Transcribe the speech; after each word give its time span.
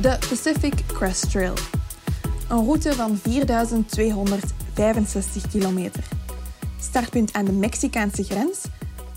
De 0.00 0.18
Pacific 0.28 0.74
Crest 0.86 1.30
Trail. 1.30 1.54
Een 2.48 2.64
route 2.64 2.92
van 2.92 3.16
4265 3.16 5.50
kilometer. 5.50 6.04
Startpunt 6.80 7.32
aan 7.32 7.44
de 7.44 7.52
Mexicaanse 7.52 8.24
grens, 8.24 8.64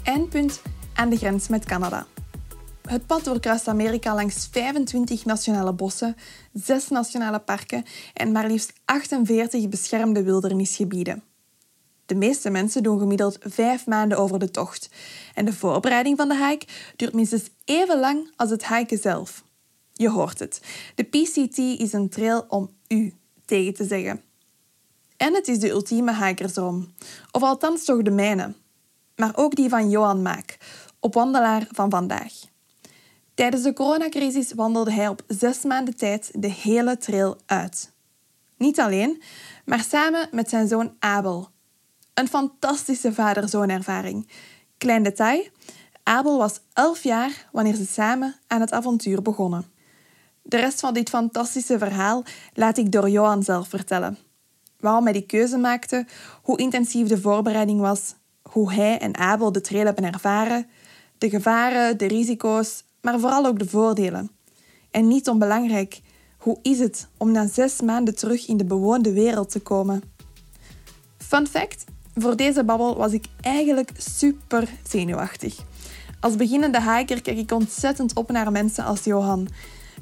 eindpunt 0.04 0.62
aan 0.94 1.10
de 1.10 1.18
grens 1.18 1.48
met 1.48 1.66
Canada. 1.66 2.06
Het 2.88 3.06
pad 3.06 3.24
doorkruist 3.24 3.68
Amerika 3.68 4.16
langs 4.16 4.48
25 4.52 5.26
nationale 5.26 5.74
bossen, 5.74 6.16
6 6.54 6.90
nationale 6.90 7.40
parken 7.40 7.86
en 8.14 8.32
maar 8.32 8.48
liefst 8.48 8.74
48 8.86 9.70
beschermde 9.70 10.24
wildernisgebieden. 10.24 11.24
De 12.06 12.16
meeste 12.16 12.50
mensen 12.50 12.84
doen 12.84 13.00
gemiddeld 13.00 13.38
vijf 13.42 13.86
maanden 13.86 14.18
over 14.18 14.40
de 14.40 14.52
tocht. 14.52 14.90
En 15.34 15.46
de 15.46 15.54
voorbereiding 15.54 16.18
van 16.18 16.28
de 16.28 16.48
hike 16.48 16.66
duurt 16.96 17.14
minstens 17.14 17.50
even 17.66 18.00
lang 18.00 18.32
als 18.36 18.50
het 18.50 18.68
hiken 18.68 18.98
zelf. 18.98 19.44
Je 19.94 20.10
hoort 20.10 20.40
het. 20.40 20.62
De 20.96 21.04
PCT 21.04 21.58
is 21.58 21.94
een 21.94 22.10
trail 22.10 22.46
om 22.48 22.70
u 22.88 23.14
tegen 23.46 23.74
te 23.74 23.86
zeggen. 23.86 24.22
En 25.18 25.34
het 25.34 25.48
is 25.48 25.60
de 25.60 25.70
ultieme 25.70 26.26
hikersdroom. 26.26 26.94
Of 27.32 27.42
althans 27.42 27.84
toch 27.84 28.02
de 28.02 28.12
mijne. 28.12 28.54
Maar 29.16 29.32
ook 29.36 29.56
die 29.56 29.70
van 29.70 29.90
Johan 29.90 30.22
Maak, 30.22 30.58
op 31.00 31.14
wandelaar 31.14 31.68
van 31.72 31.90
vandaag. 31.90 32.34
Tijdens 33.34 33.64
de 33.64 33.74
coronacrisis 33.74 34.54
wandelde 34.54 34.92
hij 34.92 35.08
op 35.08 35.24
zes 35.28 35.64
maanden 35.64 35.96
tijd 35.96 36.32
de 36.34 36.52
hele 36.52 36.98
trail 36.98 37.38
uit. 37.46 37.92
Niet 38.58 38.80
alleen, 38.80 39.22
maar 39.66 39.84
samen 39.84 40.28
met 40.32 40.50
zijn 40.50 40.68
zoon 40.68 40.96
Abel. 41.00 41.50
Een 42.14 42.28
fantastische 42.28 43.14
vader-zoonervaring. 43.14 44.30
Klein 44.78 45.04
detail, 45.04 45.48
Abel 46.04 46.38
was 46.38 46.60
elf 46.74 47.04
jaar 47.04 47.50
wanneer 47.52 47.76
ze 47.76 47.86
samen 47.86 48.36
aan 48.48 48.62
het 48.62 48.72
avontuur 48.72 49.22
begonnen. 49.22 49.73
De 50.44 50.58
rest 50.58 50.80
van 50.80 50.94
dit 50.94 51.10
fantastische 51.10 51.78
verhaal 51.78 52.24
laat 52.54 52.78
ik 52.78 52.92
door 52.92 53.10
Johan 53.10 53.44
zelf 53.44 53.68
vertellen. 53.68 54.18
Waarom 54.80 55.04
hij 55.04 55.14
die 55.14 55.26
keuze 55.26 55.58
maakte, 55.58 56.06
hoe 56.42 56.58
intensief 56.58 57.08
de 57.08 57.22
voorbereiding 57.22 57.80
was, 57.80 58.16
hoe 58.42 58.74
hij 58.74 59.00
en 59.00 59.18
Abel 59.18 59.52
de 59.52 59.62
trail 59.62 59.86
hebben 59.86 60.14
ervaren, 60.14 60.68
de 61.18 61.30
gevaren, 61.30 61.98
de 61.98 62.08
risico's, 62.08 62.84
maar 63.02 63.20
vooral 63.20 63.46
ook 63.46 63.60
de 63.60 63.68
voordelen. 63.68 64.32
En 64.92 65.08
niet 65.08 65.30
onbelangrijk, 65.30 66.02
hoe 66.38 66.60
is 66.62 66.80
het 66.80 67.08
om 67.18 67.32
na 67.32 67.48
zes 67.48 67.82
maanden 67.82 68.16
terug 68.16 68.48
in 68.48 68.58
de 68.58 68.66
bewoonde 68.66 69.14
wereld 69.14 69.50
te 69.50 69.60
komen? 69.60 70.02
Fun 71.18 71.48
fact, 71.48 71.84
voor 72.16 72.36
deze 72.36 72.64
babbel 72.64 72.98
was 72.98 73.12
ik 73.12 73.26
eigenlijk 73.42 73.92
super 73.98 74.70
zenuwachtig. 74.88 75.56
Als 76.20 76.36
beginnende 76.36 76.82
hiker 76.82 77.22
kijk 77.22 77.38
ik 77.38 77.52
ontzettend 77.52 78.16
op 78.16 78.32
naar 78.32 78.52
mensen 78.52 78.84
als 78.84 79.04
Johan. 79.04 79.48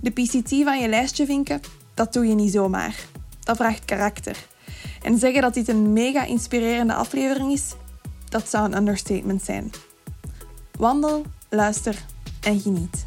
De 0.01 0.11
PCT 0.11 0.49
van 0.49 0.79
je 0.79 0.87
lijstje 0.87 1.25
vinken, 1.25 1.61
dat 1.93 2.13
doe 2.13 2.27
je 2.27 2.33
niet 2.33 2.51
zomaar. 2.51 2.95
Dat 3.39 3.57
vraagt 3.57 3.85
karakter. 3.85 4.37
En 5.01 5.17
zeggen 5.17 5.41
dat 5.41 5.53
dit 5.53 5.67
een 5.67 5.93
mega 5.93 6.25
inspirerende 6.25 6.93
aflevering 6.93 7.51
is, 7.51 7.73
dat 8.29 8.49
zou 8.49 8.65
een 8.65 8.77
understatement 8.77 9.43
zijn. 9.43 9.71
Wandel, 10.77 11.25
luister 11.49 11.95
en 12.41 12.59
geniet. 12.59 13.05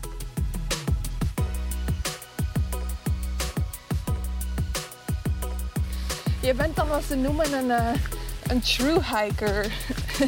Je 6.42 6.54
bent 6.54 6.76
dan 6.76 6.88
wat 6.88 7.02
ze 7.08 7.14
noemen 7.14 7.52
een, 7.52 7.66
uh, 7.66 7.94
een 8.46 8.60
true 8.60 8.98
hiker. 9.04 9.72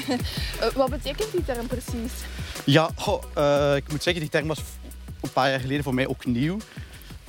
wat 0.75 0.91
betekent 0.91 1.33
die 1.33 1.45
term 1.45 1.67
precies? 1.67 2.13
Ja, 2.65 2.91
uh, 3.39 3.77
ik 3.77 3.91
moet 3.91 4.03
zeggen, 4.03 4.23
die 4.23 4.31
term 4.31 4.47
was 4.47 4.59
een 5.27 5.33
paar 5.33 5.51
jaar 5.51 5.61
geleden 5.61 5.83
voor 5.83 5.95
mij 5.95 6.07
ook 6.07 6.25
nieuw. 6.25 6.59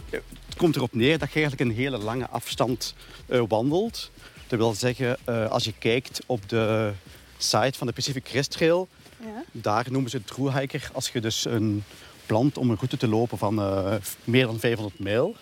Het 0.09 0.55
komt 0.57 0.75
erop 0.75 0.93
neer 0.93 1.17
dat 1.17 1.33
je 1.33 1.39
eigenlijk 1.39 1.69
een 1.69 1.75
hele 1.75 1.97
lange 1.97 2.27
afstand 2.27 2.93
uh, 3.27 3.43
wandelt. 3.47 4.11
Dat 4.47 4.59
wil 4.59 4.73
zeggen, 4.73 5.17
als 5.49 5.63
je 5.63 5.73
kijkt 5.79 6.19
op 6.25 6.49
de 6.49 6.91
site 7.37 7.77
van 7.77 7.87
de 7.87 7.93
Pacific 7.93 8.23
Crest 8.23 8.51
Trail, 8.51 8.87
ja. 9.19 9.43
daar 9.51 9.85
noemen 9.89 10.09
ze 10.09 10.17
het 10.17 10.27
true 10.27 10.51
hiker 10.51 10.89
als 10.93 11.09
je 11.09 11.21
dus 11.21 11.45
een 11.45 11.83
plant 12.27 12.57
om 12.57 12.69
een 12.69 12.75
route 12.75 12.97
te 12.97 13.07
lopen 13.07 13.37
van 13.37 13.59
uh, 13.59 13.93
meer 14.23 14.45
dan 14.45 14.59
500 14.59 14.99
mijl. 14.99 15.35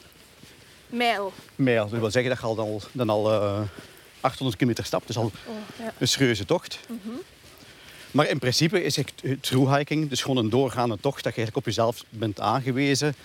Mijl? 0.87 1.33
Mijl. 1.55 1.89
Dat 1.89 1.99
wil 1.99 2.11
zeggen 2.11 2.31
dat 2.31 2.39
je 2.39 2.45
al, 2.45 2.55
dan, 2.55 2.81
dan 2.91 3.09
al 3.09 3.31
uh, 3.31 3.59
800 4.21 4.57
kilometer 4.57 4.85
stapt. 4.85 5.07
Dus 5.07 5.17
al 5.17 5.23
oh, 5.23 5.55
ja. 5.79 5.93
een 5.97 6.07
serieuze 6.07 6.45
tocht. 6.45 6.79
Mm 6.87 6.99
-hmm. 7.03 7.19
Maar 8.15 8.29
in 8.29 8.39
principe 8.39 8.83
is 8.83 8.95
het 8.95 9.13
true 9.39 9.77
hiking 9.77 10.09
dus 10.09 10.21
gewoon 10.21 10.37
een 10.37 10.49
doorgaande 10.49 10.97
tocht 10.99 11.23
dat 11.23 11.35
je 11.35 11.41
eigenlijk 11.41 11.57
op 11.57 11.65
jezelf 11.65 12.03
bent 12.09 12.39
aangewezen. 12.39 13.15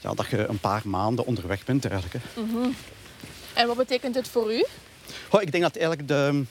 Ja, 0.00 0.14
dat 0.14 0.26
je 0.26 0.46
een 0.46 0.58
paar 0.58 0.82
maanden 0.84 1.26
onderweg 1.26 1.64
bent 1.64 1.84
eigenlijk. 1.84 2.24
Hè. 2.24 2.40
Mm 2.40 2.50
-hmm. 2.50 2.74
En 3.54 3.66
wat 3.66 3.76
betekent 3.76 4.14
het 4.14 4.28
voor 4.28 4.54
u? 4.54 4.64
Oh, 5.30 5.42
ik 5.42 5.52
denk 5.52 5.62
dat 5.62 5.76
eigenlijk 5.76 6.08
de, 6.08 6.44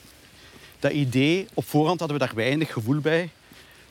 dat 0.80 0.92
idee, 0.92 1.48
op 1.54 1.68
voorhand 1.68 2.00
hadden 2.00 2.20
we 2.20 2.26
daar 2.26 2.36
weinig 2.36 2.74
gevoel 2.74 3.00
bij. 3.00 3.30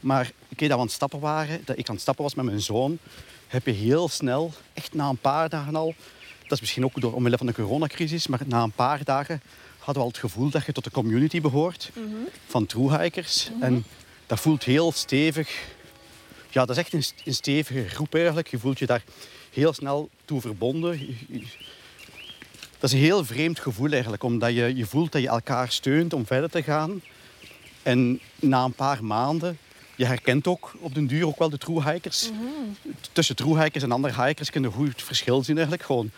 Maar 0.00 0.30
een 0.48 0.56
keer 0.56 0.68
dat 0.68 0.76
we 0.76 0.82
aan 0.82 0.88
het 0.88 0.96
stappen 0.96 1.20
waren, 1.20 1.62
dat 1.64 1.78
ik 1.78 1.88
aan 1.88 1.94
het 1.94 2.02
stappen 2.02 2.24
was 2.24 2.34
met 2.34 2.44
mijn 2.44 2.60
zoon, 2.60 2.98
heb 3.46 3.66
je 3.66 3.72
heel 3.72 4.08
snel, 4.08 4.52
echt 4.72 4.94
na 4.94 5.08
een 5.08 5.16
paar 5.16 5.48
dagen 5.48 5.76
al, 5.76 5.94
dat 6.42 6.52
is 6.52 6.60
misschien 6.60 6.84
ook 6.84 7.00
door 7.00 7.14
omwille 7.14 7.36
van 7.36 7.46
de 7.46 7.52
coronacrisis, 7.52 8.26
maar 8.26 8.40
na 8.46 8.62
een 8.62 8.72
paar 8.72 9.04
dagen 9.04 9.42
hadden 9.86 10.04
we 10.04 10.10
al 10.10 10.20
het 10.20 10.30
gevoel 10.30 10.50
dat 10.50 10.64
je 10.66 10.72
tot 10.72 10.84
de 10.84 10.90
community 10.90 11.40
behoort 11.40 11.90
mm 11.94 12.02
-hmm. 12.02 12.28
van 12.46 12.66
truehikers. 12.66 13.48
Mm 13.48 13.54
-hmm. 13.54 13.62
En 13.62 13.84
dat 14.26 14.40
voelt 14.40 14.64
heel 14.64 14.92
stevig. 14.92 15.64
Ja, 16.50 16.64
dat 16.64 16.76
is 16.76 16.82
echt 16.82 16.92
een, 16.92 17.04
een, 17.24 17.34
stevige 17.34 17.88
groep 17.88 18.14
eigenlijk. 18.14 18.48
Je 18.48 18.58
voelt 18.58 18.78
je 18.78 18.86
daar 18.86 19.02
heel 19.52 19.72
snel 19.72 20.08
toe 20.24 20.40
verbonden. 20.40 21.16
Dat 22.78 22.90
is 22.90 22.92
een 22.92 23.04
heel 23.04 23.24
vreemd 23.24 23.58
gevoel 23.58 23.90
eigenlijk, 23.90 24.22
omdat 24.22 24.54
je, 24.54 24.76
je 24.76 24.86
voelt 24.86 25.12
dat 25.12 25.22
je 25.22 25.28
elkaar 25.28 25.70
steunt 25.70 26.12
om 26.12 26.26
verder 26.26 26.50
te 26.50 26.62
gaan. 26.62 27.02
En 27.82 28.20
na 28.40 28.64
een 28.64 28.72
paar 28.72 29.04
maanden 29.04 29.58
je 29.96 30.04
herkent 30.04 30.46
ook 30.46 30.72
op 30.78 30.94
den 30.94 31.06
duur 31.06 31.26
ook 31.26 31.38
wel 31.38 31.50
de 31.50 31.58
true 31.58 31.82
hikers. 31.82 32.30
Mm 32.30 32.38
-hmm. 32.38 32.76
Tussen 33.12 33.36
true 33.36 33.62
hikers 33.62 33.84
en 33.84 33.92
andere 33.92 34.24
hikers 34.24 34.50
kun 34.50 34.62
je 34.62 34.70
goed 34.70 34.88
het 34.88 35.02
verschil 35.02 35.44
zien 35.44 35.56
eigenlijk. 35.56 35.86
Gewoon, 35.86 36.10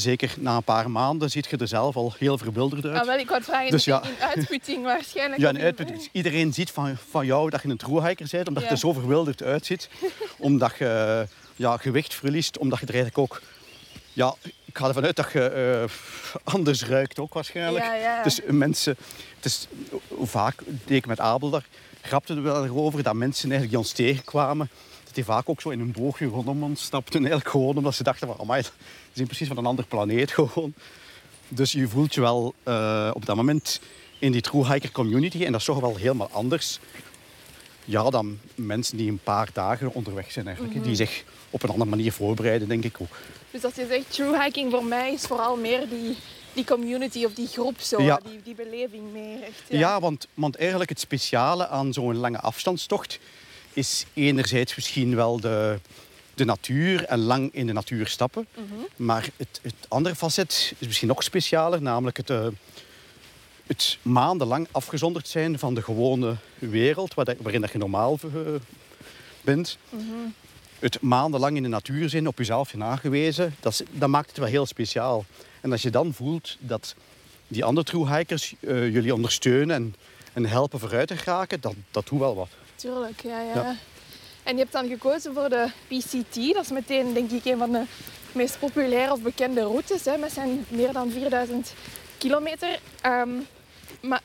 zeker 0.00 0.34
na 0.38 0.56
een 0.56 0.62
paar 0.62 0.90
maanden 0.90 1.30
ziet 1.30 1.46
je 1.50 1.56
er 1.56 1.68
zelf 1.68 1.96
al 1.96 2.14
heel 2.18 2.38
verwilderd 2.38 2.84
uit. 2.84 3.00
Ah, 3.00 3.06
wel, 3.06 3.18
ik 3.18 3.28
wou 3.28 3.42
vragen, 3.42 3.70
dus, 3.70 3.84
ja. 3.84 4.02
in 4.02 4.10
uitputting 4.20 4.84
waarschijnlijk. 4.84 5.40
Ja, 5.40 5.48
in 5.48 5.60
uitputting. 5.60 6.08
Iedereen 6.12 6.52
ziet 6.52 6.70
van, 6.70 6.96
van 7.10 7.26
jou 7.26 7.50
dat 7.50 7.62
je 7.62 7.68
een 7.68 7.76
true 7.76 8.06
hiker 8.06 8.28
bent, 8.30 8.48
omdat 8.48 8.62
ja. 8.62 8.68
je 8.68 8.74
er 8.74 8.80
zo 8.80 8.92
verwilderd 8.92 9.42
uitziet. 9.42 9.88
omdat 10.38 10.76
je 10.78 11.26
ja, 11.56 11.76
gewicht 11.76 12.14
verliest, 12.14 12.58
omdat 12.58 12.78
je 12.78 12.86
er 12.86 12.94
eigenlijk 12.94 13.18
ook... 13.18 13.42
Ja, 14.12 14.34
ik 14.64 14.78
ga 14.78 14.88
ervan 14.88 15.04
uit 15.04 15.16
dat 15.16 15.32
je 15.32 15.86
uh, 15.88 16.52
anders 16.54 16.84
ruikt 16.84 17.18
ook 17.18 17.34
waarschijnlijk. 17.34 17.84
Ja, 17.84 17.94
ja. 17.94 18.22
Dus 18.22 18.40
mensen... 18.46 18.96
Het 19.36 19.44
is, 19.44 19.68
vaak 20.22 20.62
deed 20.66 20.96
ik 20.96 21.06
met 21.06 21.20
Abel 21.20 21.50
daar 21.50 21.64
grapten 22.02 22.36
er 22.36 22.42
wel 22.42 22.68
over 22.68 23.02
dat 23.02 23.14
mensen 23.14 23.50
eigenlijk 23.50 23.70
die 23.70 23.78
ons 23.78 23.92
tegenkwamen, 23.92 24.70
dat 25.04 25.14
die 25.14 25.24
vaak 25.24 25.48
ook 25.48 25.60
zo 25.60 25.68
in 25.68 25.80
een 25.80 25.92
boogje 25.92 26.26
rondom 26.26 26.62
ons 26.62 26.82
stapten. 26.82 27.18
Eigenlijk 27.20 27.50
gewoon 27.50 27.76
omdat 27.76 27.94
ze 27.94 28.02
dachten 28.02 28.26
van, 28.26 28.36
amai, 28.40 28.62
zijn 29.12 29.26
precies 29.26 29.48
van 29.48 29.56
een 29.56 29.66
ander 29.66 29.84
planeet 29.86 30.30
gewoon. 30.40 30.74
Dus 31.48 31.72
je 31.72 31.88
voelt 31.88 32.14
je 32.14 32.20
wel 32.20 32.54
uh, 32.68 33.10
op 33.14 33.26
dat 33.26 33.36
moment 33.36 33.80
in 34.18 34.32
die 34.32 34.40
true 34.40 34.72
hiker 34.72 34.92
community. 34.92 35.44
En 35.44 35.52
dat 35.52 35.60
is 35.60 35.66
toch 35.66 35.80
wel 35.80 35.96
helemaal 35.96 36.30
anders 36.30 36.78
ja, 37.84 38.10
dan 38.10 38.38
mensen 38.54 38.96
die 38.96 39.10
een 39.10 39.20
paar 39.24 39.48
dagen 39.52 39.94
onderweg 39.94 40.32
zijn 40.32 40.46
eigenlijk. 40.46 40.76
Mm 40.76 40.80
-hmm. 40.82 40.90
Die 40.90 41.06
zich 41.06 41.24
op 41.50 41.62
een 41.62 41.70
andere 41.70 41.90
manier 41.90 42.12
voorbereiden, 42.12 42.68
denk 42.68 42.84
ik 42.84 42.96
ook. 43.00 43.16
Dus 43.50 43.64
als 43.64 43.74
je 43.74 43.86
zegt 43.88 44.12
true 44.12 44.42
hiking 44.42 44.70
voor 44.70 44.84
mij 44.84 45.12
is 45.12 45.22
vooral 45.22 45.56
meer 45.56 45.88
die 45.88 46.16
die 46.52 46.64
community 46.64 47.24
of 47.24 47.34
die 47.34 47.46
groep 47.46 47.80
zo, 47.80 48.02
ja. 48.02 48.20
die, 48.24 48.40
die 48.44 48.54
beleving 48.54 49.12
meer. 49.12 49.42
Echt, 49.42 49.62
ja, 49.68 49.78
ja 49.78 50.00
want, 50.00 50.26
want 50.34 50.56
eigenlijk 50.56 50.90
het 50.90 51.00
speciale 51.00 51.68
aan 51.68 51.92
zo'n 51.92 52.16
lange 52.16 52.40
afstandstocht 52.40 53.18
is 53.72 54.06
enerzijds 54.14 54.74
misschien 54.74 55.16
wel 55.16 55.40
de, 55.40 55.78
de 56.40 56.46
natuur 56.46 57.04
en 57.04 57.18
lang 57.18 57.54
in 57.54 57.66
de 57.66 57.72
natuur 57.72 58.06
stappen. 58.06 58.46
Mm 58.56 58.64
-hmm. 58.68 58.86
Maar 59.06 59.28
het, 59.36 59.60
het 59.62 59.74
andere 59.88 60.14
facet 60.14 60.72
is 60.78 60.86
misschien 60.86 61.08
nog 61.08 61.22
specialer, 61.22 61.82
namelijk 61.82 62.16
het, 62.16 62.30
uh, 62.30 62.46
het 63.66 63.98
maandenlang 64.02 64.68
afgezonderd 64.70 65.28
zijn 65.28 65.58
van 65.58 65.74
de 65.74 65.82
gewone 65.82 66.36
wereld 66.58 67.14
waarin 67.14 67.60
dat 67.60 67.72
je 67.72 67.78
normaal 67.78 68.18
uh, 68.24 68.40
bent, 69.42 69.78
het 70.78 71.00
maandenlang 71.00 71.56
in 71.56 71.62
de 71.62 71.68
natuur 71.68 72.08
zijn, 72.08 72.26
op 72.26 72.38
jezelf 72.38 72.74
nagewezen, 72.74 73.54
dat, 73.60 73.72
is- 73.72 73.82
dat 73.92 74.08
maakt 74.08 74.28
het 74.28 74.38
wel 74.38 74.48
heel 74.48 74.66
speciaal. 74.66 75.24
En 75.60 75.72
als 75.72 75.82
je 75.82 75.90
dan 75.90 76.12
voelt 76.14 76.56
dat 76.60 76.94
die 77.48 77.64
andere 77.64 77.86
true 77.86 78.16
hikers 78.16 78.54
eh, 78.60 78.92
jullie 78.92 79.14
ondersteunen 79.14 79.76
en, 79.76 79.94
en 80.32 80.46
helpen 80.46 80.78
vooruit 80.78 81.08
te 81.08 81.16
geraken, 81.16 81.60
dat, 81.60 81.74
dat 81.90 82.06
doet 82.08 82.18
wel 82.18 82.34
wat. 82.34 82.48
Tuurlijk, 82.74 83.20
ja, 83.22 83.40
ja. 83.40 83.54
Ja. 83.54 83.76
En 84.50 84.56
je 84.56 84.62
hebt 84.62 84.72
dan 84.74 84.88
gekozen 84.88 85.34
voor 85.34 85.48
de 85.48 85.66
PCT. 85.88 86.54
Dat 86.54 86.64
is 86.64 86.70
meteen, 86.70 87.12
denk 87.14 87.30
ik, 87.30 87.44
een 87.44 87.58
van 87.58 87.72
de 87.72 87.82
meest 88.32 88.58
populaire 88.58 89.12
of 89.12 89.20
bekende 89.22 89.60
routes. 89.60 90.04
Hè, 90.04 90.16
met 90.16 90.32
zijn 90.32 90.64
meer 90.68 90.92
dan 90.92 91.10
4000 91.10 91.72
kilometer. 92.18 92.78
Ehm, 93.00 93.28
maar 94.00 94.20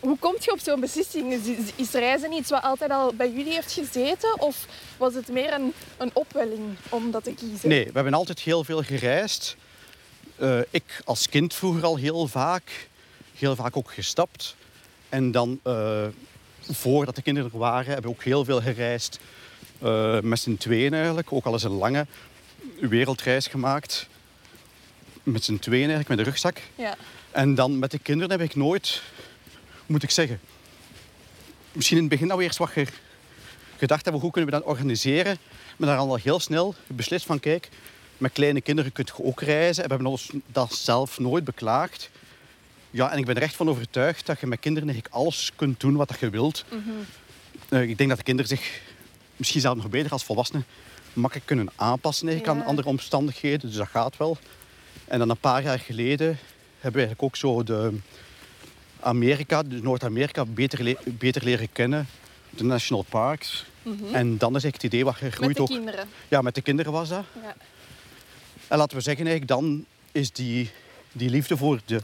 hoe 0.00 0.18
kom 0.18 0.34
je 0.40 0.52
op 0.52 0.58
zo'n 0.60 0.80
beslissing? 0.80 1.32
Is, 1.32 1.46
is- 1.46 1.72
is 1.76 1.90
reizen 1.90 2.32
iets 2.32 2.50
wat 2.50 2.62
altijd 2.62 2.90
al 2.90 3.14
bij 3.14 3.30
jullie 3.30 3.52
heeft 3.52 3.72
gezeten? 3.72 4.40
Of 4.40 4.66
was 4.96 5.14
het 5.14 5.28
meer 5.28 5.52
een, 5.52 5.72
een 5.96 6.10
opwelling 6.12 6.76
om 6.88 7.10
dat 7.10 7.24
te 7.24 7.32
kiezen? 7.34 7.68
Nee, 7.68 7.84
we 7.84 7.90
hebben 7.92 8.14
altijd 8.14 8.40
heel 8.40 8.64
veel 8.64 8.82
gereisd. 8.82 9.56
Eh, 10.36 10.58
ik 10.70 11.00
als 11.04 11.28
kind 11.28 11.54
vroeger 11.54 11.84
al 11.84 11.96
heel 11.96 12.26
vaak. 12.26 12.88
Heel 13.34 13.56
vaak 13.56 13.76
ook 13.76 13.92
gestapt. 13.92 14.54
En 15.08 15.30
dan, 15.32 15.60
eh, 15.62 16.06
voordat 16.70 17.16
de 17.16 17.22
kinderen 17.22 17.50
er 17.52 17.58
waren, 17.58 17.92
hebben 17.92 18.10
we 18.10 18.16
ook 18.16 18.24
heel 18.24 18.44
veel 18.44 18.60
gereisd. 18.60 19.18
Eh, 19.82 20.20
met 20.20 20.38
z'n 20.38 20.56
tweeën 20.56 20.94
eigenlijk. 20.94 21.32
Ook 21.32 21.44
al 21.44 21.52
eens 21.52 21.62
een 21.62 21.70
lange 21.70 22.06
wereldreis 22.80 23.46
gemaakt. 23.46 24.06
Met 25.22 25.44
z'n 25.44 25.58
tweeën 25.58 25.88
eigenlijk, 25.90 26.08
met 26.08 26.18
de 26.18 26.24
rugzak. 26.24 26.60
Ja. 26.74 26.96
En 27.30 27.54
dan 27.54 27.78
met 27.78 27.90
de 27.90 27.98
kinderen 27.98 28.30
heb 28.38 28.48
ik 28.48 28.56
nooit, 28.56 29.02
moet 29.86 30.02
ik 30.02 30.10
zeggen... 30.10 30.40
Misschien 31.72 31.96
in 31.96 32.02
het 32.02 32.12
begin 32.12 32.28
dat 32.28 32.36
we 32.38 32.42
eerst 32.44 32.58
wat 32.58 32.70
ge- 32.70 32.86
gedacht 33.76 34.02
hebben, 34.04 34.22
hoe 34.22 34.30
kunnen 34.30 34.50
we 34.50 34.56
dat 34.58 34.66
organiseren? 34.66 35.38
Maar 35.76 35.88
daar 35.88 35.98
al 35.98 36.16
heel 36.16 36.40
snel 36.40 36.74
beslist 36.86 37.26
van, 37.26 37.40
kijk, 37.40 37.68
met 38.18 38.32
kleine 38.32 38.60
kinderen 38.60 38.92
kun 38.92 39.06
je 39.16 39.24
ook 39.24 39.40
reizen. 39.40 39.82
En 39.82 39.88
we 39.88 39.94
hebben 39.94 40.12
ons 40.12 40.30
dat 40.46 40.74
zelf 40.74 41.18
nooit 41.18 41.44
beklaagd. 41.44 42.10
Ja, 42.90 43.12
en 43.12 43.18
ik 43.18 43.24
ben 43.24 43.36
er 43.36 43.42
echt 43.42 43.56
van 43.56 43.68
overtuigd 43.68 44.26
dat 44.26 44.40
je 44.40 44.46
met 44.46 44.60
kinderen 44.60 44.88
eigenlijk 44.88 45.16
alles 45.16 45.52
kunt 45.56 45.80
doen 45.80 45.96
wat 45.96 46.16
je 46.20 46.30
wilt. 46.30 46.64
Eh, 47.68 47.82
ik 47.82 47.98
denk 47.98 48.08
dat 48.08 48.18
de 48.18 48.24
kinderen 48.24 48.50
zich, 48.50 48.80
misschien 49.40 49.60
zelfs 49.60 49.80
nog 49.82 49.90
beter 49.90 50.12
als 50.12 50.24
volwassenen, 50.24 50.64
makkelijk 51.12 51.46
kunnen 51.46 51.68
aanpassen 51.76 52.28
eigenlijk 52.28 52.56
Ja. 52.58 52.62
aan 52.64 52.68
andere 52.70 52.88
omstandigheden. 52.88 53.68
Dus 53.68 53.76
dat 53.76 53.88
gaat 53.88 54.16
wel. 54.16 54.38
En 55.04 55.18
dan 55.18 55.30
een 55.30 55.36
paar 55.36 55.62
jaar 55.62 55.78
geleden 55.78 56.26
hebben 56.78 57.00
we 57.00 57.06
eigenlijk 57.06 57.22
ook 57.22 57.36
zo 57.36 57.62
de 57.62 57.92
Amerika, 59.00 59.62
de 59.62 59.82
Noord-Amerika, 59.82 60.44
beter, 60.44 60.82
le- 60.82 60.96
beter 61.04 61.44
leren 61.44 61.72
kennen. 61.72 62.06
De 62.50 62.64
national 62.64 63.02
parks. 63.08 63.64
En 64.12 64.38
dan 64.38 64.56
is 64.56 64.62
eigenlijk 64.62 64.74
het 64.74 64.82
idee 64.82 65.04
wat 65.04 65.20
Met 65.20 65.32
gegroeid 65.32 65.56
de 65.56 65.62
ook. 65.62 65.68
kinderen. 65.68 66.08
Ja, 66.28 66.42
met 66.42 66.54
de 66.54 66.60
kinderen 66.62 66.92
was 66.92 67.08
dat. 67.08 67.24
Ja. 67.42 67.54
En 68.68 68.78
laten 68.78 68.96
we 68.96 69.02
zeggen, 69.02 69.26
eigenlijk, 69.26 69.60
dan 69.60 69.84
is 70.12 70.30
die, 70.32 70.70
die 71.12 71.30
liefde 71.30 71.56
voor 71.56 71.80
de, 71.84 72.02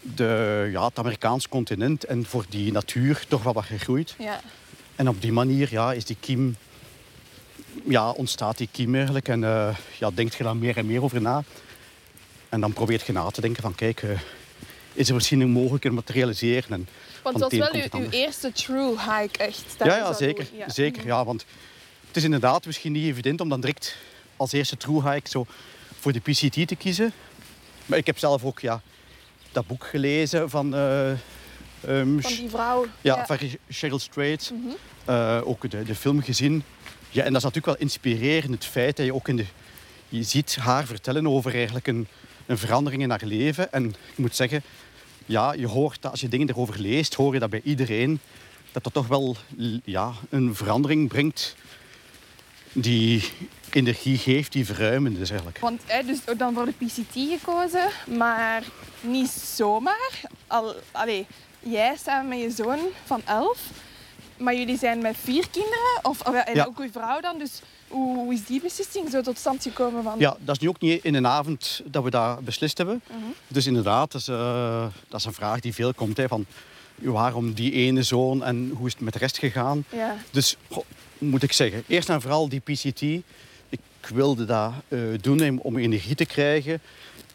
de, 0.00 0.68
ja, 0.72 0.84
het 0.86 0.98
Amerikaanse 0.98 1.48
continent 1.48 2.04
en 2.04 2.24
voor 2.26 2.44
die 2.48 2.72
natuur 2.72 3.24
toch 3.28 3.42
wel 3.42 3.52
wat 3.52 3.64
gegroeid. 3.64 4.14
Ja. 4.18 4.40
En 4.96 5.08
op 5.08 5.22
die 5.22 5.32
manier 5.32 5.68
ja, 5.70 5.92
is 5.92 6.04
die 6.04 6.16
kiem, 6.20 6.56
ja, 7.84 8.10
ontstaat 8.10 8.58
die 8.58 8.68
kiem 8.72 8.94
eigenlijk. 8.94 9.28
En 9.28 9.44
eh 9.44 9.76
ja, 9.98 10.10
denkt 10.10 10.34
je 10.34 10.44
daar 10.44 10.56
meer 10.56 10.76
en 10.76 10.86
meer 10.86 11.02
over 11.02 11.20
na. 11.20 11.44
En 12.48 12.60
dan 12.60 12.72
probeert 12.72 13.06
je 13.06 13.12
na 13.12 13.30
te 13.30 13.40
denken 13.40 13.62
van, 13.62 13.74
kijk, 13.74 14.02
eh, 14.02 14.10
is 14.92 15.08
er 15.08 15.14
misschien 15.14 15.40
een 15.40 15.50
mogelijk 15.50 15.84
om 15.84 15.96
het 15.96 16.06
te 16.06 16.12
realiseren? 16.12 16.70
En 16.70 16.88
Want 17.22 17.40
het 17.40 17.58
was 17.58 17.70
wel 17.72 18.00
uw, 18.00 18.08
eerste 18.10 18.52
true 18.52 18.88
hike 18.88 19.38
echt. 19.38 19.64
dat 19.76 19.86
Ja, 19.86 19.96
ja, 19.96 20.12
zeker. 20.12 20.46
Ja. 20.52 20.68
zeker 20.68 21.06
ja, 21.06 21.24
want 21.24 21.44
het 22.06 22.16
is 22.16 22.24
inderdaad 22.24 22.66
misschien 22.66 22.92
niet 22.92 23.06
evident 23.06 23.40
om 23.40 23.48
dan 23.48 23.60
direct 23.60 23.96
als 24.36 24.52
eerste 24.52 24.76
true 24.76 25.10
hike 25.10 25.28
zo 25.28 25.46
voor 26.00 26.12
de 26.12 26.20
PCT 26.20 26.66
te 26.66 26.76
kiezen. 26.76 27.12
Maar 27.86 27.98
ik 27.98 28.06
heb 28.06 28.18
zelf 28.18 28.44
ook 28.44 28.60
ja, 28.60 28.82
dat 29.52 29.66
boek 29.66 29.86
gelezen 29.86 30.50
van, 30.50 30.74
eh, 30.74 31.12
ehm, 31.86 32.20
Van 32.20 32.32
die 32.32 32.48
vrouw. 32.48 32.86
ja, 33.00 33.26
van 33.26 33.38
Cheryl 33.68 33.98
Strait. 33.98 34.52
Eh, 35.04 35.40
ook 35.44 35.70
de, 35.70 35.82
de 35.82 35.94
film 35.94 36.22
gezien. 36.22 36.62
Ja, 37.10 37.22
en 37.22 37.32
dat 37.32 37.36
is 37.36 37.42
natuurlijk 37.42 37.66
wel 37.66 37.86
inspirerend, 37.86 38.54
het 38.54 38.64
feit 38.64 38.96
dat 38.96 39.06
je 39.06 39.14
ook 39.14 39.28
in 39.28 39.36
de... 39.36 39.44
Je 40.08 40.22
ziet 40.22 40.56
haar 40.56 40.84
vertellen 40.84 41.28
over 41.28 41.54
eigenlijk 41.54 41.86
een, 41.86 42.06
een 42.46 42.58
verandering 42.58 43.02
in 43.02 43.10
haar 43.10 43.24
leven. 43.24 43.72
En 43.72 43.84
ik 43.88 44.16
moet 44.16 44.36
zeggen, 44.36 44.62
ja, 45.26 45.52
je 45.52 45.66
hoort 45.66 46.02
dat 46.02 46.10
als 46.10 46.20
je 46.20 46.28
dingen 46.28 46.48
erover 46.48 46.80
leest, 46.80 47.14
hoor 47.14 47.34
je 47.34 47.40
dat 47.40 47.50
bij 47.50 47.60
iedereen. 47.64 48.20
Dat 48.72 48.84
dat 48.84 48.92
toch 48.92 49.06
wel 49.06 49.36
ja, 49.84 50.12
een 50.30 50.54
verandering 50.54 51.08
brengt 51.08 51.56
die 52.72 53.30
energie 53.70 54.18
geeft, 54.18 54.52
die 54.52 54.66
verruimend 54.66 55.18
is 55.18 55.28
eigenlijk. 55.28 55.58
Want 55.58 55.82
hè, 55.86 56.02
dus 56.02 56.18
dan 56.36 56.54
voor 56.54 56.64
de 56.64 56.84
PCT 56.86 57.12
gekozen, 57.12 57.88
maar 58.16 58.62
niet 59.00 59.30
zomaar. 59.30 60.20
Al, 60.46 60.74
allee, 60.92 61.26
jij 61.64 61.96
samen 62.04 62.28
met 62.28 62.40
je 62.40 62.50
zoon 62.64 62.78
van 63.04 63.20
11, 63.24 63.58
maar 64.36 64.54
jullie 64.54 64.78
zijn 64.78 64.98
met 65.02 65.16
vier 65.16 65.44
kinderen, 65.50 65.98
of, 66.02 66.20
en 66.20 66.54
Ja. 66.54 66.64
ook 66.64 66.78
uw 66.78 66.90
vrouw 66.90 67.20
dan. 67.20 67.38
Dus 67.38 67.60
hoe, 67.88 68.32
is 68.34 68.44
die 68.44 68.60
beslissing 68.60 69.10
zo 69.10 69.20
tot 69.20 69.38
stand 69.38 69.62
gekomen? 69.62 70.02
Van, 70.02 70.18
Ja, 70.18 70.36
dat 70.40 70.54
is 70.56 70.60
nu 70.62 70.68
ook 70.68 70.80
niet 70.80 71.04
in 71.04 71.14
een 71.14 71.26
avond 71.26 71.80
dat 71.84 72.02
we 72.04 72.10
dat 72.10 72.40
beslist 72.44 72.78
hebben. 72.78 73.02
Mhm. 73.06 73.18
Dus 73.48 73.66
inderdaad, 73.66 74.12
dat 74.12 74.20
is, 74.20 74.28
eh, 74.28 74.86
dat 75.08 75.20
is 75.20 75.26
een 75.26 75.32
vraag 75.32 75.60
die 75.60 75.74
veel 75.74 75.94
komt. 75.94 76.16
Hè, 76.16 76.28
van 76.28 76.46
waarom 76.94 77.52
die 77.52 77.72
ene 77.72 78.02
zoon 78.02 78.44
en 78.44 78.72
hoe 78.76 78.86
is 78.86 78.92
het 78.92 79.02
met 79.02 79.12
de 79.12 79.18
rest 79.18 79.38
gegaan? 79.38 79.84
Ja. 79.88 80.16
Dus 80.30 80.56
goh, 80.70 80.84
moet 81.18 81.42
ik 81.42 81.52
zeggen, 81.52 81.84
eerst 81.86 82.08
en 82.08 82.20
vooral 82.20 82.48
die 82.48 82.60
PCT. 82.60 83.00
Ik 83.68 84.10
wilde 84.14 84.44
dat 84.44 84.72
eh, 84.88 84.98
doen 85.20 85.42
om- 85.48 85.58
om 85.58 85.76
energie 85.78 86.14
te 86.14 86.24
krijgen. 86.24 86.80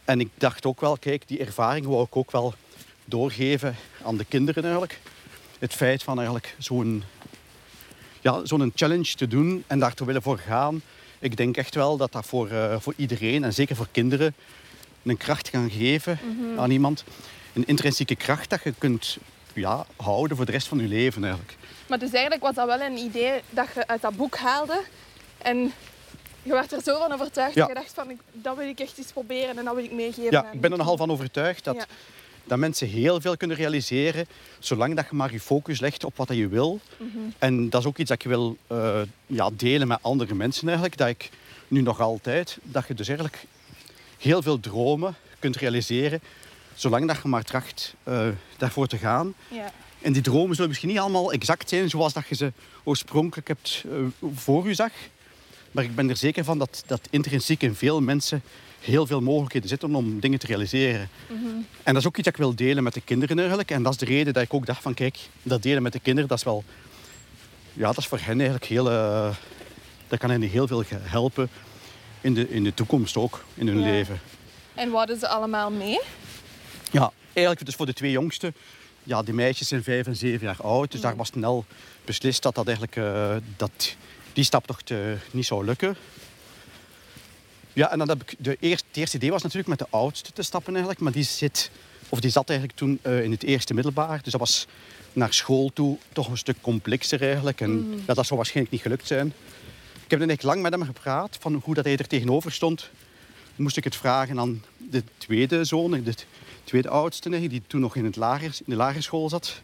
En 0.05 0.19
ik 0.19 0.29
dacht 0.37 0.65
ook 0.65 0.81
wel, 0.81 0.97
kijk, 0.97 1.27
die 1.27 1.39
ervaring 1.39 1.85
wou 1.85 2.03
ik 2.03 2.15
ook 2.15 2.31
wel 2.31 2.53
doorgeven 3.09 3.75
aan 4.03 4.17
de 4.17 4.25
kinderen 4.25 4.63
eigenlijk. 4.63 4.99
Het 5.59 5.73
feit 5.73 6.03
van 6.03 6.15
eigenlijk 6.17 6.55
zo'n 6.57 7.03
ja, 8.21 8.45
zo'n 8.45 8.71
challenge 8.75 9.15
te 9.15 9.27
doen 9.27 9.63
en 9.67 9.79
daar 9.79 9.93
te 9.93 10.05
willen 10.05 10.21
voor 10.21 10.37
gaan. 10.37 10.81
Ik 11.19 11.37
denk 11.37 11.57
echt 11.57 11.75
wel 11.75 11.97
dat 11.97 12.11
dat 12.11 12.25
voor, 12.25 12.49
eh, 12.49 12.75
voor 12.79 12.93
iedereen 12.97 13.43
en 13.43 13.53
zeker 13.53 13.75
voor 13.75 13.87
kinderen 13.91 14.33
een 15.03 15.17
kracht 15.17 15.49
kan 15.49 15.69
geven 15.69 16.19
aan 16.57 16.71
iemand. 16.71 17.03
Een 17.53 17.67
intrinsieke 17.67 18.15
kracht 18.15 18.49
dat 18.49 18.63
je 18.63 18.73
kunt 18.77 19.17
ja, 19.53 19.85
houden 19.95 20.37
voor 20.37 20.45
de 20.45 20.51
rest 20.51 20.67
van 20.67 20.79
je 20.79 20.87
leven 20.87 21.23
eigenlijk. 21.23 21.55
Maar 21.87 21.99
dus 21.99 22.11
eigenlijk 22.11 22.41
was 22.43 22.55
dat 22.55 22.65
wel 22.65 22.81
een 22.81 22.97
idee 22.97 23.41
dat 23.49 23.67
je 23.75 23.87
uit 23.87 24.01
dat 24.01 24.15
boek 24.15 24.37
haalde. 24.37 24.81
En 25.37 25.57
je 26.43 26.51
werd 26.51 26.71
er 26.71 26.81
zo 26.81 26.97
van 26.99 27.11
overtuigd 27.11 27.55
Ja. 27.55 27.59
dat 27.65 27.67
je 27.69 27.81
dacht 27.81 27.93
van, 27.93 28.09
ik- 28.09 28.19
dat 28.31 28.57
wil 28.57 28.67
ik 28.67 28.79
echt 28.79 28.97
eens 28.97 29.11
proberen 29.11 29.57
en 29.57 29.65
dat 29.65 29.75
wil 29.75 29.83
ik 29.83 29.91
meegeven. 29.91 30.31
Ja, 30.31 30.51
ik 30.51 30.61
ben 30.61 30.71
er 30.71 30.77
nogal 30.77 30.97
van 30.97 31.11
overtuigd 31.11 31.63
dat, 31.63 31.75
Ja. 31.75 31.85
Dat 32.49 32.57
mensen 32.57 32.87
heel 32.87 33.21
veel 33.21 33.37
kunnen 33.37 33.57
realiseren, 33.57 34.27
zolang 34.59 34.95
dat 34.95 35.05
je 35.09 35.15
maar 35.15 35.31
je 35.31 35.39
focus 35.39 35.79
legt 35.79 36.03
op 36.03 36.17
wat 36.17 36.27
dat 36.27 36.37
je 36.37 36.47
wil. 36.47 36.79
En 37.37 37.69
dat 37.69 37.81
is 37.81 37.87
ook 37.87 37.97
iets 37.97 38.09
dat 38.09 38.23
je 38.23 38.29
wil 38.29 38.57
eh, 38.67 39.01
ja, 39.27 39.49
delen 39.53 39.87
met 39.87 39.99
andere 40.01 40.35
mensen 40.35 40.67
eigenlijk. 40.67 40.97
Dat 40.97 41.07
ik 41.07 41.29
nu 41.67 41.81
nog 41.81 41.99
altijd, 41.99 42.57
dat 42.61 42.87
je 42.87 42.93
dus 42.93 43.07
eigenlijk 43.07 43.45
heel 44.17 44.41
veel 44.41 44.59
dromen 44.59 45.15
kunt 45.39 45.55
realiseren, 45.55 46.21
zolang 46.75 47.07
dat 47.07 47.19
je 47.21 47.27
maar 47.27 47.43
tracht 47.43 47.93
eh, 48.03 48.27
daarvoor 48.57 48.87
te 48.87 48.97
gaan. 48.97 49.33
Ja. 49.47 49.71
En 50.01 50.13
die 50.13 50.21
dromen 50.21 50.53
zullen 50.53 50.69
misschien 50.69 50.89
niet 50.89 50.99
allemaal 50.99 51.31
exact 51.31 51.69
zijn 51.69 51.89
zoals 51.89 52.13
dat 52.13 52.27
je 52.27 52.35
ze 52.35 52.51
oorspronkelijk 52.83 53.47
hebt 53.47 53.83
eh, 53.85 54.27
voor 54.35 54.67
je 54.67 54.73
zag. 54.73 54.91
Maar 55.71 55.83
ik 55.83 55.95
ben 55.95 56.09
er 56.09 56.17
zeker 56.17 56.43
van 56.43 56.57
dat, 56.57 56.83
dat 56.85 57.01
intrinsiek 57.09 57.61
in 57.61 57.75
veel 57.75 58.01
mensen 58.01 58.41
heel 58.79 59.05
veel 59.07 59.21
mogelijkheden 59.21 59.69
zitten 59.69 59.95
om 59.95 60.19
dingen 60.19 60.39
te 60.39 60.45
realiseren. 60.45 61.09
En 61.83 61.93
dat 61.93 61.95
is 62.01 62.07
ook 62.07 62.15
iets 62.17 62.25
dat 62.25 62.33
ik 62.33 62.39
wil 62.39 62.55
delen 62.55 62.83
met 62.83 62.93
de 62.93 63.01
kinderen 63.01 63.37
eigenlijk. 63.37 63.71
En 63.71 63.83
dat 63.83 63.91
is 63.91 63.97
de 63.97 64.05
reden 64.05 64.33
dat 64.33 64.43
ik 64.43 64.53
ook 64.53 64.65
dacht 64.65 64.81
van 64.81 64.93
kijk, 64.93 65.17
dat 65.43 65.63
delen 65.63 65.83
met 65.83 65.93
de 65.93 65.99
kinderen, 65.99 66.29
dat 66.29 66.37
is 66.37 66.43
wel... 66.43 66.63
Ja, 67.73 67.85
dat 67.85 67.97
is 67.97 68.07
voor 68.07 68.19
hen 68.21 68.35
eigenlijk 68.35 68.65
heel... 68.65 68.89
eh, 68.91 69.35
dat 70.07 70.19
kan 70.19 70.29
hen 70.29 70.41
heel 70.41 70.67
veel 70.67 70.83
helpen 71.01 71.49
in 72.21 72.33
de, 72.33 72.49
in 72.49 72.63
de 72.63 72.73
toekomst 72.73 73.17
ook, 73.17 73.45
in 73.53 73.67
hun 73.67 73.79
Ja. 73.79 73.85
leven. 73.85 74.19
En 74.73 74.89
wat 74.89 74.97
hadden 74.97 75.19
ze 75.19 75.27
allemaal 75.27 75.71
mee? 75.71 75.99
Ja, 76.91 77.11
eigenlijk 77.33 77.65
dus 77.65 77.75
voor 77.75 77.85
de 77.85 77.93
twee 77.93 78.11
jongsten. 78.11 78.55
Ja, 79.03 79.21
die 79.23 79.33
meisjes 79.33 79.67
zijn 79.67 79.83
vijf 79.83 80.07
en 80.07 80.15
zeven 80.15 80.45
jaar 80.47 80.61
oud. 80.61 80.91
Dus 80.91 81.01
daar 81.01 81.15
was 81.15 81.27
snel 81.27 81.65
beslist 82.05 82.41
dat, 82.43 82.55
dat, 82.55 82.65
eigenlijk, 82.67 82.95
eh, 82.95 83.35
dat 83.57 83.95
die 84.33 84.43
staptocht 84.43 84.91
eh, 84.91 84.97
niet 85.31 85.45
zou 85.45 85.65
lukken. 85.65 85.95
Ja, 87.79 87.91
en 87.91 87.97
dan 87.97 88.09
heb 88.09 88.21
ik 88.21 88.35
de 88.37 88.57
eerste, 88.59 88.85
het 88.87 88.97
eerste 88.97 89.17
idee 89.17 89.31
was 89.31 89.41
natuurlijk 89.41 89.69
met 89.69 89.79
de 89.79 89.87
oudste 89.89 90.31
te 90.31 90.41
stappen 90.41 90.71
eigenlijk. 90.71 90.99
Maar 91.03 91.11
die, 91.11 91.23
zit, 91.23 91.71
of 92.09 92.19
die 92.19 92.31
zat 92.31 92.49
eigenlijk 92.49 92.79
toen 92.79 92.99
eh, 93.01 93.23
in 93.23 93.31
het 93.31 93.43
eerste 93.43 93.73
middelbaar. 93.73 94.19
Dus 94.23 94.31
dat 94.31 94.39
was 94.39 94.67
naar 95.13 95.33
school 95.33 95.71
toe 95.73 95.97
toch 96.13 96.27
een 96.27 96.37
stuk 96.37 96.61
complexer 96.61 97.21
eigenlijk. 97.21 97.61
En 97.61 98.01
ja, 98.07 98.13
dat 98.13 98.25
zou 98.25 98.35
waarschijnlijk 98.35 98.71
niet 98.71 98.81
gelukt 98.81 99.07
zijn. 99.07 99.27
Ik 100.03 100.09
heb 100.09 100.19
dan 100.19 100.29
eigenlijk 100.29 100.43
lang 100.43 100.61
met 100.61 100.71
hem 100.71 100.83
gepraat 100.83 101.37
van 101.39 101.61
hoe 101.63 101.73
dat 101.73 101.85
hij 101.85 101.97
er 101.97 102.07
tegenover 102.07 102.51
stond. 102.51 102.89
Moest 103.55 103.77
ik 103.77 103.83
het 103.83 103.95
vragen 103.95 104.39
aan 104.39 104.63
de 104.77 105.03
tweede 105.17 105.63
zoon, 105.63 105.91
de 105.91 106.13
tweede 106.63 106.89
oudste, 106.89 107.47
die 107.47 107.61
toen 107.67 107.81
nog 107.81 107.95
in, 107.95 108.05
het 108.05 108.15
lager, 108.15 108.45
in 108.45 108.63
de 108.65 108.75
lagere 108.75 109.01
school 109.01 109.29
zat. 109.29 109.61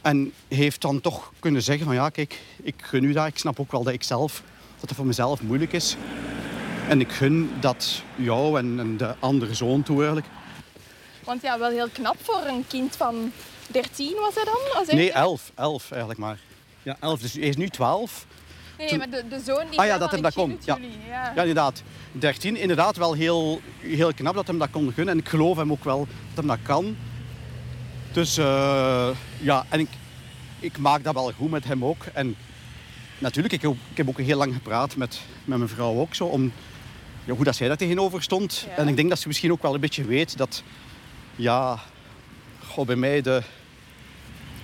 En 0.00 0.32
heeft 0.48 0.80
dan 0.80 1.00
toch 1.00 1.32
kunnen 1.38 1.62
zeggen 1.62 1.86
van 1.86 1.94
ja, 1.94 2.08
kijk, 2.08 2.40
ik 2.62 2.74
gun 2.76 3.04
u 3.04 3.12
dat. 3.12 3.26
Ik 3.26 3.38
snap 3.38 3.60
ook 3.60 3.72
wel 3.72 3.82
dat 3.82 3.92
ik 3.92 4.02
zelf, 4.02 4.42
dat 4.80 4.88
het 4.88 4.98
voor 4.98 5.06
mezelf 5.06 5.42
moeilijk 5.42 5.72
is. 5.72 5.96
En 6.88 7.00
ik 7.00 7.12
gun 7.12 7.50
dat 7.60 8.02
jou 8.16 8.58
en, 8.58 8.78
en 8.78 8.96
de 8.96 9.14
andere 9.18 9.54
zoon 9.54 9.82
toe 9.82 9.96
eigenlijk. 9.96 10.26
Want 11.24 11.42
ja, 11.42 11.58
wel 11.58 11.70
heel 11.70 11.88
knap 11.92 12.16
voor 12.22 12.42
een 12.46 12.64
kind 12.68 12.96
van 12.96 13.32
13 13.66 14.14
was 14.18 14.34
hij 14.34 14.44
dan? 14.44 14.58
Als 14.78 14.88
Nee, 14.88 15.12
elf. 15.12 15.52
Elf 15.54 15.90
eigenlijk 15.90 16.20
maar. 16.20 16.38
Ja, 16.82 16.96
elf. 17.00 17.20
Dus 17.20 17.32
hij 17.32 17.42
is 17.42 17.56
nu 17.56 17.68
twaalf. 17.68 18.26
Nee, 18.78 18.88
toen- 18.88 18.98
maar 18.98 19.10
de, 19.10 19.24
de 19.28 19.40
zoon 19.44 19.64
die 19.70 19.78
Ah 19.78 19.86
ja, 19.86 19.98
dat 19.98 20.10
hem 20.10 20.22
dat 20.22 20.34
het 20.34 20.64
ja. 20.64 20.74
jullie, 20.74 20.96
Ja. 21.08 21.22
Ja, 21.34 21.40
inderdaad. 21.40 21.82
13. 22.12 22.56
Inderdaad 22.56 22.96
wel 22.96 23.12
heel, 23.12 23.60
heel 23.80 24.14
knap 24.14 24.34
dat 24.34 24.46
hem 24.46 24.58
dat 24.58 24.70
kon 24.70 24.92
gunnen. 24.92 25.14
En 25.14 25.20
ik 25.20 25.28
geloof 25.28 25.56
hem 25.56 25.72
ook 25.72 25.84
wel 25.84 25.98
dat 26.34 26.36
hem 26.36 26.46
dat 26.46 26.58
kan. 26.62 26.96
Dus 28.12 28.36
eh, 28.36 29.08
ja, 29.40 29.66
en 29.68 29.80
ik, 29.80 29.88
ik 30.60 30.78
maak 30.78 31.04
dat 31.04 31.14
wel 31.14 31.32
goed 31.32 31.50
met 31.50 31.64
hem 31.64 31.84
ook. 31.84 32.04
En 32.12 32.36
natuurlijk, 33.18 33.54
ik 33.54 33.62
heb, 33.62 33.72
ik 33.90 33.96
heb 33.96 34.08
ook 34.08 34.20
heel 34.20 34.36
lang 34.38 34.54
gepraat 34.54 34.96
met, 34.96 35.20
met 35.44 35.58
mijn 35.58 35.70
vrouw 35.70 35.98
ook 35.98 36.14
zo. 36.14 36.24
Om 36.24 36.52
ja, 37.28 37.34
hoe 37.34 37.44
dat 37.44 37.56
zij 37.56 37.68
daar 37.68 37.76
tegenover 37.76 38.22
stond. 38.22 38.66
Ja. 38.68 38.76
En 38.76 38.88
ik 38.88 38.96
denk 38.96 39.08
dat 39.08 39.18
ze 39.18 39.26
misschien 39.26 39.52
ook 39.52 39.62
wel 39.62 39.74
een 39.74 39.80
beetje 39.80 40.04
weet 40.04 40.36
dat... 40.36 40.62
Ja, 41.36 41.78
goh, 42.66 42.86
bij 42.86 42.96
mij 42.96 43.22
de... 43.22 43.42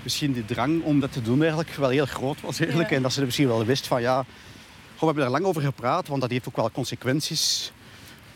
Misschien 0.03 0.33
de 0.33 0.45
drang 0.45 0.83
om 0.83 1.01
dat 1.01 1.13
te 1.13 1.23
doen 1.23 1.41
eigenlijk 1.41 1.71
wel 1.71 1.89
heel 1.89 2.07
groot 2.07 2.41
was 2.41 2.61
eigenlijk. 2.61 2.91
Ja. 2.91 2.97
En 2.97 3.03
dat 3.03 3.13
ze 3.13 3.25
misschien 3.25 3.47
wel 3.47 3.65
wist 3.65 3.87
van 3.87 4.01
ja... 4.01 4.17
Goh, 4.17 5.01
we 5.01 5.07
hebben 5.07 5.23
daar 5.23 5.33
lang 5.33 5.45
over 5.45 5.63
gepraat, 5.63 6.09
want 6.09 6.21
dat 6.21 6.31
heeft 6.31 6.49
ook 6.49 6.57
wel 6.57 6.71
consequenties. 6.71 7.73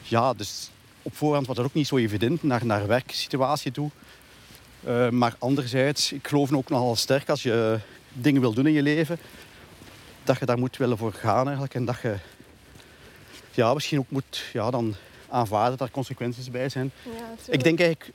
Ja, 0.02 0.34
dus 0.34 0.70
op 1.02 1.16
voorhand 1.16 1.46
was 1.46 1.56
dat 1.56 1.64
ook 1.64 1.74
niet 1.74 1.86
zo 1.86 1.96
evident 1.96 2.42
naar, 2.42 2.66
naar 2.66 2.86
werksituatie 2.86 3.72
toe. 3.72 3.90
Eh, 4.84 5.08
maar 5.08 5.34
anderzijds, 5.38 6.12
ik 6.12 6.28
geloof 6.28 6.52
ook 6.52 6.68
nogal 6.68 6.96
sterk 6.96 7.28
als 7.28 7.42
je 7.42 7.78
dingen 8.12 8.40
wil 8.40 8.52
doen 8.52 8.66
in 8.66 8.72
je 8.72 8.82
leven, 8.82 9.18
dat 10.24 10.38
je 10.38 10.46
daar 10.46 10.58
moet 10.58 10.76
willen 10.76 10.98
voor 10.98 11.12
gaan 11.12 11.44
eigenlijk. 11.44 11.74
En 11.74 11.84
dat 11.84 12.00
je 12.02 12.16
ja, 13.58 13.74
misschien 13.74 13.98
ook 13.98 14.10
moet 14.10 14.44
ja, 14.52 14.70
dan 14.70 14.94
aanvaarden 15.28 15.78
dat 15.78 15.86
er 15.86 15.92
consequenties 15.92 16.50
bij 16.50 16.68
zijn. 16.68 16.90
Ja, 17.04 17.52
Ik 17.52 17.62
denk 17.62 17.80
eigenlijk, 17.80 18.12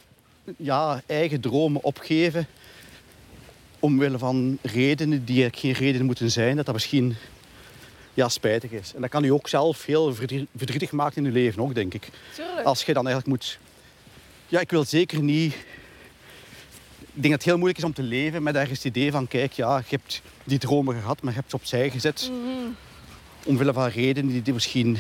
ja, 0.58 1.02
eigen 1.06 1.40
dromen 1.42 1.84
opgeven 1.84 2.48
omwille 3.80 4.18
van 4.18 4.58
redenen 4.62 5.26
die 5.26 5.50
geen 5.52 5.72
redenen 5.72 6.06
moeten 6.06 6.32
zijn, 6.32 6.56
dat 6.56 6.66
dat 6.66 6.74
misschien 6.74 7.16
ja, 8.14 8.30
spijtig 8.30 8.72
is. 8.72 8.94
En 8.96 9.02
dat 9.02 9.10
kan 9.10 9.24
u 9.24 9.30
ook 9.30 9.48
zelf 9.48 9.86
heel 9.86 10.16
verdrie- 10.16 10.48
verdrietig 10.56 10.92
maken 10.92 11.18
in 11.18 11.26
uw 11.26 11.34
leven 11.34 11.62
ook, 11.62 11.76
denk 11.76 11.94
ik. 11.94 12.10
Tuurlijk. 12.36 12.66
Als 12.66 12.84
je 12.84 12.94
dan 12.94 13.08
eigenlijk 13.08 13.36
moet... 13.38 13.60
Ja, 14.48 14.60
ik 14.60 14.72
wil 14.72 14.86
zeker 14.86 15.22
niet... 15.22 15.54
Ik 17.14 17.22
denk 17.22 17.24
dat 17.24 17.34
het 17.34 17.44
heel 17.44 17.56
moeilijk 17.58 17.78
is 17.78 17.84
om 17.86 17.94
te 17.94 18.04
leven 18.04 18.44
met 18.44 18.56
ergens 18.56 18.84
het 18.84 18.88
idee 18.88 19.12
van... 19.12 19.28
Kijk, 19.28 19.52
ja, 19.52 19.78
je 19.78 19.84
hebt 19.90 20.22
die 20.44 20.58
dromen 20.58 20.96
gehad, 20.96 21.22
maar 21.22 21.34
je 21.34 21.40
hebt 21.40 21.50
ze 21.50 21.56
opzij 21.56 21.90
gezet. 21.90 22.30
Mhm. 22.32 22.72
Omwille 23.46 23.74
van 23.74 23.88
redenen 23.88 24.32
die, 24.32 24.42
die 24.42 24.54
misschien, 24.54 24.98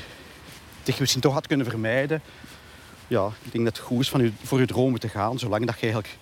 die 0.84 0.94
je 0.94 1.00
misschien 1.00 1.22
toch 1.22 1.34
had 1.34 1.48
kunnen 1.48 1.66
vermijden. 1.66 2.22
Ja, 3.08 3.28
ik 3.42 3.52
denk 3.52 3.64
dat 3.66 3.78
het 3.78 3.86
goed 3.86 4.00
is 4.02 4.10
van 4.10 4.22
u, 4.22 4.34
voor 4.44 4.60
je 4.60 4.66
dromen 4.66 5.00
te 5.00 5.10
gaan. 5.10 5.40
Zolang 5.40 5.66
dat 5.66 5.76
je 5.76 5.82
eigenlijk 5.82 6.18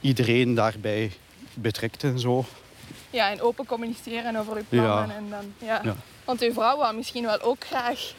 iedereen 0.00 0.54
daarbij 0.54 1.12
betrekt 1.54 2.04
en 2.04 2.18
zo. 2.18 2.44
Ja, 3.10 3.30
en 3.30 3.40
open 3.40 3.66
communiceren 3.66 4.36
over 4.36 4.56
uw 4.56 4.62
Ja. 4.68 4.82
plannen. 4.82 5.16
En 5.16 5.30
dan, 5.30 5.52
ja. 5.68 5.80
Ja. 5.84 5.96
Want 6.24 6.42
uw 6.42 6.52
vrouw 6.52 6.76
wou 6.76 6.96
misschien 6.96 7.24
wel 7.24 7.40
ook 7.40 7.64
graag 7.66 8.12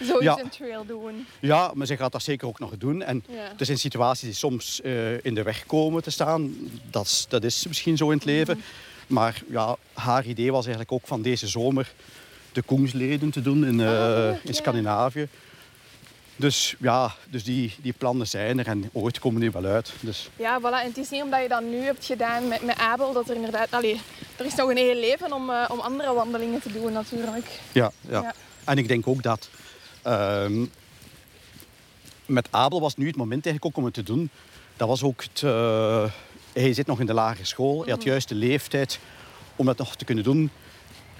zoiets 0.00 0.24
Ja. 0.24 0.38
een 0.38 0.48
trail 0.48 0.86
doen. 0.86 1.26
Ja, 1.40 1.70
maar 1.74 1.86
ze 1.86 1.96
gaat 1.96 2.12
dat 2.12 2.22
zeker 2.22 2.48
ook 2.48 2.58
nog 2.58 2.70
doen. 2.78 3.02
En 3.02 3.24
er 3.58 3.66
zijn 3.66 3.78
situaties 3.78 4.22
die 4.24 4.32
soms 4.34 4.80
eh, 4.80 5.24
in 5.24 5.34
de 5.34 5.42
weg 5.42 5.66
komen 5.66 6.02
te 6.02 6.10
staan. 6.10 6.54
Dat 6.90 7.04
is, 7.04 7.26
dat 7.28 7.44
is 7.44 7.66
misschien 7.66 7.96
zo 7.96 8.10
in 8.10 8.16
het 8.16 8.24
leven. 8.26 8.62
Maar 9.06 9.42
ja, 9.50 9.76
haar 9.92 10.24
idee 10.24 10.50
was 10.52 10.60
eigenlijk 10.64 10.92
ook 10.92 11.06
van 11.06 11.22
deze 11.22 11.46
zomer 11.48 11.92
de 12.54 12.62
Koensleden 12.62 13.30
te 13.30 13.42
doen 13.42 13.64
in, 13.66 13.80
eh, 13.80 13.86
Ah, 13.86 14.08
leuk, 14.08 14.40
in. 14.42 14.54
Scandinavië. 14.54 15.28
Dus 16.36 16.74
ja, 16.78 17.14
dus 17.30 17.44
die, 17.44 17.74
die 17.82 17.92
plannen 17.98 18.26
zijn 18.26 18.58
er 18.58 18.66
en 18.66 18.90
ooit 18.92 19.18
komen 19.18 19.40
die 19.40 19.50
wel 19.50 19.64
uit. 19.64 19.92
Dus 20.00 20.30
Ja, 20.36 20.60
voilà. 20.60 20.62
En 20.82 20.88
het 20.88 20.96
is 20.98 21.10
niet 21.10 21.22
omdat 21.22 21.42
je 21.42 21.48
dat 21.48 21.62
nu 21.62 21.76
hebt 21.76 22.04
gedaan 22.04 22.48
met, 22.48 22.62
met 22.62 22.76
Abel, 22.78 23.12
dat 23.12 23.28
er 23.28 23.34
inderdaad... 23.36 23.66
Allee, 23.70 24.00
er 24.36 24.44
is 24.44 24.54
nog 24.54 24.70
een 24.70 24.76
heel 24.76 25.00
leven 25.00 25.32
om, 25.32 25.50
eh, 25.50 25.64
om 25.70 25.80
andere 25.80 26.12
wandelingen 26.14 26.60
te 26.60 26.72
doen 26.72 26.92
natuurlijk. 26.92 27.46
ja, 27.72 27.90
ja. 28.08 28.20
Ja. 28.22 28.34
En 28.64 28.78
ik 28.78 28.88
denk 28.88 29.06
ook 29.06 29.22
dat 29.22 29.48
ehm, 30.02 30.64
met 32.26 32.48
Abel 32.50 32.80
was 32.80 32.96
nu 32.96 33.06
het 33.06 33.16
moment 33.16 33.46
eigenlijk 33.46 33.64
ook 33.64 33.76
om 33.76 33.84
het 33.84 33.94
te 33.94 34.02
doen. 34.02 34.30
Dat 34.76 34.88
was 34.88 35.02
ook 35.02 35.22
het... 35.22 35.42
eh, 35.42 36.04
hij 36.52 36.72
zit 36.72 36.86
nog 36.86 37.00
in 37.00 37.06
de 37.06 37.14
lagere 37.14 37.44
school. 37.46 37.82
Hij 37.82 37.92
had 37.92 38.02
juist 38.02 38.28
de 38.28 38.34
leeftijd 38.34 38.98
om 39.56 39.66
dat 39.66 39.78
nog 39.78 39.96
te 39.96 40.04
kunnen 40.04 40.24
doen. 40.24 40.50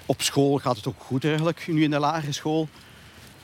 Op 0.05 0.21
school 0.21 0.57
gaat 0.57 0.75
het 0.75 0.87
ook 0.87 0.99
goed 0.99 1.25
eigenlijk, 1.25 1.67
nu 1.67 1.83
in 1.83 1.91
de 1.91 1.99
lagere 1.99 2.31
school. 2.31 2.67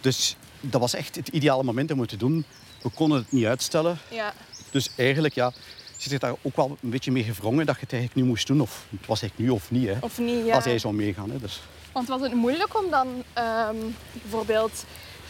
Dus 0.01 0.35
dat 0.61 0.81
was 0.81 0.93
echt 0.93 1.15
het 1.15 1.27
ideale 1.27 1.63
moment 1.63 1.91
om 1.91 1.99
het 1.99 2.09
te 2.09 2.17
doen. 2.17 2.45
We 2.81 2.89
konden 2.89 3.17
het 3.17 3.31
niet 3.31 3.45
uitstellen. 3.45 3.97
Ja, 4.09 4.33
Dus 4.71 4.89
eigenlijk 4.95 5.33
ja, 5.33 5.51
zit 5.97 6.11
ik 6.11 6.19
daar 6.19 6.35
ook 6.41 6.55
wel 6.55 6.77
een 6.81 6.89
beetje 6.89 7.11
mee 7.11 7.23
gevrongen 7.23 7.65
dat 7.65 7.75
je 7.75 7.81
het 7.81 7.93
eigenlijk 7.93 8.21
nu 8.21 8.27
moest 8.31 8.47
doen. 8.47 8.61
Of 8.61 8.85
het 8.89 9.07
was 9.07 9.21
eigenlijk 9.21 9.51
nu 9.51 9.55
of 9.55 9.71
niet, 9.71 9.87
hè, 9.87 9.95
of 9.99 10.17
niet, 10.19 10.45
ja. 10.45 10.55
als 10.55 10.65
hij 10.65 10.79
zou 10.79 10.93
meegaan. 10.93 11.29
Hè. 11.31 11.39
Dus, 11.39 11.61
Want 11.91 12.07
was 12.07 12.21
het 12.21 12.33
moeilijk 12.33 12.79
om 12.83 12.89
dan 12.89 13.07
ehm, 13.33 13.75
bijvoorbeeld... 14.11 14.85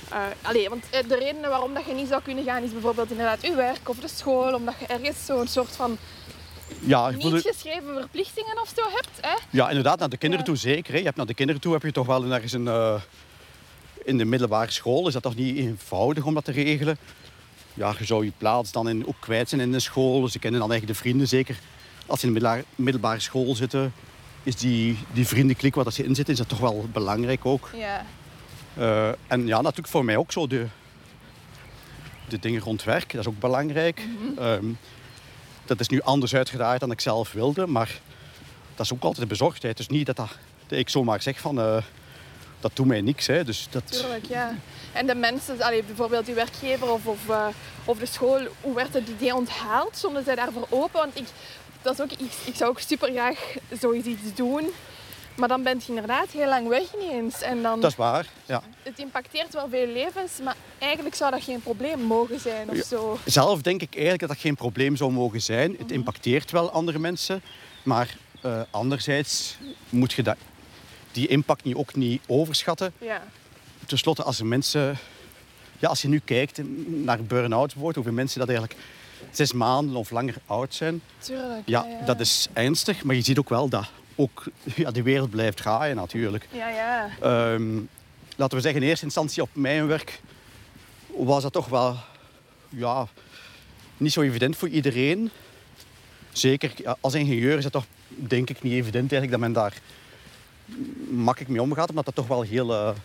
eh, 0.10 0.24
allee, 0.42 0.70
want 0.70 0.86
eh, 0.90 1.08
de 1.08 1.16
redenen 1.16 1.50
waarom 1.50 1.74
dat 1.74 1.86
je 1.86 1.94
niet 1.94 2.08
zou 2.08 2.22
kunnen 2.22 2.44
gaan 2.44 2.64
is 2.64 2.72
bijvoorbeeld 2.72 3.12
inderdaad 3.12 3.42
uw 3.42 3.56
werk 3.56 3.90
of 3.90 3.98
de 3.98 4.08
school. 4.08 4.54
Omdat 4.54 4.76
je 4.80 4.86
ergens 4.86 5.26
zo'n 5.26 5.48
soort 5.48 5.76
van 5.76 5.98
ja, 6.80 7.10
niet 7.10 7.22
voelde- 7.22 7.42
geschreven 7.42 7.94
verplichtingen 8.00 8.62
of 8.62 8.72
zo 8.76 8.82
hebt. 8.94 9.10
Hè? 9.22 9.36
Ja, 9.50 9.68
inderdaad, 9.68 10.00
naar 10.00 10.10
de 10.10 10.18
kinderen 10.18 10.46
toe 10.46 10.56
zeker. 10.56 10.92
Hè. 10.94 10.98
Je 11.00 11.06
hebt 11.06 11.18
naar 11.18 11.26
de 11.26 11.34
kinderen 11.34 11.62
toe 11.62 11.74
heb 11.74 11.82
je 11.84 11.92
toch 11.92 12.06
wel 12.06 12.26
ergens 12.32 12.52
een... 12.54 12.68
eh, 12.68 13.02
in 14.06 14.18
de 14.18 14.26
middelbare 14.26 14.72
school 14.72 15.08
is 15.08 15.14
dat 15.14 15.24
toch 15.24 15.36
niet 15.36 15.58
eenvoudig 15.58 16.24
om 16.26 16.34
dat 16.34 16.46
te 16.46 16.52
regelen. 16.52 16.98
Ja, 17.74 17.94
je 18.00 18.06
zou 18.06 18.26
je 18.26 18.32
plaats 18.38 18.72
dan 18.72 18.90
in, 18.90 19.08
ook 19.08 19.16
kwijt 19.20 19.50
zijn 19.50 19.62
in 19.62 19.72
de 19.72 19.80
school. 19.80 20.28
Ze 20.28 20.40
kennen 20.40 20.60
dan 20.60 20.70
eigenlijk 20.72 21.00
de 21.00 21.04
vrienden, 21.04 21.28
zeker 21.28 21.60
als 22.06 22.20
ze 22.20 22.28
in 22.28 22.34
de 22.34 22.64
middelbare, 22.76 23.20
school 23.20 23.56
zitten. 23.56 23.94
Is 24.44 24.56
die, 24.56 24.98
die 25.14 25.28
vriendenklik 25.28 25.76
waar 25.76 25.84
dat 25.84 25.94
ze 25.94 26.04
in 26.04 26.16
zitten, 26.16 26.34
is 26.34 26.40
dat 26.40 26.50
toch 26.50 26.60
wel 26.60 26.86
belangrijk 26.92 27.46
ook. 27.46 27.70
Ja. 27.76 28.06
Eh, 28.74 29.08
en 29.28 29.48
ja, 29.48 29.62
natuurlijk 29.62 29.88
voor 29.88 30.06
mij 30.06 30.18
ook 30.18 30.32
zo 30.32 30.48
de, 30.48 30.66
de 32.28 32.40
dingen 32.40 32.62
rond 32.62 32.84
werk, 32.84 33.12
dat 33.12 33.22
is 33.22 33.28
ook 33.28 33.40
belangrijk. 33.40 34.02
Ehm, 34.38 34.66
dat 35.72 35.80
is 35.80 35.88
nu 35.88 36.02
anders 36.02 36.36
uitgedraaid 36.36 36.80
dan 36.80 36.92
ik 36.92 37.02
zelf 37.02 37.32
wilde, 37.32 37.68
maar 37.68 38.00
dat 38.76 38.86
is 38.86 38.94
ook 38.94 39.04
altijd 39.04 39.22
een 39.22 39.28
bezorgdheid. 39.28 39.78
Dus 39.78 39.88
niet 39.88 40.06
dat, 40.06 40.16
dat, 40.16 40.30
ik 40.68 40.90
zomaar 40.90 41.22
zeg 41.22 41.40
van, 41.40 41.60
eh, 41.60 41.78
dat 42.60 42.72
doet 42.74 42.86
mij 42.86 43.02
niks. 43.02 43.28
Hè. 43.28 43.44
Dus 43.44 43.68
dat, 43.70 43.92
Tuurlijk, 43.92 44.26
ja. 44.26 44.56
En 44.94 45.08
de 45.08 45.16
mensen, 45.16 45.62
allee, 45.62 45.84
bijvoorbeeld 45.84 46.28
uw 46.28 46.34
werkgever 46.34 46.92
of, 46.92 47.06
of, 47.06 47.30
eh, 47.30 47.48
of 47.86 47.98
de 47.98 48.06
school, 48.06 48.40
hoe 48.62 48.76
werd 48.76 48.94
het 48.94 49.08
idee 49.08 49.36
onthaald? 49.36 49.96
Stonden 49.96 50.24
zij 50.24 50.36
daarvoor 50.36 50.68
open? 50.70 51.00
Want 51.00 51.18
ik, 51.18 51.28
dat 51.82 51.94
is 51.94 52.02
ook 52.02 52.12
iets, 52.12 52.36
ik 52.46 52.56
zou 52.56 52.70
ook 52.70 52.80
super 52.80 53.12
graag 53.12 53.56
zoiets 53.80 54.36
doen. 54.36 54.70
Maar 55.36 55.48
dan 55.48 55.64
ben 55.64 55.78
je 55.80 55.88
inderdaad 55.88 56.30
heel 56.30 56.48
lang 56.48 56.68
weg 56.68 56.84
niet 57.00 57.12
eens. 57.12 57.42
En 57.42 57.62
dan, 57.62 57.80
dat 57.82 57.92
is 57.92 57.98
waar, 57.98 58.26
ja. 58.46 58.62
het 58.84 59.00
impacteert 59.00 59.54
wel 59.54 59.70
veel 59.70 59.88
levens, 59.88 60.32
maar 60.44 60.56
eigenlijk 60.80 61.16
zou 61.16 61.32
dat 61.32 61.44
geen 61.44 61.62
probleem 61.62 62.00
mogen 62.02 62.40
zijn 62.40 62.70
of 62.70 62.76
Ja. 62.76 62.84
zo. 62.84 63.18
Zelf 63.26 63.62
denk 63.62 63.82
ik 63.82 63.90
eigenlijk 63.92 64.20
dat 64.20 64.30
dat 64.30 64.40
geen 64.40 64.56
probleem 64.56 64.96
zou 64.96 65.12
mogen 65.12 65.42
zijn. 65.42 65.76
Het 65.78 65.92
impacteert 65.92 66.52
wel 66.52 66.72
andere 66.72 67.00
mensen, 67.00 67.42
maar 67.84 68.16
eh, 68.42 68.62
anderzijds 68.72 69.58
moet 69.90 70.14
je 70.14 70.24
dat, 70.24 70.36
die 71.12 71.28
impact 71.28 71.64
niet, 71.64 71.76
ook 71.76 71.96
niet 71.96 72.22
overschatten. 72.28 72.94
Ja, 72.98 73.24
Ten 73.86 73.98
slotte, 73.98 74.24
als 74.24 74.40
er 74.40 74.46
mensen... 74.46 74.98
Ja, 75.80 75.88
als 75.90 76.02
je 76.02 76.08
nu 76.08 76.20
kijkt 76.26 76.62
naar 76.86 77.24
burn-out 77.24 77.66
bijvoorbeeld, 77.66 77.96
hoeveel 77.96 78.14
mensen 78.14 78.40
dat 78.40 78.50
eigenlijk 78.50 78.80
zes 79.32 79.54
maanden 79.54 79.96
of 79.96 80.10
langer 80.12 80.36
oud 80.46 80.74
zijn. 80.74 81.02
tuurlijk. 81.20 81.62
Ja, 81.66 81.86
dat 82.06 82.20
is 82.20 82.48
ernstig, 82.54 83.04
maar 83.04 83.16
je 83.16 83.22
ziet 83.22 83.40
ook 83.40 83.50
wel 83.50 83.70
dat 83.70 83.86
ook, 84.16 84.44
ja, 84.76 84.92
de 84.92 85.02
wereld 85.02 85.30
blijft 85.30 85.58
draaien 85.58 85.96
natuurlijk. 85.96 86.48
Ja, 86.52 86.70
ja. 86.70 87.10
Ehm, 87.22 87.80
laten 88.36 88.58
we 88.58 88.64
zeggen, 88.64 88.82
in 88.82 88.88
eerste 88.88 89.06
instantie 89.06 89.42
op 89.42 89.50
mijn 89.54 89.88
werk 89.88 90.22
was 91.08 91.44
dat 91.44 91.54
toch 91.54 91.68
wel 91.68 91.98
ja, 92.70 93.08
niet 93.98 94.12
zo 94.12 94.22
evident 94.22 94.56
voor 94.56 94.70
iedereen. 94.70 95.32
Zeker 96.32 96.72
als 97.00 97.14
ingenieur 97.14 97.58
is 97.58 97.64
het 97.64 97.74
toch 97.74 97.86
denk 98.08 98.50
ik 98.50 98.62
niet 98.62 98.74
evident 98.74 99.12
eigenlijk 99.12 99.32
dat 99.32 99.40
men 99.40 99.54
daar 99.54 99.82
makkelijk 101.10 101.52
mee 101.52 101.62
omgaat, 101.62 101.90
omdat 101.90 102.06
dat 102.06 102.16
toch 102.16 102.28
wel 102.28 102.42
heel 102.42 102.74
eh, 102.74 102.96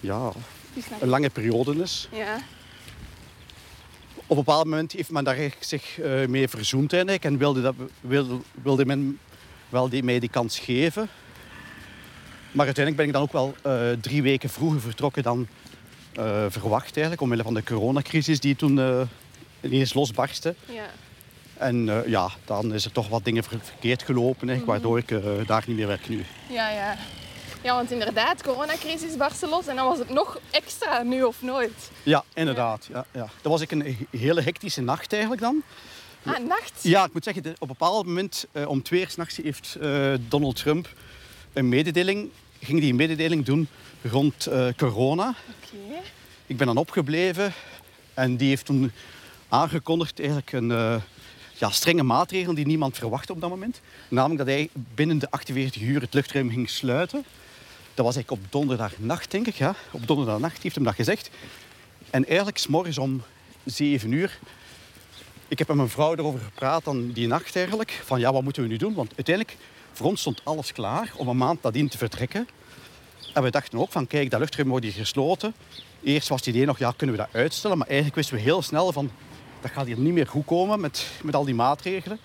ja, 0.00 0.32
een 1.00 1.08
lange 1.08 1.30
periode 1.30 1.82
is. 1.82 2.08
Ja, 2.12 2.36
Op 4.16 4.36
een 4.36 4.44
bepaald 4.44 4.64
moment 4.64 4.92
heeft 4.92 5.10
men 5.10 5.24
daar 5.24 5.54
zich 5.60 5.98
eh, 5.98 6.26
mee 6.26 6.48
verzoend 6.48 6.92
eigenlijk, 6.92 7.24
en 7.24 7.38
wilde, 7.38 7.62
dat, 7.62 7.74
wilde, 8.00 8.38
wilde 8.62 8.86
men 8.86 9.18
wel 9.68 9.88
die, 9.88 10.02
mij 10.02 10.18
die 10.18 10.28
kans 10.28 10.58
geven. 10.58 11.08
Maar 12.52 12.64
uiteindelijk 12.66 12.96
ben 12.96 13.06
ik 13.06 13.12
dan 13.12 13.22
ook 13.22 13.32
wel 13.32 13.54
eh, 13.62 13.90
drie 14.00 14.22
weken 14.22 14.48
vroeger 14.50 14.80
vertrokken 14.80 15.22
dan 15.22 15.46
eh, 16.14 16.44
verwacht 16.48 16.92
eigenlijk, 16.92 17.20
omwille 17.20 17.42
van 17.42 17.54
de 17.54 17.62
coronacrisis 17.62 18.40
die 18.40 18.56
toen 18.56 18.78
eh, 18.80 19.00
ineens 19.60 19.94
losbarstte. 19.94 20.54
ja. 20.66 20.86
En 21.58 22.02
ja, 22.06 22.28
dan 22.44 22.74
is 22.74 22.84
er 22.84 22.92
toch 22.92 23.08
wat 23.08 23.24
dingen 23.24 23.44
ver- 23.44 23.58
verkeerd 23.62 24.02
gelopen, 24.02 24.48
hè, 24.48 24.64
waardoor 24.64 24.98
ik 24.98 25.08
daar 25.46 25.64
niet 25.66 25.76
meer 25.76 25.86
werk 25.86 26.08
nu. 26.08 26.24
Ja, 26.50 26.68
ja. 26.70 26.96
Ja, 27.62 27.74
want 27.74 27.90
inderdaad, 27.90 28.42
coronacrisis 28.42 29.16
barstte 29.16 29.48
los 29.48 29.66
en 29.66 29.76
dan 29.76 29.86
was 29.86 29.98
het 29.98 30.08
nog 30.10 30.40
extra 30.50 31.02
nu 31.02 31.22
of 31.22 31.42
nooit. 31.42 31.90
Ja, 32.02 32.24
inderdaad. 32.34 32.88
Ja, 32.92 33.04
ja. 33.12 33.20
Dat 33.42 33.52
was 33.52 33.60
ik 33.60 33.70
een 33.70 33.80
he- 34.10 34.18
hele 34.18 34.40
hectische 34.42 34.82
nacht 34.82 35.12
eigenlijk 35.12 35.42
dan. 35.42 35.62
Ah, 36.26 36.46
nacht? 36.46 36.82
Ja, 36.82 37.04
ik 37.04 37.12
moet 37.12 37.24
zeggen, 37.24 37.42
op 37.44 37.60
een 37.60 37.68
bepaald 37.68 38.06
moment, 38.06 38.46
eh, 38.52 38.68
om 38.68 38.82
twee 38.82 39.00
uur 39.00 39.10
s'nachts, 39.10 39.36
heeft 39.36 39.76
eh, 39.80 40.14
Donald 40.28 40.56
Trump 40.56 40.88
een 41.52 41.68
mededeling, 41.68 42.30
ging 42.60 42.80
die 42.80 42.90
een 42.90 42.96
mededeling 42.96 43.44
doen 43.44 43.68
rond 44.02 44.46
eh, 44.46 44.68
corona. 44.76 45.28
Oké. 45.28 46.00
Ik 46.46 46.56
ben 46.56 46.66
dan 46.66 46.76
opgebleven 46.76 47.52
en 48.14 48.36
die 48.36 48.48
heeft 48.48 48.64
toen 48.64 48.92
aangekondigd 49.48 50.18
eigenlijk 50.18 50.52
een 50.52 51.00
ja, 51.58 51.70
strenge 51.70 52.02
maatregel 52.02 52.54
die 52.54 52.66
niemand 52.66 52.98
verwachtte 52.98 53.32
op 53.32 53.40
dat 53.40 53.50
moment. 53.50 53.80
Namelijk 54.08 54.38
dat 54.38 54.48
hij 54.48 54.68
binnen 54.94 55.18
de 55.18 55.30
48 55.30 55.82
uur 55.82 56.00
het 56.00 56.14
luchtruim 56.14 56.50
ging 56.50 56.70
sluiten. 56.70 57.24
Dat 57.94 58.04
was 58.04 58.14
eigenlijk 58.14 58.44
op 58.44 58.52
donderdagnacht, 58.52 59.30
denk 59.30 59.46
ik. 59.46 59.54
Ja. 59.54 59.74
Op 59.90 60.06
donderdagnacht 60.06 60.62
heeft 60.62 60.74
hem 60.74 60.84
dat 60.84 60.94
gezegd. 60.94 61.30
En 62.10 62.26
eigenlijk, 62.26 62.58
s 62.58 62.66
morgens 62.66 62.98
om 62.98 63.22
7 63.64 64.12
uur, 64.12 64.38
ik 65.48 65.58
heb 65.58 65.68
met 65.68 65.76
mijn 65.76 65.88
vrouw 65.88 66.14
erover 66.14 66.40
gepraat 66.40 66.84
dan 66.84 67.10
die 67.12 67.26
nacht 67.26 67.56
eigenlijk. 67.56 68.00
Van 68.04 68.20
ja, 68.20 68.32
wat 68.32 68.42
moeten 68.42 68.62
we 68.62 68.68
nu 68.68 68.76
doen? 68.76 68.94
Want 68.94 69.12
uiteindelijk, 69.16 69.56
voor 69.92 70.06
ons 70.06 70.20
stond 70.20 70.40
alles 70.44 70.72
klaar 70.72 71.12
om 71.16 71.28
een 71.28 71.36
maand 71.36 71.62
nadien 71.62 71.88
te 71.88 71.98
vertrekken. 71.98 72.48
En 73.34 73.42
we 73.42 73.50
dachten 73.50 73.78
ook 73.78 73.92
van, 73.92 74.06
kijk, 74.06 74.30
dat 74.30 74.40
luchtruim 74.40 74.68
wordt 74.68 74.84
hier 74.84 74.94
gesloten. 74.94 75.54
Eerst 76.02 76.28
was 76.28 76.38
het 76.38 76.48
idee 76.48 76.66
nog, 76.66 76.78
ja, 76.78 76.92
kunnen 76.96 77.16
we 77.16 77.22
dat 77.22 77.32
uitstellen? 77.32 77.78
Maar 77.78 77.86
eigenlijk 77.86 78.16
wisten 78.16 78.36
we 78.36 78.42
heel 78.42 78.62
snel 78.62 78.92
van, 78.92 79.10
dat 79.60 79.70
gaat 79.70 79.86
hier 79.86 79.98
niet 79.98 80.12
meer 80.12 80.26
goed 80.26 80.44
komen 80.44 80.80
met, 80.80 81.06
met 81.22 81.34
al 81.34 81.44
die 81.44 81.54
maatregelen. 81.54 82.18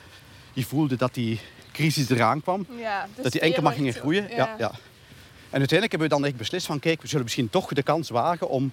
Je 0.54 0.66
voelde 0.66 0.96
dat 0.96 1.13
die 1.13 1.40
crisis 1.72 2.10
eraan 2.10 2.42
kwam. 2.42 2.66
Ja, 2.78 3.08
de 3.16 3.22
dat 3.22 3.32
die 3.32 3.42
enkel 3.42 3.62
maar 3.62 3.84
werd 3.84 3.98
groeien. 3.98 4.30
Ja. 4.30 4.56
Ja, 4.58 4.72
En 5.50 5.60
uiteindelijk 5.60 5.92
hebben 5.92 6.10
we 6.10 6.16
dan 6.16 6.25
echt 6.25 6.36
beslist 6.36 6.66
van, 6.66 6.80
kijk, 6.80 7.01
we 7.01 7.08
zullen 7.08 7.24
misschien 7.24 7.50
toch 7.50 7.74
de 7.74 7.84
kans 7.84 8.10
wagen 8.10 8.50
om 8.50 8.72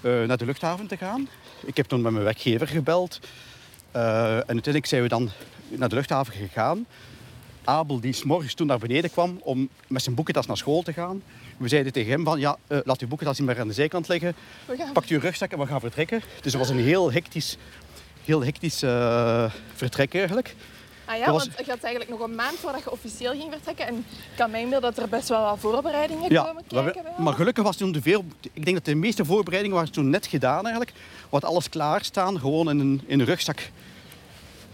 eh, 0.00 0.22
naar 0.22 0.36
de 0.36 0.44
luchthaven 0.44 0.86
te 0.86 0.96
gaan. 0.96 1.28
Ik 1.64 1.76
heb 1.76 1.86
toen 1.86 2.00
met 2.00 2.12
mijn 2.12 2.24
werkgever 2.24 2.68
gebeld. 2.68 3.20
Eh, 3.92 4.36
en 4.36 4.46
uiteindelijk 4.46 4.86
zijn 4.86 5.02
we 5.02 5.08
dan 5.08 5.30
naar 5.68 5.88
de 5.88 5.94
luchthaven 5.94 6.32
gegaan. 6.32 6.86
Abel 7.64 8.00
die 8.00 8.12
's 8.12 8.22
morgens 8.24 8.54
toen 8.54 8.66
naar 8.66 8.78
beneden 8.78 9.10
kwam 9.10 9.38
om 9.42 9.68
met 9.86 10.02
zijn 10.02 10.14
boekentas 10.14 10.46
naar 10.46 10.56
school 10.56 10.82
te 10.82 10.92
gaan. 10.92 11.22
We 11.56 11.68
zeiden 11.68 11.92
tegen 11.92 12.10
hem 12.10 12.24
van, 12.24 12.40
ja, 12.40 12.56
eh, 12.66 12.78
laat 12.84 13.00
uw 13.00 13.08
boekentas 13.08 13.38
niet 13.38 13.48
meer 13.48 13.60
aan 13.60 13.68
de 13.68 13.74
zijkant 13.74 14.08
liggen. 14.08 14.34
We 14.64 14.76
gaan... 14.76 14.92
Pak 14.92 15.06
uw 15.06 15.20
rugzak 15.20 15.50
en 15.50 15.58
we 15.58 15.66
gaan 15.66 15.80
vertrekken. 15.80 16.20
Dus 16.40 16.52
het 16.52 16.62
was 16.62 16.68
een 16.68 16.84
heel 16.84 17.12
hectisch, 17.12 17.56
heel 18.24 18.44
hectisch 18.44 18.82
eh, 18.82 19.52
vertrek 19.74 20.14
eigenlijk. 20.14 20.54
Ah 21.10 21.18
ja, 21.18 21.32
was- 21.32 21.44
want 21.48 21.66
je 21.66 21.70
had 21.72 21.82
eigenlijk 21.82 22.18
nog 22.18 22.28
een 22.28 22.34
maand 22.34 22.56
voordat 22.58 22.82
je 22.82 22.90
officieel 22.90 23.32
ging 23.32 23.52
vertrekken. 23.52 23.86
En 23.86 23.96
ik 23.96 24.36
kan 24.36 24.50
me 24.50 24.58
inbeelden 24.58 24.94
dat 24.94 25.02
er 25.04 25.08
best 25.08 25.28
wel 25.28 25.42
wat 25.42 25.58
voorbereidingen 25.58 26.30
Ja, 26.32 26.42
komen 26.42 26.64
kijken 26.66 27.22
maar 27.22 27.32
gelukkig 27.34 27.64
was 27.64 27.76
toen 27.76 27.92
de 27.92 28.02
veel... 28.02 28.24
Ik 28.52 28.64
denk 28.64 28.76
dat 28.76 28.84
de 28.84 28.94
meeste 28.94 29.24
voorbereidingen 29.24 29.76
waren 29.76 29.92
toen 29.92 30.10
net 30.10 30.26
gedaan 30.26 30.62
eigenlijk. 30.64 30.92
Hadden 31.30 31.50
alles 31.50 31.68
klaarstaan, 31.68 32.40
gewoon 32.40 32.70
in 32.70 32.78
een, 32.78 33.02
in 33.06 33.20
een 33.20 33.26
rugzak 33.26 33.70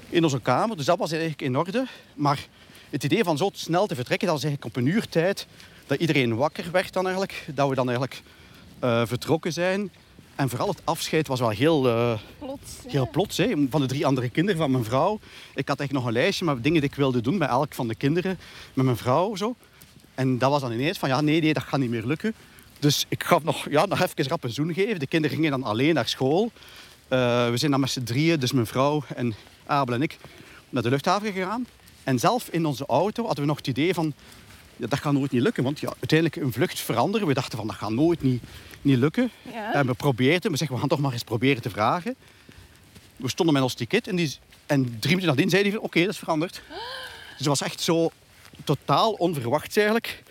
in 0.09 0.25
onze 0.25 0.41
kamer. 0.41 0.77
Dus 0.77 0.87
dat 0.87 0.99
was 0.99 1.11
eigenlijk 1.11 1.43
in 1.43 1.57
orde. 1.57 1.87
Maar 2.15 2.47
het 2.91 3.05
idee 3.05 3.25
van 3.25 3.37
zo 3.37 3.51
snel 3.53 3.87
te 3.87 3.95
vertrekken, 3.95 4.27
dat 4.29 4.37
was 4.37 4.45
eigenlijk 4.45 4.77
op 4.77 4.83
een 4.83 4.89
uur 4.93 5.09
tijd 5.09 5.47
dat 5.87 5.99
iedereen 6.01 6.37
wakker 6.37 6.71
werd 6.71 6.93
dan 6.93 7.03
eigenlijk. 7.05 7.45
Dat 7.55 7.69
we 7.69 7.75
dan 7.75 7.89
eigenlijk 7.89 8.23
eh, 8.79 9.03
vertrokken 9.07 9.53
zijn. 9.53 9.91
En 10.37 10.49
vooral 10.49 10.69
het 10.69 10.81
afscheid 10.85 11.29
was 11.29 11.41
wel 11.41 11.49
heel, 11.49 11.89
eh, 11.89 12.19
Plots. 12.39 12.73
ja. 12.85 12.91
heel 12.91 13.09
plots. 13.11 13.37
Hè. 13.37 13.55
Van 13.71 13.81
de 13.81 13.87
drie 13.87 14.07
andere 14.07 14.29
kinderen 14.29 14.61
van 14.61 14.71
mijn 14.71 14.85
vrouw. 14.85 15.19
Ik 15.55 15.69
had 15.69 15.81
echt 15.81 15.93
nog 15.93 16.05
een 16.05 16.13
lijstje 16.13 16.45
met 16.45 16.63
dingen 16.63 16.81
die 16.81 16.91
ik 16.91 16.97
wilde 16.97 17.21
doen 17.21 17.39
bij 17.39 17.49
elk 17.49 17.75
van 17.75 17.89
de 17.89 17.95
kinderen. 17.95 18.39
Met 18.75 18.85
mijn 18.85 18.97
vrouw 18.97 19.37
zo. 19.37 19.55
En 20.15 20.39
dat 20.39 20.51
was 20.51 20.61
dan 20.61 20.73
ineens 20.73 20.99
van, 20.99 21.09
ja, 21.09 21.21
nee, 21.21 21.41
nee, 21.41 21.53
dat 21.53 21.63
gaat 21.63 21.81
niet 21.81 21.91
meer 21.91 22.07
lukken. 22.07 22.35
Dus 22.79 23.07
ik 23.09 23.25
gaf 23.25 23.43
nog, 23.43 23.67
ja, 23.71 23.87
nog 23.87 24.01
even 24.01 24.29
rap 24.29 24.45
een 24.45 24.51
zoen 24.51 24.75
geven. 24.75 24.99
De 24.99 25.07
kinderen 25.07 25.37
gingen 25.37 25.51
dan 25.51 25.63
alleen 25.63 25.95
naar 25.95 26.09
school. 26.09 26.53
Eh, 27.09 27.51
we 27.51 27.57
zijn 27.57 27.71
dan 27.71 27.81
met 27.81 27.91
z'n 27.91 28.03
drieën, 28.03 28.41
dus 28.41 28.53
mijn 28.53 28.67
vrouw 28.67 29.03
en 29.15 29.35
Abel 29.67 29.95
en 29.95 30.03
ik, 30.03 30.17
naar 30.69 30.83
de 30.83 30.91
luchthaven 30.91 31.33
gegaan. 31.33 31.67
En 32.05 32.19
zelf 32.19 32.49
in 32.51 32.67
onze 32.67 32.87
auto 32.87 33.25
hadden 33.25 33.41
we 33.41 33.49
nog 33.49 33.57
het 33.57 33.67
idee 33.67 33.95
van, 33.95 34.13
ja, 34.77 34.87
dat 34.87 34.99
gaat 34.99 35.13
nooit 35.13 35.31
niet 35.31 35.43
lukken. 35.43 35.63
Want 35.65 35.81
ja, 35.81 35.89
uiteindelijk 35.89 36.41
een 36.41 36.53
vlucht 36.53 36.81
veranderen. 36.81 37.27
We 37.27 37.35
dachten 37.35 37.59
van, 37.59 37.67
dat 37.67 37.77
gaat 37.77 37.91
nooit 37.91 38.23
niet, 38.23 38.43
niet 38.87 38.99
lukken. 38.99 39.31
Ja. 39.53 39.73
En 39.75 39.87
we 39.87 39.95
probeerden, 39.95 40.51
we 40.51 40.57
zeggen, 40.57 40.75
we 40.77 40.81
gaan 40.81 40.91
toch 40.91 41.01
maar 41.01 41.13
eens 41.13 41.25
proberen 41.25 41.63
te 41.63 41.71
vragen. 41.71 42.15
We 43.17 43.29
stonden 43.29 43.55
met 43.55 43.63
ons 43.63 43.75
ticket 43.75 44.09
en, 44.09 44.17
die, 44.17 44.37
en 44.67 44.85
drie 44.85 45.15
minuten 45.15 45.27
nadien 45.27 45.51
zei 45.51 45.63
hij 45.63 45.73
van, 45.73 45.81
oké, 45.81 46.01
dat 46.01 46.11
is 46.11 46.19
veranderd. 46.19 46.63
Dus 47.29 47.39
het 47.39 47.47
was 47.47 47.63
echt 47.63 47.81
zo 47.81 48.11
totaal 48.65 49.13
onverwacht 49.13 49.77
eigenlijk 49.77 50.23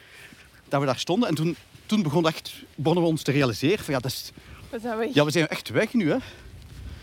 dat 0.68 0.80
we 0.80 0.86
daar 0.86 1.00
stonden. 1.00 1.30
En 1.30 1.36
toen, 1.36 1.56
toen 1.86 2.04
begon 2.04 2.28
echt, 2.28 2.54
begonnen 2.76 3.04
we 3.04 3.10
ons 3.10 3.22
te 3.22 3.32
realiseren 3.32 3.84
van, 3.86 3.94
ja, 3.94 4.00
dat 4.00 4.12
is, 4.12 4.32
We 4.70 4.80
zijn 4.80 4.98
weg. 4.98 5.14
ja, 5.14 5.26
we 5.26 5.32
zijn 5.32 5.48
echt 5.48 5.70
weg 5.70 5.94
nu. 5.94 6.10
Hè. 6.12 6.18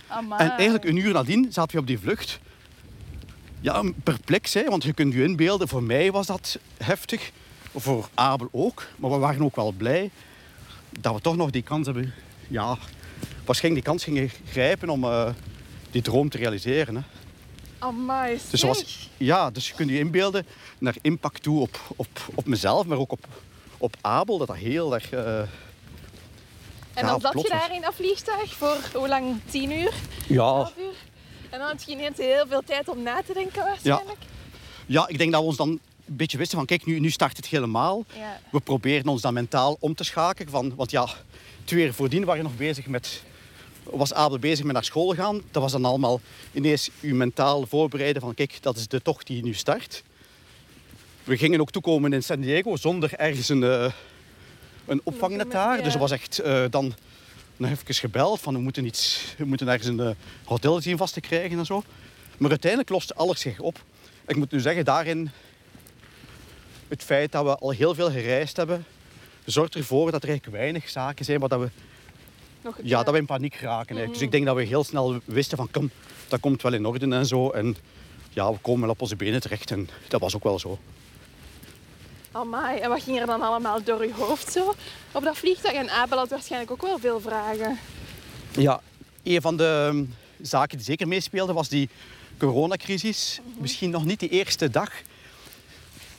Amai. 0.07 0.41
En 0.41 0.51
eigenlijk 0.51 0.85
een 0.85 0.97
uur 0.97 1.13
nadien 1.13 1.53
zaten 1.53 1.75
we 1.75 1.81
op 1.81 1.87
die 1.87 1.99
vlucht. 1.99 2.39
Ja, 3.61 3.83
perplex, 4.03 4.55
hè, 4.55 4.65
want 4.65 4.83
je 4.83 4.93
kunt 4.93 5.13
je 5.13 5.23
inbeelden, 5.23 5.69
voor 5.69 5.83
mij 5.83 6.13
was 6.13 6.27
dat 6.27 6.59
heftig. 6.77 7.31
Voor 7.75 8.09
Abel 8.15 8.49
ook. 8.53 8.87
Maar 8.97 9.11
we 9.11 9.17
waren 9.17 9.43
ook 9.43 9.57
wel 9.57 9.73
blij 9.73 10.11
dat 11.01 11.15
we 11.15 11.21
toch 11.21 11.37
nog 11.37 11.51
die 11.51 11.63
kans 11.63 11.87
hebben... 11.87 12.15
Ja, 12.49 12.77
waarschijnlijk 13.45 13.85
die 13.85 13.93
kans 13.95 14.05
gingen 14.05 14.31
grijpen 14.51 14.89
om 14.89 15.05
eh, 15.05 15.29
die 15.91 16.03
droom 16.03 16.29
te 16.29 16.39
realiseren. 16.39 16.95
Hè. 16.97 17.03
Amai, 17.79 18.39
Dus, 18.51 18.63
was, 18.63 19.11
ja, 19.17 19.51
dus 19.51 19.69
je 19.69 19.75
kunt 19.75 19.91
je 19.91 19.99
inbeelden 19.99 20.47
naar 20.79 20.95
impact 21.01 21.43
toe 21.43 21.61
op, 21.61 21.81
op, 21.97 22.09
op 22.35 22.47
mezelf, 22.47 22.87
maar 22.87 22.99
ook 22.99 23.13
op, 23.13 23.27
op 23.79 23.97
Abel. 24.01 24.39
Dat 24.39 24.47
dat 24.47 24.57
heel 24.57 24.95
erg... 24.95 25.11
eh, 25.11 25.39
En 25.39 25.47
ja, 26.95 27.03
dan 27.03 27.21
zat 27.21 27.31
plots 27.33 27.49
je 27.49 27.55
daar 27.55 27.75
in 27.75 27.81
dat 27.81 27.95
vliegtuig 27.95 28.55
voor 28.55 28.77
hoe 28.95 29.09
lang? 29.09 29.41
Tien 29.51 29.73
uur? 29.73 29.93
ja, 30.27 30.71
uur? 30.79 30.93
En 31.51 31.59
dan 31.59 31.69
had 31.69 31.83
je 31.87 31.93
ineens 31.93 32.19
heel 32.19 32.47
veel 32.49 32.63
tijd 32.65 32.89
om 32.89 33.03
na 33.03 33.23
te 33.27 33.33
denken 33.33 33.65
waarschijnlijk. 33.65 34.19
ja, 34.87 35.09
ik 35.09 35.19
denk 35.19 35.33
dat 35.33 35.41
we 35.41 35.47
ons 35.47 35.57
dan 35.57 35.79
een 36.05 36.17
beetje 36.17 36.39
wisten 36.39 36.57
van... 36.59 36.67
Kijk, 36.67 36.87
nu, 36.87 36.99
nu 36.99 37.11
start 37.11 37.37
het 37.37 37.47
helemaal. 37.47 38.05
Ja. 38.17 38.41
We 38.51 38.61
proberen 38.61 39.09
ons 39.09 39.23
dan 39.23 39.35
mentaal 39.35 39.77
om 39.81 39.95
te 39.95 40.05
schakelen. 40.05 40.51
Van, 40.51 40.75
want 40.75 40.91
ja, 40.91 41.09
twee 41.65 41.85
uur 41.85 41.95
voordien 41.95 42.25
waren 42.25 42.43
we 42.43 42.49
nog 42.49 42.59
bezig 42.59 42.87
met... 42.87 43.23
Was 43.83 44.15
Abel 44.15 44.39
bezig 44.39 44.65
met 44.65 44.75
naar 44.75 44.85
school 44.85 45.15
gaan. 45.15 45.43
Dat 45.51 45.63
was 45.63 45.73
dan 45.73 45.85
allemaal 45.85 46.21
ineens 46.53 46.91
u 47.01 47.15
mentaal 47.15 47.67
voorbereiden 47.67 48.23
van... 48.23 48.35
Kijk, 48.35 48.59
dat 48.61 48.77
is 48.77 48.89
de 48.89 49.03
tocht 49.03 49.27
die 49.27 49.43
nu 49.43 49.55
start. 49.55 50.03
We 51.25 51.37
gingen 51.37 51.61
ook 51.61 51.71
toekomen 51.71 52.13
in 52.13 52.23
San 52.23 52.41
Diego 52.41 52.77
zonder 52.77 53.15
ergens 53.15 53.49
een, 53.49 53.63
eh, 53.63 53.93
een 54.87 55.01
opvangnet 55.05 55.51
daar. 55.51 55.77
Ja. 55.77 55.83
Dus 55.83 55.95
er 55.95 56.01
was 56.01 56.11
echt 56.11 56.39
eh, 56.39 56.65
dan 56.71 56.95
nog 57.57 57.71
even 57.71 57.95
gebeld 57.95 58.41
van 58.41 58.55
we 58.55 58.61
moeten, 58.61 58.85
iets, 58.85 59.35
we 59.39 59.45
moeten 59.45 59.69
ergens 59.69 59.89
een 59.89 60.01
eh, 60.01 60.11
hotel 60.45 60.81
zien 60.81 60.97
vast 60.97 61.15
te 61.15 61.21
krijgen 61.21 61.59
en 61.59 61.67
zo. 61.67 61.83
Maar 62.39 62.51
uiteindelijk 62.51 62.91
loste 62.91 63.15
alles 63.15 63.41
zich 63.41 63.61
op. 63.61 63.85
Ik 64.27 64.37
moet 64.37 64.51
nu 64.51 64.61
zeggen, 64.61 64.85
daarin 64.85 65.31
het 66.93 67.03
feit 67.03 67.33
dat 67.33 67.45
we 67.45 67.57
al 67.57 67.71
heel 67.71 67.95
veel 67.95 68.11
gereisd 68.11 68.57
hebben, 68.57 68.85
zorgt 69.45 69.75
ervoor 69.75 70.11
dat 70.11 70.23
er 70.23 70.29
eigenlijk 70.29 70.59
weinig 70.59 70.89
zaken 70.89 71.25
zijn 71.25 71.41
waar 71.41 71.49
dat 71.49 71.61
we, 71.61 71.69
Nog, 72.63 72.79
ja, 72.83 73.03
dat 73.03 73.13
we 73.13 73.21
in 73.21 73.27
paniek 73.27 73.55
raken. 73.55 74.09
Dus 74.09 74.21
ik 74.21 74.31
denk 74.31 74.47
dat 74.47 74.57
we 74.57 74.63
heel 74.63 74.85
snel 74.85 75.21
wisten 75.25 75.57
van 75.57 75.71
kom, 75.71 75.91
dat 76.29 76.41
komt 76.41 76.63
wel 76.63 76.73
in 76.73 76.87
orde 76.87 77.17
en 77.17 77.27
zo. 77.27 77.51
En 77.51 77.77
ja, 78.31 78.53
we 78.53 78.59
komen 78.59 78.81
wel 78.81 78.91
op 78.91 79.01
onze 79.01 79.17
benen 79.17 79.41
terecht 79.41 79.71
en 79.71 79.89
dat 80.09 80.21
was 80.21 80.37
ook 80.37 80.43
wel 80.43 80.59
zo. 80.59 80.79
Amai, 82.33 82.79
en 82.79 82.89
wat 82.89 83.03
ging 83.03 83.21
er 83.21 83.27
dan 83.27 83.43
allemaal 83.43 83.83
door 83.83 84.07
je 84.07 84.15
hoofd 84.15 84.53
zo 84.53 84.75
op 85.13 85.23
dat 85.23 85.37
vliegtuig? 85.37 85.75
En 85.75 85.91
Abel 85.91 86.19
had 86.19 86.29
waarschijnlijk 86.29 86.71
ook 86.71 86.83
wel 86.83 86.99
veel 86.99 87.21
vragen. 87.21 87.79
Ja, 88.51 88.81
een 89.23 89.41
van 89.41 89.57
de 89.57 89.89
ehm, 89.89 90.05
zaken 90.41 90.77
die 90.77 90.87
zeker 90.87 91.09
meespeelde 91.09 91.53
was 91.53 91.69
die 91.69 91.89
coronacrisis. 92.39 93.41
Misschien 93.59 93.91
nog 93.91 94.05
niet 94.05 94.21
de 94.21 94.29
eerste 94.29 94.71
dag. 94.71 94.91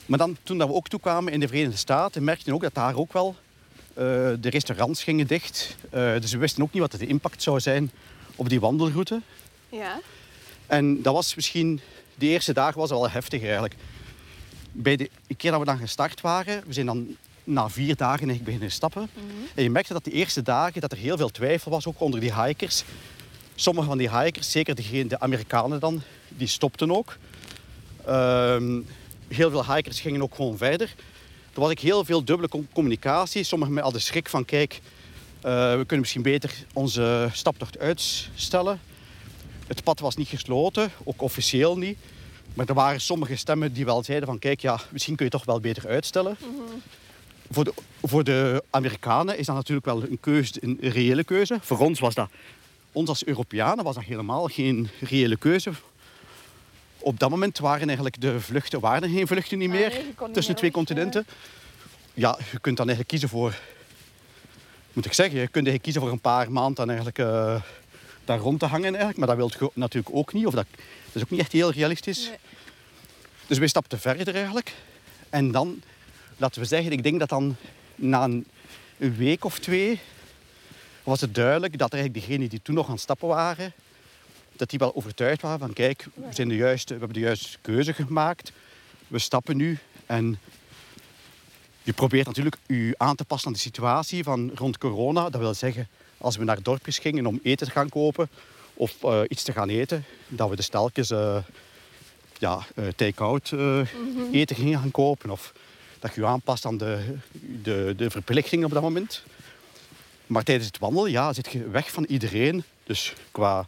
Maar 0.06 0.18
dan, 0.18 0.36
toen 0.42 0.58
dat 0.58 0.68
we 0.68 0.74
ook 0.74 0.88
toekwamen 0.88 1.32
in 1.32 1.40
de 1.40 1.48
Verenigde 1.48 1.76
Staten, 1.76 2.24
merkten 2.24 2.48
we 2.48 2.54
ook 2.54 2.62
dat 2.62 2.74
daar 2.74 2.96
ook 2.96 3.12
wel 3.12 3.36
eh, 3.94 4.04
de 4.40 4.50
restaurants 4.50 5.02
gingen 5.02 5.26
dicht. 5.26 5.76
Eh, 5.90 6.12
dus 6.20 6.32
we 6.32 6.38
wisten 6.38 6.62
ook 6.62 6.72
niet 6.72 6.82
wat 6.82 6.92
de 6.92 7.06
impact 7.06 7.42
zou 7.42 7.60
zijn 7.60 7.90
op 8.36 8.48
die 8.48 8.60
wandelroute. 8.60 9.20
Ja. 9.68 10.00
En 10.66 11.02
dat 11.02 11.14
was 11.14 11.34
misschien, 11.34 11.80
de 12.14 12.26
eerste 12.26 12.52
dagen 12.52 12.80
was 12.80 12.90
wel 12.90 13.10
heftig 13.10 13.42
eigenlijk. 13.42 13.74
Bij 14.72 14.96
de 14.96 15.10
keer 15.36 15.50
dat 15.50 15.60
we 15.60 15.66
dan 15.66 15.78
gestart 15.78 16.20
waren, 16.20 16.62
we 16.66 16.72
zijn 16.72 16.86
dan 16.86 17.16
na 17.44 17.68
vier 17.68 17.96
dagen 17.96 18.18
eigenlijk 18.18 18.44
beginnen 18.44 18.70
stappen. 18.70 19.08
En 19.54 19.62
je 19.62 19.70
merkte 19.70 19.92
dat 19.92 20.04
de 20.04 20.10
eerste 20.10 20.42
dagen 20.42 20.80
dat 20.80 20.92
er 20.92 20.98
heel 20.98 21.16
veel 21.16 21.30
twijfel 21.30 21.70
was, 21.70 21.86
ook 21.86 22.00
onder 22.00 22.20
die 22.20 22.42
hikers. 22.42 22.84
Sommige 23.54 23.86
van 23.86 23.98
die 23.98 24.18
hikers, 24.18 24.50
zeker 24.50 24.74
degene, 24.74 25.06
de 25.06 25.20
Amerikanen 25.20 25.80
dan, 25.80 26.02
die 26.28 26.46
stopten 26.46 26.96
ook. 26.96 27.16
Ehm, 28.06 28.80
heel 29.34 29.50
veel 29.50 29.74
hikers 29.74 30.00
gingen 30.00 30.22
ook 30.22 30.34
gewoon 30.34 30.56
verder. 30.56 30.94
Er 31.54 31.60
was 31.60 31.70
ook 31.70 31.78
heel 31.78 32.04
veel 32.04 32.24
dubbele 32.24 32.48
com- 32.48 32.68
communicatie. 32.72 33.42
Sommigen 33.42 33.78
hadden 33.78 34.00
schrik 34.00 34.28
van, 34.28 34.44
kijk, 34.44 34.80
eh, 35.40 35.70
we 35.70 35.76
kunnen 35.76 36.00
misschien 36.00 36.22
beter 36.22 36.54
onze 36.72 37.28
staptocht 37.32 37.78
uitstellen. 37.78 38.80
Het 39.66 39.82
pad 39.82 40.00
was 40.00 40.16
niet 40.16 40.28
gesloten, 40.28 40.90
ook 41.04 41.22
officieel 41.22 41.78
niet. 41.78 41.98
Maar 42.54 42.66
er 42.66 42.74
waren 42.74 43.00
sommige 43.00 43.36
stemmen 43.36 43.72
die 43.72 43.84
wel 43.84 44.02
zeiden 44.02 44.28
van 44.28 44.38
kijk, 44.38 44.60
ja, 44.60 44.80
misschien 44.90 45.16
kun 45.16 45.24
je 45.24 45.30
toch 45.30 45.44
wel 45.44 45.60
beter 45.60 45.88
uitstellen. 45.88 46.36
Voor, 47.50 47.64
de, 47.64 47.74
voor 48.02 48.24
de 48.24 48.62
Amerikanen 48.70 49.38
is 49.38 49.46
dat 49.46 49.54
natuurlijk 49.54 49.86
wel 49.86 50.02
een 50.02 50.20
keuze, 50.20 50.52
een 50.60 50.78
reële 50.80 51.24
keuze. 51.24 51.58
Voor 51.60 51.78
ons 51.78 52.00
was 52.00 52.14
dat, 52.14 52.28
ons 52.92 53.08
als 53.08 53.24
Europeanen 53.24 53.84
was 53.84 53.94
dat 53.94 54.04
helemaal 54.04 54.46
geen 54.46 54.88
reële 55.00 55.36
keuze. 55.36 55.70
Op 57.04 57.18
dat 57.18 57.30
moment 57.30 57.58
waren 57.58 57.86
eigenlijk 57.86 58.20
de 58.20 58.40
vluchten, 58.40 58.80
waren 58.80 59.02
er 59.02 59.08
geen 59.08 59.26
vluchten 59.26 59.58
niet 59.58 59.70
Ah, 59.70 59.74
meer 59.74 59.88
nee, 59.88 60.04
niet 60.04 60.16
tussen 60.16 60.52
meer 60.52 60.56
twee 60.56 60.70
continenten. 60.70 61.26
Ja, 62.14 62.38
je 62.50 62.58
kunt 62.58 62.76
dan 62.76 62.88
eigenlijk 62.88 63.08
kiezen 63.08 63.28
voor, 63.28 63.54
moet 64.92 65.04
ik 65.04 65.12
zeggen, 65.12 65.34
je 65.34 65.48
kunt 65.48 65.54
eigenlijk 65.66 65.82
kiezen 65.82 66.02
voor 66.02 66.10
een 66.10 66.20
paar 66.20 66.52
maanden 66.52 66.74
dan 66.74 66.86
eigenlijk 66.86 67.18
eh, 67.18 67.62
daar 68.24 68.38
rond 68.38 68.58
te 68.60 68.66
hangen 68.66 68.88
eigenlijk. 68.88 69.18
Maar 69.18 69.26
dat 69.26 69.36
wil 69.36 69.50
je 69.58 69.70
natuurlijk 69.80 70.14
ook 70.14 70.32
niet, 70.32 70.46
of 70.46 70.54
dat, 70.54 70.66
dat 71.04 71.14
is 71.14 71.22
ook 71.22 71.30
niet 71.30 71.40
echt 71.40 71.52
heel 71.52 71.70
realistisch. 71.70 72.26
Nee. 72.28 72.38
Dus 73.46 73.58
wij 73.58 73.68
stapten 73.68 74.00
verder 74.00 74.34
eigenlijk. 74.34 74.74
En 75.30 75.50
dan, 75.50 75.82
laten 76.36 76.60
we 76.60 76.66
zeggen, 76.66 76.92
ik 76.92 77.02
denk 77.02 77.18
dat 77.18 77.28
dan 77.28 77.56
na 77.94 78.24
een, 78.24 78.46
week 78.96 79.44
of 79.44 79.58
twee 79.58 80.00
was 81.02 81.20
het 81.20 81.34
duidelijk 81.34 81.78
dat 81.78 81.92
eigenlijk 81.92 82.26
degenen 82.26 82.48
die 82.48 82.62
toen 82.62 82.74
nog 82.74 82.86
aan 82.86 82.92
het 82.92 83.00
stappen 83.00 83.28
waren, 83.28 83.72
dat 84.56 84.70
die 84.70 84.78
wel 84.78 84.94
overtuigd 84.94 85.42
waren 85.42 85.58
van 85.58 85.72
kijk, 85.72 86.06
we, 86.14 86.26
zijn 86.30 86.48
de 86.48 86.56
juiste, 86.56 86.92
we 86.92 86.98
hebben 86.98 87.18
de 87.18 87.24
juiste 87.24 87.58
keuze 87.60 87.92
gemaakt. 87.92 88.52
We 89.08 89.18
stappen 89.18 89.56
nu 89.56 89.78
en 90.06 90.38
je 91.82 91.92
probeert 91.92 92.26
natuurlijk 92.26 92.56
je 92.66 92.94
aan 92.96 93.16
te 93.16 93.24
passen 93.24 93.48
aan 93.48 93.54
de 93.54 93.58
situatie 93.58 94.22
van 94.24 94.50
rond 94.54 94.78
corona. 94.78 95.30
Dat 95.30 95.40
wil 95.40 95.54
zeggen, 95.54 95.88
als 96.18 96.36
we 96.36 96.44
naar 96.44 96.62
dorpjes 96.62 96.98
gingen 96.98 97.26
om 97.26 97.40
eten 97.42 97.66
te 97.66 97.72
gaan 97.72 97.88
kopen 97.88 98.28
of 98.74 99.02
eh, 99.02 99.20
iets 99.28 99.42
te 99.42 99.52
gaan 99.52 99.68
eten, 99.68 100.04
dat 100.28 100.48
we 100.48 100.56
de 100.56 100.62
stelkjes 100.62 101.10
eh, 101.10 101.36
ja, 102.38 102.66
eh, 102.74 102.84
take-out 102.96 103.52
eh, 103.52 103.80
eten 104.32 104.56
gingen 104.56 104.78
gaan 104.78 104.90
kopen. 104.90 105.30
Of 105.30 105.52
dat 105.98 106.14
je 106.14 106.20
je 106.20 106.26
aanpast 106.26 106.64
aan 106.64 106.78
de, 106.78 107.16
de, 107.62 107.94
de 107.96 108.10
verplichtingen 108.10 108.66
op 108.66 108.72
dat 108.72 108.82
moment. 108.82 109.22
Maar 110.26 110.42
tijdens 110.42 110.66
het 110.66 110.78
wandelen 110.78 111.10
ja, 111.10 111.32
zit 111.32 111.52
je 111.52 111.68
weg 111.68 111.90
van 111.90 112.04
iedereen. 112.04 112.64
Dus 112.84 113.12
qua, 113.30 113.66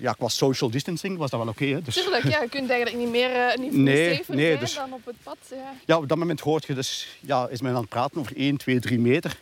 ja, 0.00 0.12
qua 0.12 0.28
social 0.28 0.70
distancing 0.70 1.18
was 1.18 1.30
dat 1.30 1.40
wel 1.40 1.48
oké. 1.48 1.64
hè. 1.64 1.82
dus, 1.82 1.94
Tuurlijk, 1.94 2.24
ja, 2.28 2.42
je 2.42 2.48
kunt 2.48 2.70
eigenlijk 2.70 3.02
niet 3.02 3.10
meer 3.10 3.30
eh, 3.48 3.56
niet 3.58 3.72
Nee, 3.72 4.14
safer 4.16 4.34
nee, 4.34 4.46
zijn 4.46 4.58
dus- 4.58 4.74
dan 4.74 4.92
op 4.92 5.04
het 5.06 5.16
pad. 5.22 5.36
Ja. 5.50 5.72
ja, 5.86 5.96
op 5.96 6.08
dat 6.08 6.18
moment 6.18 6.40
hoort 6.40 6.64
je 6.66 6.74
dus, 6.74 7.08
ja, 7.20 7.48
is 7.48 7.60
men 7.60 7.74
aan 7.74 7.80
het 7.80 7.88
praten 7.88 8.20
over 8.20 8.36
1, 8.36 8.56
2, 8.56 8.80
3 8.80 8.98
meter. 8.98 9.36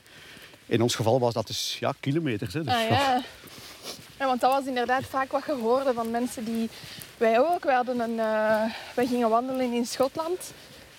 In 0.66 0.82
ons 0.82 0.94
geval 0.94 1.20
was 1.20 1.34
dat 1.34 1.46
dus 1.46 1.76
ja, 1.80 1.94
kilometers. 2.00 2.54
Hè. 2.54 2.64
Dus, 2.64 2.72
Ah, 2.74 2.88
ja. 2.88 3.22
ja, 4.18 4.26
want 4.26 4.40
dat 4.40 4.52
was 4.52 4.64
inderdaad 4.66 5.04
vaak 5.04 5.32
wat 5.32 5.42
je 5.46 5.52
hoorde 5.52 5.92
van 5.92 6.10
mensen 6.10 6.44
die... 6.44 6.68
Wij 7.16 7.40
ook, 7.40 7.64
wij, 7.64 7.74
hadden 7.74 8.00
een, 8.00 8.18
eh, 8.20 8.62
wij 8.94 9.06
gingen 9.06 9.28
wandelen 9.28 9.72
in 9.72 9.86
Schotland. 9.86 10.38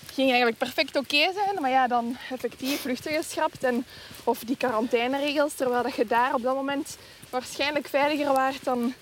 Het 0.06 0.14
ging 0.16 0.28
eigenlijk 0.28 0.58
perfect 0.58 0.96
oké 0.96 1.32
zijn, 1.34 1.62
maar 1.62 1.70
ja, 1.70 1.88
dan 1.88 2.18
effectief 2.32 2.80
vluchten 2.82 3.12
geschrapt. 3.12 3.64
En, 3.64 3.86
of 4.24 4.40
die 4.40 4.58
quarantaineregels, 4.58 5.54
terwijl 5.54 5.84
dat 5.84 5.96
je 5.96 6.06
daar 6.06 6.34
op 6.34 6.42
dat 6.42 6.56
moment 6.56 6.98
waarschijnlijk 7.30 7.88
veiliger 7.88 8.34
waart 8.34 8.64
dan, 8.64 8.94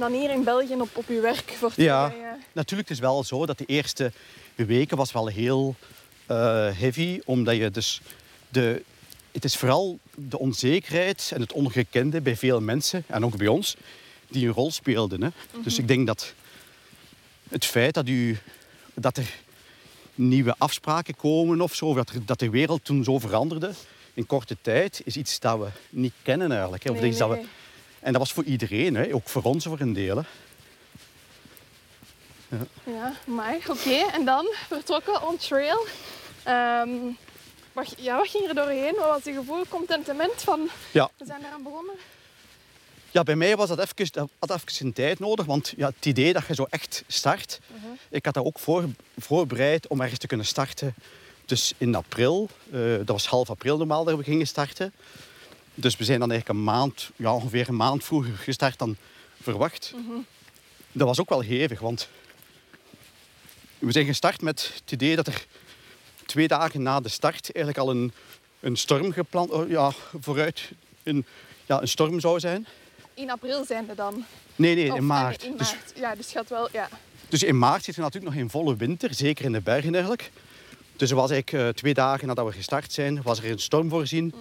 dan 0.00 0.12
hier 0.12 0.30
in 0.30 0.44
België 0.44 0.74
op, 0.74 0.88
op 0.96 1.08
je 1.08 1.20
werk. 1.20 1.54
Voor 1.58 1.72
te 1.74 1.82
Ja. 1.82 2.08
zeggen, 2.08 2.28
Natuurlijk, 2.52 2.88
het 2.88 2.98
is 2.98 3.04
wel 3.04 3.24
zo 3.24 3.46
dat 3.46 3.58
de 3.58 3.64
eerste 3.66 4.12
weken 4.54 4.96
was 4.96 5.12
wel 5.12 5.26
heel 5.26 5.74
eh, 6.26 6.36
heavy, 6.72 7.20
omdat 7.24 7.56
je 7.56 7.70
dus 7.70 8.00
de, 8.48 8.82
het 9.32 9.44
is 9.44 9.56
vooral 9.56 9.98
de 10.14 10.38
onzekerheid 10.38 11.30
en 11.34 11.40
het 11.40 11.52
ongekende 11.52 12.20
bij 12.20 12.36
veel 12.36 12.60
mensen 12.60 13.04
en 13.06 13.24
ook 13.24 13.36
bij 13.36 13.46
ons 13.46 13.76
die 14.28 14.46
een 14.46 14.52
rol 14.52 14.70
speelden. 14.70 15.22
Hè. 15.22 15.28
Dus 15.62 15.78
ik 15.78 15.88
denk 15.88 16.06
dat 16.06 16.32
het 17.48 17.64
feit 17.64 17.94
dat, 17.94 18.08
u, 18.08 18.38
dat 18.94 19.16
er 19.16 19.30
nieuwe 20.14 20.54
afspraken 20.58 21.16
komen 21.16 21.60
of 21.60 21.74
zo, 21.74 21.86
of 21.86 21.96
dat, 21.96 22.08
er- 22.10 22.24
dat 22.26 22.38
de 22.38 22.50
wereld 22.50 22.84
toen 22.84 23.04
zo 23.04 23.18
veranderde 23.18 23.70
in 24.14 24.26
korte 24.26 24.56
tijd, 24.60 25.00
is 25.04 25.16
iets 25.16 25.38
dat 25.40 25.58
we 25.58 25.66
niet 25.90 26.12
kennen 26.22 26.50
eigenlijk. 26.52 26.84
Hè. 26.84 26.90
Of 26.90 27.00
Nee, 27.00 27.08
iets 27.10 27.18
dat 27.18 27.28
we. 27.30 27.44
En 28.00 28.12
dat 28.12 28.20
was 28.20 28.32
voor 28.32 28.44
iedereen, 28.44 28.94
hè. 28.94 29.14
ook 29.14 29.28
voor 29.28 29.42
ons 29.42 29.64
voor 29.64 29.80
een 29.80 29.92
deel. 29.92 30.16
hè. 30.16 30.22
Ja, 32.84 33.12
maar 33.26 33.56
oké. 33.68 34.04
En 34.12 34.24
dan 34.24 34.46
vertrokken 34.66 35.26
on 35.28 35.36
trail. 35.36 35.86
Ehm, 36.42 36.88
wat, 37.72 37.94
ja, 37.98 38.16
wat 38.16 38.28
ging 38.28 38.48
er 38.48 38.54
doorheen? 38.54 38.94
Wat 38.96 39.06
was 39.08 39.24
je 39.24 39.32
gevoel? 39.32 39.64
Contentement 39.68 40.42
van 40.42 40.68
Ja. 40.90 41.10
we 41.16 41.24
zijn 41.26 41.44
eraan 41.44 41.62
begonnen? 41.62 41.94
Ja, 43.10 43.22
bij 43.22 43.36
mij 43.36 43.56
was 43.56 43.68
dat 43.68 43.78
even, 43.78 44.12
dat 44.12 44.28
had 44.38 44.50
even 44.50 44.86
een 44.86 44.92
tijd 44.92 45.18
nodig. 45.18 45.46
Want 45.46 45.72
ja, 45.76 45.86
het 45.96 46.06
idee 46.06 46.32
dat 46.32 46.46
je 46.46 46.54
zo 46.54 46.66
echt 46.70 47.04
start... 47.06 47.60
Ik 48.10 48.24
had 48.24 48.34
dat 48.34 48.44
ook 48.44 48.58
voor, 48.58 48.84
voorbereid 49.18 49.86
om 49.86 50.00
ergens 50.00 50.18
te 50.18 50.26
kunnen 50.26 50.46
starten. 50.46 50.94
Dus 51.44 51.72
in 51.78 51.94
april, 51.94 52.48
eh, 52.72 52.80
dat 52.96 53.06
was 53.08 53.26
half 53.26 53.50
april 53.50 53.76
normaal 53.76 54.04
dat 54.04 54.16
we 54.16 54.22
gingen 54.24 54.46
starten. 54.46 54.92
Dus 55.80 55.96
we 55.96 56.04
zijn 56.04 56.20
dan 56.20 56.30
eigenlijk 56.30 56.60
een 56.60 56.64
maand, 56.64 57.10
ja, 57.16 57.34
ongeveer 57.34 57.68
een 57.68 57.76
maand 57.76 58.04
vroeger 58.04 58.36
gestart 58.36 58.78
dan 58.78 58.96
verwacht. 59.42 59.94
Dat 60.92 61.06
was 61.06 61.20
ook 61.20 61.28
wel 61.28 61.40
hevig, 61.40 61.80
want 61.80 62.08
we 63.78 63.92
zijn 63.92 64.06
gestart 64.06 64.42
met 64.42 64.72
het 64.74 64.92
idee 64.92 65.16
dat 65.16 65.26
er 65.26 65.46
twee 66.26 66.48
dagen 66.48 66.82
na 66.82 67.00
de 67.00 67.08
start 67.08 67.52
eigenlijk 67.52 67.86
al 67.86 67.90
een, 67.90 68.12
een 68.60 68.76
storm 68.76 69.12
gepland, 69.12 69.50
oh, 69.50 69.68
ja, 69.68 69.92
vooruit 70.20 70.70
een, 71.02 71.26
ja, 71.66 71.80
een 71.80 71.88
storm 71.88 72.20
zou 72.20 72.40
zijn. 72.40 72.66
In 73.14 73.30
april 73.30 73.64
zijn 73.64 73.86
we 73.86 73.94
dan. 73.94 74.24
Nee, 74.56 74.74
nee, 74.74 74.90
Of, 74.90 74.96
in 74.96 75.02
eh, 75.02 75.08
maart. 75.08 75.42
in 75.42 75.56
Dus, 75.56 75.72
maart. 75.72 75.92
Ja, 75.96 76.14
dus 76.14 76.30
gaat 76.30 76.48
wel... 76.48 76.68
Ja. 76.72 76.88
dus 77.28 77.42
in 77.42 77.58
maart 77.58 77.84
zitten 77.84 78.02
we 78.02 78.08
natuurlijk 78.08 78.34
nog 78.34 78.42
in 78.42 78.50
volle 78.50 78.76
winter, 78.76 79.14
zeker 79.14 79.44
in 79.44 79.52
de 79.52 79.60
bergen 79.60 79.92
eigenlijk. 79.92 80.30
Dus 80.96 81.10
er 81.10 81.16
was 81.16 81.30
eigenlijk 81.30 81.66
eh, 81.66 81.74
twee 81.74 81.94
dagen 81.94 82.26
nadat 82.26 82.46
we 82.46 82.52
gestart 82.52 82.92
zijn, 82.92 83.22
was 83.22 83.38
er 83.38 83.50
een 83.50 83.58
storm 83.58 83.88
voorzien. 83.88 84.34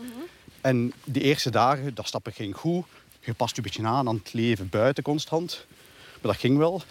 En 0.61 0.93
die 1.03 1.21
eerste 1.21 1.49
dagen, 1.49 1.95
dat 1.95 2.07
stappen 2.07 2.33
ging 2.33 2.55
goed. 2.55 2.85
Je 3.19 3.33
past 3.33 3.55
je 3.55 3.61
een 3.61 3.67
beetje 3.67 3.87
aan 3.87 4.07
aan 4.07 4.15
het 4.15 4.33
leven 4.33 4.69
buiten 4.69 5.03
constant. 5.03 5.65
Maar 6.11 6.31
dat 6.31 6.41
ging 6.41 6.57
wel. 6.57 6.83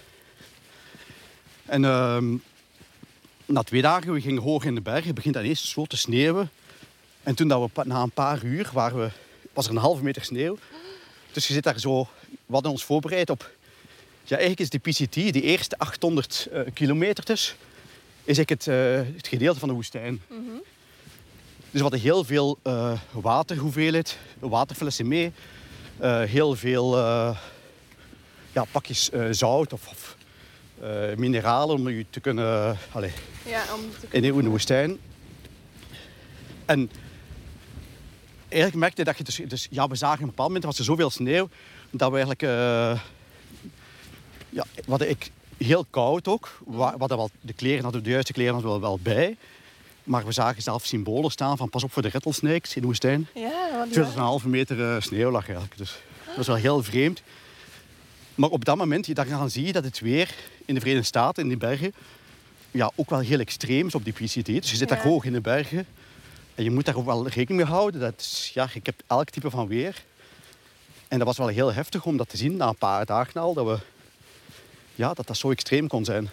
En 1.64 1.84
ehm, 1.84 2.36
na 3.46 3.62
twee 3.62 3.82
dagen, 3.82 4.12
we 4.12 4.20
gingen 4.20 4.42
hoog 4.42 4.64
in 4.64 4.74
de 4.74 4.80
bergen, 4.80 5.14
begint 5.14 5.34
dat 5.34 5.42
ineens 5.42 5.70
zo 5.70 5.84
te 5.84 5.96
sneeuwen. 5.96 6.50
En 7.22 7.34
toen 7.34 7.48
dat 7.48 7.70
we 7.74 7.82
na 7.84 8.02
een 8.02 8.10
paar 8.10 8.44
uur 8.44 8.70
waren 8.72 8.98
we, 8.98 9.10
was 9.52 9.64
er 9.64 9.70
een 9.70 9.76
halve 9.76 10.02
meter 10.02 10.24
sneeuw. 10.24 10.58
Dus 11.32 11.46
je 11.46 11.52
zit 11.52 11.62
daar 11.62 11.80
zo, 11.80 12.08
we 12.28 12.52
hadden 12.52 12.70
ons 12.70 12.84
voorbereid 12.84 13.30
op 13.30 13.50
ja, 14.28 14.36
eigenlijk 14.36 14.60
is 14.60 14.70
de 14.70 14.78
PCT, 14.78 15.14
die 15.14 15.42
eerste 15.42 15.78
800 15.78 16.48
eh, 16.52 16.60
kilometer 16.74 17.24
dus, 17.24 17.54
is 18.24 18.36
eigenlijk 18.36 18.50
het, 18.50 18.66
eh, 18.66 19.14
het 19.16 19.28
gedeelte 19.28 19.58
van 19.58 19.68
de 19.68 19.74
woestijn. 19.74 20.22
Dus 21.70 21.76
we 21.76 21.80
hadden 21.82 22.00
heel 22.00 22.24
veel 22.24 22.58
eh, 22.62 22.92
waterhoeveelheid, 23.12 24.18
waterflessen 24.38 25.08
mee. 25.08 25.32
eh, 25.98 26.22
heel 26.22 26.54
veel 26.56 26.96
eh, 26.98 27.38
ja, 28.52 28.64
pakjes 28.70 29.10
zout 29.30 29.72
of, 29.72 29.86
of 29.88 30.16
mineralen 31.16 31.76
om 31.76 31.88
je 31.88 32.04
te 32.10 32.20
kunnen... 32.20 32.76
allee, 32.92 33.12
ja, 33.46 33.62
om 33.74 33.80
te 34.00 34.06
in 34.10 34.22
de, 34.22 34.28
in 34.28 34.42
de 34.42 34.48
woestijn. 34.48 34.98
En 36.64 36.90
eigenlijk 38.48 38.80
merkte 38.80 38.98
je 39.00 39.04
dat 39.06 39.18
je 39.18 39.24
dus, 39.24 39.40
dus 39.48 39.66
ja, 39.70 39.88
we 39.88 39.94
zagen 39.96 40.14
op 40.16 40.20
een 40.22 40.26
bepaald 40.28 40.48
moment 40.48 40.64
was 40.66 40.78
er 40.78 40.84
zoveel 40.84 41.10
sneeuw 41.10 41.48
dat 41.90 42.10
we 42.10 42.16
eigenlijk 42.16 42.42
eh 42.42 43.00
ja, 44.50 44.64
hadden 44.88 45.08
ik 45.10 45.30
heel 45.56 45.86
koud 45.90 46.28
ook. 46.28 46.58
We 46.66 46.76
wa- 46.76 46.92
we 46.92 46.98
hadden 46.98 47.16
wel 47.16 47.30
de 47.40 47.52
kleren 47.52 47.82
hadden 47.82 48.02
de 48.02 48.10
juiste 48.10 48.32
kleren 48.32 48.52
hadden 48.54 48.72
we 48.72 48.78
wel, 48.80 48.88
wel 48.88 48.98
bij. 49.02 49.36
Maar 50.08 50.24
we 50.24 50.32
zagen 50.32 50.62
zelf 50.62 50.86
symbolen 50.86 51.30
staan 51.30 51.56
van 51.56 51.68
pas 51.70 51.84
op 51.84 51.92
voor 51.92 52.02
de 52.02 52.10
rattlesnakes 52.10 52.74
in 52.74 52.80
de 52.80 52.86
woestijn. 52.86 53.28
Ja, 53.34 53.86
er 53.92 53.98
een 54.14 54.18
halve 54.18 54.48
meter 54.48 54.94
eh, 54.94 55.00
sneeuw 55.00 55.30
lag 55.30 55.44
eigenlijk. 55.44 55.76
Dus 55.78 55.96
dat 56.26 56.36
was 56.36 56.46
wel 56.46 56.56
heel 56.56 56.82
vreemd. 56.82 57.22
Maar 58.34 58.50
op 58.50 58.64
dat 58.64 58.76
moment, 58.76 59.06
je- 59.06 59.14
dan 59.14 59.50
zie 59.50 59.66
je 59.66 59.72
dat 59.72 59.84
het 59.84 60.00
weer 60.00 60.34
in 60.64 60.74
de 60.74 60.80
Verenigde 60.80 61.06
Staten, 61.08 61.42
in 61.42 61.48
die 61.48 61.58
bergen, 61.58 61.92
ja, 62.70 62.90
ook 62.94 63.10
wel 63.10 63.18
heel 63.18 63.38
extreem 63.38 63.86
is 63.86 63.94
op 63.94 64.04
die 64.04 64.12
PCT. 64.12 64.46
Dus 64.46 64.70
je 64.70 64.76
zit 64.76 64.88
daar 64.88 65.02
hoog 65.02 65.24
in 65.24 65.32
de 65.32 65.40
bergen. 65.40 65.86
En 66.54 66.64
je 66.64 66.70
moet 66.70 66.84
daar 66.84 66.96
ook 66.96 67.04
wel 67.04 67.22
rekening 67.28 67.60
mee 67.62 67.64
houden. 67.74 68.00
Dat, 68.00 68.14
is- 68.20 68.50
ja, 68.54 68.68
ik 68.74 68.86
heb 68.86 69.00
elk 69.06 69.30
type 69.30 69.50
van 69.50 69.66
weer. 69.66 70.02
En 71.08 71.18
dat 71.18 71.26
was 71.26 71.36
wel 71.38 71.46
heel 71.48 71.72
heftig 71.72 72.04
om 72.04 72.16
dat 72.16 72.28
te 72.28 72.36
zien 72.36 72.56
na 72.56 72.68
een 72.68 72.76
paar 72.76 73.06
dagen 73.06 73.40
al. 73.40 73.54
Dat, 73.54 73.66
we, 73.66 73.78
ja, 74.94 75.14
dat 75.14 75.26
dat 75.26 75.36
zo 75.36 75.50
extreem 75.50 75.88
kon 75.88 76.04
zijn. 76.04 76.30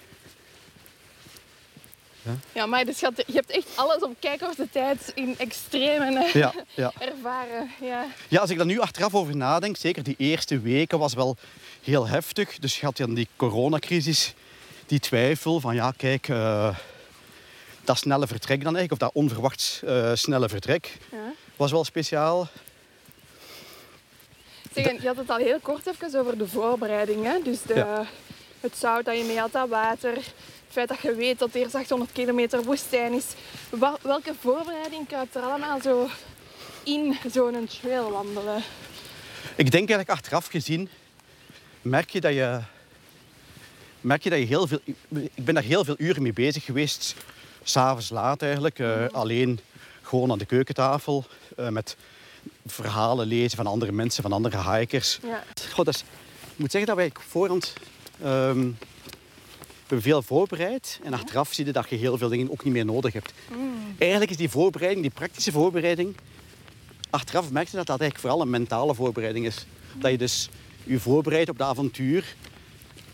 Ja, 2.52 2.66
maar 2.66 2.86
dus 2.86 3.00
je, 3.00 3.06
had- 3.06 3.24
je 3.28 3.34
hebt 3.34 3.52
echt 3.52 3.68
alles 3.76 4.02
op 4.04 4.16
kijkkorte 4.20 4.68
tijd 4.72 5.12
in 5.16 5.36
extreme 5.38 6.24
eh, 6.24 6.34
Ja, 6.34 6.54
ja. 6.74 6.92
ervaren. 7.12 7.72
Ja. 7.82 8.06
Ja, 8.28 8.40
als 8.42 8.50
ik 8.50 8.58
daar 8.58 8.66
nu 8.66 8.80
achteraf 8.80 9.16
over 9.16 9.36
nadenk, 9.36 9.78
zeker 9.78 10.04
die 10.04 10.16
eerste 10.18 10.60
weken 10.60 11.00
was 11.00 11.14
wel 11.14 11.38
heel 11.84 12.08
heftig. 12.08 12.60
Dus 12.60 12.80
je 12.80 12.86
had 12.86 12.98
dan 12.98 13.14
die 13.14 13.28
coronacrisis, 13.36 14.34
die 14.86 15.00
twijfel 15.00 15.60
van 15.60 15.76
ja, 15.76 15.92
kijk, 15.98 16.28
eh, 16.30 16.76
dat 17.84 17.98
snelle 17.98 18.28
vertrek 18.28 18.64
dan 18.64 18.76
eigenlijk, 18.76 18.92
of 18.92 19.08
dat 19.08 19.24
onverwachts 19.24 19.82
eh, 19.84 20.12
snelle 20.14 20.50
vertrek, 20.50 20.98
Ja. 21.12 21.18
was 21.56 21.72
wel 21.72 21.84
speciaal. 21.84 22.48
Zeg, 24.74 25.02
je 25.02 25.08
had 25.08 25.18
het 25.18 25.30
al 25.30 25.38
heel 25.38 25.60
kort 25.60 25.88
even 25.88 26.20
over 26.20 26.38
de 26.38 26.48
voorbereiding. 26.48 27.24
Hè? 27.26 27.40
Dus 27.44 27.62
de, 27.62 27.74
Ja. 27.74 28.06
het 28.60 28.78
zout 28.78 29.06
dat 29.06 29.18
je 29.18 29.24
mee 29.24 29.40
had, 29.40 29.52
dat 29.52 29.70
water. 29.70 30.18
Feit 30.76 30.88
dat 30.88 31.00
je 31.02 31.16
weet 31.16 31.40
dat 31.40 31.54
er 31.54 31.60
eerst 31.62 31.76
800 31.76 32.12
kilometer 32.12 32.64
woestijn 32.64 33.14
is. 33.14 33.26
Welke 34.02 34.34
voorbereiding 34.40 35.08
kruipt 35.08 35.36
er 35.36 35.42
allemaal 35.42 35.82
zo 35.82 36.08
in 36.84 37.18
zo'n 37.32 37.68
trail 37.82 38.12
wandelen? 38.12 38.64
Ik 39.56 39.72
denk 39.72 39.90
eigenlijk 39.90 40.10
achteraf 40.10 40.48
gezien 40.48 40.90
merk 41.82 42.10
je 42.10 42.22
dat 42.22 42.34
je, 42.34 42.60
merk 44.02 44.24
je 44.24 44.30
dat 44.30 44.40
je 44.40 44.46
heel 44.46 44.68
veel. 44.68 44.80
Ik 45.36 45.46
ben 45.46 45.54
daar 45.54 45.64
heel 45.64 45.84
veel 45.86 45.96
uren 45.98 46.22
mee 46.22 46.34
bezig 46.34 46.64
geweest. 46.66 47.16
S'avonds 47.64 48.10
laat 48.10 48.42
eigenlijk. 48.42 48.80
eh, 48.80 49.06
Alleen 49.12 49.60
gewoon 50.02 50.32
aan 50.32 50.38
de 50.38 50.46
keukentafel. 50.46 51.26
eh, 51.58 51.68
met 51.70 51.96
verhalen 52.66 53.28
lezen 53.28 53.58
van 53.58 53.68
andere 53.68 53.92
mensen, 53.92 54.24
van 54.24 54.32
andere 54.34 54.72
hikers. 54.72 55.20
Ja. 55.24 55.44
Dat 55.76 55.88
is- 55.88 56.04
ik 56.52 56.58
moet 56.58 56.72
zeggen 56.72 56.96
dat 56.96 56.96
wij 56.98 57.12
voorhand. 57.28 57.74
ehm, 58.24 58.70
we 59.88 59.94
hebben 59.96 60.12
veel 60.12 60.22
voorbereid. 60.22 61.00
En 61.04 61.14
achteraf 61.14 61.54
zie 61.54 61.66
je 61.66 61.72
dat 61.72 61.90
je 61.90 61.96
heel 61.96 62.18
veel 62.18 62.30
dingen 62.30 62.52
ook 62.52 62.64
niet 62.64 62.74
meer 62.74 62.86
nodig 62.86 63.14
hebt. 63.14 63.34
Eigenlijk 63.98 64.32
is 64.32 64.38
die 64.38 64.50
voorbereiding, 64.50 65.02
die 65.02 65.12
praktische 65.16 65.52
voorbereiding. 65.52 66.16
Achteraf 67.10 67.52
merk 67.52 67.68
je 67.70 67.78
dat 67.78 67.86
dat 67.88 68.00
eigenlijk 68.00 68.20
vooral 68.20 68.42
een 68.42 68.50
mentale 68.62 68.96
voorbereiding 68.96 69.46
is. 69.46 69.66
Dat 70.00 70.12
je 70.12 70.18
dus 70.18 70.50
je 70.84 71.00
voorbereidt 71.00 71.50
op 71.50 71.58
de 71.58 71.64
avontuur. 71.64 72.36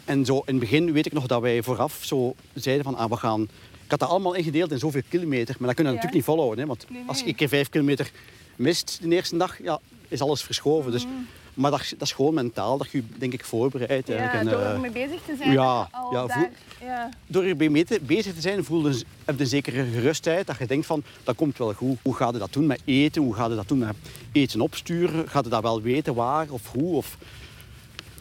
En 0.06 0.26
zo 0.26 0.38
in 0.38 0.44
het 0.46 0.60
begin 0.60 0.92
weet 0.92 1.06
ik 1.06 1.12
nog 1.14 1.28
dat 1.28 1.42
wij 1.42 1.64
vooraf 1.64 2.00
zo 2.02 2.36
zeiden 2.54 2.84
van 2.86 2.96
ah, 2.96 3.10
we 3.10 3.16
gaan. 3.18 3.42
Ik 3.84 3.92
had 3.92 4.00
dat 4.00 4.10
allemaal 4.10 4.34
ingedeeld 4.34 4.72
in 4.72 4.80
zoveel 4.80 5.02
kilometer. 5.10 5.56
Maar 5.60 5.68
dat 5.68 5.76
kun 5.76 5.86
je 5.86 5.90
Ja. 5.90 5.96
natuurlijk 5.96 6.14
niet 6.16 6.24
volhouden. 6.24 6.60
Hè? 6.60 6.66
Want 6.66 6.86
Nee, 6.90 7.04
als 7.08 7.20
je 7.20 7.28
een 7.28 7.36
keer 7.36 7.48
vijf 7.50 7.70
kilometer 7.70 8.12
mist 8.56 9.00
de 9.02 9.10
eerste 9.16 9.38
dag, 9.38 9.64
ja, 9.64 9.80
is 10.08 10.22
alles 10.22 10.42
verschoven. 10.44 10.92
Dus, 10.92 11.06
maar 11.54 11.72
dat, 11.72 11.80
is- 11.82 11.90
dat 11.90 12.02
is 12.02 12.12
gewoon 12.12 12.34
mentaal 12.34 12.78
dat 12.78 12.92
je 12.92 12.98
je, 12.98 13.04
denk 13.18 13.34
ik 13.34 13.46
voorbereidt. 13.46 14.08
Ja. 14.08 14.34
En, 14.34 14.46
door 14.46 14.60
eh, 14.60 14.72
ermee 14.72 14.92
bezig 14.92 15.22
te 15.26 15.36
zijn. 15.38 15.52
ja, 15.52 15.90
ja, 16.12 16.28
daar, 16.28 16.30
voel- 16.40 16.88
ja. 16.88 17.10
door 17.28 17.44
erbij 17.44 17.70
mee 17.70 17.86
te- 17.86 18.00
bezig 18.02 18.34
te 18.34 18.42
zijn, 18.42 18.64
voel 18.64 18.90
je, 18.90 19.04
heb 19.26 19.36
je 19.36 19.42
een 19.42 19.48
zekere 19.50 19.86
gerustheid. 19.86 20.48
Dat 20.48 20.58
je 20.58 20.66
denkt 20.68 20.86
van, 20.86 21.04
dat 21.24 21.36
komt 21.36 21.58
wel 21.58 21.74
goed. 21.74 21.98
Hoe 22.02 22.16
gaat 22.16 22.34
je 22.34 22.40
dat 22.40 22.54
doen 22.54 22.66
met 22.66 22.82
eten? 22.86 23.22
Hoe 23.22 23.34
gaat 23.36 23.50
je 23.50 23.56
dat 23.56 23.68
doen 23.68 23.78
met 23.78 23.96
eten 24.32 24.62
opsturen? 24.62 25.30
Gaat 25.30 25.44
je 25.44 25.50
dat 25.50 25.62
wel 25.62 25.82
weten 25.82 26.14
waar 26.14 26.46
of 26.50 26.72
hoe? 26.72 26.96
Of... 26.96 27.18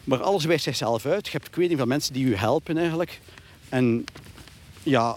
Maar 0.04 0.22
alles 0.22 0.44
wijst 0.44 0.64
zichzelf 0.64 1.06
uit. 1.06 1.24
Je 1.26 1.32
hebt 1.32 1.46
ik 1.46 1.54
weet 1.54 1.68
niet 1.68 1.76
veel 1.78 1.86
mensen 1.86 2.12
die 2.12 2.28
je 2.28 2.36
helpen 2.36 2.76
eigenlijk. 2.78 3.20
En 3.68 4.04
ja, 4.82 5.16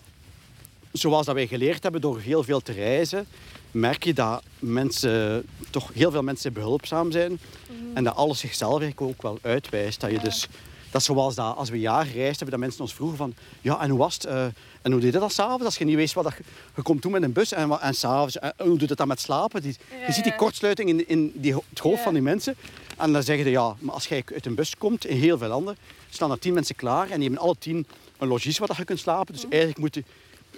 zoals 0.91 1.25
dat 1.25 1.35
wij 1.35 1.47
geleerd 1.47 1.83
hebben 1.83 2.01
door 2.01 2.19
heel 2.19 2.43
veel 2.43 2.59
te 2.61 2.71
reizen, 2.71 3.25
merk 3.73 4.03
je 4.03 4.13
dat 4.13 4.43
mensen, 4.59 5.45
toch 5.69 5.89
heel 5.93 6.11
veel 6.11 6.23
mensen 6.23 6.53
behulpzaam 6.53 7.11
zijn. 7.11 7.39
En 7.93 8.03
dat 8.03 8.15
alles 8.15 8.39
zichzelf 8.39 8.81
eigenlijk 8.81 9.01
ook 9.01 9.21
wel 9.21 9.39
uitwijst. 9.41 10.01
Dat 10.01 10.11
je 10.11 10.19
dus, 10.19 10.47
dat 10.91 11.01
is 11.01 11.07
zoals 11.07 11.35
dat, 11.35 11.55
als 11.55 11.69
we 11.69 11.75
een 11.75 11.81
jaar 11.81 12.05
gereisd 12.05 12.39
hebben, 12.39 12.49
dat 12.49 12.59
mensen 12.59 12.81
ons 12.81 12.93
vroegen 12.93 13.17
van, 13.17 13.33
ja, 13.61 13.79
en 13.81 13.89
hoe 13.89 13.99
was 13.99 14.13
het? 14.13 14.25
eh, 14.25 14.45
en 14.81 14.91
hoe 14.91 15.01
deed 15.01 15.13
je 15.13 15.19
dat 15.19 15.33
s'avonds? 15.33 15.65
Als 15.65 15.77
je 15.77 15.85
niet 15.85 15.95
wist 15.95 16.13
wat 16.13 16.23
dat, 16.23 16.33
je- 16.75 16.81
komt 16.81 17.01
toe 17.01 17.11
met 17.11 17.23
een 17.23 17.31
bus 17.33 17.51
en, 17.53 17.79
en 17.81 17.93
s'avonds, 17.93 18.39
en 18.39 18.53
hoe 18.57 18.77
doet 18.77 18.89
het 18.89 18.97
dan 18.97 19.07
met 19.07 19.19
slapen? 19.19 19.61
Die, 19.61 19.75
Ja, 19.99 20.05
je 20.07 20.13
ziet 20.13 20.23
die 20.23 20.35
kortsluiting 20.35 20.89
in, 20.89 21.07
in 21.07 21.31
die, 21.35 21.55
het 21.69 21.79
hoofd 21.79 21.97
Ja. 21.97 22.03
van 22.03 22.13
die 22.13 22.21
mensen. 22.23 22.55
En 22.97 23.13
dan 23.13 23.23
zeggen 23.23 23.45
ze, 23.45 23.51
ja, 23.51 23.75
maar 23.79 23.93
als 23.93 24.07
jij 24.07 24.23
uit 24.33 24.45
een 24.45 24.55
bus 24.55 24.77
komt, 24.77 25.05
in 25.05 25.17
heel 25.17 25.37
veel 25.37 25.47
landen, 25.47 25.77
staan 26.09 26.31
er 26.31 26.39
tien 26.39 26.53
mensen 26.53 26.75
klaar 26.75 27.09
en 27.09 27.19
die 27.19 27.27
hebben 27.29 27.45
alle 27.45 27.55
tien 27.59 27.87
een 28.17 28.27
logies 28.27 28.57
waar 28.57 28.67
dat 28.67 28.77
je 28.77 28.83
kunt 28.85 28.99
slapen. 28.99 29.33
Mhm. 29.33 29.41
Dus 29.41 29.51
eigenlijk 29.51 29.79
moet 29.81 29.95
je, 29.95 30.03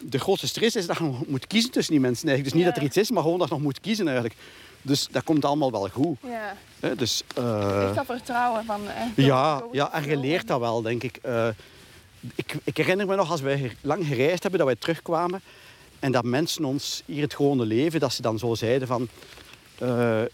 de 0.02 0.20
grootste 0.20 0.48
stress 0.48 0.76
is 0.76 0.86
dat 0.86 0.98
je 0.98 1.04
nog 1.04 1.28
moet 1.28 1.48
kiezen 1.48 1.72
tussen 1.72 1.94
die 1.94 2.02
mensen. 2.02 2.28
Eigenlijk. 2.28 2.54
Dus 2.56 2.64
niet 2.64 2.64
Ja. 2.64 2.70
dat 2.70 2.78
er 2.78 2.88
iets 2.90 3.10
is, 3.10 3.12
maar 3.16 3.24
gewoon 3.24 3.40
dat 3.40 3.48
je 3.48 3.54
nog 3.54 3.64
moet 3.64 3.80
kiezen 3.82 4.06
eigenlijk. 4.06 4.36
Dus 4.82 5.08
dat 5.12 5.24
komt 5.24 5.46
allemaal 5.46 5.72
wel 5.72 5.90
goed. 5.90 6.18
Ja. 6.24 6.94
Dus, 6.96 7.24
eh, 7.36 7.86
Echt 7.86 7.96
dat 7.96 8.06
vertrouwen 8.06 8.66
van... 8.66 8.82
eh, 8.88 9.26
ja, 9.26 9.64
ja, 9.72 9.94
en 9.94 10.06
je 10.10 10.18
leert 10.18 10.48
dat 10.48 10.60
wel, 10.60 10.82
denk 10.82 11.04
ik. 11.04 11.18
Eh, 11.22 11.48
ik. 12.36 12.56
Ik 12.64 12.78
herinner 12.78 13.08
me 13.08 13.16
nog, 13.16 13.32
als 13.32 13.42
wij 13.42 13.76
lang 13.82 14.06
gereisd 14.08 14.42
hebben, 14.42 14.60
dat 14.60 14.68
wij 14.68 14.78
terugkwamen. 14.80 15.42
En 16.00 16.12
dat 16.12 16.24
mensen 16.24 16.66
ons 16.66 17.04
hier 17.06 17.22
het 17.22 17.34
gewone 17.36 17.66
leven, 17.66 18.00
dat 18.00 18.14
ze 18.14 18.22
dan 18.22 18.40
zo 18.40 18.56
zeiden 18.56 18.88
van... 18.88 19.08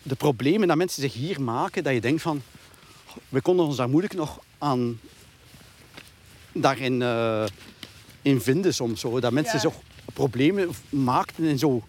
de 0.02 0.16
problemen 0.18 0.68
dat 0.68 0.78
mensen 0.78 1.02
zich 1.02 1.14
hier 1.14 1.42
maken, 1.42 1.84
dat 1.84 1.94
je 1.94 2.02
denkt 2.02 2.22
van... 2.22 2.42
We 3.30 3.42
konden 3.42 3.66
ons 3.66 3.76
daar 3.76 3.90
moeilijk 3.90 4.14
nog 4.14 4.40
aan... 4.58 5.00
Daarin 6.54 7.00
in 8.22 8.42
vinden 8.42 8.74
soms. 8.74 9.00
Zo. 9.00 9.20
Dat 9.20 9.32
mensen 9.32 9.54
Ja. 9.56 9.60
zo 9.60 9.74
problemen 10.14 10.70
maakten 10.90 11.44
in, 11.44 11.60
zo, 11.60 11.82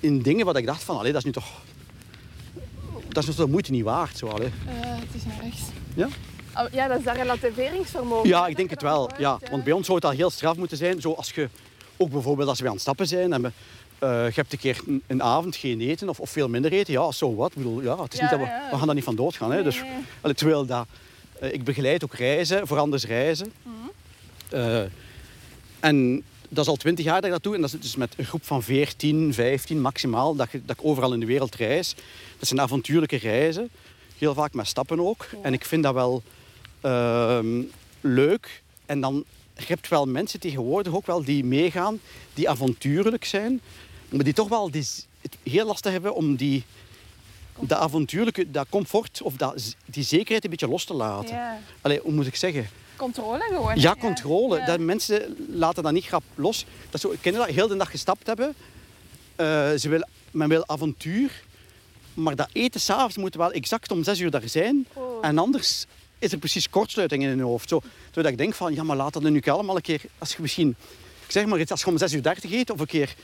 in 0.00 0.22
dingen 0.22 0.44
wat 0.44 0.56
ik 0.56 0.66
dacht 0.66 0.82
van... 0.84 0.98
Allee, 0.98 1.12
dat 1.12 1.20
is 1.20 1.26
nu 1.26 1.32
toch... 1.32 1.48
Dat 3.08 3.22
is 3.22 3.26
dus 3.28 3.36
de 3.36 3.46
moeite 3.46 3.70
niet 3.70 3.84
waard. 3.84 4.16
Zo, 4.18 4.26
allee. 4.26 4.46
Eh, 4.66 4.74
het 4.80 5.14
is 5.14 5.24
naar 5.24 5.38
rechts. 5.42 5.60
Ja? 5.94 6.08
Oh, 6.56 6.72
ja, 6.72 6.88
dat 6.88 6.98
is 6.98 7.04
dat 7.04 7.16
relativeringsvermogen. 7.16 8.28
Ja, 8.28 8.46
ik 8.46 8.56
denk 8.56 8.70
het 8.70 8.82
wel. 8.82 9.10
Ja. 9.18 9.38
Want 9.50 9.64
bij 9.64 9.72
ons 9.72 9.84
zou 9.86 9.98
het 9.98 10.06
al 10.06 10.12
heel 10.12 10.30
straf 10.30 10.56
moeten 10.56 10.76
zijn. 10.76 11.00
Zo 11.00 11.12
als 11.12 11.30
je, 11.30 11.48
ook 11.96 12.10
bijvoorbeeld 12.10 12.48
als 12.48 12.60
we 12.60 12.66
aan 12.66 12.72
het 12.72 12.80
stappen 12.80 13.06
zijn 13.06 13.32
en 13.32 13.42
we, 13.42 13.50
eh, 13.98 14.08
je 14.26 14.32
hebt 14.34 14.52
een 14.52 14.58
keer 14.58 14.80
een, 14.86 15.02
een 15.06 15.22
avond 15.22 15.56
geen 15.56 15.80
eten 15.80 16.08
of, 16.08 16.20
of 16.20 16.30
veel 16.30 16.48
minder 16.48 16.72
eten. 16.72 16.92
Ja, 16.92 17.12
zo 17.12 17.34
wat. 17.34 17.50
Ik 17.50 17.56
bedoel, 17.56 17.82
ja, 17.82 18.02
het 18.02 18.12
is 18.12 18.18
Ja, 18.18 18.24
niet 18.30 18.38
dat 18.38 18.48
we, 18.48 18.68
we 18.70 18.76
gaan 18.76 18.86
daar 18.86 18.94
niet 18.94 19.04
van 19.04 19.16
doodgaan. 19.16 19.48
Hè. 19.50 19.54
Nee, 19.54 19.64
Dus, 19.64 19.82
allee, 20.20 20.34
terwijl 20.36 20.66
dat, 20.66 20.86
eh, 21.40 21.52
ik 21.52 21.64
begeleid 21.64 22.04
ook 22.04 22.14
reizen, 22.14 22.66
voor 22.66 22.78
anders 22.78 23.04
reizen. 23.06 23.52
Mhm. 23.62 23.74
Eh, 24.48 24.80
en 25.82 26.22
dat 26.48 26.64
is 26.64 26.70
al 26.70 26.76
twintig 26.76 27.04
jaar 27.04 27.14
dat 27.14 27.24
ik 27.24 27.30
dat 27.30 27.42
doe. 27.42 27.54
En 27.54 27.60
dat 27.60 27.72
is 27.72 27.80
dus 27.80 27.96
met 27.96 28.14
een 28.16 28.24
groep 28.24 28.44
van 28.44 28.62
14, 28.62 29.34
15 29.34 29.80
maximaal, 29.80 30.34
dat, 30.34 30.48
dat 30.52 30.78
ik 30.78 30.84
overal 30.84 31.12
in 31.12 31.20
de 31.20 31.26
wereld 31.26 31.54
reis. 31.54 31.94
Dat 32.38 32.48
zijn 32.48 32.60
avontuurlijke 32.60 33.16
reizen. 33.16 33.68
Heel 34.18 34.34
vaak 34.34 34.52
met 34.54 34.66
stappen 34.66 35.00
ook. 35.00 35.26
Ja. 35.32 35.38
En 35.42 35.52
ik 35.52 35.64
vind 35.64 35.82
dat 35.82 35.94
wel 35.94 36.22
ehm, 36.80 37.62
leuk. 38.00 38.62
En 38.86 39.00
dan 39.00 39.24
je 39.56 39.64
hebt 39.66 39.88
wel 39.88 40.06
mensen 40.06 40.40
tegenwoordig 40.40 40.94
ook 40.94 41.06
wel 41.06 41.24
die 41.24 41.44
meegaan, 41.44 42.00
die 42.34 42.48
avontuurlijk 42.48 43.24
zijn, 43.24 43.60
maar 44.08 44.24
die 44.24 44.32
toch 44.32 44.48
wel 44.48 44.70
die, 44.70 44.82
z- 44.82 45.04
het 45.20 45.36
heel 45.42 45.66
lastig 45.66 45.92
hebben 45.92 46.14
om 46.14 46.36
die, 46.36 46.64
dat 47.60 47.78
avontuurlijke, 47.78 48.50
dat 48.50 48.66
comfort 48.70 49.22
of 49.22 49.36
dat, 49.36 49.76
die 49.84 50.04
zekerheid 50.04 50.44
een 50.44 50.50
beetje 50.50 50.68
los 50.68 50.84
te 50.84 50.94
laten. 50.94 51.34
Ja. 51.34 51.58
Allee, 51.80 52.00
hoe 52.02 52.12
moet 52.12 52.26
ik 52.26 52.36
zeggen? 52.36 52.66
Controle 52.96 53.44
gewoon. 53.48 53.80
Ja, 53.80 53.96
controle. 54.00 54.58
Ja. 54.58 54.66
Dat 54.66 54.80
mensen 54.80 55.36
laten 55.48 55.82
dat 55.82 55.92
niet 55.92 56.04
grap 56.04 56.22
los. 56.34 56.66
Dat 56.90 57.00
zo, 57.00 57.14
je 57.22 57.32
dat? 57.32 57.46
Heel 57.46 57.68
de 57.68 57.76
dag 57.76 57.90
gestapt 57.90 58.26
hebben. 58.26 58.54
Eh, 59.36 59.46
ze 59.78 59.88
wil, 59.88 60.06
men 60.30 60.48
wil 60.48 60.68
avontuur. 60.68 61.42
Maar 62.14 62.36
dat 62.36 62.48
eten 62.52 62.80
s'avonds 62.80 63.16
moet 63.16 63.34
wel 63.34 63.52
exact 63.52 63.90
om 63.90 64.04
zes 64.04 64.20
uur 64.20 64.30
daar 64.30 64.48
zijn. 64.48 64.86
Oh. 64.92 65.18
En 65.20 65.38
anders 65.38 65.86
is 66.18 66.32
er 66.32 66.38
precies 66.38 66.70
kortsluiting 66.70 67.22
in 67.22 67.28
hun 67.28 67.40
hoofd. 67.40 67.68
Zo, 67.68 67.82
zodat 68.10 68.30
ik 68.30 68.38
denk 68.38 68.54
van, 68.54 68.74
ja, 68.74 68.82
maar 68.82 68.96
laat 68.96 69.12
dat 69.12 69.22
nu 69.22 69.42
allemaal 69.42 69.76
een 69.76 69.82
keer... 69.82 70.00
Als 70.18 70.32
je 70.32 70.42
misschien, 70.42 70.76
ik 71.24 71.30
zeg 71.30 71.46
maar 71.46 71.60
iets, 71.60 71.70
als 71.70 71.80
je 71.80 71.86
om 71.86 71.98
zes 71.98 72.12
uur 72.12 72.22
dertig 72.22 72.52
eet 72.52 72.70
of 72.70 72.80
een 72.80 72.86
keer... 72.86 73.14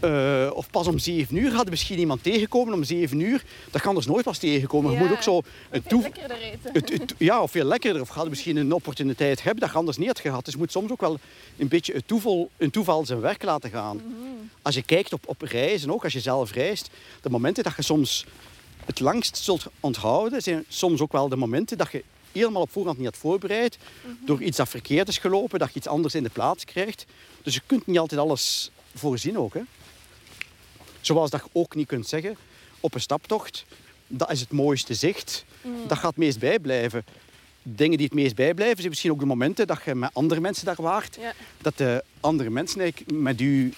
eh, 0.00 0.50
of 0.52 0.70
pas 0.70 0.86
om 0.86 0.98
zeven 0.98 1.36
uur 1.36 1.50
hadden 1.52 1.70
misschien 1.70 1.98
iemand 1.98 2.22
tegenkomen 2.22 2.74
om 2.74 2.84
zeven 2.84 3.20
uur. 3.20 3.44
Dat 3.70 3.80
kan 3.80 3.94
dus 3.94 4.06
nooit 4.06 4.24
pas 4.24 4.38
tegenkomen. 4.38 4.92
Je 4.92 4.98
moet 4.98 5.10
ook 5.10 5.22
zo 5.22 5.40
een 5.70 5.82
toe, 5.82 6.02
lekkerder 6.02 6.36
eten. 6.40 6.72
het, 6.72 6.88
het- 6.92 7.14
ja, 7.18 7.42
of 7.42 7.50
veel 7.50 7.64
lekkerder. 7.64 8.02
Of 8.02 8.08
gaat 8.08 8.28
misschien 8.28 8.56
een 8.56 8.72
opportuniteit 8.72 9.42
hebben 9.42 9.60
dat 9.60 9.70
je 9.70 9.76
anders 9.76 9.96
niet 9.96 10.06
had 10.06 10.20
gehad. 10.20 10.44
Dus 10.44 10.52
je 10.54 10.58
moet 10.60 10.72
soms 10.72 10.90
ook 10.90 11.00
wel 11.00 11.18
een 11.56 11.68
beetje 11.68 11.92
het 11.92 12.06
toeval, 12.08 12.50
een 12.56 12.70
toeval 12.70 13.06
zijn 13.06 13.20
werk 13.20 13.42
laten 13.42 13.70
gaan. 13.70 14.02
Als 14.62 14.74
je 14.74 14.82
kijkt 14.82 15.12
op, 15.12 15.28
op 15.28 15.42
reizen, 15.42 15.90
ook 15.92 16.04
als 16.04 16.12
je 16.12 16.20
zelf 16.20 16.52
reist, 16.52 16.90
de 17.22 17.30
momenten 17.30 17.64
dat 17.64 17.76
je 17.76 17.82
soms 17.82 18.24
het 18.84 19.00
langst 19.00 19.36
zult 19.36 19.66
onthouden, 19.80 20.42
zijn 20.42 20.64
soms 20.68 21.00
ook 21.00 21.12
wel 21.12 21.28
de 21.28 21.36
momenten 21.36 21.78
dat 21.78 21.92
je 21.92 22.04
helemaal 22.32 22.62
op 22.62 22.70
voorhand 22.72 22.96
niet 22.96 23.06
had 23.06 23.16
voorbereid, 23.16 23.78
door 24.24 24.42
iets 24.42 24.56
dat 24.56 24.68
verkeerd 24.68 25.08
is 25.08 25.18
gelopen, 25.18 25.58
dat 25.58 25.68
je 25.68 25.74
iets 25.78 25.86
anders 25.86 26.14
in 26.14 26.22
de 26.22 26.28
plaats 26.28 26.64
krijgt. 26.64 27.06
Dus 27.42 27.54
je 27.54 27.60
kunt 27.66 27.86
niet 27.86 27.98
altijd 27.98 28.20
alles 28.20 28.70
voorzien 28.94 29.38
ook. 29.38 29.54
Hè? 29.54 29.60
Zoals 31.00 31.30
dat 31.30 31.40
je 31.44 31.48
ook 31.52 31.74
niet 31.74 31.86
kunt 31.86 32.08
zeggen, 32.08 32.36
op 32.80 32.94
een 32.94 33.00
staptocht, 33.00 33.64
dat 34.06 34.30
is 34.30 34.40
het 34.40 34.52
mooiste 34.52 34.94
zicht. 34.94 35.44
Dat 35.86 35.98
gaat 35.98 36.10
het 36.10 36.16
meest 36.16 36.38
bijblijven. 36.38 37.04
Dingen 37.62 37.96
die 37.96 38.06
het 38.06 38.14
meest 38.14 38.34
bijblijven 38.34 38.76
zijn 38.76 38.88
misschien 38.88 39.10
ook 39.10 39.20
de 39.20 39.26
momenten 39.26 39.66
dat 39.66 39.80
je 39.84 39.94
met 39.94 40.10
andere 40.12 40.40
mensen 40.40 40.64
daar 40.64 40.82
waart. 40.82 41.16
Ja. 41.20 41.32
Dat 41.58 41.76
de 41.76 42.04
andere 42.20 42.50
mensen 42.50 42.92
met 43.06 43.40
u, 43.40 43.72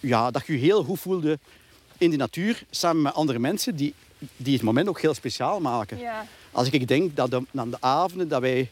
ja, 0.00 0.30
dat 0.30 0.46
je 0.46 0.52
je 0.52 0.58
heel 0.58 0.84
goed 0.84 1.00
voelde 1.00 1.38
in 1.98 2.10
de 2.10 2.16
natuur, 2.16 2.62
samen 2.70 3.02
met 3.02 3.14
andere 3.14 3.38
mensen 3.38 3.76
die, 3.76 3.94
die 4.36 4.54
het 4.54 4.62
moment 4.62 4.88
ook 4.88 5.00
heel 5.00 5.14
speciaal 5.14 5.60
maken. 5.60 5.98
Ja. 5.98 6.26
Als 6.52 6.70
ik 6.70 6.88
denk 6.88 7.16
dat 7.16 7.30
de, 7.30 7.42
aan 7.54 7.70
de 7.70 7.80
avonden 7.80 8.28
dat 8.28 8.40
wij... 8.40 8.70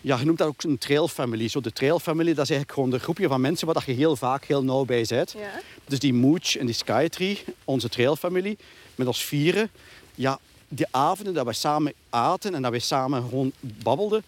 Ja, 0.00 0.18
je 0.18 0.24
noemt 0.24 0.38
dat 0.38 0.48
ook 0.48 0.62
een 0.62 0.78
trailfamily. 0.78 1.48
Zo 1.48 1.60
de 1.60 1.72
trailfamily, 1.72 2.34
dat 2.34 2.44
is 2.44 2.50
eigenlijk 2.50 2.72
gewoon 2.72 2.90
de 2.90 2.98
groepje 2.98 3.28
van 3.28 3.40
mensen 3.40 3.66
waar 3.66 3.74
dat 3.74 3.84
je 3.84 3.92
heel 3.92 4.16
vaak 4.16 4.44
heel 4.44 4.64
nauw 4.64 4.84
bij 4.84 5.04
bent. 5.08 5.34
Ja. 5.38 5.60
Dus 5.84 5.98
die 5.98 6.14
Mooch 6.14 6.56
en 6.56 6.66
die 6.66 6.74
Skytree, 6.74 7.44
onze 7.64 7.88
trailfamilie, 7.88 8.58
met 8.94 9.06
ons 9.06 9.24
vieren. 9.24 9.70
Ja, 10.14 10.38
die 10.68 10.86
avonden 10.90 11.34
dat 11.34 11.46
we 11.46 11.52
samen 11.52 11.92
aten 12.10 12.54
en 12.54 12.62
dat 12.62 12.72
we 12.72 12.78
samen 12.78 13.22
gewoon 13.22 13.52
babbelden, 13.60 14.22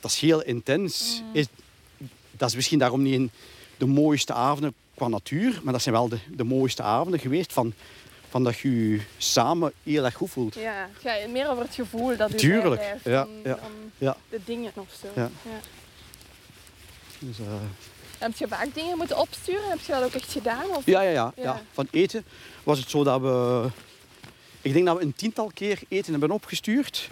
dat 0.00 0.10
is 0.10 0.18
heel 0.18 0.42
intens. 0.42 1.22
Is, 1.32 1.46
dat 2.30 2.48
is 2.48 2.54
misschien 2.54 2.78
daarom 2.78 3.02
niet 3.02 3.14
in 3.14 3.30
de 3.76 3.86
mooiste 3.86 4.32
avonden 4.32 4.74
qua 4.94 5.08
natuur, 5.08 5.60
maar 5.62 5.72
dat 5.72 5.82
zijn 5.82 5.94
wel 5.94 6.08
de, 6.08 6.18
de 6.36 6.44
mooiste 6.44 6.82
avonden 6.82 7.20
geweest 7.20 7.52
van, 7.52 7.72
van 8.28 8.44
dat 8.44 8.58
je 8.58 8.90
je 8.90 9.00
samen 9.16 9.72
heel 9.82 10.04
erg 10.04 10.14
goed 10.14 10.30
voelt. 10.30 10.54
Ja, 10.54 10.88
het 10.92 11.02
gaat 11.02 11.30
meer 11.30 11.50
over 11.50 11.62
het 11.62 11.74
gevoel 11.74 12.16
dat 12.16 12.32
u 12.32 12.36
Tuurlijk, 12.36 12.80
bijblijft 12.80 13.04
ja, 13.04 13.24
dan, 13.24 13.30
ja, 13.44 13.54
dan 13.54 13.70
ja. 13.98 14.16
de 14.28 14.40
dingen 14.44 14.72
of 14.74 14.96
zo. 15.00 15.06
Ja. 15.14 15.30
Dus, 17.18 17.38
eh, 17.38 17.44
Heb 18.18 18.36
je 18.36 18.48
vaak 18.48 18.74
dingen 18.74 18.96
moeten 18.96 19.18
opsturen? 19.18 19.68
Heb 19.68 19.80
je 19.80 19.92
dat 19.92 20.02
ook 20.02 20.12
echt 20.12 20.32
gedaan? 20.32 20.64
Of? 20.70 20.86
ja, 20.86 21.00
ja, 21.00 21.10
ja, 21.10 21.32
Ja. 21.36 21.42
ja. 21.42 21.62
Van 21.72 21.88
eten 21.90 22.24
was 22.62 22.78
het 22.78 22.90
zo 22.90 23.04
dat 23.04 23.20
we... 23.20 23.66
Ik 24.62 24.72
denk 24.72 24.86
dat 24.86 24.96
we 24.96 25.02
een 25.02 25.14
tiental 25.14 25.50
keer 25.54 25.80
eten 25.88 26.10
hebben 26.10 26.30
opgestuurd. 26.30 27.10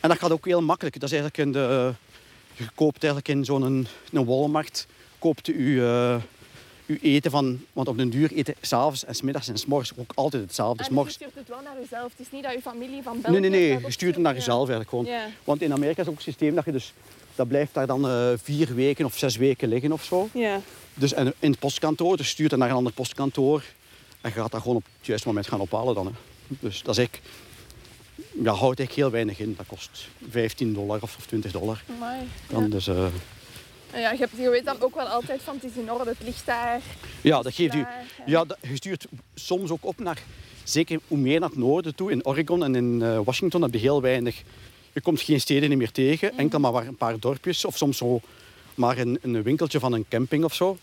En 0.00 0.08
dat 0.08 0.18
gaat 0.18 0.30
ook 0.30 0.44
heel 0.44 0.62
makkelijk. 0.62 1.00
Dat 1.00 1.12
is 1.12 1.18
eigenlijk 1.18 1.46
in 1.46 1.52
de... 1.52 1.94
Je 2.52 2.68
koopt 2.74 3.04
eigenlijk 3.04 3.28
in 3.28 3.44
zo'n 3.44 3.62
een, 3.62 3.86
Walmart... 4.24 4.86
Koopt 5.18 5.48
u 5.48 5.82
eh, 5.82 6.16
uw 6.86 6.96
eten 7.02 7.30
van... 7.30 7.60
Want 7.72 7.88
op 7.88 7.96
den 7.96 8.10
duur 8.10 8.32
eten 8.32 8.54
s'avonds 8.60 9.04
en 9.04 9.14
smiddags 9.14 9.48
en 9.48 9.58
s'morgens 9.58 9.92
ook 9.96 10.12
altijd 10.14 10.42
hetzelfde. 10.42 10.78
En 10.78 10.84
S 10.84 10.88
je 10.88 10.94
morgens 10.94 11.14
stuurt 11.14 11.34
het 11.34 11.48
wel 11.48 11.60
naar 11.64 11.76
jezelf. 11.80 12.10
Het 12.16 12.26
is 12.26 12.30
niet 12.32 12.42
dat 12.42 12.52
je 12.52 12.60
familie 12.60 13.02
van 13.02 13.20
België... 13.20 13.40
Nee, 13.40 13.50
nee, 13.50 13.70
nee. 13.70 13.80
Je 13.84 13.90
stuurt 13.90 14.14
het 14.14 14.22
naar 14.22 14.34
jezelf 14.34 14.68
eigenlijk 14.68 14.88
gewoon. 14.88 15.06
Want 15.44 15.62
in 15.62 15.72
Amerika 15.72 16.02
is 16.02 16.08
ook 16.08 16.16
een 16.16 16.22
systeem 16.22 16.54
dat 16.54 16.64
je 16.64 16.72
dus... 16.72 16.92
Dat 17.34 17.48
blijft 17.48 17.74
daar 17.74 17.86
dan 17.86 18.08
eh, 18.08 18.32
vier 18.42 18.74
weken 18.74 19.04
of 19.04 19.18
zes 19.18 19.36
weken 19.36 19.68
liggen 19.68 19.92
of 19.92 20.04
zo. 20.04 20.28
Ja. 20.32 20.60
Dus 20.94 21.12
en 21.12 21.34
in 21.38 21.50
het 21.50 21.58
postkantoor, 21.58 22.16
dus 22.16 22.28
stuurt 22.28 22.50
het 22.50 22.60
naar 22.60 22.70
een 22.70 22.76
ander 22.76 22.92
postkantoor. 22.92 23.62
En 24.20 24.30
je 24.34 24.40
gaat 24.40 24.50
dat 24.50 24.60
gewoon 24.60 24.76
op 24.76 24.84
het 24.98 25.06
juiste 25.06 25.26
moment 25.26 25.48
gaan 25.48 25.60
ophalen 25.60 25.94
dan. 25.94 26.06
Hè. 26.06 26.12
Dus 26.48 26.82
dat 26.82 26.98
is 26.98 27.04
ik. 27.04 27.20
Ja, 28.42 28.52
houdt 28.52 28.80
echt 28.80 28.92
heel 28.92 29.10
weinig 29.10 29.38
in. 29.38 29.54
Dat 29.56 29.66
kost 29.66 30.08
15 30.30 30.74
dollar 30.74 30.98
of 31.02 31.16
20 31.26 31.52
dollar. 31.52 31.84
Amai. 31.96 32.20
Dan 32.48 32.62
Ja. 32.62 32.68
dus, 32.68 32.86
eh, 32.86 33.06
ja, 34.00 34.10
je, 34.10 34.18
hebt, 34.18 34.36
je 34.36 34.50
weet 34.50 34.64
dan 34.64 34.80
ook 34.80 34.94
wel 34.94 35.06
altijd 35.06 35.42
van 35.42 35.54
het 35.54 35.64
is 35.64 35.76
in 35.76 35.92
orde, 35.92 36.10
het 36.10 36.22
ligt 36.22 36.46
daar. 36.46 36.80
ja, 37.20 37.42
dat 37.42 37.54
geeft 37.54 37.74
u. 37.74 37.86
Ja, 38.26 38.44
dat, 38.44 38.58
je 38.62 38.76
stuurt 38.76 39.06
soms 39.34 39.70
ook 39.70 39.84
op 39.84 39.98
naar, 39.98 40.22
zeker 40.64 41.00
hoe 41.08 41.18
meer 41.18 41.40
naar 41.40 41.48
het 41.48 41.58
noorden 41.58 41.94
toe, 41.94 42.10
in 42.10 42.26
Oregon 42.26 42.64
en 42.64 42.74
in 42.74 43.02
eh, 43.02 43.20
Washington 43.24 43.62
heb 43.62 43.72
je 43.72 43.78
heel 43.78 44.02
weinig. 44.02 44.42
Je 44.92 45.00
komt 45.00 45.20
geen 45.20 45.40
steden 45.40 45.78
meer 45.78 45.92
tegen, 45.92 46.38
enkel 46.38 46.58
maar 46.58 46.86
een 46.86 46.96
paar 46.96 47.18
dorpjes 47.18 47.64
of 47.64 47.76
soms 47.76 47.96
zo 47.96 48.20
maar 48.74 48.98
een, 48.98 49.18
een 49.22 49.42
winkeltje 49.42 49.80
van 49.80 49.92
een 49.92 50.06
camping 50.08 50.44
of 50.44 50.54
zo. 50.54 50.78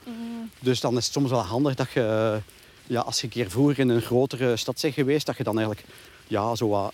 Dus 0.60 0.80
dan 0.80 0.98
is 0.98 1.04
het 1.04 1.14
soms 1.14 1.30
wel 1.30 1.40
handig 1.40 1.76
dat 1.76 1.92
je, 1.92 2.40
ja, 2.88 3.02
als 3.02 3.18
je 3.18 3.24
een 3.24 3.30
keer 3.30 3.50
vroeger 3.50 3.80
in 3.80 3.90
een 3.90 4.02
grotere 4.02 4.58
stad 4.58 4.80
bent 4.82 4.94
geweest, 4.94 5.26
dat 5.26 5.38
je 5.38 5.44
dan 5.44 5.58
eigenlijk 5.58 5.88
ja, 6.28 6.56
zo 6.56 6.68
wat. 6.68 6.94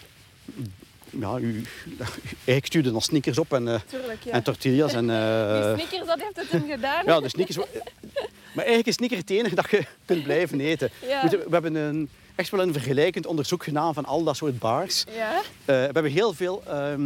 Ja, 1.19 1.37
u, 1.37 1.63
eigenlijk 2.33 2.65
stuurde 2.65 2.91
dan 2.91 3.01
sneakers 3.01 3.37
op 3.37 3.53
en, 3.53 3.67
eh, 3.67 3.79
Tuurlijk, 3.89 4.23
ja. 4.23 4.31
en 4.31 4.43
tortillas. 4.43 4.93
En, 4.93 5.09
eh, 5.09 5.63
Die 5.75 5.85
sneakers, 5.87 6.07
dat 6.07 6.19
heeft 6.21 6.35
het 6.35 6.51
hem 6.51 6.69
gedaan. 6.69 7.05
ja, 7.05 7.19
de 7.19 7.29
sneakers. 7.29 7.57
Maar 8.53 8.65
eigenlijk 8.65 8.87
is 8.87 8.93
sneaker 8.93 9.17
het 9.17 9.29
enige 9.29 9.55
dat 9.55 9.69
je 9.71 9.85
kunt 10.05 10.23
blijven 10.23 10.59
eten. 10.61 10.89
Ja. 11.07 11.29
We 11.29 11.45
hebben 11.49 11.75
een, 11.75 12.09
echt 12.35 12.49
wel 12.49 12.61
een 12.61 12.73
vergelijkend 12.73 13.25
onderzoek 13.25 13.63
gedaan 13.63 13.93
van 13.93 14.05
al 14.05 14.23
dat 14.23 14.35
soort 14.35 14.59
bars. 14.59 15.03
Ja. 15.15 15.35
Eh, 15.37 15.41
we 15.65 15.73
hebben 15.73 16.11
heel 16.11 16.33
veel, 16.33 16.63
ehm, 16.67 17.01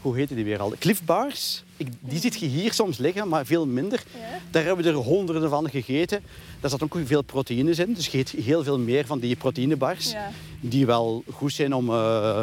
hoe 0.00 0.16
heette 0.16 0.34
die 0.34 0.44
weer 0.44 0.58
al? 0.60 0.72
Cliff 0.78 1.02
bars. 1.04 1.62
Ik, 1.76 1.86
die 2.00 2.20
ziet 2.20 2.38
je 2.40 2.46
hier 2.46 2.72
soms 2.72 2.98
liggen, 2.98 3.28
maar 3.28 3.46
veel 3.46 3.66
minder. 3.66 4.02
Ja. 4.18 4.38
Daar 4.50 4.64
hebben 4.64 4.84
we 4.84 4.90
er 4.90 4.96
honderden 4.96 5.50
van 5.50 5.70
gegeten. 5.70 6.22
Daar 6.60 6.70
zat 6.70 6.82
ook 6.82 6.96
veel 7.04 7.22
proteïnes 7.22 7.78
in. 7.78 7.92
Dus 7.94 8.06
je 8.06 8.18
eet 8.18 8.30
heel 8.30 8.62
veel 8.64 8.78
meer 8.78 9.06
van 9.06 9.18
die 9.18 9.36
proteïnebars. 9.36 10.10
Ja. 10.10 10.30
Die 10.60 10.86
wel 10.86 11.24
goed 11.32 11.52
zijn 11.52 11.74
om... 11.74 11.88
eh, 11.90 12.42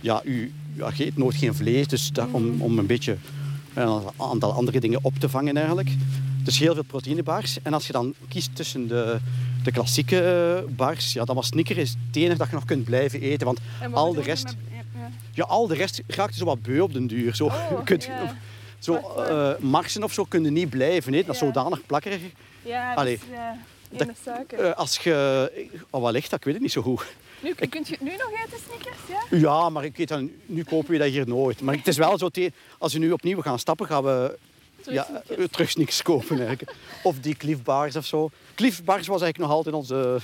ja, 0.00 0.20
u, 0.24 0.52
ja, 0.74 0.90
eet 0.98 1.16
nooit 1.16 1.36
geen 1.36 1.54
vlees, 1.54 1.86
dus 1.86 2.12
dat, 2.12 2.28
om, 2.30 2.60
om 2.62 2.78
een 2.78 2.86
beetje 2.86 3.16
een 3.74 4.02
aantal 4.16 4.52
andere 4.52 4.80
dingen 4.80 4.98
op 5.02 5.18
te 5.18 5.28
vangen 5.28 5.56
eigenlijk. 5.56 5.90
Dus 6.42 6.58
heel 6.58 6.74
veel 6.74 6.82
proteïnebars. 6.82 7.58
En 7.62 7.72
als 7.74 7.86
je 7.86 7.92
dan 7.92 8.14
kiest 8.28 8.50
tussen 8.56 8.88
de, 8.88 9.18
de 9.62 9.70
klassieke 9.72 10.20
eh, 10.66 10.74
bars, 10.74 11.12
ja, 11.12 11.24
dan 11.24 11.34
was 11.36 11.46
Snicker 11.46 11.78
is 11.78 11.90
het 12.06 12.16
enige 12.16 12.36
dat 12.38 12.48
je 12.48 12.54
nog 12.54 12.64
kunt 12.64 12.84
blijven 12.84 13.20
eten. 13.20 13.46
Want 13.46 13.60
al 13.92 14.14
de 14.14 14.22
rest... 14.22 14.44
met- 14.44 14.56
ja, 14.70 15.00
ja. 15.00 15.10
Ja, 15.32 15.44
al 15.44 15.66
de 15.66 15.74
rest 15.74 16.02
raakt 16.06 16.34
zo 16.34 16.44
wat 16.44 16.62
beu 16.62 16.80
op 16.80 16.92
den 16.92 17.06
duur. 17.06 17.34
Zo, 17.34 17.44
Oh, 17.46 17.84
kunt, 17.84 18.08
zo, 18.78 18.94
eh, 18.96 19.50
marsen 19.60 20.02
of 20.04 20.12
zo 20.12 20.24
kun 20.24 20.44
je 20.44 20.50
niet 20.50 20.70
blijven 20.70 21.14
eten. 21.14 21.26
Dat 21.26 21.34
is 21.34 21.40
zodanig 21.40 21.86
plakkerig. 21.86 22.20
Ja, 22.62 22.88
dat 22.88 22.98
Allee. 22.98 23.14
is 23.14 23.20
ja, 23.32 23.58
Dat-. 23.90 24.52
Eh, 24.60 24.72
als 24.72 24.96
je... 24.98 25.68
Oh, 25.90 26.02
wat 26.02 26.12
ligt 26.12 26.30
dat? 26.30 26.38
Ik 26.38 26.44
weet 26.44 26.54
het 26.54 26.62
niet 26.62 26.72
zo 26.72 26.82
goed. 26.82 27.04
Nu, 27.40 27.54
kun 27.54 27.84
je 27.84 27.90
het 27.90 28.00
nu 28.00 28.10
nog 28.16 28.30
eten, 28.44 28.58
sneakers? 28.66 28.96
Ja? 29.30 29.38
Ja, 29.38 29.70
maar 29.70 29.84
ik 29.84 29.96
weet 29.96 30.08
dan, 30.08 30.30
nu 30.46 30.62
kopen 30.64 30.90
we 30.90 30.98
dat 30.98 31.08
hier 31.08 31.28
nooit. 31.28 31.60
Maar 31.60 31.74
het 31.74 31.86
is 31.86 31.96
wel 31.96 32.18
zo, 32.18 32.28
als 32.78 32.92
we 32.92 32.98
nu 32.98 33.12
opnieuw 33.12 33.40
gaan 33.40 33.58
stappen, 33.58 33.86
gaan 33.86 34.04
we 34.04 34.38
Terug 34.80 34.94
ja, 34.94 35.04
sneakers. 35.04 35.38
eh, 35.38 35.44
terug 35.44 35.76
niks 35.76 36.02
kopen 36.02 36.38
eigenlijk. 36.38 36.74
Of 37.02 37.18
die 37.18 37.36
Cliff 37.36 37.62
Bars 37.62 37.96
of 37.96 38.06
zo. 38.06 38.30
Cliff 38.54 38.84
Bars 38.84 39.06
was 39.06 39.22
eigenlijk 39.22 39.50
nog 39.50 39.58
altijd 39.58 39.74
onze... 39.74 40.18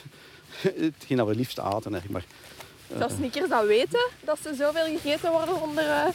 Hetgeen 0.61 1.17
dat 1.17 1.27
we 1.27 1.35
liefst 1.35 1.59
aten 1.59 1.93
eigenlijk. 1.93 2.11
Maar 2.11 2.25
Dat 2.99 3.11
sneakers 3.11 3.49
dat 3.49 3.67
weten, 3.67 4.11
dat 4.21 4.39
ze 4.43 4.55
zoveel 4.55 4.85
gegeten 4.85 5.31
worden 5.31 5.63
onder, 5.63 5.85
eh 5.85 6.07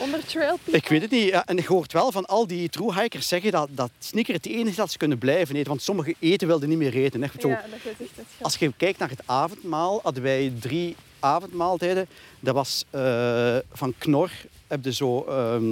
onder 0.00 0.26
trail 0.26 0.56
people. 0.56 0.76
ik 0.76 0.88
weet 0.88 1.02
het 1.02 1.10
niet. 1.10 1.28
Ja, 1.28 1.46
en 1.46 1.58
ik 1.58 1.66
hoort 1.66 1.92
wel 1.92 2.12
van 2.12 2.26
al 2.26 2.46
die 2.46 2.68
true 2.68 2.94
hikers 2.94 3.28
zeggen 3.28 3.50
dat, 3.50 3.68
dat 3.70 3.90
sneaker 3.98 4.34
het 4.34 4.46
enige 4.46 4.68
is 4.68 4.76
dat 4.76 4.90
ze 4.90 4.98
kunnen 4.98 5.18
blijven 5.18 5.54
eten. 5.54 5.68
Want 5.68 5.82
sommige 5.82 6.14
eten 6.18 6.48
wilden 6.48 6.68
niet 6.68 6.78
meer 6.78 6.94
eten. 6.94 7.22
Hè. 7.22 7.28
Zo, 7.38 7.48
Ja, 7.48 7.64
dat 7.70 7.92
is 7.98 8.06
echt 8.16 8.26
Als 8.40 8.56
je 8.56 8.72
kijkt 8.76 8.98
naar 8.98 9.08
het 9.08 9.22
avondmaal, 9.26 10.00
hadden 10.02 10.22
wij 10.22 10.52
drie 10.60 10.96
avondmaaltijden. 11.20 12.08
Dat 12.40 12.54
was 12.54 12.84
eh, 12.90 13.56
van 13.72 13.94
Knor, 13.98 14.30
heb 14.66 14.84
je 14.84 14.92
zo 14.92 15.24
ehm, 15.24 15.70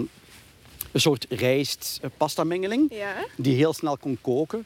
een 0.92 1.00
soort 1.00 1.26
rijst 1.28 1.98
eh, 2.02 2.11
pasta 2.16 2.44
mengeling 2.44 2.94
Ja, 2.94 3.14
die 3.37 3.56
heel 3.56 3.72
snel 3.72 3.96
kon 3.96 4.18
koken. 4.20 4.64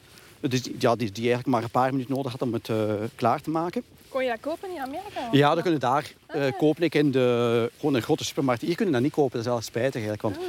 Dus 0.49 0.61
die, 0.63 0.75
ja, 0.79 0.95
die, 0.95 1.11
die 1.11 1.23
eigenlijk 1.23 1.47
maar 1.47 1.63
een 1.63 1.69
paar 1.69 1.91
minuten 1.91 2.15
nodig 2.15 2.31
had 2.31 2.41
om 2.41 2.53
het 2.53 2.69
eh, 2.69 2.93
klaar 3.15 3.41
te 3.41 3.49
maken. 3.49 3.83
kon 4.09 4.23
je 4.23 4.29
dat 4.29 4.39
kopen 4.39 4.69
in 4.69 4.79
Amerika? 4.79 5.27
Ja, 5.31 5.53
dat 5.53 5.61
kunnen 5.63 5.79
daar 5.79 6.13
eh, 6.27 6.45
kopen. 6.57 6.83
Ik 6.83 6.95
in 6.95 7.11
de, 7.11 7.71
gewoon 7.77 7.95
een 7.95 8.01
grote 8.01 8.23
supermarkt. 8.23 8.61
Hier 8.61 8.75
kunnen 8.75 8.93
dat 8.93 9.03
niet 9.03 9.11
kopen, 9.11 9.31
dat 9.31 9.41
is 9.41 9.47
wel 9.47 9.61
spijtig 9.61 9.93
eigenlijk. 10.05 10.21
Want 10.21 10.35
Ah. 10.37 10.43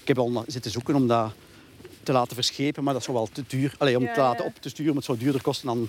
ik 0.00 0.08
heb 0.08 0.18
al 0.18 0.44
zitten 0.46 0.70
zoeken 0.70 0.94
om 0.94 1.06
dat 1.06 1.32
te 2.02 2.12
laten 2.12 2.34
verschepen, 2.34 2.84
maar 2.84 2.92
dat 2.92 3.02
is 3.02 3.08
wel 3.08 3.28
te 3.32 3.44
duur. 3.46 3.74
Allee, 3.78 3.96
om 3.96 4.00
Ja, 4.02 4.06
het 4.06 4.16
te 4.16 4.22
laten 4.22 4.44
ja. 4.44 4.50
op 4.50 4.56
te 4.60 4.68
sturen, 4.68 4.90
om 4.90 4.96
het 4.96 5.06
zo 5.06 5.16
duurder 5.16 5.42
kosten 5.42 5.66
dan 5.66 5.88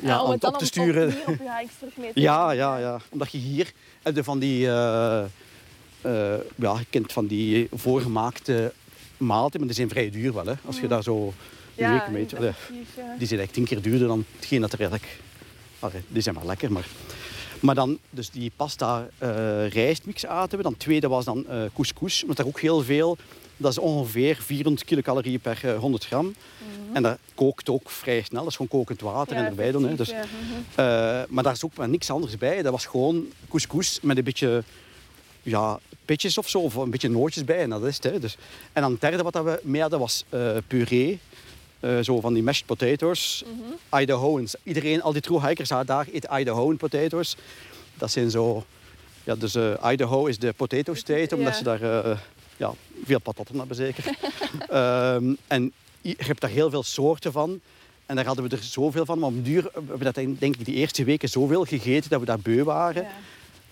ja, 0.00 0.08
Ja, 0.08 0.22
om 0.22 0.30
het 0.30 0.40
dan 0.40 0.52
op 0.52 0.58
te 0.58 0.64
sturen. 0.64 1.08
Op, 1.08 1.28
op 1.28 1.96
mee 1.96 2.12
te 2.12 2.20
Ja, 2.20 2.50
ja, 2.62 2.76
ja. 2.78 3.00
Omdat 3.10 3.32
je 3.32 3.38
hier 3.38 3.72
heb 4.02 4.16
je 4.16 4.24
van 4.24 4.38
die, 4.38 4.66
eh, 4.66 5.18
eh, 5.20 6.40
ja, 6.56 6.78
je 6.78 6.86
kent 6.90 7.12
van 7.12 7.26
die 7.26 7.68
voorgemaakte 7.72 8.72
maaltijden, 9.16 9.58
maar 9.58 9.68
die 9.68 9.76
zijn 9.76 9.88
vrij 9.88 10.10
duur 10.10 10.32
wel, 10.34 10.46
hè. 10.46 10.54
Als 10.66 10.80
je 10.80 10.88
daar 10.88 11.02
zo 11.02 11.32
Ja, 11.76 12.10
week. 12.12 12.32
Allee. 12.34 12.52
Die 12.94 13.26
zijn 13.26 13.38
eigenlijk 13.38 13.52
tien 13.52 13.64
keer 13.64 13.82
duurder 13.82 14.08
dan 14.08 14.24
hetgeen 14.36 14.60
dat 14.60 14.72
er 14.72 14.80
eigenlijk... 14.80 15.18
Allee, 15.78 16.02
die 16.08 16.22
zijn 16.22 16.34
wel 16.34 16.46
lekker, 16.46 16.72
maar... 16.72 16.86
Maar 17.60 17.74
dan, 17.74 17.98
dus 18.10 18.30
die 18.30 18.52
pasta 18.56 19.08
eh 19.18 19.68
rijstmix 19.68 20.26
aten 20.26 20.58
we. 20.58 20.64
Dan 20.64 20.76
tweede 20.76 21.08
was 21.08 21.24
dan 21.24 21.46
eh 21.48 21.62
couscous, 21.74 22.24
met 22.24 22.36
daar 22.36 22.46
ook 22.46 22.60
heel 22.60 22.82
veel. 22.82 23.16
Dat 23.56 23.70
is 23.70 23.78
ongeveer 23.78 24.36
400 24.40 24.84
kilocalorieën 24.86 25.40
per 25.40 25.60
eh, 25.62 25.78
100 25.78 26.04
gram. 26.04 26.34
En 26.92 27.02
dat 27.02 27.18
kookt 27.34 27.68
ook 27.70 27.90
vrij 27.90 28.22
snel. 28.22 28.40
Dat 28.40 28.50
is 28.50 28.56
gewoon 28.56 28.80
kokend 28.80 29.00
water 29.00 29.32
Mhm. 29.32 29.36
Ja, 29.36 29.44
en 29.44 29.50
erbij 29.50 29.72
doen. 29.72 29.88
Hè. 29.88 29.94
Dus, 29.94 30.08
ja. 30.08 30.16
Mhm. 30.24 30.60
eh, 30.70 31.22
maar 31.28 31.42
daar 31.42 31.52
is 31.52 31.64
ook 31.64 31.76
maar 31.76 31.88
niks 31.88 32.10
anders 32.10 32.36
bij. 32.36 32.62
Dat 32.62 32.72
was 32.72 32.86
gewoon 32.86 33.26
couscous 33.48 33.98
met 34.02 34.16
een 34.16 34.24
beetje 34.24 34.62
ja, 35.42 35.78
pitjes 36.04 36.38
of 36.38 36.48
zo, 36.48 36.58
of 36.58 36.74
een 36.74 36.90
beetje 36.90 37.08
nootjes 37.10 37.44
bij. 37.44 37.58
En 37.58 37.70
dat 37.70 37.84
is 37.84 37.94
het. 37.94 38.04
Hè. 38.04 38.18
Dus, 38.18 38.36
en 38.72 38.82
dan 38.82 38.92
het 38.92 39.00
derde 39.00 39.22
wat 39.22 39.32
dat 39.32 39.44
we 39.44 39.60
mee 39.62 39.80
hadden 39.80 39.98
was 39.98 40.24
eh, 40.28 40.56
puree. 40.66 41.18
Eh, 41.80 41.98
zo 42.02 42.20
van 42.20 42.34
die 42.34 42.42
mashed 42.42 42.66
potatoes. 42.66 43.44
Idahoans. 44.00 44.54
Iedereen, 44.62 45.02
al 45.02 45.12
die 45.12 45.20
true 45.20 45.46
hikers 45.46 45.68
daar 45.68 46.06
eten 46.12 46.38
Idahoan 46.40 46.76
potatoes. 46.76 47.36
Dat 47.94 48.10
zijn 48.10 48.30
zo... 48.30 48.64
Ja, 49.24 49.34
dus 49.34 49.54
eh, 49.54 49.90
Idaho 49.92 50.26
is 50.26 50.38
de 50.38 50.52
potato 50.52 50.94
state, 50.94 51.34
omdat 51.36 51.52
Ja. 51.52 51.58
ze 51.58 51.64
daar 51.64 51.82
eh, 51.82 52.18
ja, 52.56 52.72
veel 53.04 53.20
patatten 53.20 53.58
hebben 53.58 53.76
zeker. 53.76 54.04
Ehm, 54.68 55.34
en 55.46 55.72
je 56.00 56.14
hebt 56.16 56.40
daar 56.40 56.50
heel 56.50 56.70
veel 56.70 56.82
soorten 56.82 57.32
van. 57.32 57.60
En 58.06 58.16
daar 58.16 58.24
hadden 58.24 58.48
we 58.48 58.56
er 58.56 58.62
zoveel 58.62 59.04
van. 59.04 59.18
Maar 59.18 59.28
op 59.28 59.34
den 59.34 59.42
duur 59.44 59.68
hebben 59.72 59.98
we 59.98 60.04
dat 60.04 60.14
denk 60.14 60.40
ik 60.56 60.64
die 60.64 60.74
eerste 60.74 61.04
weken 61.04 61.28
zoveel 61.28 61.64
gegeten 61.64 62.10
dat 62.10 62.20
we 62.20 62.26
daar 62.26 62.38
beu 62.40 62.62
waren. 62.64 63.02
Ja. 63.02 63.08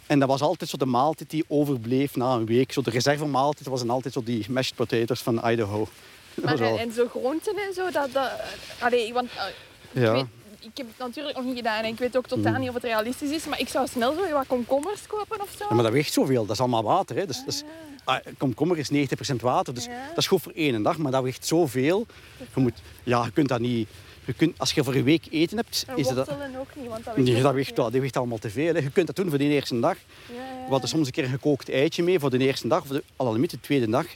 En 0.06 0.18
dat 0.18 0.28
was 0.28 0.40
altijd 0.40 0.70
zo 0.70 0.76
de 0.76 0.86
maaltijd 0.86 1.30
die 1.30 1.44
overbleef 1.48 2.16
na 2.16 2.34
een 2.34 2.46
week. 2.46 2.72
Zo 2.72 2.82
de 2.82 2.90
reservemaaltijd 2.90 3.68
was 3.68 3.80
dan 3.80 3.90
altijd 3.90 4.14
zo 4.14 4.22
die 4.22 4.46
mashed 4.50 4.74
potatoes 4.74 5.20
van 5.20 5.50
Idaho. 5.50 5.88
Maar 6.42 6.60
en, 6.60 6.78
en 6.78 6.92
zo 6.92 7.08
groenten 7.08 7.56
en 7.56 7.74
zo, 7.74 7.90
dat... 7.90 8.12
dat 8.12 8.30
allee, 8.80 9.12
want 9.12 9.28
eh, 9.36 9.46
ik, 9.92 10.02
Ja. 10.02 10.12
weet, 10.12 10.24
ik 10.60 10.76
heb 10.76 10.86
het 10.86 10.98
natuurlijk 10.98 11.36
nog 11.36 11.44
niet 11.44 11.56
gedaan 11.56 11.84
en 11.84 11.90
ik 11.90 11.98
weet 11.98 12.16
ook 12.16 12.26
totaal 12.26 12.58
niet 12.58 12.68
of 12.68 12.74
het 12.74 12.84
realistisch 12.84 13.30
is, 13.30 13.46
maar 13.46 13.60
ik 13.60 13.68
zou 13.68 13.86
snel 13.86 14.14
zo 14.14 14.32
wat 14.32 14.46
komkommers 14.46 15.06
kopen 15.06 15.40
of 15.40 15.54
zo. 15.58 15.64
Ja, 15.68 15.74
maar 15.74 15.84
dat 15.84 15.92
weegt 15.92 16.12
zoveel. 16.12 16.42
Dat 16.46 16.54
is 16.54 16.60
allemaal 16.60 16.82
water. 16.82 17.16
Hè. 17.16 17.26
Dus, 17.26 17.42
dus, 17.44 17.62
ah, 18.04 18.16
komkommer 18.38 18.78
is 18.78 18.90
90% 18.90 19.40
water. 19.40 19.74
Dus 19.74 19.84
dat 20.08 20.16
is 20.18 20.26
goed 20.26 20.42
voor 20.42 20.52
één 20.54 20.82
dag. 20.82 20.98
Maar 20.98 21.12
dat 21.12 21.22
weegt 21.22 21.46
zoveel. 21.46 22.06
Je, 22.54 22.60
moet, 22.60 22.72
ja, 23.02 23.24
je 23.24 23.30
kunt 23.30 23.48
dat 23.48 23.60
niet... 23.60 23.88
Je 24.24 24.32
kunt, 24.32 24.58
als 24.58 24.72
je 24.72 24.84
voor 24.84 24.94
een 24.94 25.04
week 25.04 25.24
eten 25.30 25.56
hebt, 25.56 25.84
En 25.88 25.96
is 25.96 26.08
dat... 26.08 26.30
ook 26.30 26.74
niet, 26.74 26.88
want 26.88 27.04
dat 27.04 27.14
weet 27.14 27.24
Nee, 27.24 27.42
dat 27.42 27.54
weegt, 27.54 27.76
dat 27.76 27.92
weegt 27.92 28.16
allemaal 28.16 28.38
te 28.38 28.50
veel. 28.50 28.74
Hè. 28.74 28.80
Je 28.80 28.90
kunt 28.90 29.06
dat 29.06 29.16
doen 29.16 29.28
voor 29.28 29.38
de 29.38 29.44
eerste 29.44 29.80
dag. 29.80 29.96
Ja, 30.26 30.34
ja. 30.34 30.64
We 30.64 30.70
hadden 30.70 30.88
soms 30.88 31.06
een 31.06 31.12
keer 31.12 31.24
een 31.24 31.30
gekookt 31.30 31.70
eitje 31.70 32.02
mee 32.02 32.18
voor 32.18 32.30
de 32.30 32.38
eerste 32.38 32.68
dag. 32.68 32.82
Of 32.82 32.88
de, 32.88 33.02
al 33.16 33.32
de 33.32 33.60
tweede 33.60 33.88
dag. 33.88 34.06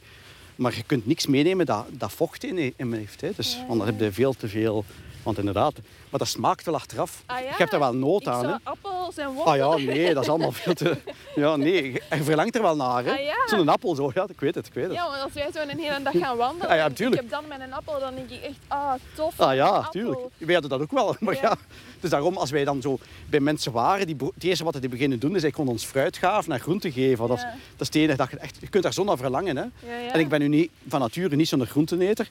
Maar 0.58 0.76
je 0.76 0.82
kunt 0.82 1.06
niks 1.06 1.26
meenemen 1.26 1.66
dat, 1.66 1.86
dat 1.90 2.12
vocht 2.12 2.44
in, 2.44 2.72
in 2.76 2.92
heeft. 2.92 3.20
Hè. 3.20 3.30
Dus, 3.36 3.58
want 3.66 3.78
dan 3.78 3.86
heb 3.86 4.00
je 4.00 4.12
veel 4.12 4.32
te 4.32 4.48
veel 4.48 4.84
Want 5.22 5.38
inderdaad, 5.38 5.74
maar 6.10 6.18
dat 6.18 6.28
smaakt 6.28 6.64
wel 6.64 6.74
achteraf. 6.74 7.22
Ah, 7.26 7.38
ja? 7.38 7.44
Je 7.44 7.54
hebt 7.56 7.72
er 7.72 7.78
wel 7.78 7.94
nood 7.94 8.20
Ik 8.20 8.28
aan. 8.28 8.46
Hè? 8.46 8.54
appels 8.62 9.16
en 9.16 9.30
wortel. 9.30 9.52
Ah 9.52 9.56
ja, 9.56 9.92
nee, 9.92 10.14
dat 10.14 10.22
is 10.22 10.28
allemaal 10.28 10.52
veel 10.52 10.74
te... 10.74 10.96
Ja, 11.34 11.56
nee, 11.56 11.92
je 11.92 12.22
verlangt 12.22 12.54
er 12.54 12.62
wel 12.62 12.76
naar. 12.76 13.04
Hè? 13.04 13.10
Ah, 13.10 13.24
ja? 13.24 13.34
Zo'n 13.46 13.68
appel 13.68 13.94
zo, 13.94 14.10
ja, 14.14 14.26
ik 14.28 14.40
weet 14.40 14.54
het, 14.54 14.66
ik 14.66 14.72
weet 14.74 14.84
het. 14.84 14.92
Ja, 14.92 15.08
want 15.08 15.22
als 15.22 15.32
wij 15.32 15.48
zo 15.52 15.60
een 15.60 15.78
hele 15.78 16.02
dag 16.02 16.12
gaan 16.18 16.36
wandelen 16.36 16.68
Ah, 16.68 16.76
ja, 16.76 17.06
ik 17.06 17.14
heb 17.14 17.30
dan 17.30 17.44
met 17.48 17.60
een 17.60 17.72
appel, 17.72 18.00
dan 18.00 18.14
denk 18.14 18.30
ik 18.30 18.42
echt, 18.42 18.58
ah, 18.68 18.92
tof. 19.14 19.40
Ah 19.40 19.54
ja, 19.54 19.88
tuurlijk. 19.88 20.20
Wij 20.36 20.52
hadden 20.52 20.70
dat 20.70 20.80
ook 20.80 20.90
wel. 20.90 21.16
Maar 21.20 21.34
ja. 21.34 21.56
Dus 22.00 22.10
daarom, 22.10 22.36
als 22.36 22.50
wij 22.50 22.64
dan 22.64 22.80
zo 22.80 22.98
bij 23.26 23.40
mensen 23.40 23.72
waren, 23.72 24.06
die, 24.06 24.16
het 24.34 24.44
eerste 24.44 24.64
wat 24.64 24.80
die 24.80 24.88
beginnen 24.88 25.18
doen, 25.18 25.34
is 25.34 25.40
zij 25.40 25.50
konden 25.50 25.74
ons 25.74 25.84
fruit 25.84 26.16
gaven 26.16 26.52
en 26.52 26.60
groenten 26.60 26.92
geven. 26.92 27.28
Dat, 27.28 27.36
is, 27.36 27.42
dat 27.42 27.52
is 27.80 27.86
het 27.86 27.94
enige 27.94 28.16
dat 28.16 28.30
je 28.30 28.36
echt... 28.36 28.56
Je 28.60 28.68
kunt 28.68 28.82
daar 28.82 28.92
zo 28.92 29.04
naar 29.04 29.16
verlangen, 29.16 29.56
hè. 29.56 29.62
Ja, 29.62 29.70
ja. 29.98 30.12
En 30.12 30.20
ik 30.20 30.28
ben 30.28 30.40
nu 30.40 30.48
niet, 30.48 30.70
van 30.88 31.00
nature 31.00 31.36
niet 31.36 31.48
zo'n 31.48 31.66
groenteneter. 31.66 32.28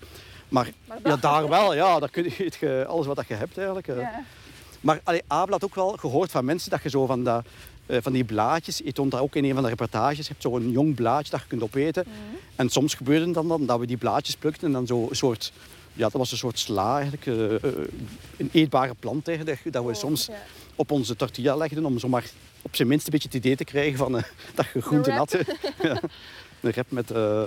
Maar, 0.50 0.72
Maar 0.88 0.98
ja, 1.04 1.16
daar 1.16 1.50
wel, 1.50 1.74
ja. 1.74 2.00
Daar 2.00 2.10
kun 2.10 2.24
je, 2.24 2.86
alles 2.88 3.06
wat 3.06 3.16
dat 3.16 3.28
je 3.28 3.34
hebt, 3.34 3.58
eigenlijk. 3.58 3.88
eh. 3.88 3.98
Ja. 3.98 4.24
Maar 4.82 5.00
allee, 5.04 5.22
Abel 5.28 5.52
had 5.54 5.64
ook 5.64 5.76
wel 5.76 5.90
gehoord 5.90 6.32
van 6.32 6.46
mensen 6.46 6.70
dat 6.70 6.84
je 6.84 6.90
zo 6.90 7.06
van, 7.06 7.24
dat, 7.24 7.46
eh, 7.86 7.98
van 8.02 8.12
die 8.14 8.24
blaadjes, 8.24 8.78
je 8.78 8.92
toont 8.92 9.12
dat 9.12 9.20
ook 9.20 9.36
in 9.36 9.44
een 9.46 9.54
van 9.54 9.64
de 9.64 9.70
reportages, 9.70 10.18
je 10.18 10.24
hebt 10.28 10.42
zo'n 10.42 10.72
jong 10.72 10.96
blaadje 10.96 11.32
dat 11.32 11.40
je 11.42 11.48
kunt 11.48 11.64
opeten. 11.64 12.04
Mhm. 12.08 12.16
En 12.56 12.70
soms 12.70 12.94
gebeurde 12.94 13.26
het 13.26 13.34
dan, 13.34 13.48
dan 13.48 13.66
dat 13.66 13.80
we 13.80 13.86
die 13.86 13.98
blaadjes 13.98 14.36
plukten 14.36 14.68
en 14.68 14.74
dan 14.74 14.88
zo 14.88 15.08
een 15.10 15.16
soort, 15.16 15.52
ja, 15.94 16.04
dat 16.04 16.12
was 16.14 16.32
een 16.32 16.38
soort 16.38 16.60
sla 16.60 17.00
eigenlijk, 17.00 17.26
eh, 17.26 17.72
een 18.38 18.50
eetbare 18.52 18.94
plant 19.00 19.28
eigenlijk, 19.28 19.74
dat 19.74 19.84
we 19.84 19.90
Oh, 19.90 19.96
soms 19.96 20.26
ja. 20.26 20.34
op 20.76 20.92
onze 20.92 21.16
tortilla 21.16 21.56
legden 21.56 21.86
om 21.86 22.00
zomaar 22.00 22.26
op 22.62 22.76
zijn 22.76 22.88
minst 22.88 23.06
een 23.06 23.12
beetje 23.12 23.28
het 23.28 23.38
idee 23.38 23.56
te 23.56 23.64
krijgen 23.64 23.98
van 23.98 24.12
dat 24.56 24.66
je 24.74 24.82
groenten 24.82 25.14
wrap. 25.14 25.32
had. 25.32 25.42
ja. 25.82 26.02
Een 26.62 26.72
rep 26.72 26.92
met 26.92 27.10
ja, 27.10 27.46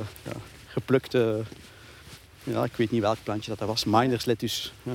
geplukte, 0.67 1.43
ja, 2.43 2.65
ik 2.65 2.77
weet 2.77 2.91
niet 2.91 3.01
welk 3.01 3.23
plantje 3.23 3.51
dat, 3.51 3.59
dat 3.59 3.69
was, 3.69 3.85
miners 3.85 4.25
lettuce. 4.25 4.71
Ja. 4.83 4.95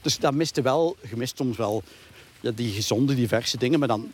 Dus 0.00 0.18
dat 0.18 0.34
miste 0.34 0.62
wel, 0.62 0.96
je 1.08 1.16
mist 1.16 1.36
soms 1.36 1.56
wel 1.56 1.82
ja, 2.40 2.50
die 2.50 2.72
gezonde, 2.72 3.14
diverse 3.14 3.56
dingen. 3.56 3.78
Maar 3.78 3.88
dan, 3.88 4.12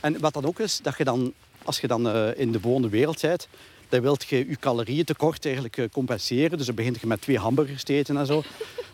en 0.00 0.20
wat 0.20 0.32
dan 0.32 0.44
ook 0.44 0.60
is, 0.60 0.80
dat 0.82 0.98
je 0.98 1.04
dan, 1.04 1.32
als 1.64 1.80
je 1.80 1.86
dan 1.86 2.08
eh, 2.08 2.38
in 2.40 2.52
de 2.52 2.58
bewoonde 2.58 2.88
wereld 2.88 3.20
bent, 3.20 3.48
dan 3.88 4.00
wilt 4.00 4.24
je 4.24 4.48
je 4.48 4.56
calorieën 4.56 5.04
tekort 5.04 5.44
eigenlijk 5.44 5.76
eh, 5.76 5.84
compenseren. 5.92 6.56
Dus 6.58 6.66
dan 6.66 6.74
begint 6.74 7.00
je 7.00 7.06
met 7.06 7.20
twee 7.20 7.38
hamburgers 7.38 7.84
te 7.84 7.94
eten 7.94 8.16
en 8.16 8.26
zo. 8.26 8.42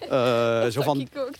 Eh, 0.04 0.66
zo 0.66 0.82
van, 0.82 1.08
ook 1.16 1.34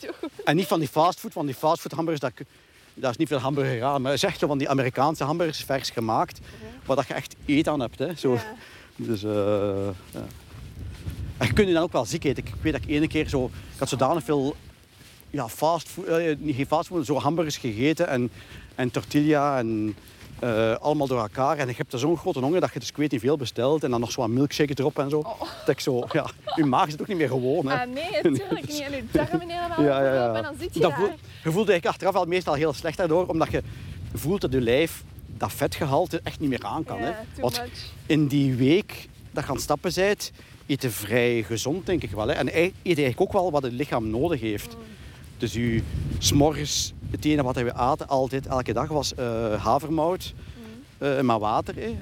en 0.44 0.56
niet 0.56 0.66
van 0.66 0.78
die 0.78 0.88
fastfood, 0.88 1.34
want 1.34 1.46
die 1.46 1.56
fastfood 1.56 1.92
hamburgers, 1.92 2.32
dat, 2.34 2.46
dat 2.94 3.10
is 3.10 3.16
niet 3.16 3.28
veel 3.28 3.38
hamburger 3.38 3.82
aan. 3.82 4.02
Maar 4.02 4.12
het 4.12 4.22
is 4.22 4.28
echt 4.28 4.38
zo 4.38 4.46
van 4.46 4.58
die 4.58 4.68
Amerikaanse 4.68 5.24
hamburgers, 5.24 5.64
vers 5.64 5.90
gemaakt, 5.90 6.38
waar 6.84 6.96
dat 6.96 7.06
je 7.06 7.14
echt 7.14 7.34
eet 7.46 7.68
aan 7.68 7.80
hebt. 7.80 7.98
Hè. 7.98 8.14
Zo. 8.14 8.32
Ja. 8.32 8.54
Dus, 8.96 9.22
eh, 9.22 9.30
ja. 10.10 10.26
En 11.44 11.50
je 11.50 11.56
kunt 11.56 11.68
je 11.68 11.74
dan 11.74 11.82
ook 11.82 11.92
wel 11.92 12.04
ziek 12.04 12.24
eten. 12.24 12.44
Ik 12.46 12.52
weet 12.60 12.72
dat 12.72 12.82
ik 12.82 12.88
ene 12.88 13.06
keer 13.06 13.28
zo... 13.28 13.44
Ik 13.44 13.78
had 13.78 13.88
zodanig 13.88 14.24
veel 14.24 14.54
ja, 15.30 15.48
fastfood, 15.48 16.06
eh, 16.06 16.36
niet 16.38 16.56
geen 16.56 16.66
fastfood, 16.66 17.06
zo 17.06 17.18
hamburgers 17.18 17.56
gegeten 17.56 18.08
en, 18.08 18.30
en 18.74 18.90
tortilla 18.90 19.58
en 19.58 19.96
eh, 20.38 20.74
allemaal 20.74 21.06
door 21.06 21.20
elkaar. 21.20 21.58
En 21.58 21.68
je 21.68 21.74
hebt 21.76 21.92
er 21.92 21.98
zo'n 21.98 22.16
grote 22.16 22.38
honger 22.38 22.60
dat 22.60 22.72
je 22.72 22.78
dus 22.78 22.88
ik 22.88 22.96
weet 22.96 23.10
niet 23.10 23.20
veel 23.20 23.36
bestelt. 23.36 23.84
En 23.84 23.90
dan 23.90 24.00
nog 24.00 24.10
zo'n 24.12 24.32
milkshake 24.32 24.72
erop 24.76 24.98
en 24.98 25.10
zo. 25.10 25.18
Oh. 25.18 25.40
Dat 25.40 25.68
ik 25.68 25.80
zo, 25.80 26.04
ja, 26.12 26.26
je 26.54 26.64
maag 26.64 26.90
zit 26.90 27.00
ook 27.00 27.06
niet 27.08 27.16
meer 27.16 27.28
gewoon. 27.28 27.66
Hè. 27.66 27.80
Ah, 27.80 27.88
nee, 27.88 28.10
natuurlijk 28.32 28.66
niet. 28.68 28.80
En 28.80 28.92
je 28.92 29.04
darmen 29.12 29.48
helemaal 29.48 29.82
Ja, 29.82 30.04
ja, 30.04 30.14
ja. 30.14 30.34
en 30.34 30.42
dan 30.42 30.54
zit 30.58 30.74
je 30.74 30.80
Dat 30.80 30.90
daar. 30.90 30.98
voel- 30.98 31.08
je 31.44 31.50
voelt 31.52 31.68
eigenlijk 31.68 31.86
achteraf 31.86 32.14
al 32.14 32.24
meestal 32.26 32.54
heel 32.54 32.72
slecht 32.72 32.96
daardoor, 32.96 33.26
omdat 33.26 33.50
je 33.50 33.62
voelt 34.14 34.40
dat 34.40 34.52
je 34.52 34.60
lijf 34.60 35.02
dat 35.36 35.52
vetgehalte 35.52 36.20
echt 36.22 36.40
niet 36.40 36.50
meer 36.50 36.64
aan 36.64 36.84
kan. 36.84 36.98
Ja, 36.98 37.04
hè. 37.04 37.40
Want 37.42 37.62
in 38.06 38.26
die 38.26 38.54
week 38.54 39.08
dat 39.32 39.42
je 39.42 39.48
aan 39.48 39.54
het 39.54 39.64
stappen 39.64 39.92
bent, 39.94 40.32
je 40.66 40.90
vrij 40.90 41.42
gezond, 41.42 41.86
denk 41.86 42.02
ik 42.02 42.10
wel. 42.10 42.26
Hè. 42.26 42.32
En 42.32 42.48
eet 42.58 42.74
eigenlijk 42.82 43.20
ook 43.20 43.32
wel 43.32 43.50
wat 43.50 43.62
het 43.62 43.72
lichaam 43.72 44.10
nodig 44.10 44.40
heeft. 44.40 44.76
Dus 45.38 45.52
je 45.52 45.82
s'morgens, 46.18 46.92
het 47.10 47.24
ene 47.24 47.42
wat 47.42 47.56
we 47.56 47.74
aten 47.74 48.08
altijd, 48.08 48.46
elke 48.46 48.72
dag, 48.72 48.88
was 48.88 49.14
eh, 49.14 49.64
havermout, 49.64 50.34
eh, 50.98 51.20
maar 51.20 51.38
water. 51.38 51.74
Hè. 51.76 51.94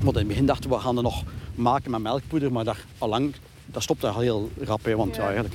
Want 0.00 0.16
in 0.16 0.18
het 0.18 0.28
begin 0.28 0.46
dachten 0.46 0.70
we, 0.70 0.76
we 0.76 0.82
gaan 0.82 0.96
er 0.96 1.02
nog 1.02 1.24
maken 1.54 1.90
met 1.90 2.00
melkpoeder, 2.00 2.52
maar 2.52 2.64
dat, 2.64 2.76
allang, 2.98 3.34
dat 3.66 3.82
stopt 3.82 4.04
al 4.04 4.20
heel 4.20 4.50
rap. 4.60 4.84
Hè, 4.84 4.96
want 4.96 5.14
ja. 5.14 5.20
Ja. 5.20 5.26
eigenlijk, 5.26 5.54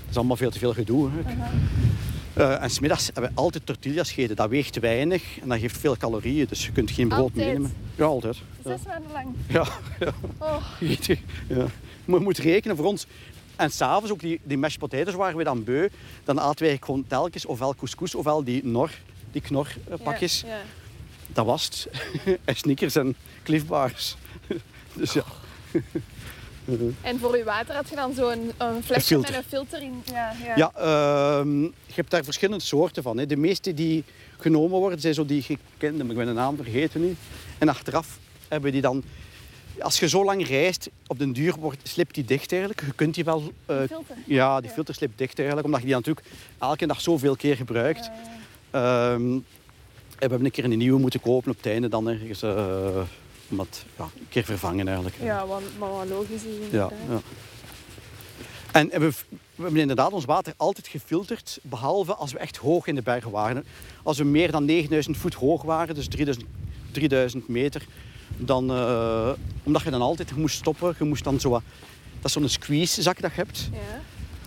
het 0.00 0.10
is 0.10 0.16
allemaal 0.16 0.36
veel 0.36 0.50
te 0.50 0.58
veel 0.58 0.72
gedoe. 0.72 1.08
Hè. 1.10 1.34
Eh, 2.34 2.62
en 2.62 2.70
smiddags 2.70 3.04
hebben 3.04 3.22
we 3.22 3.40
altijd 3.40 3.66
tortillas 3.66 4.12
gegeten. 4.12 4.36
Dat 4.36 4.48
weegt 4.48 4.78
weinig 4.78 5.38
en 5.40 5.48
dat 5.48 5.58
geeft 5.58 5.78
veel 5.78 5.96
calorieën. 5.96 6.46
Dus 6.48 6.66
je 6.66 6.72
kunt 6.72 6.90
geen 6.90 7.08
brood 7.08 7.20
Altijd? 7.20 7.46
meenemen. 7.46 7.72
Ja, 7.94 8.04
altijd. 8.04 8.36
Ja. 8.36 8.76
Zes 8.76 8.86
maanden 8.86 9.12
lang. 9.12 9.26
Ja, 9.48 9.66
ja. 10.00 10.12
Oh, 10.38 10.62
ja. 11.48 11.66
Maar 12.04 12.18
je 12.18 12.24
moet 12.24 12.38
rekenen 12.38 12.76
voor 12.76 12.86
ons. 12.86 13.06
En 13.56 13.70
s'avonds 13.70 14.10
ook 14.10 14.20
die, 14.20 14.40
die 14.42 14.58
mashed 14.58 14.78
potatoes 14.78 15.14
waren 15.14 15.36
we 15.36 15.44
dan 15.44 15.64
beu. 15.64 15.88
Dan 16.24 16.40
aten 16.40 16.66
wij 16.66 16.78
gewoon 16.80 17.04
telkens 17.06 17.46
ofwel 17.46 17.74
couscous 17.74 18.14
ofwel 18.14 18.44
die 18.44 18.64
nor, 18.64 18.90
die 19.32 19.40
knorpakjes. 19.40 20.40
Ja, 20.40 20.48
ja. 20.48 20.62
Dat 21.32 21.46
was 21.46 21.64
het. 21.64 21.88
en 22.44 22.56
sneakers 22.56 22.94
en 22.94 23.16
Cliff 23.42 23.66
Bars. 23.66 24.16
dus 24.96 25.12
ja. 25.12 25.24
En 27.00 27.18
voor 27.18 27.36
je 27.36 27.44
water 27.44 27.74
had 27.74 27.88
je 27.88 27.96
dan 27.96 28.14
zo'n 28.14 28.52
een 28.58 28.82
flesje 28.82 29.18
met 29.18 29.34
een 29.34 29.42
filter 29.48 29.82
in. 29.82 30.02
Ja, 30.12 30.32
ja. 30.44 30.56
Ja, 30.56 30.72
ehm, 31.38 31.62
je 31.62 31.94
hebt 31.94 32.10
daar 32.10 32.24
verschillende 32.24 32.64
soorten 32.64 33.02
van. 33.02 33.18
Hè. 33.18 33.26
De 33.26 33.36
meeste 33.36 33.74
die 33.74 34.04
genomen 34.38 34.78
worden 34.78 35.00
zijn 35.00 35.14
zo 35.14 35.24
die 35.26 35.42
gekende, 35.42 36.02
maar 36.04 36.12
ik 36.12 36.18
ben 36.18 36.26
de 36.26 36.32
naam 36.32 36.56
vergeten 36.56 37.00
nu. 37.00 37.16
En 37.58 37.68
achteraf 37.68 38.18
hebben 38.48 38.72
die 38.72 38.80
dan... 38.80 39.02
Als 39.78 39.98
je 39.98 40.08
zo 40.08 40.24
lang 40.24 40.46
reist, 40.48 40.88
op 41.06 41.18
den 41.18 41.32
duur 41.32 41.54
wordt, 41.58 41.88
slipt 41.88 42.14
die 42.14 42.24
dicht 42.24 42.50
eigenlijk. 42.52 42.82
Je 42.86 42.92
kunt 42.94 43.14
die 43.14 43.24
wel... 43.24 43.52
eh, 43.66 43.78
Die 43.78 43.86
filter? 43.88 44.16
Ja, 44.26 44.60
die 44.60 44.68
Ja. 44.68 44.74
filter 44.74 44.94
slipt 44.94 45.18
dicht 45.18 45.36
eigenlijk, 45.38 45.66
omdat 45.66 45.80
je 45.80 45.86
die 45.86 45.94
natuurlijk 45.96 46.26
elke 46.58 46.86
dag 46.86 47.00
zoveel 47.00 47.36
keer 47.36 47.56
gebruikt. 47.56 48.04
Ja, 48.04 48.12
Ehm, 49.14 49.22
en 49.22 49.44
we 50.08 50.18
hebben 50.18 50.44
een 50.44 50.50
keer 50.50 50.64
een 50.64 50.78
nieuwe 50.78 51.00
moeten 51.00 51.20
kopen 51.20 51.50
op 51.50 51.56
het 51.56 51.66
einde 51.66 51.88
dan 51.88 52.08
ergens. 52.08 52.42
eh 52.42 52.96
dat 53.56 53.84
ja, 53.98 54.04
een 54.04 54.28
keer 54.28 54.44
vervangen 54.44 54.86
eigenlijk. 54.86 55.16
ja 55.22 55.46
wat, 55.46 55.62
maar 55.78 55.90
wat 55.90 56.08
logisch 56.08 56.42
is 56.42 56.70
Ja, 56.70 56.90
ja. 57.08 57.20
En 58.72 58.88
we, 58.88 59.10
we 59.54 59.62
hebben 59.62 59.80
inderdaad 59.80 60.12
ons 60.12 60.24
water 60.24 60.54
altijd 60.56 60.88
gefilterd, 60.88 61.58
behalve 61.62 62.14
als 62.14 62.32
we 62.32 62.38
echt 62.38 62.56
hoog 62.56 62.86
in 62.86 62.94
de 62.94 63.02
bergen 63.02 63.30
waren. 63.30 63.64
Als 64.02 64.18
we 64.18 64.24
meer 64.24 64.50
dan 64.50 64.64
9000 64.64 65.16
voet 65.16 65.34
hoog 65.34 65.62
waren, 65.62 65.94
dus 65.94 66.08
3000, 66.08 66.46
3000 66.90 67.48
meter, 67.48 67.82
dan, 68.36 68.70
eh, 68.70 69.30
omdat 69.62 69.82
je 69.82 69.90
dan 69.90 70.02
altijd 70.02 70.36
moest 70.36 70.56
stoppen, 70.56 70.94
je 70.98 71.04
moest 71.04 71.24
dan 71.24 71.40
zo 71.40 71.50
wat, 71.50 71.62
dat 72.16 72.24
is 72.24 72.32
zo'n 72.32 72.48
squeeze 72.48 73.02
zak 73.02 73.20
dat 73.20 73.30
je 73.30 73.36
hebt. 73.36 73.68
Ja. 73.72 74.00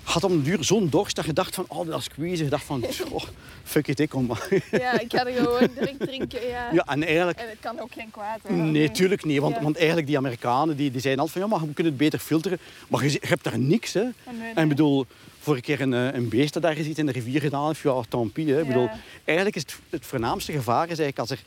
Had 0.08 0.24
om 0.24 0.32
de 0.38 0.42
duur 0.42 0.64
zo'n 0.64 0.90
dorst 0.90 1.16
dat 1.16 1.26
je 1.26 1.34
dacht 1.34 1.56
van, 1.56 1.66
oh 1.68 1.88
dat 1.88 2.04
squeeze, 2.04 2.44
je 2.44 2.50
dacht 2.50 2.64
van, 2.64 2.84
oh, 3.12 3.24
fuck 3.64 3.88
it, 3.88 4.00
ik 4.00 4.10
kom 4.10 4.26
maar. 4.26 4.48
Ja, 4.72 5.00
ik 5.00 5.12
ga 5.14 5.26
er 5.26 5.34
gewoon 5.44 5.70
direct 5.76 6.00
drinken. 6.00 6.48
Ja. 6.48 6.70
Ja, 6.74 6.86
en 6.86 7.04
eigenlijk 7.04 7.40
En 7.40 7.50
het 7.50 7.58
kan 7.60 7.80
ook 7.80 7.92
geen 7.94 8.12
kwaad. 8.12 8.40
hè. 8.44 8.54
Nee, 8.56 8.92
tuurlijk 8.92 9.26
niet. 9.26 9.40
Want, 9.40 9.56
Ja. 9.56 9.62
want 9.62 9.78
eigenlijk 9.78 10.08
die 10.08 10.18
Amerikanen 10.18 10.76
die, 10.78 10.92
die 10.92 11.02
zeiden 11.02 11.24
altijd 11.24 11.42
van 11.44 11.50
ja, 11.52 11.58
maar 11.58 11.68
we 11.68 11.74
kunnen 11.74 11.94
het 11.94 12.02
beter 12.02 12.20
filteren. 12.20 12.60
Maar 12.88 13.04
je, 13.04 13.12
je 13.12 13.20
hebt 13.22 13.44
daar 13.44 13.60
niks. 13.60 13.94
Hè. 13.94 14.02
Oh, 14.02 14.08
nee, 14.40 14.54
En 14.56 14.64
ik 14.64 14.70
bedoel, 14.70 15.06
vorige 15.40 15.64
keer 15.64 15.82
een, 15.82 15.94
eh, 15.94 16.14
een 16.14 16.30
beest 16.30 16.54
dat 16.54 16.62
daar 16.62 16.78
is 16.78 16.86
iets 16.86 17.00
in 17.00 17.06
de 17.06 17.12
rivier 17.12 17.42
gedaan 17.42 17.68
heeft, 17.68 17.82
ja, 17.82 18.02
tant 18.10 18.34
pis. 18.34 18.46
Hè. 18.50 18.62
Ik 18.62 18.68
bedoel, 18.68 18.90
eigenlijk 19.24 19.56
is 19.58 19.62
het, 19.62 19.76
het 19.90 20.06
voornaamste 20.06 20.52
gevaar 20.52 20.90
is 20.90 21.00
eigenlijk 21.00 21.20
als 21.20 21.30
er 21.30 21.40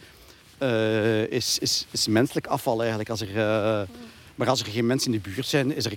eh, 0.58 1.36
is, 1.36 1.58
is, 1.58 1.86
is 1.90 2.06
menselijk 2.06 2.46
afval 2.46 2.78
eigenlijk. 2.80 3.11
Als 3.11 3.20
er, 3.20 3.36
eh, 3.36 3.80
maar 4.41 4.49
als 4.49 4.61
er 4.61 4.66
geen 4.66 4.86
mensen 4.86 5.12
in 5.14 5.20
de 5.22 5.30
buurt 5.30 5.47
zijn, 5.47 5.74
is 5.76 5.84
er 5.84 5.93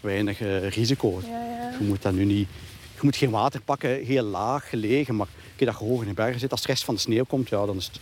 weinig 0.00 0.40
eh, 0.40 0.68
risico. 0.68 1.20
Ja, 1.26 1.28
ja. 1.44 1.70
Je 1.78 1.84
moet 1.84 2.02
dat 2.02 2.12
nu 2.12 2.24
niet. 2.24 2.48
Je 2.94 3.00
moet 3.02 3.16
geen 3.16 3.30
water 3.30 3.60
pakken, 3.60 4.04
heel 4.04 4.22
laag 4.22 4.68
gelegen. 4.68 5.16
Maar 5.16 5.26
keer 5.56 5.66
dat 5.66 5.78
je 5.78 5.84
hoog 5.84 6.02
in 6.02 6.08
de 6.08 6.14
bergen 6.14 6.40
zit, 6.40 6.50
als 6.50 6.60
de 6.60 6.66
rest 6.66 6.84
van 6.84 6.94
de 6.94 7.00
sneeuw 7.00 7.24
komt, 7.24 7.48
ja, 7.48 7.66
dan 7.66 7.76
is 7.76 7.86
het. 7.86 8.00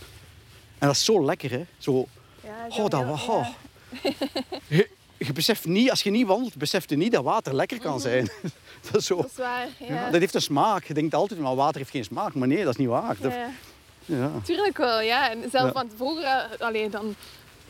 En 0.77 0.87
dat 0.87 0.95
is 0.95 1.05
zo 1.05 1.25
lekker, 1.25 1.51
hè? 1.51 1.65
Zo, 1.77 2.05
Ja, 2.43 2.49
Oh, 2.83 2.89
dat 2.89 3.03
heel- 3.03 3.33
oh. 3.35 3.47
je, 4.67 4.89
je 5.17 5.33
beseft 5.33 5.65
niet, 5.65 5.89
als 5.89 6.03
je 6.03 6.09
niet 6.09 6.27
wandelt, 6.27 6.55
beseft 6.55 6.89
je 6.89 6.95
niet 6.97 7.11
dat 7.11 7.23
water 7.23 7.55
lekker 7.55 7.79
kan 7.79 7.99
zijn. 7.99 8.29
dat, 8.91 8.95
is 9.01 9.05
zo, 9.05 9.15
Dat 9.15 9.25
is 9.31 9.37
waar. 9.37 9.67
Ja. 9.87 10.09
dat 10.09 10.19
heeft 10.19 10.35
een 10.35 10.41
smaak. 10.41 10.83
Je 10.83 10.93
denkt 10.93 11.13
altijd, 11.13 11.39
maar 11.39 11.55
water 11.55 11.77
heeft 11.77 11.91
geen 11.91 12.03
smaak. 12.03 12.33
Maar 12.33 12.47
nee, 12.47 12.63
dat 12.63 12.73
is 12.73 12.75
niet 12.79 12.87
waar. 12.87 13.15
Dat- 13.19 13.33
Ja. 13.33 13.49
ja. 14.05 14.31
Tuurlijk 14.43 14.77
wel, 14.77 15.01
ja. 15.01 15.31
En 15.31 15.49
zelf 15.51 15.71
want 15.71 15.91
vroeger, 15.95 16.23
eh, 16.23 16.59
alleen 16.59 16.91
dan 16.91 17.15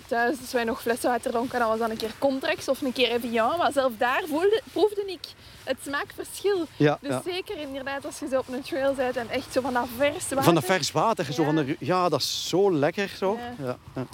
thuis, 0.07 0.35
als 0.41 0.51
wij 0.51 0.63
nog 0.63 0.81
flessenwater 0.81 1.31
dronken, 1.31 1.59
dan 1.59 1.67
was 1.69 1.79
dan 1.79 1.89
een 1.89 1.97
keer 1.97 2.11
Contrex 2.19 2.67
of 2.67 2.81
een 2.81 2.93
keer 2.93 3.11
Evian. 3.11 3.57
Maar 3.57 3.71
zelf 3.71 3.91
daar 3.97 4.21
voelde, 4.29 4.61
proefde 4.71 5.03
ik 5.05 5.19
het 5.63 5.77
smaakverschil. 5.85 6.65
Ja, 6.75 6.97
Dus 7.01 7.11
ja. 7.11 7.21
zeker 7.25 7.57
inderdaad 7.57 8.05
als 8.05 8.19
je 8.19 8.27
zo 8.27 8.39
op 8.39 8.47
een 8.47 8.61
trail 8.61 8.93
bent 8.93 9.15
en 9.17 9.29
echt 9.29 9.53
zo 9.53 9.61
van 9.61 9.73
dat 9.73 9.87
vers 9.97 10.23
water. 10.29 10.43
Van 10.43 10.53
dat 10.55 10.65
vers 10.65 10.91
water. 10.91 11.25
Zo 11.25 11.41
Ja. 11.41 11.47
van 11.53 11.55
de, 11.55 11.75
ja, 11.79 12.09
dat 12.09 12.19
is 12.19 12.47
zo 12.49 12.71
lekker. 12.73 13.09
Zo. 13.17 13.37
Ja. 13.57 13.65
Ja. 13.65 13.77
Ja, 13.95 14.05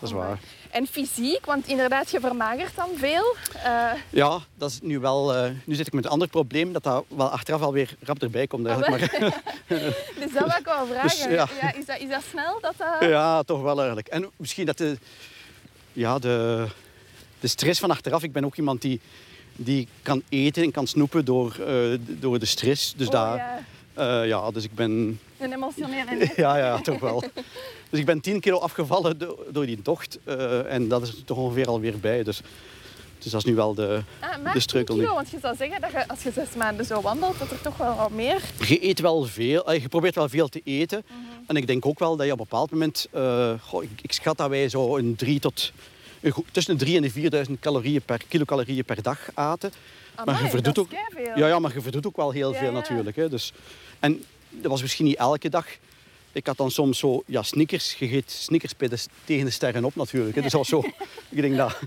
Dat 0.00 0.08
is 0.08 0.12
waar. 0.12 0.38
En 0.70 0.86
fysiek, 0.86 1.46
want 1.46 1.66
inderdaad, 1.66 2.10
je 2.10 2.20
vermagert 2.20 2.76
dan 2.76 2.88
veel. 2.96 3.36
Eh, 3.64 3.90
Ja, 4.10 4.38
dat 4.54 4.70
is 4.70 4.78
nu 4.82 4.98
wel... 4.98 5.34
eh, 5.34 5.50
nu 5.64 5.74
zit 5.74 5.86
ik 5.86 5.92
met 5.92 6.04
een 6.04 6.10
ander 6.10 6.28
probleem, 6.28 6.72
dat 6.72 6.82
dat 6.82 7.04
wel 7.08 7.28
achteraf 7.28 7.60
alweer 7.60 7.94
rap 8.02 8.22
erbij 8.22 8.46
komt 8.46 8.66
eigenlijk. 8.66 9.20
Maar, 9.20 9.30
dus 10.20 10.32
dat 10.32 10.46
wil 10.46 10.56
ik 10.58 10.64
wel 10.64 10.86
vragen. 10.86 11.08
Dus, 11.08 11.36
ja. 11.36 11.48
ja. 11.60 11.74
is, 11.74 11.84
dat, 11.86 11.98
is 11.98 12.08
dat 12.08 12.22
snel? 12.30 12.58
Dat 12.60 12.74
dat... 12.76 13.08
Ja, 13.08 13.42
toch 13.42 13.62
wel 13.62 13.76
eigenlijk. 13.76 14.08
En 14.08 14.30
misschien 14.36 14.66
dat 14.66 14.78
de, 14.78 14.98
ja, 15.92 16.18
de, 16.18 16.66
de 17.40 17.48
stress 17.48 17.80
van 17.80 17.90
achteraf. 17.90 18.22
Ik 18.22 18.32
ben 18.32 18.44
ook 18.44 18.56
iemand 18.56 18.82
die 18.82 19.00
die 19.60 19.88
kan 20.02 20.22
eten 20.28 20.62
en 20.62 20.70
kan 20.70 20.86
snoepen 20.86 21.24
door, 21.24 21.56
eh, 21.66 21.98
door 21.98 22.38
de 22.38 22.46
stress. 22.46 22.94
Dus, 22.96 23.06
Oh, 23.06 23.12
daar, 23.12 23.64
ja. 23.96 24.22
ja, 24.22 24.50
dus 24.50 24.64
ik 24.64 24.74
ben 24.74 25.20
Een 25.38 25.52
emotionele 25.52 26.32
ja, 26.36 26.56
ja, 26.58 26.80
toch 26.80 27.00
wel. 27.00 27.22
Dus 27.90 28.00
ik 28.00 28.06
ben 28.06 28.20
10 28.20 28.40
kilo 28.40 28.58
afgevallen 28.58 29.18
do- 29.18 29.44
door 29.50 29.66
die 29.66 29.82
tocht. 29.82 30.18
eh, 30.24 30.72
en 30.72 30.88
dat 30.88 31.02
is 31.02 31.08
er 31.08 31.24
toch 31.24 31.36
ongeveer 31.38 31.66
alweer 31.66 31.98
bij. 31.98 32.22
Dus, 32.22 32.40
dus 33.18 33.32
dat 33.32 33.40
is 33.40 33.46
nu 33.46 33.54
wel 33.54 33.74
de... 33.74 34.00
Ah, 34.20 34.28
maar 34.28 34.44
De 34.44 34.50
10 34.52 34.60
streukel 34.60 34.94
kilo, 34.94 35.14
want 35.14 35.30
je 35.30 35.38
zou 35.42 35.56
zeggen 35.56 35.80
dat 35.80 35.90
je, 35.90 36.08
als 36.08 36.22
je 36.22 36.30
zes 36.32 36.54
maanden 36.56 36.86
zo 36.86 37.00
wandelt, 37.00 37.38
dat 37.38 37.50
er 37.50 37.60
toch 37.60 37.76
wel 37.76 37.96
wat 37.96 38.10
meer... 38.10 38.40
Je 38.66 38.86
eet 38.88 39.00
wel 39.00 39.24
veel. 39.24 39.66
eh, 39.72 39.82
Je 39.82 39.88
probeert 39.88 40.14
wel 40.14 40.28
veel 40.28 40.48
te 40.48 40.60
eten. 40.64 41.02
Mhm. 41.06 41.16
En 41.46 41.56
ik 41.56 41.66
denk 41.66 41.86
ook 41.86 41.98
wel 41.98 42.16
dat 42.16 42.26
je 42.26 42.32
op 42.32 42.38
een 42.38 42.44
bepaald 42.48 42.70
moment... 42.70 43.06
goh, 43.62 43.82
ik, 43.82 43.90
ik 44.02 44.12
schat 44.12 44.36
dat 44.38 44.48
wij 44.48 44.68
zo 44.68 44.96
een 44.96 45.16
3 45.16 45.40
tot... 45.40 45.72
een 46.20 46.32
tussen 46.52 46.78
de 46.78 46.84
3 46.84 46.96
en 46.96 47.02
de 47.02 47.10
4000 47.10 47.60
calorieën 47.60 48.02
per, 48.02 48.20
kilocalorieën 48.28 48.84
per 48.84 49.02
dag 49.02 49.28
aten. 49.34 49.72
Amai, 50.14 50.42
je 50.44 50.50
verdoet 50.50 50.78
ook-. 50.78 50.90
Ja, 51.36 51.46
ja, 51.46 51.58
maar 51.58 51.74
je 51.74 51.80
verdoet 51.80 52.06
ook 52.06 52.16
wel 52.16 52.30
heel 52.30 52.52
Ja, 52.52 52.58
veel 52.58 52.72
natuurlijk. 52.72 53.16
Hè. 53.16 53.28
Dus, 53.28 53.52
en 54.00 54.24
dat 54.50 54.70
was 54.70 54.82
misschien 54.82 55.04
niet 55.04 55.16
elke 55.16 55.48
dag. 55.48 55.66
Ik 56.38 56.46
had 56.46 56.56
dan 56.56 56.70
soms 56.70 56.98
zo 56.98 57.22
ja, 57.26 57.42
sneakers 57.42 57.92
gegeten, 57.92 58.30
sneakers 58.30 58.72
tegen 59.24 59.44
de 59.44 59.50
sterren 59.50 59.84
op 59.84 59.94
natuurlijk. 59.94 60.36
Hè. 60.36 60.42
Dus 60.42 60.52
was 60.52 60.68
zo, 60.68 60.78
ik 61.28 61.40
denk 61.40 61.56
dat, 61.56 61.78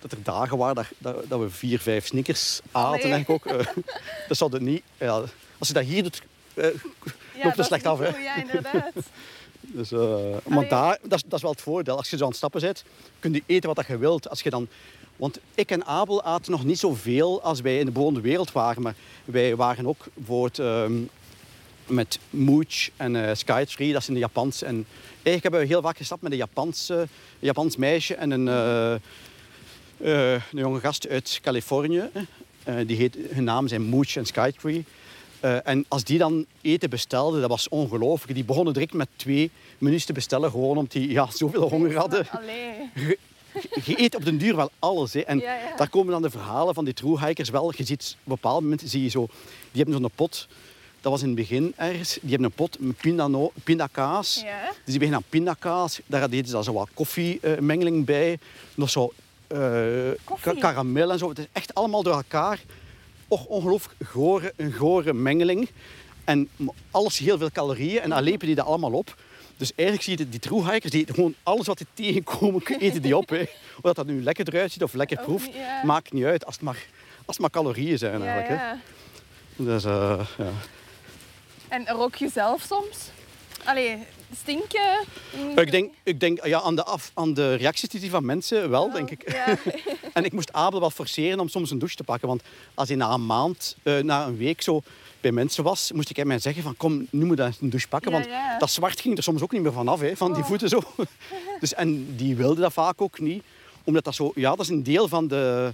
dat 0.00 0.12
er 0.12 0.22
dagen 0.22 0.56
waren 0.56 0.74
dat, 0.74 0.86
dat, 0.98 1.28
dat 1.28 1.40
we 1.40 1.50
vier, 1.50 1.80
vijf 1.80 2.06
sneakers 2.06 2.60
aten. 2.70 3.12
Ik 3.12 3.30
ook. 3.30 3.46
Eh, 3.46 3.66
dat 4.28 4.36
zou 4.36 4.52
het 4.52 4.62
niet... 4.62 4.82
Ja, 4.98 5.22
als 5.58 5.68
je 5.68 5.74
dat 5.74 5.84
hier 5.84 6.02
doet, 6.02 6.22
eh, 6.54 6.64
Ja, 7.34 7.42
loopt 7.44 7.58
er 7.58 7.64
slecht 7.64 7.86
af. 7.86 7.98
Hè. 7.98 8.06
goed, 8.12 8.22
Ja, 8.22 8.36
inderdaad. 8.36 8.92
Dus, 9.60 9.92
eh, 9.92 9.98
maar 10.46 10.56
Allee. 10.56 10.68
daar, 10.68 10.98
dat, 11.02 11.12
is, 11.12 11.22
dat 11.22 11.32
is 11.32 11.42
wel 11.42 11.50
het 11.50 11.60
voordeel. 11.60 11.96
Als 11.96 12.10
je 12.10 12.16
zo 12.16 12.22
aan 12.22 12.28
het 12.28 12.38
stappen 12.38 12.60
bent, 12.60 12.84
kun 13.18 13.32
je 13.32 13.42
eten 13.46 13.66
wat 13.66 13.76
dat 13.76 13.86
je 13.86 13.98
wilt. 13.98 14.28
Als 14.28 14.42
je 14.42 14.50
dan, 14.50 14.68
want 15.16 15.38
ik 15.54 15.70
en 15.70 15.84
Abel 15.84 16.22
aten 16.22 16.52
nog 16.52 16.64
niet 16.64 16.78
zoveel 16.78 17.42
als 17.42 17.60
wij 17.60 17.78
in 17.78 17.84
de 17.84 17.92
bewoonde 17.92 18.20
wereld 18.20 18.52
waren. 18.52 18.82
Maar 18.82 18.94
wij 19.24 19.56
waren 19.56 19.86
ook 19.86 20.04
bijvoorbeeld 20.14 20.58
ehm, 20.58 20.92
met 21.86 22.18
Mooch 22.30 22.88
en 22.96 23.28
eh 23.28 23.34
Skytree, 23.34 23.92
dat 23.92 24.02
zijn 24.04 24.16
de 24.16 24.22
Japans. 24.22 24.62
En 24.62 24.86
eigenlijk 25.12 25.42
hebben 25.42 25.60
we 25.60 25.66
heel 25.66 25.82
vaak 25.82 25.96
gestapt 25.96 26.22
met 26.22 26.32
een 26.32 26.38
Japans, 26.38 26.88
een 26.88 27.08
Japans 27.38 27.76
meisje 27.76 28.14
en 28.14 28.30
een, 28.30 28.48
eh, 28.48 28.94
eh, 28.94 30.42
een 30.52 30.58
jonge 30.58 30.80
gast 30.80 31.08
uit 31.08 31.38
Californië. 31.42 32.10
Die 32.86 32.96
heet, 32.96 33.16
hun 33.30 33.44
namen 33.44 33.68
zijn 33.68 33.82
Mooch 33.82 34.16
en 34.16 34.26
Skytree. 34.26 34.84
En 35.40 35.84
als 35.88 36.04
die 36.04 36.18
dan 36.18 36.46
eten 36.60 36.90
bestelden, 36.90 37.40
dat 37.40 37.50
was 37.50 37.68
ongelooflijk. 37.68 38.34
Die 38.34 38.44
begonnen 38.44 38.72
direct 38.72 38.92
met 38.92 39.08
twee 39.16 39.50
menus 39.78 40.04
te 40.04 40.12
bestellen, 40.12 40.50
gewoon 40.50 40.76
omdat 40.76 40.92
die 40.92 41.10
ja, 41.10 41.28
zoveel 41.30 41.68
honger 41.68 41.96
hadden. 41.96 42.26
Allee. 42.30 42.90
Je, 43.84 44.00
eet 44.02 44.14
op 44.14 44.24
den 44.24 44.38
duur 44.38 44.56
wel 44.56 44.70
alles. 44.78 45.12
Hè. 45.12 45.20
En 45.20 45.38
Ja, 45.38 45.54
ja. 45.54 45.76
daar 45.76 45.88
komen 45.88 46.12
dan 46.12 46.22
de 46.22 46.30
verhalen 46.30 46.74
van 46.74 46.84
die 46.84 46.94
true-hikers 46.94 47.50
wel. 47.50 47.72
Je 47.76 47.84
ziet 47.84 48.16
op 48.24 48.28
bepaalde 48.30 48.62
momenten, 48.62 48.88
zie 48.88 49.02
je 49.02 49.08
zo, 49.08 49.26
die 49.72 49.82
hebben 49.82 50.00
zo'n 50.00 50.10
pot. 50.14 50.48
Dat 51.04 51.12
was 51.12 51.22
in 51.22 51.26
het 51.28 51.36
begin 51.36 51.72
ergens. 51.76 52.18
Die 52.20 52.30
hebben 52.30 52.46
een 52.48 52.54
pot 52.54 52.76
met 52.80 52.96
pindano, 52.96 53.52
pindakaas. 53.64 54.40
Ja. 54.44 54.64
Dus 54.66 54.74
die 54.84 54.94
beginnen 54.98 55.16
aan 55.16 55.24
pindakaas. 55.28 56.00
Daar 56.06 56.30
deden 56.30 56.46
ze 56.46 56.52
dan 56.52 56.64
zo 56.64 56.72
wat 56.72 56.88
koffiemengeling 56.94 58.04
bij. 58.04 58.38
Nog 58.74 58.90
zo 58.90 59.12
ka- 60.40 60.54
karamel 60.58 61.10
en 61.12 61.18
zo. 61.18 61.28
Het 61.28 61.38
is 61.38 61.46
echt 61.52 61.74
allemaal 61.74 62.02
door 62.02 62.14
elkaar. 62.14 62.60
Och, 63.28 63.44
ongelooflijk 63.46 63.94
gore, 64.10 64.52
een 64.56 64.72
gore 64.72 65.12
mengeling. 65.12 65.68
En 66.24 66.48
alles 66.90 67.18
heel 67.18 67.38
veel 67.38 67.50
calorieën. 67.50 68.00
En 68.00 68.10
dan 68.10 68.22
lepen 68.22 68.46
die 68.46 68.56
dat 68.56 68.66
allemaal 68.66 68.92
op. 68.92 69.16
Dus 69.56 69.72
eigenlijk 69.74 70.08
zie 70.08 70.18
je 70.18 70.28
die 70.28 70.40
true-hikers, 70.40 70.92
die 70.92 71.06
gewoon 71.12 71.34
alles 71.42 71.66
wat 71.66 71.78
die 71.78 71.86
tegenkomen, 71.94 72.62
eten 72.78 73.02
die 73.02 73.16
op. 73.16 73.28
Hè. 73.28 73.40
Of 73.76 73.80
dat 73.82 73.96
dat 73.96 74.06
nu 74.06 74.22
lekker 74.22 74.48
eruit 74.54 74.72
ziet 74.72 74.82
of 74.82 74.92
lekker 74.92 75.18
Ook 75.18 75.24
proeft, 75.24 75.50
maakt 75.84 76.12
niet 76.12 76.24
uit. 76.24 76.46
Als 76.46 76.54
het 76.54 76.64
maar, 76.64 76.86
als 77.16 77.36
het 77.36 77.38
maar 77.38 77.50
calorieën 77.50 77.98
zijn 77.98 78.18
Ja, 78.22 78.26
eigenlijk. 78.26 78.60
Hè. 78.60 78.66
ja. 78.68 78.78
Dus, 79.56 79.84
eh, 79.84 80.20
ja. 80.38 80.50
En 81.74 81.86
rook 81.86 82.14
je 82.14 82.28
zelf 82.28 82.62
soms? 82.62 83.10
Allee, 83.64 83.98
stinken? 84.40 85.04
Ik 85.56 85.70
denk, 85.70 85.94
ik 86.02 86.20
denk 86.20 86.44
ja, 86.46 86.60
aan, 86.60 86.76
de 86.76 86.84
af, 86.84 87.10
aan 87.14 87.34
de 87.34 87.54
reacties 87.54 87.88
die 87.88 88.10
van 88.10 88.24
mensen 88.24 88.70
wel, 88.70 88.90
denk 88.92 89.10
ik. 89.10 89.32
Ja. 89.32 89.46
En 90.12 90.24
ik 90.24 90.32
moest 90.32 90.52
Abel 90.52 90.80
wel 90.80 90.90
forceren 90.90 91.40
om 91.40 91.48
soms 91.48 91.70
een 91.70 91.78
douche 91.78 91.96
te 91.96 92.04
pakken. 92.04 92.28
Want 92.28 92.42
als 92.74 92.88
hij 92.88 92.96
na 92.96 93.10
een 93.10 93.26
maand, 93.26 93.76
eh, 93.82 93.98
na 93.98 94.26
een 94.26 94.36
week 94.36 94.62
zo 94.62 94.82
bij 95.20 95.32
mensen 95.32 95.64
was, 95.64 95.92
moest 95.92 96.10
ik 96.10 96.16
hem 96.16 96.26
mij 96.26 96.38
zeggen 96.38 96.62
van 96.62 96.76
kom, 96.76 97.06
nu 97.10 97.24
moet 97.24 97.36
je 97.38 97.50
een 97.60 97.70
douche 97.70 97.88
pakken. 97.88 98.10
Ja, 98.10 98.16
want 98.16 98.30
ja. 98.30 98.58
dat 98.58 98.70
zwart 98.70 99.00
ging 99.00 99.16
er 99.16 99.22
soms 99.22 99.42
ook 99.42 99.52
niet 99.52 99.62
meer 99.62 99.72
vanaf, 99.72 100.00
hè, 100.00 100.16
van 100.16 100.32
die 100.32 100.42
Oh. 100.42 100.48
voeten 100.48 100.68
zo. 100.68 100.82
Dus, 101.60 101.74
en 101.74 102.16
die 102.16 102.36
wilde 102.36 102.60
dat 102.60 102.72
vaak 102.72 103.00
ook 103.00 103.18
niet. 103.20 103.42
Omdat 103.84 104.04
dat 104.04 104.14
zo, 104.14 104.32
ja, 104.34 104.50
dat 104.50 104.60
is 104.60 104.68
een 104.68 104.82
deel 104.82 105.08
van 105.08 105.28
de, 105.28 105.72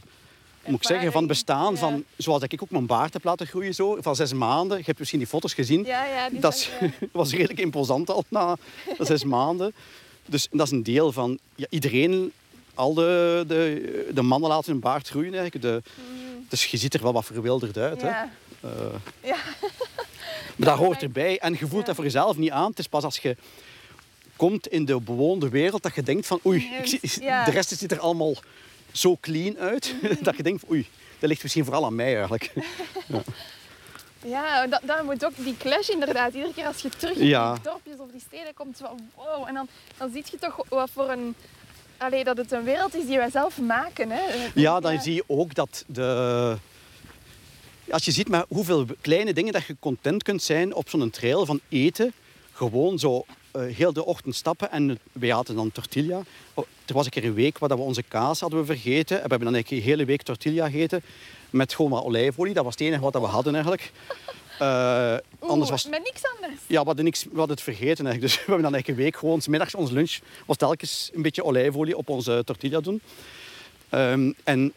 moet 0.66 0.80
ik 0.80 0.86
zeggen, 0.86 1.12
van 1.12 1.20
het 1.20 1.30
bestaan. 1.30 1.72
Ja. 1.72 1.78
Van, 1.78 2.04
zoals 2.16 2.42
ik 2.42 2.62
ook 2.62 2.70
mijn 2.70 2.86
baard 2.86 3.12
heb 3.12 3.24
laten 3.24 3.46
groeien, 3.46 3.74
zo, 3.74 3.96
van 4.00 4.16
zes 4.16 4.32
maanden. 4.32 4.78
Je 4.78 4.84
hebt 4.84 4.98
misschien 4.98 5.18
die 5.18 5.28
foto's 5.28 5.54
gezien. 5.54 5.84
Ja, 5.84 6.04
ja, 6.04 6.28
die 6.30 6.40
Dat 6.40 6.54
is- 6.54 6.70
was 7.12 7.30
redelijk 7.32 7.58
imposant 7.60 8.10
al 8.10 8.24
na 8.28 8.56
zes 8.98 9.24
maanden. 9.36 9.72
Dus 10.26 10.48
dat 10.50 10.66
is 10.66 10.72
een 10.72 10.82
deel 10.82 11.12
van 11.12 11.38
ja, 11.54 11.66
iedereen. 11.70 12.32
Al 12.74 12.94
de, 12.94 13.44
de, 13.46 14.08
de 14.14 14.22
mannen 14.22 14.50
laten 14.50 14.72
hun 14.72 14.80
baard 14.80 15.08
groeien 15.08 15.34
eigenlijk. 15.34 15.62
De, 15.62 15.82
dus 16.48 16.66
je 16.66 16.76
ziet 16.76 16.94
er 16.94 17.02
wel 17.02 17.12
wat 17.12 17.24
verwilderd 17.24 17.76
uit. 17.76 18.02
Hè? 18.02 18.08
Mm. 18.08 18.12
Ja. 18.12 18.30
Eh, 18.60 19.30
maar 20.56 20.68
dat 20.68 20.78
hoort 20.78 21.02
erbij. 21.02 21.38
En 21.38 21.56
je 21.58 21.66
voelt 21.66 21.86
dat 21.86 21.94
voor 21.94 22.04
jezelf 22.04 22.36
niet 22.36 22.50
aan. 22.50 22.70
Het 22.70 22.78
is 22.78 22.88
pas 22.88 23.04
als 23.04 23.18
je 23.18 23.36
komt 24.36 24.66
in 24.66 24.84
de 24.84 25.00
bewoonde 25.00 25.48
wereld 25.48 25.82
dat 25.82 25.94
je 25.94 26.02
denkt 26.02 26.26
van 26.26 26.40
oei, 26.46 26.70
ik 26.82 26.86
zie- 26.86 27.20
de 27.20 27.50
rest 27.50 27.78
ziet 27.78 27.92
er 27.92 27.98
allemaal 28.00 28.34
zo 28.92 29.16
clean 29.20 29.58
uit. 29.58 29.94
dat 30.22 30.36
je 30.36 30.42
denkt 30.42 30.70
oei, 30.70 30.88
dat 31.18 31.28
ligt 31.28 31.42
misschien 31.42 31.64
vooral 31.64 31.84
aan 31.84 31.94
mij 31.94 32.14
eigenlijk. 32.16 32.52
Ja, 34.24 34.66
dat, 34.66 34.80
dat 34.84 35.02
moet 35.04 35.24
ook 35.24 35.32
die 35.36 35.56
clash 35.56 35.88
inderdaad. 35.88 36.34
Iedere 36.34 36.52
keer 36.54 36.66
als 36.66 36.80
je 36.82 36.88
terug 36.88 37.16
in 37.16 37.26
Ja. 37.26 37.52
die 37.52 37.62
dorpjes 37.62 37.98
of 37.98 38.10
die 38.10 38.20
steden 38.26 38.54
komt, 38.54 38.76
van 38.82 39.10
wow. 39.14 39.48
En 39.48 39.54
dan, 39.54 39.68
dan 39.96 40.10
zie 40.12 40.24
je 40.30 40.38
toch 40.38 40.64
wat 40.68 40.90
voor 40.92 41.08
een... 41.10 41.34
Allee, 41.96 42.24
dat 42.24 42.36
het 42.36 42.52
een 42.52 42.64
wereld 42.64 42.94
is 42.94 43.06
die 43.06 43.16
wij 43.16 43.30
zelf 43.30 43.58
maken. 43.60 44.10
Hè. 44.10 44.20
Ja, 44.54 44.80
dan 44.80 45.00
zie 45.00 45.14
je 45.14 45.24
ook 45.26 45.54
dat 45.54 45.84
de... 45.86 46.56
Als 47.90 48.04
je 48.04 48.10
ziet 48.10 48.28
met 48.28 48.44
hoeveel 48.48 48.86
kleine 49.00 49.32
dingen 49.32 49.52
dat 49.52 49.64
je 49.64 49.76
content 49.80 50.22
kunt 50.22 50.42
zijn 50.42 50.74
op 50.74 50.88
zo'n 50.88 51.10
trail 51.10 51.46
van 51.46 51.60
eten, 51.68 52.12
gewoon 52.52 52.98
zo 52.98 53.24
heel 53.58 53.92
de 53.92 54.04
ochtend 54.04 54.34
stappen 54.34 54.70
en 54.70 54.98
wij 55.12 55.34
aten 55.34 55.54
dan 55.54 55.72
tortilla. 55.72 56.22
Oh, 56.54 56.66
er 56.86 56.94
was 56.94 57.04
een 57.04 57.10
keer 57.10 57.24
een 57.24 57.34
week 57.34 57.58
waar 57.58 57.68
dat 57.68 57.78
we 57.78 57.84
onze 57.84 58.02
kaas 58.02 58.40
hadden 58.40 58.58
we 58.58 58.64
vergeten. 58.66 59.16
En 59.16 59.22
we 59.22 59.28
hebben 59.28 59.52
dan 59.52 59.64
een 59.68 59.82
hele 59.82 60.04
week 60.04 60.22
tortilla 60.22 60.68
gegeten 60.68 61.02
met 61.50 61.74
gewoon 61.74 61.90
wat 61.90 62.04
olijfolie. 62.04 62.54
Dat 62.54 62.64
was 62.64 62.72
het 62.72 62.82
enige 62.82 63.02
wat 63.02 63.12
we 63.12 63.18
hadden 63.18 63.52
eigenlijk. 63.54 63.92
Eh, 64.58 65.16
Oeh, 65.40 65.50
anders 65.50 65.70
was 65.70 65.86
Met 65.88 66.02
niks 66.02 66.22
anders. 66.34 66.60
ja, 66.66 66.80
we 66.80 66.86
hadden, 66.86 67.04
niks, 67.04 67.24
we 67.24 67.38
hadden 67.38 67.56
het 67.56 67.64
vergeten 67.64 68.06
eigenlijk. 68.06 68.20
Dus 68.20 68.34
we 68.46 68.52
hebben 68.52 68.62
dan 68.62 68.74
eigenlijk 68.74 68.98
een 68.98 69.04
week 69.04 69.16
gewoon, 69.16 69.40
's 69.40 69.46
middags 69.48 69.74
onze 69.74 69.92
lunch 69.92 70.18
was 70.46 70.56
telkens 70.56 71.10
een 71.14 71.22
beetje 71.22 71.44
olijfolie 71.44 71.96
op 71.96 72.08
onze 72.08 72.42
tortilla 72.44 72.80
doen. 72.80 73.00
Ehm, 73.88 74.32
en 74.44 74.72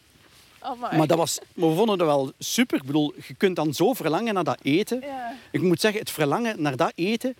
maar, 0.78 1.06
dat 1.06 1.18
was, 1.18 1.38
maar 1.54 1.68
we 1.68 1.74
vonden 1.74 1.98
dat 1.98 2.06
wel 2.06 2.32
super. 2.38 2.78
Ik 2.78 2.84
bedoel, 2.84 3.12
je 3.26 3.34
kunt 3.34 3.56
dan 3.56 3.74
zo 3.74 3.92
verlangen 3.92 4.34
naar 4.34 4.44
dat 4.44 4.58
eten. 4.62 5.00
Ja. 5.00 5.36
Ik 5.50 5.62
moet 5.62 5.80
zeggen, 5.80 6.00
het 6.00 6.10
verlangen 6.10 6.62
naar 6.62 6.76
dat 6.76 6.92
eten 6.94 7.36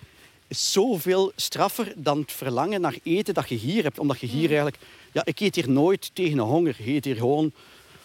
is 0.55 0.73
zoveel 0.73 1.33
straffer 1.37 1.93
dan 1.97 2.19
het 2.21 2.33
verlangen 2.33 2.81
naar 2.81 2.97
eten 3.03 3.35
dat 3.35 3.49
je 3.49 3.55
hier 3.55 3.83
hebt. 3.83 3.99
Omdat 3.99 4.21
je 4.21 4.27
hier 4.27 4.47
eigenlijk... 4.49 4.77
Ja, 5.13 5.25
ik 5.25 5.41
eet 5.41 5.55
hier 5.55 5.71
nooit 5.71 6.11
tegen 6.13 6.39
een 6.39 6.45
honger. 6.45 6.77
Je 6.79 6.93
eet 6.93 7.05
hier 7.05 7.17
gewoon... 7.17 7.53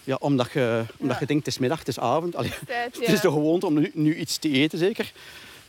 Ja, 0.04 0.16
omdat 0.20 0.52
je, 0.52 0.84
omdat 0.97 1.20
je 1.20 1.26
denkt, 1.26 1.45
het 1.45 1.54
is 1.54 1.60
middag, 1.60 1.80
het 1.80 1.88
is 1.88 2.00
avond. 2.00 2.36
Allee, 2.36 2.52
Tijd, 2.66 3.00
Het 3.00 3.10
is 3.10 3.22
de 3.22 3.32
gewoonte 3.32 3.66
om 3.66 3.74
nu, 3.74 3.91
nu 3.93 4.16
iets 4.16 4.38
te 4.38 4.50
eten, 4.52 4.78
zeker. 4.80 5.12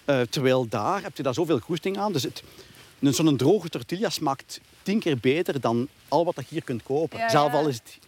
Eh, 0.05 0.20
terwijl 0.20 0.68
daar 0.68 1.03
heb 1.03 1.16
je 1.16 1.22
daar 1.22 1.35
zoveel 1.35 1.59
goesting 1.59 1.99
aan. 1.99 2.12
Dus 2.12 2.22
het, 2.22 2.43
een- 3.01 3.14
zo'n 3.14 3.37
droge 3.37 3.68
tortilla 3.68 4.09
smaakt 4.11 4.61
tien 4.83 4.99
keer 5.01 5.18
beter 5.18 5.61
dan 5.61 5.89
al 6.09 6.24
wat 6.24 6.35
je 6.37 6.45
hier 6.49 6.62
kunt 6.64 6.83
kopen. 6.83 7.18
Ja, 7.18 7.28
Zelf 7.28 7.53
al 7.53 7.68
is 7.68 7.74
het, 7.74 7.99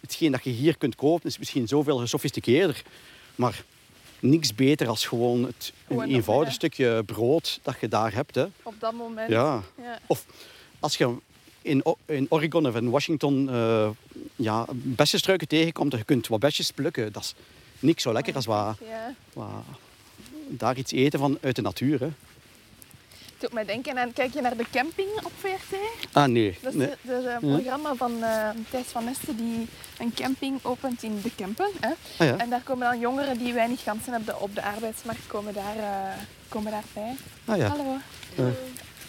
hetgeen 0.00 0.32
dat 0.32 0.44
je 0.44 0.50
hier 0.50 0.76
kunt 0.76 0.94
kopen, 0.94 1.28
is 1.28 1.38
misschien 1.38 1.68
zoveel 1.68 1.96
gesofisticeerder. 1.98 2.82
Maar 3.34 3.64
niks 4.20 4.54
beter 4.54 4.88
als 4.88 5.06
gewoon 5.06 5.44
het, 5.44 5.72
Gewoon 5.86 6.02
een 6.02 6.08
dat, 6.08 6.16
eenvoudig 6.16 6.52
stukje 6.52 7.02
brood 7.04 7.60
dat 7.62 7.76
je 7.80 7.88
daar 7.88 8.14
hebt. 8.14 8.34
Hè. 8.34 8.46
Op 8.62 8.74
dat 8.78 8.92
moment. 8.92 9.30
Ja. 9.30 9.62
Ja. 9.82 9.98
Of 10.06 10.24
als 10.80 10.96
je 10.96 11.14
in, 11.62 12.26
Oregon 12.28 12.66
of 12.66 12.76
in 12.76 12.90
Washington 12.90 13.48
eh 13.50 13.88
ja, 14.36 14.66
bessenstruiken 14.72 15.48
tegenkomt 15.48 15.92
en 15.92 15.98
je 15.98 16.04
kunt 16.04 16.26
wat 16.28 16.40
besjes 16.40 16.70
plukken, 16.70 17.12
dat 17.12 17.22
is 17.22 17.34
niks 17.78 18.02
zo 18.02 18.12
lekker 18.12 18.34
als 18.34 18.46
wat, 18.46 18.76
Ja. 18.88 19.14
wat 19.32 19.48
daar 20.48 20.76
iets 20.76 20.92
eten 20.92 21.18
van 21.18 21.38
uit 21.40 21.56
de 21.56 21.62
natuur. 21.62 22.00
Hè. 22.00 22.08
Doet 23.40 23.52
mij 23.52 23.64
denken 23.64 23.98
aan, 23.98 24.12
kijk 24.12 24.34
je 24.34 24.40
naar 24.40 24.56
de 24.56 24.64
camping 24.72 25.08
op 25.24 25.32
VRT? 25.38 25.78
Ah, 26.12 26.24
nee. 26.28 26.58
Dat 26.62 26.74
is, 26.74 26.88
nee. 27.02 27.38
programma 27.38 27.94
van 27.94 28.22
eh 28.22 28.48
Thijs 28.70 28.86
van 28.86 29.04
Nesten 29.04 29.36
die 29.36 29.68
een 29.98 30.14
camping 30.14 30.58
opent 30.62 31.02
in 31.02 31.20
de 31.22 31.30
Kempen. 31.34 31.70
Hè? 31.80 31.88
Ah, 31.88 32.28
ja. 32.28 32.36
En 32.36 32.50
daar 32.50 32.60
komen 32.60 32.90
dan 32.90 32.98
jongeren 32.98 33.38
die 33.38 33.52
weinig 33.52 33.82
kansen 33.84 34.12
hebben 34.12 34.40
op 34.40 34.54
de 34.54 34.62
arbeidsmarkt, 34.62 35.26
komen, 35.26 35.54
daar, 35.54 35.76
eh, 35.76 36.18
komen 36.48 36.72
daarbij. 36.72 37.16
Ah, 37.44 37.56
ja. 37.56 37.68
Hallo. 37.68 37.96
Eh. 38.36 38.44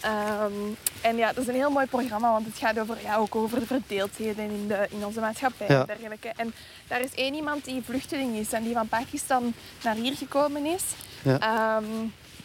Ehm, 0.00 0.52
en 1.00 1.16
ja, 1.16 1.32
dat 1.32 1.42
is 1.42 1.48
een 1.48 1.54
heel 1.54 1.70
mooi 1.70 1.86
programma, 1.86 2.32
want 2.32 2.46
het 2.46 2.56
gaat 2.58 2.78
over, 2.80 2.96
ja, 3.02 3.16
ook 3.16 3.34
over 3.34 3.60
de 3.60 3.66
verdeeldheden 3.66 4.44
in, 4.50 4.68
de, 4.68 4.86
in 4.90 5.04
onze 5.06 5.20
maatschappij 5.20 5.66
Ja. 5.68 5.80
en 5.80 5.86
dergelijke. 5.86 6.32
En 6.36 6.54
daar 6.88 7.00
is 7.00 7.14
één 7.14 7.34
iemand 7.34 7.64
die 7.64 7.82
vluchteling 7.84 8.36
is 8.36 8.52
en 8.52 8.62
die 8.62 8.72
van 8.74 8.88
Pakistan 8.88 9.52
naar 9.82 9.94
hier 9.94 10.14
gekomen 10.16 10.64
is. 10.66 10.82
Ja. 11.22 11.38
Ehm, 11.38 11.84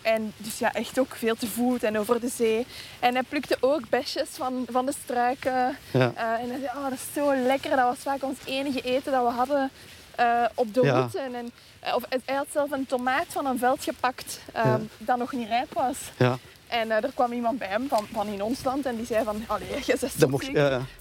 en 0.08 0.34
dus 0.38 0.60
ja, 0.60 0.74
echt 0.74 1.00
ook 1.00 1.16
veel 1.16 1.36
te 1.36 1.48
voet 1.48 1.84
en 1.84 1.98
over 1.98 2.20
de 2.20 2.28
zee. 2.30 2.66
En 3.00 3.14
hij 3.14 3.24
plukte 3.24 3.58
ook 3.60 3.90
besjes 3.90 4.28
van, 4.32 4.66
van 4.72 4.86
de 4.86 4.94
struiken. 5.04 5.78
Ja. 5.92 6.12
Eh, 6.16 6.44
en 6.44 6.50
hij 6.50 6.60
zei, 6.60 6.72
oh, 6.76 6.84
dat 6.84 6.94
is 6.94 7.14
zo 7.14 7.36
lekker. 7.36 7.70
Dat 7.70 7.80
was 7.86 7.98
vaak 7.98 8.24
ons 8.24 8.38
enige 8.46 8.82
eten 8.82 9.12
dat 9.12 9.24
we 9.24 9.30
hadden 9.32 9.70
eh, 10.16 10.44
op 10.56 10.74
de 10.74 10.82
Ja. 10.84 10.92
route. 10.94 11.20
En, 11.20 11.36
en, 11.36 11.52
eh, 11.80 11.96
of, 11.96 12.04
hij 12.26 12.36
had 12.36 12.48
zelf 12.52 12.72
een 12.72 12.86
tomaat 12.86 13.26
van 13.28 13.46
een 13.46 13.58
veld 13.60 13.84
gepakt 13.84 14.40
Ja. 14.54 14.80
dat 14.98 15.18
nog 15.18 15.32
niet 15.32 15.48
rijp 15.48 15.74
was. 15.74 15.98
Ja, 16.18 16.38
En 16.68 16.92
er 16.92 17.12
kwam 17.14 17.32
iemand 17.32 17.58
bij 17.60 17.68
hem 17.68 17.88
van, 17.88 18.08
van 18.12 18.28
in 18.28 18.42
ons 18.44 18.64
land 18.64 18.86
en 18.86 18.96
die 18.96 19.06
zei 19.06 19.24
van, 19.24 19.44
allee, 19.48 19.68
je 19.86 19.98
dat 20.18 20.30
mocht, 20.30 20.46
Je, 20.46 20.54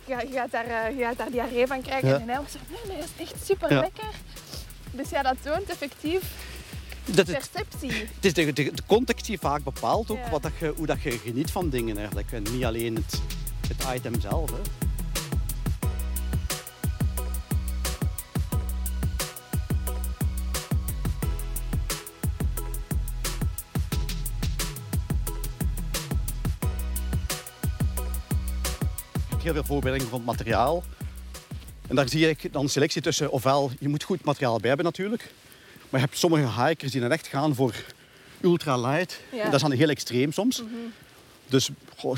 je 0.06 0.26
gaat 0.32 0.50
daar, 0.50 0.94
je 0.94 1.02
gaat 1.04 1.16
daar 1.18 1.30
diarree 1.30 1.66
van 1.66 1.82
krijgen. 1.82 2.20
En 2.20 2.28
hij 2.28 2.40
was 2.40 2.52
zo, 2.52 2.58
nee, 2.68 2.80
nee, 2.88 2.96
dat 2.96 3.08
is 3.16 3.22
echt 3.30 3.46
super 3.46 3.68
lekker. 3.74 4.08
Dus 4.90 5.10
ja, 5.10 5.22
dat 5.22 5.36
toont 5.42 5.68
effectief 5.68 6.22
dat 7.14 7.26
het, 7.26 7.50
perceptie. 7.50 7.92
het 8.16 8.24
is 8.24 8.32
de, 8.32 8.52
de, 8.52 8.52
de 8.74 8.82
context 8.86 9.26
die 9.26 9.38
vaak 9.38 9.64
bepaalt 9.64 10.10
ook 10.10 10.16
Ja. 10.16 10.30
wat 10.30 10.42
dat 10.42 10.52
je, 10.58 10.72
hoe 10.76 10.86
dat 10.86 11.02
je 11.02 11.10
geniet 11.10 11.50
van 11.50 11.68
dingen 11.68 11.96
eigenlijk. 11.96 12.32
En 12.32 12.42
niet 12.52 12.64
alleen 12.64 12.94
het, 12.94 13.20
het 13.68 13.96
item 13.96 14.20
zelf. 14.20 14.50
Hè. 14.50 14.56
Heel 29.42 29.54
veel 29.54 29.64
voorbereiding 29.64 30.10
van 30.10 30.18
het 30.18 30.28
materiaal. 30.28 30.84
En 31.88 31.96
daar 31.96 32.08
zie 32.08 32.28
ik 32.28 32.52
dan 32.52 32.68
selectie 32.68 33.02
tussen, 33.02 33.30
ofwel 33.30 33.70
je 33.78 33.88
moet 33.88 34.02
goed 34.02 34.24
materiaal 34.24 34.58
bij 34.58 34.68
hebben 34.68 34.86
natuurlijk. 34.86 35.30
Maar 35.90 36.00
je 36.00 36.06
hebt 36.06 36.18
sommige 36.18 36.62
hikers 36.62 36.92
die 36.92 37.00
dan 37.00 37.12
echt 37.12 37.26
gaan 37.26 37.54
voor 37.54 37.74
ultralight. 38.40 39.20
Ja. 39.32 39.38
En 39.38 39.44
dat 39.44 39.54
is 39.54 39.60
dan 39.68 39.70
heel 39.70 39.88
extreem 39.88 40.32
soms. 40.32 40.62
Dus 41.46 41.68
goh, 41.96 42.16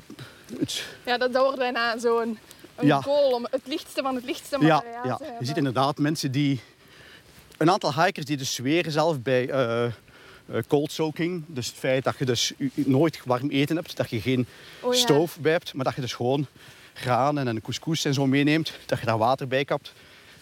het, 0.59 0.85
Ja, 1.05 1.19
dat, 1.19 1.33
dat 1.33 1.43
wordt 1.43 1.59
bijna 1.59 1.99
zo'n 1.99 2.39
een 2.77 2.87
Ja. 2.87 3.01
goal 3.01 3.33
om 3.33 3.47
het 3.51 3.61
lichtste 3.65 4.03
van 4.03 4.15
het 4.15 4.25
lichtste 4.25 4.57
ja, 4.61 4.75
materiaal 4.75 5.05
ja, 5.07 5.17
te 5.17 5.25
je 5.41 5.47
ziet 5.47 5.57
inderdaad 5.57 5.99
mensen 5.99 6.33
die... 6.33 6.61
Een 7.57 7.71
aantal 7.71 7.95
hikers 8.05 8.27
die 8.27 8.37
dus 8.37 8.55
zweren 8.55 8.93
zelf 8.93 9.21
bij 9.23 9.49
eh, 9.51 9.85
cold 10.67 10.93
soaking. 10.93 11.45
Dus 11.47 11.67
het 11.67 11.77
feit 11.77 12.05
dat 12.05 12.19
je 12.19 12.25
dus 12.25 12.53
nooit 12.75 13.21
warm 13.25 13.51
eten 13.51 13.77
hebt. 13.77 13.97
Dat 13.97 14.11
je 14.11 14.21
geen 14.21 14.47
Oh 14.81 14.95
ja. 14.95 15.01
stoof 15.01 15.39
bij 15.41 15.53
hebt. 15.53 15.75
Maar 15.75 15.85
dat 15.85 15.95
je 15.95 16.01
dus 16.01 16.13
gewoon 16.13 16.47
granen 16.95 17.49
en 17.49 17.61
couscous 17.61 18.05
en 18.05 18.15
zo 18.15 18.27
meeneemt. 18.27 18.73
Dat 18.87 18.99
je 19.01 19.07
daar 19.07 19.19
water 19.19 19.49
bij 19.49 19.65
kapt. 19.65 19.93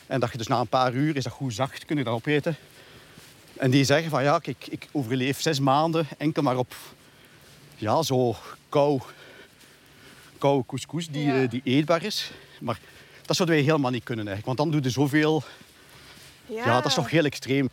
En 0.06 0.20
dat 0.20 0.32
je 0.32 0.38
dus 0.38 0.46
na 0.46 0.60
een 0.60 0.68
paar 0.68 0.92
uur 0.94 1.16
is 1.16 1.24
dat 1.24 1.32
goed 1.32 1.54
zacht. 1.54 1.84
Kun 1.84 1.96
je 1.96 2.04
dat 2.04 2.14
opeten. 2.14 2.56
En 3.58 3.70
die 3.70 3.84
zeggen 3.84 4.10
van 4.10 4.22
ja, 4.22 4.38
kijk, 4.38 4.66
ik 4.70 4.88
overleef 4.92 5.40
zes 5.40 5.60
maanden 5.60 6.06
enkel 6.18 6.42
maar 6.42 6.56
op 6.56 6.74
ja, 7.76 8.02
zo 8.02 8.36
kou, 8.68 9.00
koude 10.38 10.66
couscous 10.66 11.08
die, 11.08 11.26
Ja. 11.26 11.42
eh, 11.42 11.48
die 11.50 11.60
eetbaar 11.64 12.02
is. 12.04 12.30
Maar 12.60 12.78
dat 13.26 13.36
zouden 13.36 13.56
wij 13.56 13.64
helemaal 13.64 13.90
niet 13.90 14.04
kunnen 14.04 14.26
eigenlijk. 14.26 14.56
Want 14.58 14.70
dan 14.70 14.80
doe 14.80 14.88
je 14.90 15.00
zoveel... 15.00 15.42
Ja, 16.46 16.64
Ja, 16.64 16.74
dat 16.74 16.86
is 16.86 16.94
toch 16.94 17.10
heel 17.10 17.24
extreem. 17.24 17.68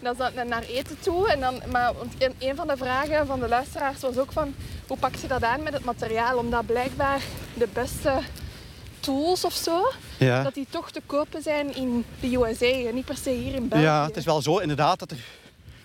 Dat 0.00 0.12
is 0.20 0.34
dan 0.34 0.48
naar 0.48 0.62
eten 0.62 0.96
toe. 1.00 1.30
En 1.30 1.40
dan, 1.40 1.62
maar 1.70 1.92
een 2.38 2.56
van 2.56 2.66
de 2.66 2.76
vragen 2.76 3.26
van 3.26 3.40
de 3.40 3.48
luisteraars 3.48 4.00
was 4.00 4.16
ook 4.18 4.32
van... 4.32 4.54
Hoe 4.86 4.96
pak 4.96 5.14
je 5.14 5.26
dat 5.26 5.42
aan 5.42 5.62
met 5.62 5.72
het 5.72 5.84
materiaal? 5.84 6.38
Omdat 6.38 6.66
blijkbaar 6.66 7.20
de 7.54 7.68
beste 7.72 8.20
tools 9.08 9.44
of 9.44 9.52
zo... 9.54 9.92
Ja. 10.18 10.42
Dat 10.42 10.54
die 10.54 10.66
toch 10.70 10.90
te 10.90 11.00
kopen 11.06 11.42
zijn 11.42 11.74
in 11.76 12.04
de 12.20 12.36
USA 12.36 12.66
en 12.66 12.94
niet 12.94 13.04
per 13.04 13.16
se 13.16 13.30
hier 13.30 13.54
in 13.54 13.68
België. 13.68 13.84
Ja, 13.84 14.06
het 14.06 14.16
is 14.16 14.24
wel 14.24 14.42
zo 14.42 14.58
inderdaad 14.58 14.98
dat 14.98 15.10
er... 15.10 15.18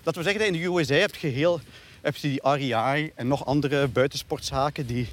Dat 0.03 0.15
we 0.15 0.23
zeggen 0.23 0.39
dat 0.41 0.53
in 0.53 0.61
de 0.61 0.67
USA 0.67 0.93
heb 0.95 1.15
je, 1.15 1.27
heel, 1.27 1.59
heb 2.01 2.15
je 2.15 2.27
die 2.27 2.39
REI 2.43 3.11
en 3.15 3.27
nog 3.27 3.45
andere 3.45 3.87
buitensportzaken 3.87 4.85
die 4.85 5.07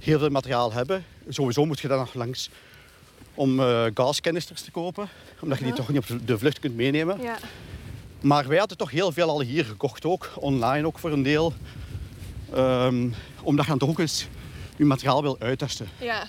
heel 0.00 0.18
veel 0.18 0.28
materiaal 0.28 0.72
hebben. 0.72 1.04
Sowieso 1.28 1.64
moet 1.66 1.80
je 1.80 1.88
daar 1.88 1.98
nog 1.98 2.14
langs 2.14 2.50
om 3.34 3.60
gascanisters 3.94 4.60
te 4.62 4.70
kopen. 4.70 5.08
Omdat 5.40 5.58
je 5.58 5.64
die 5.64 5.72
Ja. 5.72 5.78
toch 5.78 5.88
niet 5.88 5.98
op 6.10 6.26
de 6.26 6.38
vlucht 6.38 6.58
kunt 6.58 6.76
meenemen. 6.76 7.20
Ja, 7.22 7.36
Maar 8.20 8.48
wij 8.48 8.58
hadden 8.58 8.76
toch 8.76 8.90
heel 8.90 9.12
veel 9.12 9.28
al 9.28 9.40
hier 9.40 9.64
gekocht 9.64 10.04
ook. 10.04 10.30
Online 10.34 10.86
ook 10.86 10.98
voor 10.98 11.12
een 11.12 11.22
deel. 11.22 11.52
Ehm, 12.54 13.08
omdat 13.42 13.64
je 13.64 13.70
dan 13.70 13.78
toch 13.80 13.88
ook 13.88 13.98
eens 13.98 14.26
je 14.76 14.84
materiaal 14.84 15.22
wil 15.22 15.36
uittesten. 15.38 15.88
ja. 16.00 16.26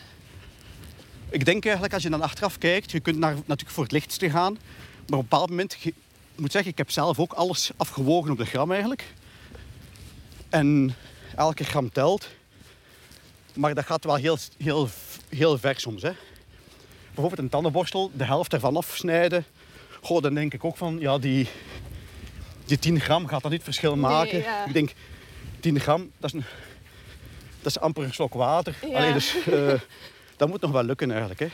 Ik 1.29 1.45
denk 1.45 1.63
eigenlijk 1.63 1.93
als 1.93 2.03
je 2.03 2.09
dan 2.09 2.21
achteraf 2.21 2.57
kijkt, 2.57 2.91
je 2.91 2.99
kunt 2.99 3.17
naar, 3.17 3.33
natuurlijk 3.33 3.69
voor 3.69 3.83
het 3.83 3.91
lichtste 3.91 4.29
gaan. 4.29 4.53
Maar 4.53 5.19
op 5.19 5.23
een 5.23 5.29
bepaald 5.29 5.49
moment, 5.49 5.77
ik 5.81 5.93
moet 6.35 6.51
zeggen, 6.51 6.71
ik 6.71 6.77
heb 6.77 6.91
zelf 6.91 7.19
ook 7.19 7.33
alles 7.33 7.71
afgewogen 7.77 8.31
op 8.31 8.37
de 8.37 8.45
gram 8.45 8.71
eigenlijk. 8.71 9.03
En 10.49 10.95
elke 11.35 11.63
gram 11.63 11.91
telt. 11.91 12.27
Maar 13.53 13.75
dat 13.75 13.85
gaat 13.85 14.03
wel 14.03 14.15
heel, 14.15 14.37
heel, 14.57 14.89
heel 15.29 15.57
ver 15.57 15.79
soms. 15.79 16.01
Hè. 16.01 16.11
Bijvoorbeeld 17.05 17.39
een 17.39 17.49
tandenborstel, 17.49 18.11
de 18.13 18.23
helft 18.23 18.53
ervan 18.53 18.77
afsnijden. 18.77 19.45
Goh, 20.01 20.21
dan 20.21 20.33
denk 20.33 20.53
ik 20.53 20.63
ook 20.63 20.77
van, 20.77 20.99
ja, 20.99 21.17
die, 21.17 21.47
die 22.65 22.79
10 22.79 22.99
gram 22.99 23.27
gaat 23.27 23.41
dat 23.41 23.51
niet 23.51 23.63
verschil 23.63 23.95
maken. 23.95 24.39
ja. 24.39 24.65
Ik 24.65 24.73
denk, 24.73 24.93
10 25.59 25.79
gram, 25.79 26.11
dat 26.17 26.33
is, 26.33 26.39
een, 26.39 26.45
dat 27.61 27.71
is 27.71 27.79
amper 27.79 28.03
een 28.03 28.13
slok 28.13 28.33
water. 28.33 28.75
Ja. 28.81 28.97
Allee, 28.97 29.13
dus, 29.13 29.35
eh, 29.45 29.73
dat 30.37 30.47
moet 30.47 30.61
nog 30.61 30.71
wel 30.71 30.83
lukken 30.83 31.11
eigenlijk. 31.11 31.39
Hè. 31.39 31.47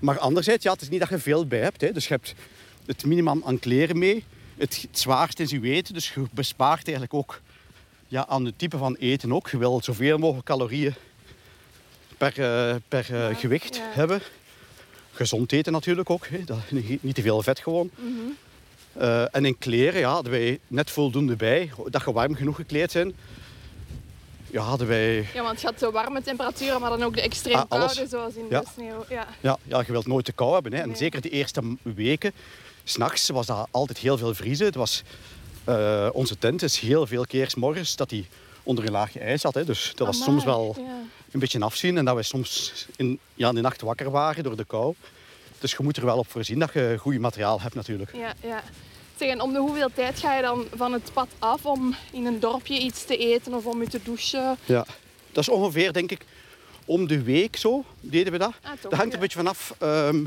Maar 0.00 0.18
anderzijds, 0.18 0.64
ja, 0.64 0.72
het 0.72 0.82
is 0.82 0.88
niet 0.88 1.00
dat 1.00 1.08
je 1.08 1.18
veel 1.18 1.46
bij 1.46 1.60
hebt. 1.60 1.80
Hè. 1.80 1.92
Dus 1.92 2.08
je 2.08 2.14
hebt 2.14 2.34
het 2.86 3.04
minimum 3.04 3.42
aan 3.44 3.58
kleren 3.58 3.98
mee. 3.98 4.24
Het, 4.56 4.82
het 4.90 4.98
zwaarste 4.98 5.42
is 5.42 5.50
je 5.50 5.60
eten. 5.62 5.94
Dus 5.94 6.14
je 6.14 6.24
bespaart 6.32 6.84
eigenlijk 6.84 7.14
ook 7.14 7.40
ja, 8.08 8.26
aan 8.26 8.44
het 8.44 8.58
type 8.58 8.78
van 8.78 8.94
eten 8.94 9.32
ook. 9.32 9.48
Je 9.48 9.58
wil 9.58 9.80
zoveel 9.82 10.18
mogelijk 10.18 10.46
calorieën 10.46 10.94
per, 12.16 12.32
eh, 12.40 12.74
per 12.88 13.06
eh, 13.14 13.28
Ja, 13.28 13.34
gewicht 13.34 13.76
ja. 13.76 13.82
hebben. 13.90 14.20
Gezond 15.12 15.52
eten 15.52 15.72
natuurlijk 15.72 16.10
ook. 16.10 16.26
Hè. 16.26 16.44
Dat, 16.44 16.58
niet 17.00 17.14
te 17.14 17.22
veel 17.22 17.42
vet 17.42 17.58
gewoon. 17.58 17.90
Mhm. 17.94 18.08
Eh, 18.92 19.34
en 19.34 19.44
in 19.44 19.58
kleren 19.58 20.00
ja, 20.00 20.10
hadden 20.10 20.32
wij 20.32 20.58
net 20.66 20.90
voldoende 20.90 21.36
bij. 21.36 21.70
Dat 21.86 22.04
je 22.04 22.12
warm 22.12 22.34
genoeg 22.34 22.56
gekleed 22.56 22.90
zijn. 22.90 23.14
Ja, 24.50 24.60
hadden 24.62 24.86
wij... 24.86 25.28
ja, 25.34 25.42
want 25.42 25.60
je 25.60 25.66
had 25.66 25.78
zo 25.78 25.90
warme 25.90 26.22
temperaturen, 26.22 26.80
maar 26.80 26.90
dan 26.90 27.02
ook 27.02 27.14
de 27.14 27.20
extreem 27.20 27.56
Ah, 27.56 27.68
koude, 27.68 28.06
zoals 28.08 28.34
in 28.34 28.46
Ja. 28.50 28.60
de 28.60 28.66
sneeuw. 28.74 29.04
Ja. 29.08 29.26
Ja, 29.40 29.58
ja, 29.62 29.82
je 29.86 29.92
wilt 29.92 30.06
nooit 30.06 30.24
te 30.24 30.32
kou 30.32 30.54
hebben. 30.54 30.72
Hè. 30.72 30.80
En 30.80 30.88
Nee. 30.88 30.96
zeker 30.96 31.20
de 31.20 31.28
eerste 31.30 31.62
weken, 31.82 32.32
s'nachts 32.84 33.28
was 33.28 33.46
dat 33.46 33.68
altijd 33.70 33.98
heel 33.98 34.18
veel 34.18 34.34
vriezen. 34.34 34.66
Het 34.66 34.74
was, 34.74 35.02
eh, 35.64 36.08
onze 36.12 36.38
tent 36.38 36.62
is 36.62 36.78
heel 36.78 37.06
veel 37.06 37.24
keer 37.24 37.50
's 37.50 37.54
morgens 37.54 37.96
dat 37.96 38.08
die 38.08 38.26
onder 38.62 38.84
een 38.84 38.92
laagje 38.92 39.20
ijs 39.20 39.40
zat. 39.40 39.54
Hè. 39.54 39.64
Dus 39.64 39.92
dat 39.94 40.06
was 40.06 40.22
soms 40.22 40.44
wel 40.44 40.74
Ja. 40.78 40.82
een 41.32 41.40
beetje 41.40 41.60
afzien. 41.60 41.96
En 41.98 42.04
dat 42.04 42.16
we 42.16 42.22
soms 42.22 42.72
in, 42.96 43.18
ja, 43.34 43.48
in 43.48 43.54
de 43.54 43.60
nacht 43.60 43.80
wakker 43.80 44.10
waren 44.10 44.42
door 44.44 44.56
de 44.56 44.64
kou. 44.64 44.94
Dus 45.58 45.70
je 45.72 45.82
moet 45.82 45.96
er 45.96 46.04
wel 46.04 46.18
op 46.18 46.30
voorzien 46.30 46.58
dat 46.58 46.72
je 46.72 46.96
goed 47.00 47.18
materiaal 47.18 47.60
hebt 47.60 47.74
natuurlijk. 47.74 48.10
Ja, 48.16 48.34
ja. 48.42 48.62
Om 49.20 49.52
de 49.52 49.58
hoeveel 49.58 49.88
tijd 49.94 50.18
ga 50.18 50.36
je 50.36 50.42
dan 50.42 50.66
van 50.74 50.92
het 50.92 51.10
pad 51.12 51.28
af 51.38 51.66
om 51.66 51.94
in 52.12 52.26
een 52.26 52.40
dorpje 52.40 52.78
iets 52.78 53.04
te 53.04 53.16
eten 53.16 53.54
of 53.54 53.66
om 53.66 53.80
je 53.80 53.88
te 53.88 54.00
douchen? 54.02 54.56
Ja. 54.64 54.86
Dat 55.32 55.42
is 55.42 55.48
ongeveer, 55.48 55.92
denk 55.92 56.10
ik, 56.10 56.24
om 56.84 57.06
de 57.06 57.22
week 57.22 57.56
zo 57.56 57.84
deden 58.00 58.32
we 58.32 58.38
dat. 58.38 58.52
Ah, 58.62 58.70
toch, 58.70 58.80
dat 58.80 58.92
hangt 58.92 59.08
ja. 59.08 59.14
een 59.14 59.20
beetje 59.20 59.38
vanaf. 59.38 59.74
ehm, 59.78 60.24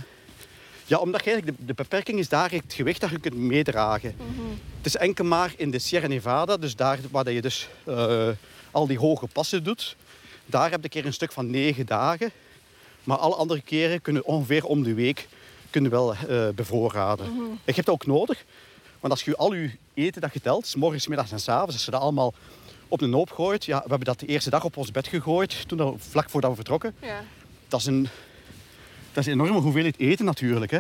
ja, 0.86 0.98
omdat 0.98 1.22
eigenlijk 1.26 1.58
de, 1.58 1.66
de 1.66 1.74
beperking 1.74 2.20
is 2.20 2.30
daar 2.30 2.52
het 2.52 2.74
gewicht 2.74 3.02
dat 3.02 3.10
je 3.10 3.20
kunt 3.20 3.36
meedragen. 3.36 4.16
Mhm. 4.18 4.48
Het 4.78 4.86
is 4.86 4.96
enkel 4.96 5.26
maar 5.26 5.54
in 5.58 5.72
de 5.72 5.80
Sierra 5.80 6.08
Nevada, 6.08 6.58
dus 6.58 6.76
daar 6.76 7.00
waar 7.12 7.32
je 7.32 7.42
dus 7.42 7.68
eh, 7.84 8.28
al 8.72 8.88
die 8.88 9.00
hoge 9.00 9.28
passen 9.28 9.64
doet. 9.64 9.96
Daar 10.46 10.72
heb 10.72 10.80
je 10.80 10.84
een 10.84 10.90
keer 10.90 11.06
een 11.06 11.14
stuk 11.14 11.32
van 11.32 11.50
negen 11.50 11.86
dagen. 11.86 12.32
Maar 13.04 13.18
alle 13.18 13.36
andere 13.36 13.62
keren 13.62 14.02
kunnen 14.02 14.26
ongeveer 14.26 14.66
om 14.66 14.84
de 14.84 14.94
week 14.94 15.28
kunnen 15.70 15.92
wel 15.92 16.14
eh, 16.14 16.50
bevoorraden. 16.56 17.32
Mhm. 17.34 17.42
Je 17.42 17.74
hebt 17.74 17.86
dat 17.86 17.96
ook 17.96 18.06
nodig. 18.06 18.46
Want 19.02 19.14
als 19.14 19.24
je 19.24 19.36
al 19.36 19.54
je 19.54 19.72
eten 19.94 20.22
dat 20.22 20.34
je 20.34 20.42
telt, 20.42 20.68
's 20.68 20.76
morgens, 20.76 21.08
middags 21.08 21.32
en 21.32 21.40
's 21.40 21.48
avonds, 21.48 21.74
als 21.74 21.86
je 21.86 21.92
dat 21.92 22.02
allemaal 22.02 22.34
op 22.88 23.02
een 23.02 23.14
hoop 23.14 23.32
gooit. 23.32 23.66
Ja, 23.66 23.76
we 23.84 23.88
hebben 23.90 24.08
dat 24.08 24.20
de 24.20 24.26
eerste 24.26 24.50
dag 24.50 24.64
op 24.64 24.78
ons 24.78 24.92
bed 24.92 25.08
gegooid, 25.08 25.68
toen 25.68 25.78
dat, 25.78 25.96
vlak 25.98 26.30
voordat 26.30 26.50
we 26.50 26.56
vertrokken. 26.56 26.96
Ja, 27.02 27.24
Dat 27.68 27.80
is 27.80 27.86
een, 27.86 28.08
dat 29.14 29.26
is 29.26 29.26
een 29.26 29.40
enorme 29.40 29.60
hoeveelheid 29.60 30.00
eten 30.00 30.26
natuurlijk. 30.26 30.72
Hè. 30.72 30.80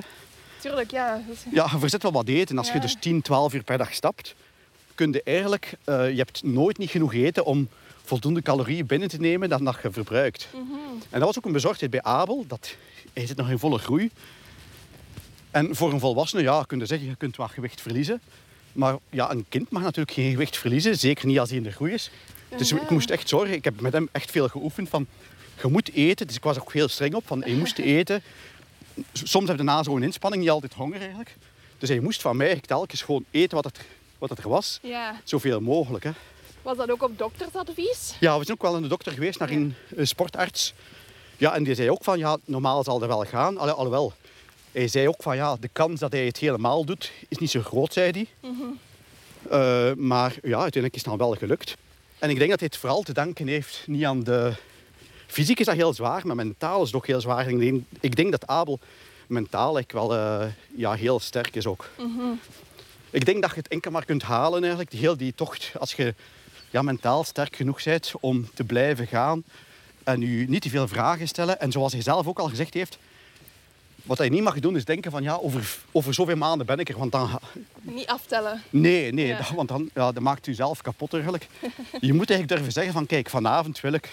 tuurlijk, 0.62 0.92
ja. 0.92 1.22
Ja, 1.52 1.68
je 1.72 1.80
verzet 1.80 2.04
wel 2.04 2.12
wat 2.12 2.28
eten. 2.28 2.58
Als 2.58 2.72
je 2.72 2.80
dus 2.80 2.96
10, 3.00 3.22
12 3.22 3.54
uur 3.54 3.64
per 3.64 3.78
dag 3.78 3.94
stapt, 3.94 4.36
kun 4.96 5.12
je 5.12 5.24
eigenlijk... 5.24 5.74
eh, 5.84 6.10
je 6.10 6.18
hebt 6.18 6.44
nooit 6.44 6.78
niet 6.78 6.90
genoeg 6.90 7.14
eten 7.14 7.46
om 7.46 7.68
voldoende 8.04 8.42
calorieën 8.42 8.86
binnen 8.86 9.10
te 9.10 9.18
nemen 9.18 9.50
dan 9.50 9.64
dat 9.64 9.78
je 9.84 9.92
verbruikt. 9.92 10.48
Mhm. 10.54 10.62
En 11.10 11.20
dat 11.20 11.28
was 11.28 11.38
ook 11.38 11.46
een 11.46 11.52
bezorgdheid 11.52 11.92
bij 11.92 12.02
Abel. 12.02 12.46
Dat, 12.48 12.76
hij 13.14 13.28
zit 13.28 13.38
nog 13.38 13.50
in 13.50 13.60
volle 13.60 13.78
groei. 13.78 14.12
En 15.52 15.76
voor 15.76 15.94
een 15.94 16.00
volwassene, 16.00 16.42
ja, 16.42 16.64
kun 16.68 16.80
je 16.80 16.86
zeggen, 16.86 17.08
je 17.08 17.16
kunt 17.16 17.36
wat 17.36 17.52
gewicht 17.52 17.82
verliezen. 17.82 18.22
Maar 18.72 18.96
ja, 19.10 19.32
een 19.32 19.46
kind 19.50 19.70
mag 19.70 19.82
natuurlijk 19.82 20.12
geen 20.12 20.32
gewicht 20.32 20.58
verliezen. 20.58 20.98
Zeker 20.98 21.28
niet 21.28 21.40
als 21.40 21.50
hij 21.50 21.58
in 21.58 21.64
de 21.64 21.72
groei 21.72 21.94
is. 21.94 22.12
Dus 22.58 22.72
ik 22.72 22.90
moest 22.90 23.10
echt 23.10 23.30
zorgen. 23.30 23.56
Ik 23.56 23.64
heb 23.64 23.82
met 23.82 23.94
hem 23.94 24.10
echt 24.12 24.32
veel 24.32 24.48
geoefend 24.48 24.90
van... 24.90 25.08
Je 25.62 25.68
moet 25.68 25.94
eten. 25.94 26.28
Dus 26.28 26.36
ik 26.36 26.44
was 26.44 26.60
ook 26.60 26.74
heel 26.74 26.88
streng 26.88 27.14
op. 27.14 27.28
Van, 27.28 27.44
je 27.46 27.56
moest 27.56 27.78
eten. 27.98 28.24
Soms 29.14 29.48
heb 29.48 29.58
je 29.58 29.64
na 29.64 29.84
zo'n 29.84 30.04
inspanning 30.04 30.42
niet 30.42 30.52
altijd 30.52 30.74
honger 30.74 31.00
eigenlijk. 31.00 31.36
Dus 31.78 31.90
hij 31.90 32.00
moest 32.00 32.22
van 32.22 32.38
mij 32.38 32.60
telkens 32.60 33.02
gewoon 33.02 33.26
eten 33.32 33.56
wat, 33.56 33.66
het, 33.66 33.80
wat 34.18 34.30
het 34.30 34.40
er 34.40 34.50
was. 34.50 34.80
Ja. 34.82 35.22
Zoveel 35.24 35.62
mogelijk. 35.62 36.04
Hè. 36.04 36.12
Was 36.62 36.78
dat 36.78 36.92
ook 36.92 37.04
op 37.04 37.18
doktersadvies? 37.18 38.16
Ja, 38.20 38.38
we 38.38 38.46
zijn 38.46 38.58
ook 38.58 38.64
wel 38.64 38.72
naar 38.72 38.82
de 38.82 38.88
dokter 38.88 39.12
geweest, 39.12 39.40
naar 39.40 39.50
een, 39.50 39.76
een 39.96 40.08
sportarts. 40.08 40.74
Ja, 41.38 41.54
en 41.54 41.64
die 41.64 41.76
zei 41.76 41.92
ook 41.92 42.04
van, 42.04 42.18
ja, 42.18 42.38
normaal 42.46 42.84
zal 42.84 43.00
dat 43.00 43.08
wel 43.08 43.26
gaan. 43.26 43.58
Alhoewel, 43.58 44.14
hij 44.72 44.88
zei 44.88 45.08
ook 45.08 45.22
van, 45.24 45.36
ja, 45.36 45.56
de 45.60 45.70
kans 45.74 46.00
dat 46.00 46.12
hij 46.12 46.26
het 46.26 46.38
helemaal 46.38 46.86
doet, 46.86 47.12
is 47.28 47.38
niet 47.38 47.52
zo 47.52 47.62
groot, 47.62 47.94
zei 47.94 48.12
hij. 48.12 48.28
Eh, 49.50 49.96
maar 49.96 50.36
ja, 50.44 50.60
uiteindelijk 50.60 50.96
is 50.96 51.02
het 51.02 51.10
dan 51.10 51.18
wel 51.18 51.36
gelukt. 51.36 51.76
En 52.20 52.30
ik 52.30 52.38
denk 52.38 52.50
dat 52.50 52.60
hij 52.60 52.70
het 52.72 52.80
vooral 52.80 53.02
te 53.02 53.14
danken 53.14 53.48
heeft, 53.48 53.84
niet 53.88 54.06
aan 54.06 54.24
de... 54.24 54.54
Fysiek 55.28 55.60
is 55.60 55.66
dat 55.66 55.76
heel 55.76 55.94
zwaar, 55.94 56.28
maar 56.28 56.36
mentaal 56.36 56.82
is 56.82 56.88
het 56.88 56.96
ook 56.96 57.08
heel 57.08 57.22
zwaar. 57.22 57.50
Ik 57.50 57.60
denk, 57.60 57.84
ik 58.00 58.16
denk 58.16 58.32
dat 58.32 58.48
Abel 58.48 58.80
mentaal 59.28 59.78
echt 59.78 59.92
wel 59.92 60.16
eh, 60.16 60.46
ja, 60.76 60.94
heel 60.94 61.20
sterk 61.20 61.56
is 61.56 61.66
ook. 61.66 61.90
Ik 63.10 63.26
denk 63.26 63.42
dat 63.42 63.50
je 63.50 63.58
het 63.58 63.68
enkel 63.68 63.92
maar 63.92 64.06
kunt 64.06 64.24
halen 64.24 64.60
eigenlijk, 64.62 64.92
die, 64.92 65.00
heel 65.00 65.18
die 65.18 65.34
tocht, 65.36 65.72
als 65.80 65.94
je 65.94 66.14
ja, 66.70 66.82
mentaal 66.82 67.24
sterk 67.24 67.56
genoeg 67.56 67.84
bent 67.84 68.14
om 68.20 68.50
te 68.54 68.64
blijven 68.64 69.08
gaan 69.08 69.44
en 70.04 70.22
je 70.22 70.50
niet 70.50 70.62
te 70.62 70.70
veel 70.70 70.88
vragen 70.88 71.28
stellen. 71.28 71.60
En 71.60 71.72
zoals 71.72 71.94
hij 71.94 72.02
zelf 72.02 72.28
ook 72.28 72.40
al 72.40 72.50
gezegd 72.50 72.74
heeft, 72.74 72.98
wat 74.04 74.18
hij 74.18 74.30
niet 74.30 74.44
mag 74.44 74.60
doen 74.60 74.76
is 74.76 74.86
denken 74.86 75.12
van 75.12 75.24
ja, 75.24 75.34
over, 75.36 75.78
over 75.92 76.14
zoveel 76.14 76.36
maanden 76.36 76.66
ben 76.66 76.80
ik 76.80 76.90
er. 76.90 76.98
Want 76.98 77.12
dan, 77.12 77.40
Niet 77.82 78.08
aftellen. 78.08 78.62
nee, 78.70 79.14
nee, 79.14 79.28
Ja. 79.28 79.38
dat- 79.38 79.50
want 79.50 79.68
dan 79.70 79.90
ja, 79.94 80.12
dat 80.12 80.24
maakt 80.24 80.48
u 80.48 80.54
zelf 80.54 80.82
kapot 80.82 81.14
eigenlijk. 81.14 81.48
Je 82.00 82.14
moet 82.14 82.30
eigenlijk 82.30 82.48
durven 82.48 82.72
zeggen 82.72 82.94
van 82.94 83.06
kijk, 83.06 83.30
vanavond 83.30 83.80
wil 83.82 83.94
ik 83.94 84.10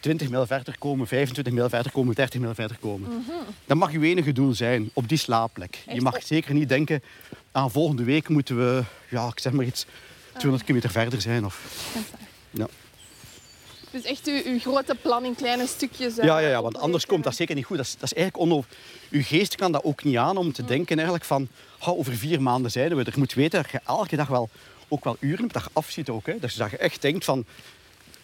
20 0.00 0.28
mijl 0.28 0.46
verder 0.46 0.78
komen, 0.78 1.06
25 1.06 1.52
mijl 1.54 1.68
verder 1.68 1.92
komen, 1.92 2.14
30 2.14 2.40
mijl 2.40 2.54
verder 2.54 2.76
komen. 2.80 3.24
Dat 3.66 3.76
mag 3.76 3.90
uw 3.90 4.02
enige 4.02 4.32
doel 4.32 4.54
zijn, 4.54 4.90
op 4.92 5.08
die 5.08 5.18
slaapplek. 5.18 5.78
Je 5.92 6.00
mag 6.00 6.22
zeker 6.22 6.54
niet 6.54 6.68
denken, 6.68 7.02
aan 7.52 7.70
volgende 7.70 8.04
week 8.04 8.28
moeten 8.28 8.56
we, 8.58 8.82
ja, 9.08 9.26
ik 9.26 9.38
zeg 9.40 9.52
maar 9.52 9.64
iets, 9.64 9.86
200 10.28 10.62
kilometer 10.64 10.90
verder 10.90 11.20
zijn. 11.20 11.44
Of, 11.44 11.84
ja. 12.50 12.66
Dus 13.96 14.04
echt 14.04 14.26
uw, 14.26 14.40
uw 14.44 14.58
grote 14.58 14.94
plan 14.94 15.24
in 15.24 15.34
kleine 15.34 15.66
stukjes. 15.66 16.18
eh, 16.18 16.24
Ja, 16.24 16.38
ja, 16.38 16.48
ja, 16.48 16.62
want 16.62 16.78
anders 16.78 17.06
komt 17.06 17.24
dat 17.24 17.34
zeker 17.36 17.54
niet 17.54 17.64
goed. 17.64 17.76
Dat 17.76 17.86
is, 17.86 17.92
dat 17.92 18.02
is 18.02 18.12
eigenlijk 18.14 18.42
onnodig. 18.44 18.66
Uw 19.10 19.22
geest 19.22 19.54
kan 19.54 19.72
dat 19.72 19.84
ook 19.84 20.04
niet 20.04 20.16
aan 20.16 20.36
om 20.36 20.52
te 20.52 20.64
denken 20.64 20.96
eigenlijk 20.96 21.26
van 21.26 21.48
"Oh, 21.80 21.88
over 21.98 22.12
vier 22.16 22.42
maanden 22.42 22.70
zijn 22.70 22.96
we 22.96 23.04
er. 23.04 23.10
Je 23.12 23.18
moet 23.18 23.34
weten 23.34 23.62
dat 23.62 23.70
je 23.70 23.80
elke 23.86 24.16
dag 24.16 24.28
wel, 24.28 24.48
ook 24.88 25.04
wel 25.04 25.16
uren 25.20 25.48
dat 25.48 25.62
je 25.62 25.70
afziet 25.72 26.08
ook. 26.08 26.26
Hè. 26.26 26.38
Dus 26.40 26.54
dat 26.54 26.70
je 26.70 26.76
echt 26.76 27.02
denkt 27.02 27.24
van 27.24 27.44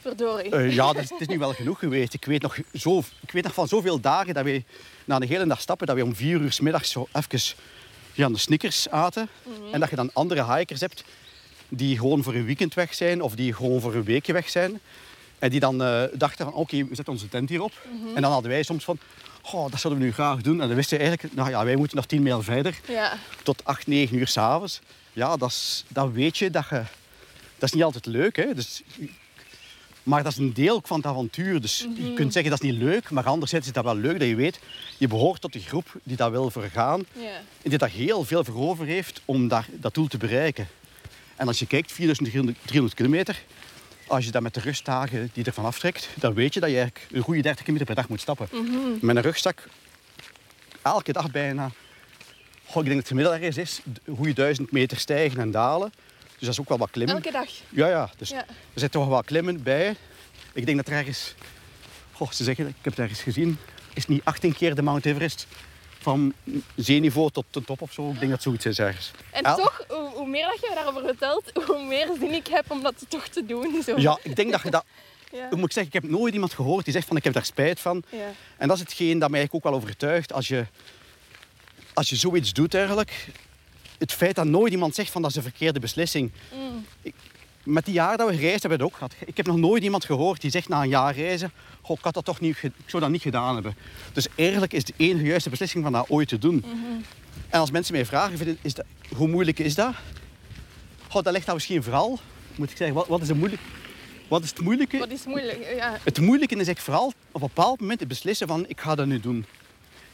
Verdorie. 0.00 0.50
eh, 0.50 0.74
ja, 0.74 0.92
dat 0.92 1.02
is, 1.02 1.10
het 1.10 1.20
is 1.20 1.26
nu 1.26 1.38
wel 1.38 1.52
genoeg 1.52 1.78
geweest. 1.78 2.14
Ik 2.14 2.24
weet, 2.24 2.42
nog 2.42 2.56
zo, 2.74 2.98
ik 3.20 3.30
weet 3.32 3.42
nog 3.44 3.54
van 3.54 3.68
zoveel 3.68 4.00
dagen 4.00 4.34
dat 4.34 4.44
we 4.44 4.62
na 5.04 5.16
een 5.16 5.28
hele 5.28 5.46
dag 5.46 5.60
stappen, 5.60 5.86
dat 5.86 5.96
we 5.96 6.04
om 6.04 6.14
vier 6.14 6.40
uur 6.40 6.52
s 6.52 6.60
middags 6.60 6.90
zo 6.90 7.08
even 7.12 7.40
ja, 8.12 8.28
de 8.28 8.38
snickers 8.38 8.88
aten. 8.88 9.28
En 9.72 9.80
dat 9.80 9.90
je 9.90 9.96
dan 9.96 10.10
andere 10.12 10.54
hikers 10.54 10.80
hebt 10.80 11.04
die 11.68 11.98
gewoon 11.98 12.22
voor 12.22 12.34
een 12.34 12.44
weekend 12.44 12.74
weg 12.74 12.94
zijn 12.94 13.22
of 13.22 13.34
die 13.34 13.52
gewoon 13.54 13.80
voor 13.80 13.94
een 13.94 14.04
weekje 14.04 14.32
weg 14.32 14.48
zijn. 14.50 14.80
En 15.42 15.50
die 15.50 15.60
dan 15.60 15.82
eh, 15.82 16.02
dachten 16.14 16.44
van 16.44 16.54
oké, 16.54 16.76
we 16.76 16.94
zetten 16.94 17.12
onze 17.12 17.28
tent 17.28 17.48
hierop. 17.48 17.72
En 18.14 18.22
dan 18.22 18.32
hadden 18.32 18.50
wij 18.50 18.62
soms 18.62 18.84
van, 18.84 18.98
oh, 19.42 19.70
dat 19.70 19.80
zouden 19.80 20.02
we 20.02 20.08
nu 20.08 20.12
graag 20.12 20.40
doen. 20.42 20.60
En 20.60 20.66
dan 20.66 20.76
wisten 20.76 20.98
we 20.98 21.04
eigenlijk, 21.04 21.34
nou 21.34 21.50
ja, 21.50 21.64
wij 21.64 21.76
moeten 21.76 21.96
nog 21.96 22.06
tien 22.06 22.22
mijl 22.22 22.42
verder 22.42 22.80
Ja. 22.88 23.12
tot 23.42 23.64
8, 23.64 23.86
9 23.86 24.16
uur 24.18 24.26
s'avonds. 24.26 24.80
Ja, 25.12 25.36
dat 25.36 25.48
is- 25.50 25.84
dan 25.88 26.12
weet 26.12 26.38
je 26.38 26.50
dat 26.50 26.66
je... 26.70 26.82
Dat 27.58 27.68
is 27.68 27.72
niet 27.72 27.82
altijd 27.84 28.06
leuk, 28.06 28.36
hè. 28.36 28.54
Dus, 28.54 28.82
maar 30.02 30.22
dat 30.22 30.32
is 30.32 30.38
een 30.38 30.52
deel 30.52 30.80
van 30.84 30.96
het 30.96 31.06
avontuur. 31.06 31.60
Dus 31.60 31.86
je 31.96 32.12
kunt 32.14 32.32
zeggen 32.32 32.50
dat 32.50 32.62
is 32.62 32.70
niet 32.70 32.78
leuk, 32.82 33.10
maar 33.10 33.24
anderzijds 33.24 33.66
is 33.66 33.72
dat 33.72 33.84
wel 33.84 33.96
leuk 33.96 34.18
dat 34.18 34.28
je 34.28 34.34
weet... 34.34 34.60
Je 34.98 35.08
behoort 35.08 35.40
tot 35.40 35.52
die 35.52 35.62
groep 35.62 35.94
die 36.02 36.16
dat 36.16 36.30
wil 36.30 36.50
vergaan. 36.50 37.04
Ja. 37.12 37.36
En 37.62 37.70
die 37.70 37.78
daar 37.78 37.90
heel 37.90 38.24
veel 38.24 38.44
voor 38.44 38.68
over 38.68 38.86
heeft 38.86 39.20
om 39.24 39.48
daar, 39.48 39.66
dat 39.72 39.94
doel 39.94 40.06
te 40.06 40.16
bereiken. 40.18 40.68
En 41.36 41.46
als 41.46 41.58
je 41.58 41.66
kijkt, 41.66 41.92
4300 41.92 42.94
kilometer... 42.94 43.42
Als 44.06 44.24
je 44.24 44.30
dat 44.30 44.42
met 44.42 44.54
de 44.54 44.60
rustdagen 44.60 45.30
die 45.32 45.44
ervan 45.44 45.64
aftrekt, 45.64 46.08
dan 46.14 46.34
weet 46.34 46.54
je 46.54 46.60
dat 46.60 46.70
je 46.70 46.76
eigenlijk 46.78 47.06
een 47.12 47.22
goede 47.22 47.42
30 47.42 47.60
kilometer 47.60 47.86
per 47.86 47.96
dag 47.96 48.08
moet 48.08 48.20
stappen. 48.20 48.48
Met 49.00 49.16
een 49.16 49.22
rugzak 49.22 49.68
elke 50.82 51.12
dag 51.12 51.30
bijna 51.30 51.70
Goh, 52.64 52.82
ik 52.82 52.88
denk 52.88 53.00
dat 53.02 53.08
het 53.08 53.18
gemiddeld 53.18 53.34
ergens 53.36 53.56
is, 53.56 53.80
een 54.04 54.16
goede 54.16 54.32
duizend 54.32 54.72
meter 54.72 54.98
stijgen 54.98 55.40
en 55.40 55.50
dalen. 55.50 55.92
Dus 56.18 56.40
dat 56.40 56.48
is 56.48 56.60
ook 56.60 56.68
wel 56.68 56.78
wat 56.78 56.90
klimmen. 56.90 57.16
Elke 57.16 57.30
dag. 57.30 57.48
Ja, 57.68 57.88
ja. 57.88 58.10
Dus 58.16 58.28
Ja. 58.28 58.38
er 58.48 58.54
zit 58.74 58.92
toch 58.92 59.08
wel 59.08 59.22
klimmen 59.22 59.62
bij. 59.62 59.96
Ik 60.52 60.64
denk 60.66 60.76
dat 60.76 60.86
er 60.86 60.92
ergens... 60.92 61.34
Goh, 62.12 62.30
ze 62.30 62.44
zeggen, 62.44 62.66
ik 62.68 62.74
heb 62.82 62.92
het 62.92 62.98
ergens 63.02 63.20
gezien, 63.20 63.58
is 63.94 64.06
niet 64.06 64.24
18 64.24 64.54
keer 64.54 64.74
de 64.74 64.82
Mount 64.82 65.06
Everest 65.06 65.46
van 66.02 66.32
zeeniveau 66.76 67.30
tot 67.30 67.44
de 67.50 67.64
top 67.64 67.80
of 67.80 67.92
zo. 67.92 68.10
Ik 68.10 68.18
denk 68.18 68.30
dat 68.30 68.42
zoiets 68.42 68.66
is 68.66 68.78
ergens. 68.78 69.10
En 69.30 69.42
toch, 69.42 69.84
hoe, 69.88 70.10
hoe 70.14 70.26
meer 70.28 70.46
dat 70.46 70.60
je 70.60 70.72
daarover 70.74 71.02
vertelt, 71.02 71.50
hoe 71.66 71.84
meer 71.86 72.08
zin 72.20 72.32
ik 72.32 72.46
heb 72.46 72.70
om 72.70 72.82
dat 72.82 72.94
toch 73.08 73.28
te 73.28 73.46
doen. 73.46 73.82
Zo. 73.82 73.94
Ja, 74.00 74.18
ik 74.22 74.36
denk 74.36 74.50
dat 74.52 74.62
je 74.62 74.70
dat... 74.70 74.84
Ja. 75.34 75.50
Ik 75.50 75.56
moet 75.56 75.72
zeggen, 75.72 75.94
ik 75.94 76.02
heb 76.02 76.10
nooit 76.12 76.32
iemand 76.34 76.54
gehoord 76.54 76.84
die 76.84 76.94
zegt 76.94 77.06
van 77.06 77.16
ik 77.16 77.24
heb 77.24 77.32
daar 77.32 77.44
spijt 77.44 77.80
van. 77.80 78.02
Ja. 78.10 78.18
En 78.56 78.68
dat 78.68 78.76
is 78.76 78.82
hetgeen 78.82 79.18
dat 79.18 79.30
mij 79.30 79.38
eigenlijk 79.38 79.54
ook 79.66 79.72
wel 79.72 79.80
overtuigt. 79.82 80.32
Als 80.32 80.48
je, 80.48 80.66
als 81.94 82.10
je 82.10 82.16
zoiets 82.16 82.52
doet 82.52 82.74
eigenlijk, 82.74 83.26
het 83.98 84.12
feit 84.12 84.34
dat 84.34 84.44
nooit 84.46 84.72
iemand 84.72 84.94
zegt 84.94 85.10
van 85.10 85.22
dat 85.22 85.30
is 85.30 85.36
een 85.36 85.42
verkeerde 85.42 85.80
beslissing. 85.80 86.32
Mm. 86.54 86.86
Ik- 87.02 87.14
met 87.62 87.84
die 87.84 87.94
jaren 87.94 88.18
dat 88.18 88.28
we 88.28 88.36
gereisd 88.36 88.62
hebben, 88.62 88.80
ook 88.80 88.94
gehad. 88.94 89.14
Ik 89.26 89.36
heb 89.36 89.46
nog 89.46 89.56
nooit 89.56 89.82
iemand 89.82 90.04
gehoord 90.04 90.40
die 90.40 90.50
zegt 90.50 90.68
na 90.68 90.82
een 90.82 90.88
jaar 90.88 91.14
reizen, 91.14 91.52
Goh, 91.80 91.96
ik, 91.98 92.04
had 92.04 92.14
dat 92.14 92.24
toch 92.24 92.40
niet, 92.40 92.62
ik 92.62 92.72
zou 92.86 93.02
dat 93.02 93.12
niet 93.12 93.22
gedaan 93.22 93.54
hebben. 93.54 93.76
Dus 94.12 94.26
eigenlijk 94.34 94.72
is 94.72 94.84
de 94.84 94.92
enige 94.96 95.24
juiste 95.24 95.50
beslissing 95.50 95.82
van 95.82 95.92
dat 95.92 96.08
ooit 96.08 96.28
te 96.28 96.38
doen. 96.38 96.64
En 97.48 97.60
als 97.60 97.70
mensen 97.70 97.94
mij 97.94 98.06
vragen, 98.06 98.58
is 98.62 98.74
dat, 98.74 98.84
hoe 99.16 99.28
moeilijk 99.28 99.58
is 99.58 99.74
dat? 99.74 99.94
Goh, 101.08 101.22
dat 101.22 101.32
ligt 101.32 101.46
dan 101.46 101.54
misschien 101.54 101.82
vooral, 101.82 102.18
moet 102.56 102.70
ik 102.70 102.76
zeggen, 102.76 102.96
wat, 102.96 103.06
wat 103.06 103.20
is 103.22 103.28
het 103.28 103.36
moeilijk? 103.36 103.62
Wat 104.28 104.42
is 104.42 104.50
het 104.50 104.60
moeilijke? 104.60 104.98
Wat 104.98 105.10
is 105.10 105.24
moeilijk. 105.24 105.74
Ja. 105.76 105.98
Het 106.02 106.20
moeilijke 106.20 106.56
is 106.56 106.68
echt 106.68 106.82
vooral 106.82 107.06
op 107.06 107.42
een 107.42 107.48
bepaald 107.54 107.80
moment 107.80 108.00
het 108.00 108.08
beslissen 108.08 108.46
van 108.46 108.64
ik 108.68 108.80
ga 108.80 108.94
dat 108.94 109.06
nu 109.06 109.20
doen. 109.20 109.46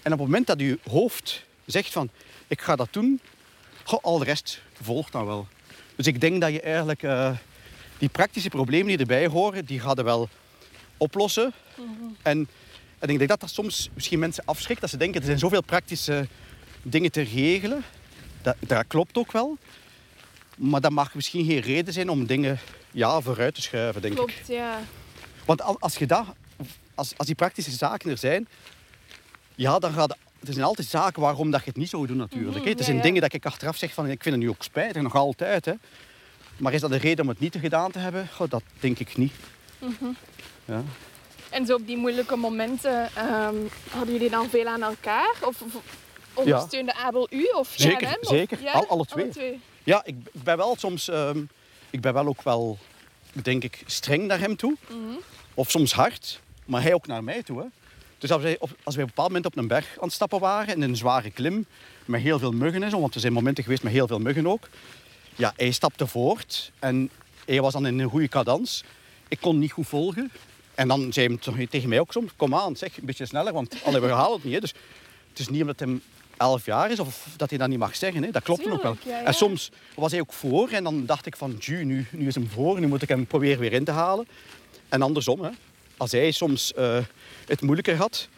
En 0.02 0.12
op 0.12 0.18
het 0.18 0.28
moment 0.28 0.46
dat 0.46 0.60
je 0.60 0.78
hoofd 0.90 1.44
zegt 1.64 1.92
van 1.92 2.08
ik 2.46 2.60
ga 2.60 2.76
dat 2.76 2.88
doen, 2.90 3.20
goh, 3.84 4.02
al 4.02 4.18
de 4.18 4.24
rest 4.24 4.62
volgt 4.82 5.12
dan 5.12 5.26
wel. 5.26 5.46
Dus 5.98 6.06
ik 6.06 6.20
denk 6.20 6.40
dat 6.40 6.52
je 6.52 6.60
eigenlijk 6.60 7.02
eh, 7.02 7.30
die 7.98 8.08
praktische 8.08 8.48
problemen 8.48 8.86
die 8.86 8.98
erbij 8.98 9.26
horen, 9.26 9.64
die 9.64 9.80
gaan 9.80 9.96
er 9.96 10.04
wel 10.04 10.28
oplossen. 10.96 11.52
En, 12.22 12.48
en 12.98 13.08
ik 13.08 13.18
denk 13.18 13.28
dat 13.30 13.40
dat 13.40 13.50
soms 13.50 13.90
misschien 13.94 14.18
mensen 14.18 14.44
afschrikt, 14.46 14.80
dat 14.80 14.90
ze 14.90 14.96
denken 14.96 15.20
er 15.20 15.26
zijn 15.26 15.38
zoveel 15.38 15.62
praktische 15.62 16.26
dingen 16.82 17.10
te 17.10 17.20
regelen. 17.22 17.84
Dat, 18.42 18.56
dat 18.60 18.84
klopt 18.86 19.16
ook 19.18 19.32
wel. 19.32 19.58
Maar 20.56 20.80
dat 20.80 20.90
mag 20.90 21.14
misschien 21.14 21.44
geen 21.46 21.60
reden 21.60 21.92
zijn 21.92 22.08
om 22.08 22.26
dingen 22.26 22.58
ja, 22.90 23.20
vooruit 23.20 23.54
te 23.54 23.62
schuiven, 23.62 24.02
denk 24.02 24.12
ik. 24.18 24.24
Klopt, 24.26 24.46
ja. 24.48 24.80
Want 25.44 25.62
al- 25.62 25.80
als, 25.80 25.96
je 25.96 26.06
dat, 26.06 26.24
als, 26.94 27.12
als 27.16 27.26
die 27.26 27.36
praktische 27.36 27.70
zaken 27.70 28.10
er 28.10 28.18
zijn, 28.18 28.48
ja, 29.54 29.78
dan 29.78 29.92
gaat 29.92 30.16
er 30.46 30.52
zijn 30.52 30.64
altijd 30.64 30.88
zaken 30.88 31.22
waarom 31.22 31.50
dat 31.50 31.60
je 31.60 31.66
het 31.68 31.76
niet 31.76 31.88
zou 31.88 32.06
doen 32.06 32.16
natuurlijk. 32.16 32.54
hè. 32.56 32.60
Er 32.64 32.68
Mhm, 32.70 32.78
ja, 32.78 32.84
zijn 32.84 32.96
ja. 32.96 33.02
dingen 33.02 33.20
dat 33.20 33.32
ik 33.32 33.46
achteraf 33.46 33.76
zeg 33.76 33.92
van 33.94 34.06
ik 34.06 34.22
vind 34.22 34.34
het 34.34 34.44
nu 34.44 34.50
ook 34.50 34.62
spijtig, 34.62 35.02
nog 35.02 35.14
altijd. 35.14 35.64
Hè. 35.64 35.72
Maar 36.56 36.72
is 36.72 36.80
dat 36.80 36.90
een 36.90 36.98
reden 36.98 37.24
om 37.24 37.28
het 37.30 37.40
niet 37.40 37.52
te 37.52 37.58
gedaan 37.58 37.90
te 37.90 37.98
hebben? 37.98 38.28
Goh, 38.34 38.50
dat 38.50 38.62
denk 38.80 38.98
ik 38.98 39.16
niet. 39.16 39.32
Mhm. 39.78 40.04
Ja. 40.64 40.82
En 41.50 41.66
zo 41.66 41.74
op 41.74 41.86
die 41.86 41.96
moeilijke 41.96 42.36
momenten, 42.36 43.08
ehm, 43.14 43.54
hadden 43.90 44.12
jullie 44.14 44.30
dan 44.30 44.48
veel 44.48 44.66
aan 44.66 44.82
elkaar? 44.82 45.34
Of, 45.44 45.62
of 45.62 45.74
ondersteunde 46.34 46.94
Abel 46.94 47.26
u? 47.30 47.44
Of 47.56 47.72
Zeker, 47.76 48.18
zeker. 48.20 48.58
Al- 48.72 48.86
alle 48.88 49.04
twee. 49.06 49.60
Ja, 49.84 50.04
ik, 50.04 50.14
ik 50.32 50.42
ben 50.42 50.56
wel 50.56 50.76
soms, 50.78 51.08
ehm, 51.08 51.38
ik 51.90 52.00
ben 52.00 52.12
wel 52.14 52.26
ook 52.26 52.42
wel, 52.42 52.78
denk 53.32 53.64
ik, 53.64 53.82
streng 53.86 54.26
naar 54.26 54.38
hem 54.38 54.56
toe. 54.56 54.76
Mhm. 54.88 54.98
Of 55.54 55.70
soms 55.70 55.92
hard, 55.92 56.40
maar 56.64 56.82
hij 56.82 56.94
ook 56.94 57.06
naar 57.06 57.24
mij 57.24 57.42
toe. 57.42 57.58
Hè. 57.60 57.66
Dus 58.18 58.30
als 58.30 58.42
wij, 58.42 58.56
op, 58.58 58.70
als 58.82 58.94
wij 58.94 59.04
op 59.04 59.08
een 59.08 59.14
bepaald 59.14 59.28
moment 59.28 59.46
op 59.46 59.56
een 59.56 59.68
berg 59.68 59.86
aan 59.96 60.04
het 60.04 60.12
stappen 60.12 60.40
waren, 60.40 60.74
in 60.74 60.82
een 60.82 60.96
zware 60.96 61.30
klim, 61.30 61.66
met 62.04 62.20
heel 62.20 62.38
veel 62.38 62.52
muggen 62.52 62.82
en 62.82 62.90
zo, 62.90 63.00
want 63.00 63.14
er 63.14 63.20
zijn 63.20 63.32
momenten 63.32 63.64
geweest 63.64 63.82
met 63.82 63.92
heel 63.92 64.06
veel 64.06 64.18
muggen 64.18 64.46
ook. 64.46 64.68
Ja, 65.36 65.52
hij 65.56 65.70
stapte 65.70 66.06
voort 66.06 66.72
en 66.78 67.10
hij 67.46 67.60
was 67.60 67.72
dan 67.72 67.86
in 67.86 67.98
een 67.98 68.08
goede 68.08 68.28
cadans. 68.28 68.84
Ik 69.28 69.40
kon 69.40 69.58
niet 69.58 69.72
goed 69.72 69.86
volgen. 69.86 70.30
En 70.74 70.88
dan 70.88 71.12
zei 71.12 71.26
hij 71.26 71.36
toch 71.36 71.56
tegen 71.70 71.88
mij 71.88 72.00
ook 72.00 72.12
soms, 72.12 72.32
kom 72.36 72.54
aan, 72.54 72.76
zeg, 72.76 72.96
een 72.96 73.04
beetje 73.04 73.26
sneller, 73.26 73.52
want 73.52 73.74
allee, 73.84 74.00
we 74.00 74.08
halen 74.08 74.32
het 74.32 74.44
niet. 74.44 74.54
Hè. 74.54 74.60
Dus 74.60 74.74
het 75.30 75.38
is 75.38 75.48
niet 75.48 75.60
omdat 75.60 75.80
hij 75.80 76.00
elf 76.36 76.64
jaar 76.64 76.90
is 76.90 76.98
of 76.98 77.26
dat 77.36 77.48
hij 77.48 77.58
dat 77.58 77.68
niet 77.68 77.78
mag 77.78 77.96
zeggen. 77.96 78.22
Hè. 78.22 78.30
Dat 78.30 78.42
klopt 78.42 78.60
ook 78.60 78.82
wel. 78.82 78.96
Tuurlijk, 78.96 79.02
ja, 79.04 79.18
ja. 79.18 79.24
En 79.24 79.34
soms 79.34 79.70
was 79.94 80.10
hij 80.10 80.20
ook 80.20 80.32
voor 80.32 80.68
en 80.68 80.84
dan 80.84 81.06
dacht 81.06 81.26
ik 81.26 81.36
van, 81.36 81.58
"Tju, 81.58 81.84
nu, 81.84 82.06
nu 82.10 82.26
is 82.26 82.34
hem 82.34 82.48
voor, 82.48 82.80
nu 82.80 82.86
moet 82.86 83.02
ik 83.02 83.08
hem 83.08 83.26
proberen 83.26 83.58
weer 83.58 83.72
in 83.72 83.84
te 83.84 83.90
halen. 83.90 84.26
En 84.88 85.02
andersom, 85.02 85.40
hè. 85.42 85.50
als 85.96 86.12
hij 86.12 86.30
soms 86.30 86.74
eh, 86.74 86.98
het 87.48 87.60
moeilijker 87.60 87.96
had, 87.96 88.28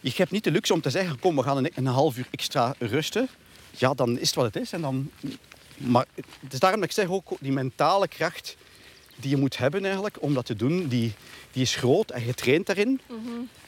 je 0.00 0.12
hebt 0.14 0.30
niet 0.30 0.44
de 0.44 0.50
luxe 0.50 0.72
om 0.72 0.80
te 0.80 0.90
zeggen, 0.90 1.18
kom, 1.18 1.36
we 1.36 1.42
gaan 1.42 1.56
een, 1.56 1.70
een 1.74 1.86
half 1.86 2.16
uur 2.16 2.26
extra 2.30 2.74
rusten. 2.78 3.28
Ja, 3.70 3.94
dan 3.94 4.18
is 4.18 4.26
het 4.26 4.34
wat 4.34 4.44
het 4.44 4.56
is. 4.56 4.72
En 4.72 4.80
dan, 4.80 5.10
maar 5.76 6.06
het 6.16 6.52
is 6.52 6.58
daarom 6.58 6.80
dat 6.80 6.88
ik 6.88 6.94
zeg 6.94 7.08
ook, 7.08 7.30
die 7.40 7.52
mentale 7.52 8.08
kracht, 8.08 8.56
die 9.16 9.30
je 9.30 9.36
moet 9.36 9.58
hebben 9.58 9.84
eigenlijk 9.84 10.16
om 10.22 10.34
dat 10.34 10.46
te 10.46 10.56
doen, 10.56 10.88
die, 10.88 11.12
die 11.52 11.62
is 11.62 11.74
groot 11.74 12.10
en 12.10 12.26
je 12.26 12.34
traint 12.34 12.66
daarin. 12.66 13.00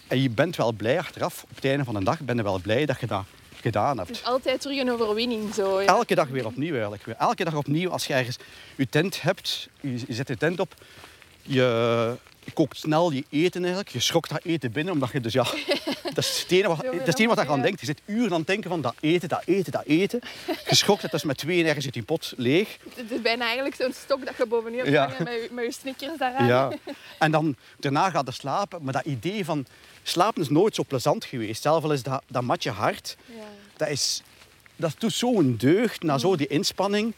En 0.07 0.23
je 0.23 0.31
bent 0.31 0.57
wel 0.57 0.73
blij 0.73 0.99
achteraf, 0.99 1.43
op 1.43 1.55
het 1.55 1.65
einde 1.65 1.85
van 1.85 1.95
de 1.95 2.05
dag, 2.05 2.21
ben 2.21 2.37
je 2.37 2.43
wel 2.43 2.61
blij 2.61 2.87
dat 2.87 3.01
je 3.01 3.07
dat 3.07 3.25
gedaan 3.61 3.97
hebt. 3.97 4.09
Dus 4.09 4.25
altijd 4.25 4.61
terug 4.61 4.79
een 4.79 4.91
overwinning 4.91 5.55
zo. 5.55 5.81
Ja. 5.81 5.87
Elke 5.87 6.15
dag 6.15 6.29
weer 6.29 6.47
opnieuw 6.47 6.73
eigenlijk. 6.73 7.07
Elke 7.07 7.45
dag 7.45 7.55
opnieuw 7.55 7.91
als 7.91 8.07
je 8.07 8.15
ergens 8.15 8.37
je 8.77 8.89
tent 8.89 9.23
hebt, 9.23 9.69
je, 9.81 9.93
je 9.93 10.15
zet 10.15 10.29
je 10.29 10.37
tent 10.37 10.61
op, 10.61 10.75
je 11.43 12.17
kookt 12.53 12.79
snel 12.79 13.11
je 13.13 13.25
eten 13.31 13.61
eigenlijk. 13.61 13.89
Je 13.93 14.01
schrokt 14.01 14.29
dat 14.31 14.41
eten 14.45 14.73
binnen, 14.73 14.93
omdat 14.95 15.11
je 15.13 15.21
dus 15.21 15.33
ja... 15.33 15.47
Dat 16.15 16.25
is 16.25 16.41
het 16.43 16.51
enige 16.51 16.69
wat, 16.69 16.83
dat 17.07 17.09
is 17.21 17.25
je 17.43 17.49
aan 17.49 17.63
denkt. 17.63 17.81
Je 17.81 17.87
zit 17.87 18.01
uren 18.05 18.33
aan 18.33 18.39
het 18.39 18.47
denken 18.47 18.71
van 18.71 18.81
dat 18.81 18.95
eten, 19.01 19.29
dat 19.29 19.43
eten, 19.45 19.73
dat 19.73 19.85
eten. 19.87 20.21
Je 20.69 20.75
schokt 20.75 21.03
het 21.03 21.11
dus 21.11 21.23
met 21.25 21.37
twee 21.37 21.65
ergens 21.65 21.85
zit 21.85 21.93
die 21.95 22.03
pot 22.03 22.33
leeg. 22.37 22.77
Het 22.97 23.11
is 23.11 23.21
bijna 23.23 23.45
eigenlijk 23.45 23.75
zo'n 23.75 23.93
stok 23.93 24.25
dat 24.27 24.35
je 24.37 24.47
bovenuit 24.47 24.81
hebt 24.87 24.93
Ja. 24.93 25.07
met, 25.19 25.29
je- 25.33 25.49
met 25.53 25.65
je 25.65 25.73
snickers 25.73 26.19
daaraan. 26.19 26.47
Ja. 26.47 26.73
En 27.19 27.31
dan 27.31 27.57
daarna 27.79 28.11
gaat 28.11 28.27
je 28.27 28.33
slapen. 28.33 28.83
Maar 28.83 28.93
dat 28.93 29.05
idee 29.05 29.45
van 29.45 29.67
slapen 30.03 30.43
is 30.43 30.49
nooit 30.49 30.75
zo 30.75 30.85
plezant 30.89 31.25
geweest. 31.25 31.63
Zelf 31.63 31.85
al 31.85 31.93
is 31.93 32.03
dat, 32.03 32.23
dat 32.27 32.43
matje 32.43 32.71
hard. 32.71 33.17
Ja. 33.27 33.35
Dat, 33.77 33.89
is, 33.89 34.23
dat 34.77 34.95
doet 34.99 35.13
zo'n 35.13 35.57
deugd 35.59 36.03
na 36.03 36.19
zo 36.19 36.37
die 36.37 36.47
inspanning. 36.47 37.13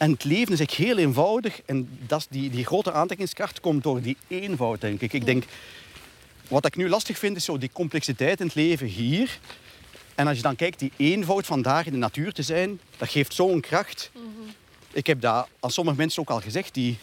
En 0.00 0.10
het 0.10 0.24
leven 0.24 0.52
is 0.52 0.60
echt 0.60 0.74
heel 0.74 0.98
eenvoudig. 0.98 1.60
En 1.64 1.98
dat 2.06 2.20
is 2.20 2.26
die, 2.30 2.50
die 2.50 2.64
grote 2.64 2.92
aantrekkingskracht 2.92 3.60
komt 3.60 3.82
door 3.82 4.00
die 4.00 4.16
eenvoud, 4.28 4.80
denk 4.80 5.00
ik. 5.00 5.12
Ik 5.12 5.24
denk, 5.24 5.44
wat 6.48 6.66
ik 6.66 6.76
nu 6.76 6.88
lastig 6.88 7.18
vind, 7.18 7.36
is 7.36 7.44
zo 7.44 7.58
die 7.58 7.70
complexiteit 7.72 8.40
in 8.40 8.46
het 8.46 8.54
leven 8.54 8.86
hier. 8.86 9.38
En 10.14 10.26
als 10.26 10.36
je 10.36 10.42
dan 10.42 10.56
kijkt, 10.56 10.78
die 10.78 10.92
eenvoud 10.96 11.46
van 11.46 11.62
daar 11.62 11.86
in 11.86 11.92
de 11.92 11.98
natuur 11.98 12.32
te 12.32 12.42
zijn, 12.42 12.80
dat 12.96 13.08
geeft 13.08 13.34
zo'n 13.34 13.60
kracht. 13.60 14.10
Ik 14.92 15.06
heb 15.06 15.20
dat 15.20 15.48
aan 15.60 15.70
sommige 15.70 15.96
mensen 15.96 16.22
ook 16.22 16.30
al 16.30 16.40
gezegd. 16.40 16.74
Die, 16.74 16.98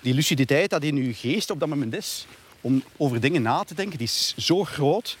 die 0.00 0.14
luciditeit 0.14 0.70
dat 0.70 0.82
in 0.82 0.96
je 0.96 1.14
geest 1.14 1.50
op 1.50 1.60
dat 1.60 1.68
moment 1.68 1.94
is, 1.94 2.26
om 2.60 2.82
over 2.96 3.20
dingen 3.20 3.42
na 3.42 3.62
te 3.62 3.74
denken, 3.74 3.98
die 3.98 4.06
is 4.06 4.34
zo 4.36 4.64
groot. 4.64 5.18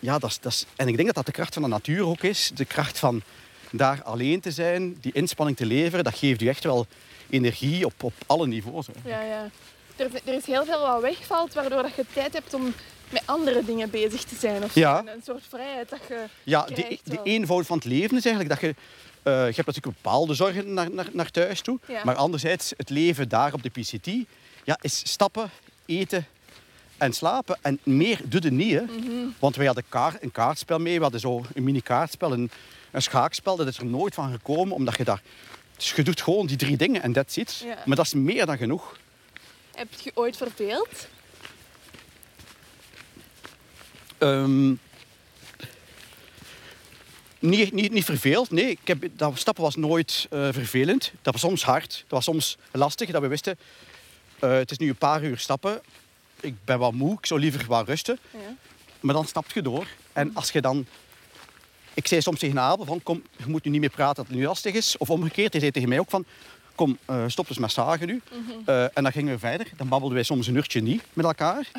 Ja, 0.00 0.18
dat 0.18 0.30
is, 0.30 0.40
dat 0.40 0.52
is, 0.52 0.66
en 0.76 0.88
ik 0.88 0.94
denk 0.94 1.06
dat 1.06 1.16
dat 1.16 1.26
de 1.26 1.32
kracht 1.32 1.54
van 1.54 1.62
de 1.62 1.68
natuur 1.68 2.06
ook 2.06 2.22
is. 2.22 2.50
De 2.54 2.64
kracht 2.64 2.98
van 2.98 3.22
daar 3.70 4.02
alleen 4.02 4.40
te 4.40 4.50
zijn, 4.50 4.96
die 5.00 5.12
inspanning 5.12 5.56
te 5.56 5.66
leveren, 5.66 6.04
dat 6.04 6.14
geeft 6.18 6.40
je 6.40 6.48
echt 6.48 6.64
wel 6.64 6.86
energie 7.30 7.84
op, 7.86 8.02
op 8.02 8.12
alle 8.26 8.46
niveaus. 8.46 8.86
Ja, 9.04 9.20
ja. 9.22 9.50
Er, 9.96 10.06
is- 10.14 10.20
er 10.24 10.34
is 10.34 10.46
heel 10.46 10.64
veel 10.64 10.80
wat 10.80 11.00
wegvalt, 11.00 11.54
waardoor 11.54 11.82
dat 11.82 11.94
je 11.94 12.04
tijd 12.12 12.32
hebt 12.32 12.54
om 12.54 12.74
met 13.10 13.22
andere 13.24 13.64
dingen 13.64 13.90
bezig 13.90 14.24
te 14.24 14.34
zijn. 14.38 14.64
Of. 14.64 14.74
Ja. 14.74 14.98
Een, 14.98 15.20
soort 15.24 15.42
vrijheid 15.48 15.88
dat 15.88 16.00
je 16.08 16.24
Ja, 16.42 16.64
die, 16.64 16.74
krijgt 16.74 17.00
die 17.04 17.14
wel. 17.14 17.24
eenvoud 17.24 17.66
van 17.66 17.76
het 17.76 17.86
leven 17.86 18.16
is 18.16 18.24
eigenlijk 18.24 18.60
dat 18.60 18.70
je... 18.70 18.74
eh, 19.22 19.32
je 19.32 19.54
hebt 19.54 19.66
natuurlijk 19.66 19.96
bepaalde 20.02 20.34
zorgen 20.34 20.74
naar, 20.74 20.90
naar, 20.90 21.06
naar 21.12 21.30
thuis 21.30 21.60
toe. 21.60 21.78
Ja. 21.88 22.04
Maar 22.04 22.14
anderzijds, 22.14 22.72
het 22.76 22.90
leven 22.90 23.28
daar 23.28 23.52
op 23.52 23.62
de 23.62 23.68
PCT 23.70 24.06
ja, 24.64 24.78
is 24.80 25.02
stappen, 25.10 25.50
eten 25.86 26.26
en 26.96 27.12
slapen. 27.12 27.58
En 27.62 27.78
meer 27.82 28.20
doe 28.24 28.42
je 28.42 28.50
niet. 28.50 28.72
Hè. 28.74 28.82
Mhm. 28.82 29.26
Want 29.38 29.56
wij 29.56 29.66
hadden 29.66 29.84
kaar, 29.88 30.16
een 30.20 30.32
kaartspel 30.32 30.78
mee. 30.78 30.96
We 30.96 31.02
hadden 31.02 31.20
zo 31.20 31.44
een 31.54 31.64
mini-kaartspel, 31.64 32.32
een, 32.32 32.50
een 32.90 33.02
schaakspel. 33.02 33.56
Dat 33.56 33.66
is 33.66 33.78
er 33.78 33.86
nooit 33.86 34.14
van 34.14 34.32
gekomen, 34.32 34.74
omdat 34.74 34.96
je 34.96 35.04
daar... 35.04 35.22
Dus 35.76 35.92
je 35.92 36.02
doet 36.02 36.22
gewoon 36.22 36.46
die 36.46 36.56
drie 36.56 36.76
dingen 36.76 37.02
en 37.02 37.12
that's 37.12 37.36
it. 37.36 37.62
Ja. 37.64 37.78
Maar 37.86 37.96
dat 37.96 38.06
is 38.06 38.14
meer 38.14 38.46
dan 38.46 38.56
genoeg. 38.56 38.98
Heb 39.74 39.88
je 39.92 40.10
ooit 40.14 40.36
verveeld? 40.36 41.08
Ehm, 44.18 44.74
niet, 47.38 47.72
niet, 47.72 47.92
niet 47.92 48.04
verveeld, 48.04 48.50
nee. 48.50 48.70
Ik 48.70 48.78
heb, 48.84 49.04
dat 49.12 49.38
stappen 49.38 49.62
was 49.62 49.76
nooit 49.76 50.26
eh, 50.30 50.48
vervelend. 50.50 51.12
Dat 51.22 51.32
was 51.32 51.42
soms 51.42 51.64
hard, 51.64 51.90
dat 51.90 52.10
was 52.10 52.24
soms 52.24 52.56
lastig, 52.70 53.10
dat 53.10 53.22
we 53.22 53.28
wisten... 53.28 53.58
eh, 54.38 54.52
het 54.52 54.70
is 54.70 54.78
nu 54.78 54.88
een 54.88 54.96
paar 54.96 55.24
uur 55.24 55.38
stappen. 55.38 55.80
Ik 56.40 56.54
ben 56.64 56.78
wat 56.78 56.92
moe, 56.92 57.18
ik 57.18 57.26
zou 57.26 57.40
liever 57.40 57.66
wat 57.66 57.88
rusten. 57.88 58.18
Ja. 58.30 58.56
Maar 59.00 59.14
dan 59.14 59.26
stapt 59.26 59.52
je 59.52 59.62
door. 59.62 59.86
En 60.12 60.30
als 60.34 60.50
je 60.50 60.60
dan... 60.60 60.86
Ik 62.00 62.06
zei 62.06 62.20
soms 62.20 62.38
tegen 62.38 62.60
Abel 62.60 62.84
van, 62.84 63.02
kom, 63.02 63.22
je 63.36 63.44
moet 63.46 63.64
nu 63.64 63.70
niet 63.70 63.80
meer 63.80 63.90
praten 63.90 64.14
dat 64.16 64.26
het 64.26 64.36
nu 64.36 64.44
lastig 64.44 64.74
is. 64.74 64.96
Of 64.98 65.10
omgekeerd, 65.10 65.52
hij 65.52 65.60
zei 65.60 65.72
tegen 65.72 65.88
mij 65.88 65.98
ook 65.98 66.10
van, 66.10 66.24
kom, 66.74 66.98
eh, 67.04 67.24
stop 67.26 67.48
eens 67.48 67.58
met 67.58 67.72
zagen 67.72 68.06
nu. 68.06 68.20
Eh, 68.64 68.82
en 68.82 69.02
dan 69.02 69.12
gingen 69.12 69.32
we 69.32 69.38
verder. 69.38 69.66
Dan 69.76 69.88
babbelden 69.88 70.16
wij 70.16 70.24
soms 70.24 70.46
een 70.46 70.54
uurtje 70.54 70.80
niet 70.80 71.02
met 71.12 71.24
elkaar. 71.24 71.66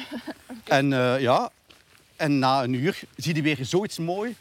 En 0.63 0.93
eh, 0.93 1.21
ja, 1.21 1.49
en 2.15 2.39
na 2.39 2.63
een 2.63 2.73
uur 2.73 2.99
zie 3.15 3.35
je 3.35 3.41
weer 3.41 3.57
zoiets 3.61 3.97
mooi. 3.97 4.35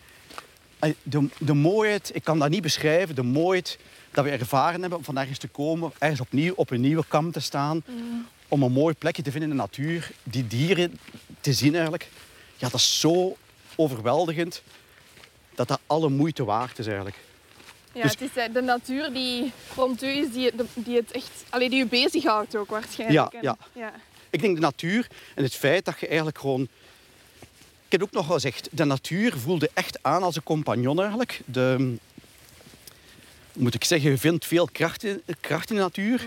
De, 1.03 1.29
de 1.39 1.55
mooiheid, 1.55 2.11
ik 2.15 2.25
kan 2.25 2.39
dat 2.39 2.49
niet 2.49 2.63
beschrijven, 2.63 3.15
de 3.15 3.23
mooiheid 3.23 3.79
dat 4.11 4.25
we 4.25 4.31
ervaren 4.31 4.81
hebben 4.81 4.99
om 4.99 5.05
van 5.05 5.19
ergens 5.19 5.39
te 5.39 5.49
komen, 5.49 5.93
ergens 5.99 6.21
opnieuw 6.21 6.53
op 6.57 6.71
een 6.71 6.81
nieuwe 6.81 7.05
kam 7.09 7.33
te 7.33 7.41
staan, 7.41 7.83
om 8.49 8.63
een 8.63 8.73
mooi 8.73 8.95
plekje 8.95 9.23
te 9.23 9.31
vinden 9.31 9.51
in 9.51 9.57
de 9.57 9.63
natuur, 9.63 10.11
die 10.23 10.47
dieren 10.47 10.99
te 11.41 11.53
zien 11.53 11.73
eigenlijk. 11.73 12.09
Ja, 12.57 12.69
dat 12.69 12.81
is 12.81 13.01
zo 13.01 13.37
overweldigend 13.77 14.63
dat 15.55 15.69
dat 15.69 15.81
alle 15.87 16.09
moeite 16.09 16.45
waard 16.45 16.79
is 16.79 16.87
eigenlijk. 16.87 17.17
Ja, 17.93 18.03
Dus- 18.03 18.11
het 18.11 18.21
is 18.21 18.37
eh, 18.37 18.53
de 18.53 18.63
natuur 18.63 19.13
die 19.13 19.53
rond 19.77 20.03
u 20.03 20.07
is, 20.09 20.33
die, 20.33 20.51
die 20.75 20.97
het 20.97 21.11
echt... 21.11 21.45
Allee, 21.49 21.71
die 21.71 21.85
u 21.85 21.87
bezighoudt 21.87 22.57
ook 22.57 22.71
waarschijnlijk. 22.71 23.33
Ja, 23.33 23.41
ja. 23.43 23.57
ja. 23.73 23.93
Ik 24.31 24.41
denk 24.41 24.55
de 24.55 24.61
natuur 24.61 25.07
en 25.35 25.43
het 25.43 25.55
feit 25.55 25.85
dat 25.85 26.01
je 26.01 26.07
eigenlijk 26.07 26.39
gewoon... 26.39 26.69
Ik 27.87 27.99
heb 27.99 28.03
ook 28.03 28.13
nog 28.13 28.27
wel 28.27 28.35
gezegd, 28.35 28.69
de 28.73 28.85
natuur 28.85 29.39
voelde 29.39 29.71
echt 29.75 29.99
aan 30.03 30.23
als 30.23 30.37
een 30.37 30.43
compagnon 30.43 30.99
eigenlijk. 30.99 31.41
De, 31.45 31.97
moet 33.53 33.75
ik 33.75 33.85
zeggen, 33.85 34.11
je 34.11 34.19
vindt 34.19 34.47
veel 34.47 34.69
kracht 34.73 35.05
in, 35.05 35.23
kracht 35.41 35.71
in 35.71 35.77
de 35.77 35.83
natuur. 35.83 36.21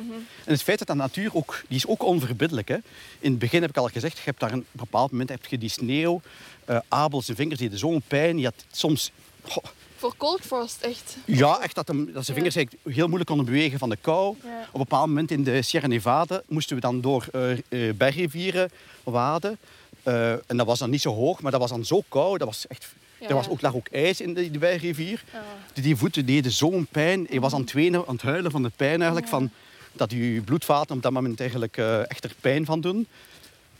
En 0.45 0.51
het 0.51 0.63
feit 0.63 0.78
dat 0.78 0.88
de 0.88 0.93
natuur 0.93 1.36
ook, 1.36 1.63
die 1.67 1.78
is 1.78 1.88
ook 1.88 2.03
onverbiddelijk. 2.03 2.67
Hè. 2.67 2.78
In 3.19 3.30
het 3.30 3.39
begin 3.39 3.61
heb 3.61 3.69
ik 3.69 3.78
al 3.78 3.88
gezegd, 3.88 4.17
je 4.17 4.24
hebt 4.24 4.39
daar 4.39 4.51
een 4.51 4.65
bepaald 4.71 5.11
moment 5.11 5.30
heb 5.30 5.45
je 5.45 5.57
die 5.57 5.69
sneeuw. 5.69 6.21
eh 6.65 6.78
Abel 6.88 7.21
zijn 7.21 7.38
vingers 7.38 7.59
deden 7.59 7.78
zo'n 7.80 8.01
pijn. 8.07 8.38
Je 8.38 8.45
had 8.45 8.65
soms... 8.71 9.11
Voor 9.95 10.13
Cold 10.17 10.41
Frost 10.41 10.82
echt. 10.82 11.17
ja, 11.26 11.59
echt 11.59 11.76
dat, 11.76 11.88
hem, 11.88 12.13
dat 12.13 12.26
zijn 12.26 12.38
vingers 12.38 12.55
heel 12.84 13.05
moeilijk 13.05 13.26
konden 13.26 13.45
bewegen 13.45 13.80
van 13.80 13.89
de 13.89 13.97
kou. 14.01 14.36
Ja. 14.43 14.59
Op 14.59 14.74
een 14.74 14.80
bepaald 14.80 15.07
moment 15.07 15.32
in 15.32 15.43
de 15.43 15.61
Sierra 15.61 15.88
Nevada 15.88 16.41
moesten 16.47 16.76
we 16.76 16.82
dan 16.82 17.01
door 17.01 17.26
eh, 17.32 17.89
bergrivieren 17.95 18.71
waden. 19.03 19.57
En 20.47 20.57
dat 20.57 20.65
was 20.65 20.80
dan 20.80 20.89
niet 20.89 21.01
zo 21.01 21.13
hoog, 21.13 21.41
maar 21.41 21.51
dat 21.51 21.59
was 21.59 21.69
dan 21.69 21.86
zo 21.86 22.03
koud. 22.09 22.39
Dat 22.39 22.47
was 22.47 22.67
echt, 22.67 22.93
Ja. 23.24 23.30
Er 23.30 23.36
was 23.36 23.49
ook, 23.49 23.61
lag 23.61 23.76
ook 23.76 23.88
ijs 23.88 24.21
in 24.21 24.34
de. 24.34 24.49
Ja. 24.51 25.43
Die, 25.74 25.84
die 25.84 25.95
voeten 25.95 26.26
deden 26.26 26.51
zo'n 26.51 26.88
pijn. 26.91 27.28
Je 27.30 27.39
was 27.39 27.53
aan 27.53 27.61
het 27.61 27.71
wenen, 27.71 28.07
aan 28.07 28.13
het 28.13 28.24
huilen 28.24 28.51
van 28.51 28.63
de 28.63 28.71
pijn 28.76 28.97
eigenlijk. 28.99 29.28
Van, 29.28 29.51
dat 29.91 30.11
je 30.11 30.41
bloedvaten 30.45 30.95
op 30.95 31.01
dat 31.01 31.11
moment 31.11 31.39
eigenlijk 31.39 31.78
eh, 31.78 32.09
echt 32.09 32.24
er 32.24 32.36
pijn 32.41 32.65
van 32.65 32.82
doen. 32.82 33.07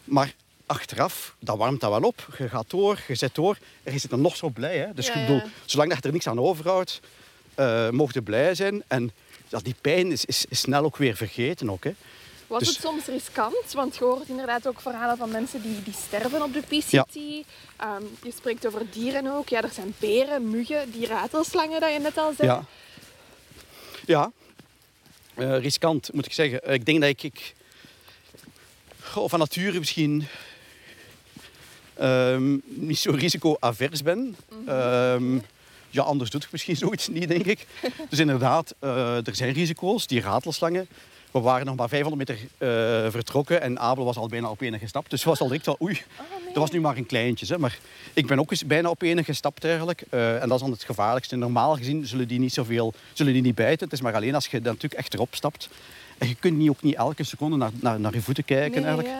Maar 0.04 0.34
achteraf, 0.66 1.36
dat 1.40 1.58
warmt 1.58 1.82
dat 1.82 1.90
wel 1.90 2.10
op. 2.10 2.28
Je 2.38 2.50
gaat 2.50 2.70
door, 2.70 3.00
je 3.08 3.16
zet 3.16 3.36
door. 3.36 3.58
En 3.84 3.94
je 3.94 4.00
zit 4.00 4.10
dan 4.10 4.22
nog 4.22 4.36
zo 4.36 4.50
blij. 4.50 4.78
Hè? 4.78 4.94
Dus 4.94 5.08
Ja, 5.08 5.14
ik 5.14 5.28
bedoel, 5.28 5.42
zolang 5.66 5.90
dat 5.90 5.98
je 5.98 6.08
er 6.08 6.14
niks 6.14 6.28
aan 6.28 6.40
overhoudt, 6.40 7.00
eh 7.56 7.90
mocht 7.90 8.14
je 8.14 8.22
blij 8.22 8.56
zijn. 8.56 8.84
En 8.88 9.12
ja, 9.48 9.60
die 9.60 9.76
pijn 9.82 10.12
is, 10.12 10.26
is, 10.26 10.46
is 10.50 10.60
snel 10.60 10.84
ook 10.84 10.98
weer 10.98 11.16
vergeten. 11.16 11.70
Ook, 11.70 11.84
hè? 11.84 11.94
Was 12.54 12.64
Dus- 12.64 12.74
het 12.78 12.86
soms 12.86 13.06
riskant? 13.06 13.72
Want 13.74 13.96
je 13.96 14.04
hoort 14.04 14.28
inderdaad 14.28 14.68
ook 14.68 14.82
verhalen 14.82 15.18
van 15.18 15.32
mensen 15.32 15.62
die, 15.62 15.84
die 15.84 15.94
sterven 15.94 16.42
op 16.42 16.54
de 16.54 16.60
PCT. 16.62 16.92
Ja. 16.92 17.06
Ehm, 17.78 18.04
je 18.24 18.32
spreekt 18.38 18.68
over 18.68 18.82
dieren 18.92 19.28
ook. 19.28 19.50
Ja, 19.50 19.62
er 19.62 19.70
zijn 19.74 19.94
beren, 20.00 20.50
muggen, 20.50 20.92
die 20.92 21.08
ratelslangen 21.08 21.80
dat 21.82 21.94
je 21.94 22.00
net 22.00 22.18
al 22.18 22.34
zei. 22.38 22.48
Ja. 22.48 22.66
Ja. 24.06 24.32
Eh, 25.36 25.58
riskant, 25.60 26.14
moet 26.14 26.26
ik 26.26 26.34
zeggen. 26.34 26.64
Eh, 26.64 26.74
Ik 26.74 26.86
denk 26.86 27.02
dat 27.02 27.10
ik, 27.10 27.24
ik 27.24 27.54
goh, 29.02 29.30
van 29.30 29.40
nature 29.40 29.80
misschien 29.80 30.28
ehm, 31.94 32.58
niet 32.64 32.98
zo 33.00 33.12
risico-avers 33.12 34.02
ben. 34.04 34.36
Ehm, 34.66 35.36
ja, 35.90 36.02
anders 36.04 36.30
doe 36.30 36.42
ik 36.42 36.52
misschien 36.52 36.76
zoiets 36.78 37.08
niet, 37.08 37.28
denk 37.28 37.46
ik. 37.46 37.66
Dus 38.10 38.20
inderdaad, 38.20 38.76
eh, 38.80 39.28
er 39.28 39.36
zijn 39.36 39.54
risico's. 39.54 40.08
Die 40.08 40.22
ratelslangen. 40.22 40.88
We 41.34 41.40
waren 41.40 41.66
nog 41.66 41.76
maar 41.76 41.90
500 41.90 42.30
meter 42.30 42.46
eh, 42.58 43.12
vertrokken 43.12 43.62
en 43.62 43.80
Abel 43.80 44.06
was 44.06 44.18
al 44.18 44.28
bijna 44.28 44.50
op 44.50 44.62
ene 44.62 44.80
gestapt. 44.80 45.10
Dus 45.10 45.20
het 45.20 45.30
was 45.30 45.40
al 45.40 45.48
direct 45.48 45.66
wel, 45.66 45.78
oei, 45.82 45.94
Oh, 46.20 46.30
nee. 46.44 46.46
dat 46.48 46.56
was 46.58 46.72
nu 46.72 46.82
maar 46.82 46.98
een 46.98 47.06
kleintje. 47.06 47.46
Hè. 47.46 47.58
Maar 47.58 47.78
ik 48.14 48.28
ben 48.28 48.40
ook 48.40 48.52
eens 48.52 48.66
bijna 48.66 48.90
op 48.90 49.02
ene 49.02 49.24
gestapt 49.24 49.64
eigenlijk. 49.66 50.04
Eh, 50.10 50.42
en 50.42 50.48
dat 50.48 50.58
is 50.58 50.64
dan 50.64 50.72
het 50.72 50.84
gevaarlijkste. 50.84 51.36
Normaal 51.36 51.76
gezien 51.76 52.06
zullen 52.08 52.28
die 52.28 52.40
niet 52.40 52.54
zoveel, 52.54 52.94
zullen 53.14 53.34
die 53.34 53.42
niet 53.42 53.56
bijten. 53.56 53.84
Het 53.84 53.94
is 53.94 54.02
maar 54.02 54.14
alleen 54.14 54.36
als 54.36 54.46
je 54.48 54.62
dan 54.62 54.74
natuurlijk 54.74 55.02
echt 55.02 55.14
erop 55.14 55.36
stapt. 55.36 55.70
En 56.18 56.28
je 56.28 56.36
kunt 56.36 56.58
niet, 56.58 56.70
ook 56.70 56.82
niet 56.82 56.96
elke 56.96 57.24
seconde 57.24 57.58
naar, 57.58 57.72
naar, 57.74 58.00
naar 58.00 58.14
je 58.14 58.22
voeten 58.22 58.46
kijken 58.46 58.82
Nee, 58.82 58.90
eigenlijk. 58.92 59.16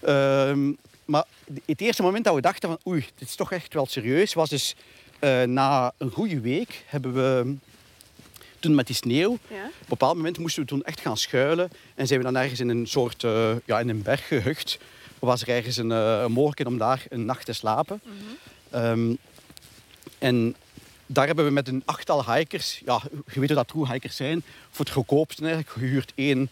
ja. 0.00 0.48
Ehm, 0.50 0.72
maar 1.04 1.24
het 1.66 1.80
eerste 1.80 2.02
moment 2.02 2.24
dat 2.24 2.34
we 2.34 2.40
dachten 2.40 2.68
van 2.68 2.92
oei, 2.92 3.06
dit 3.14 3.28
is 3.28 3.34
toch 3.34 3.52
echt 3.52 3.74
wel 3.74 3.86
serieus, 3.86 4.34
was 4.34 4.48
dus 4.48 4.74
eh, 5.18 5.42
na 5.42 5.92
een 5.98 6.10
goede 6.10 6.40
week 6.40 6.84
hebben 6.86 7.14
we 7.14 7.54
toen 8.60 8.74
met 8.74 8.86
die 8.86 8.96
sneeuw, 8.96 9.38
Ja. 9.48 9.54
op 9.56 9.62
een 9.80 9.86
bepaald 9.88 10.16
moment 10.16 10.38
moesten 10.38 10.62
we 10.62 10.68
toen 10.68 10.82
echt 10.84 11.00
gaan 11.00 11.16
schuilen 11.16 11.70
en 11.94 12.06
zijn 12.06 12.18
we 12.18 12.24
dan 12.24 12.36
ergens 12.36 12.60
in 12.60 12.68
een 12.68 12.86
soort, 12.86 13.24
eh, 13.24 13.50
ja, 13.64 13.80
in 13.80 13.88
een 13.88 14.02
berg 14.02 14.26
gehucht. 14.26 14.78
Was 15.18 15.42
er 15.42 15.48
ergens 15.48 15.76
een, 15.76 15.92
eh, 15.92 16.20
een 16.22 16.32
mogelijkheid 16.32 16.68
om 16.70 16.78
daar 16.78 17.04
een 17.08 17.24
nacht 17.24 17.44
te 17.44 17.52
slapen. 17.52 18.00
Ehm, 18.70 19.14
en 20.18 20.54
daar 21.06 21.26
hebben 21.26 21.44
we 21.44 21.50
met 21.50 21.68
een 21.68 21.82
achttal 21.84 22.32
hikers, 22.34 22.80
ja, 22.84 23.00
je 23.32 23.40
weet 23.40 23.48
hoe 23.48 23.56
dat 23.56 23.68
true 23.68 23.86
hikers 23.92 24.16
zijn, 24.16 24.42
voor 24.70 24.84
het 24.84 24.94
goedkoopste 24.94 25.40
eigenlijk, 25.42 25.70
gehuurd 25.72 26.12
één, 26.14 26.50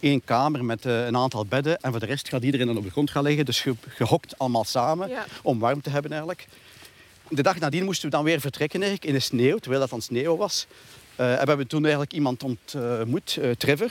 één 0.00 0.24
kamer 0.24 0.64
met 0.64 0.86
eh, 0.86 1.06
een 1.06 1.16
aantal 1.16 1.44
bedden. 1.46 1.80
En 1.80 1.90
voor 1.90 2.00
de 2.00 2.06
rest 2.06 2.28
gaat 2.28 2.42
iedereen 2.42 2.66
dan 2.66 2.76
op 2.76 2.84
de 2.84 2.90
grond 2.90 3.10
gaan 3.10 3.22
liggen. 3.22 3.44
Dus 3.44 3.60
ge- 3.60 3.74
gehokt 3.88 4.38
allemaal 4.38 4.64
samen 4.64 5.08
Ja. 5.08 5.26
om 5.42 5.58
warm 5.58 5.80
te 5.80 5.90
hebben 5.90 6.10
eigenlijk. 6.10 6.46
De 7.28 7.42
dag 7.42 7.58
nadien 7.58 7.84
moesten 7.84 8.10
we 8.10 8.16
dan 8.16 8.24
weer 8.24 8.40
vertrekken 8.40 8.80
eigenlijk, 8.80 9.10
in 9.10 9.16
de 9.18 9.24
sneeuw, 9.24 9.58
terwijl 9.58 9.80
dat 9.80 9.90
aan 9.92 9.98
het 9.98 10.06
sneeuwen 10.06 10.38
was. 10.38 10.66
Eh, 11.16 11.32
en 11.32 11.40
we 11.40 11.48
hebben 11.48 11.66
toen 11.66 11.82
eigenlijk 11.82 12.12
iemand 12.12 12.42
ontmoet, 12.42 13.36
eh 13.36 13.50
Trevor. 13.50 13.90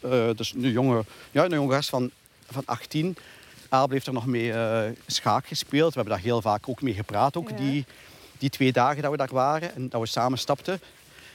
Eh, 0.00 0.28
dus 0.36 0.52
een 0.54 0.70
jonge, 0.70 1.04
ja, 1.30 1.44
een 1.44 1.50
jonge 1.50 1.72
gast 1.72 1.88
van, 1.88 2.10
van 2.50 2.62
18. 2.64 3.16
Abel 3.68 3.90
heeft 3.90 4.06
er 4.06 4.12
nog 4.12 4.26
mee 4.26 4.52
schaak 5.06 5.46
gespeeld. 5.46 5.94
We 5.94 6.00
hebben 6.00 6.14
daar 6.14 6.24
heel 6.24 6.42
vaak 6.42 6.68
ook 6.68 6.82
mee 6.82 6.94
gepraat, 6.94 7.36
ook 7.36 7.48
Ja. 7.50 7.56
die, 7.56 7.84
die 8.38 8.50
twee 8.50 8.72
dagen 8.72 9.02
dat 9.02 9.10
we 9.10 9.16
daar 9.16 9.28
waren 9.32 9.74
en 9.74 9.88
dat 9.88 10.00
we 10.00 10.06
samen 10.06 10.38
stapten. 10.38 10.80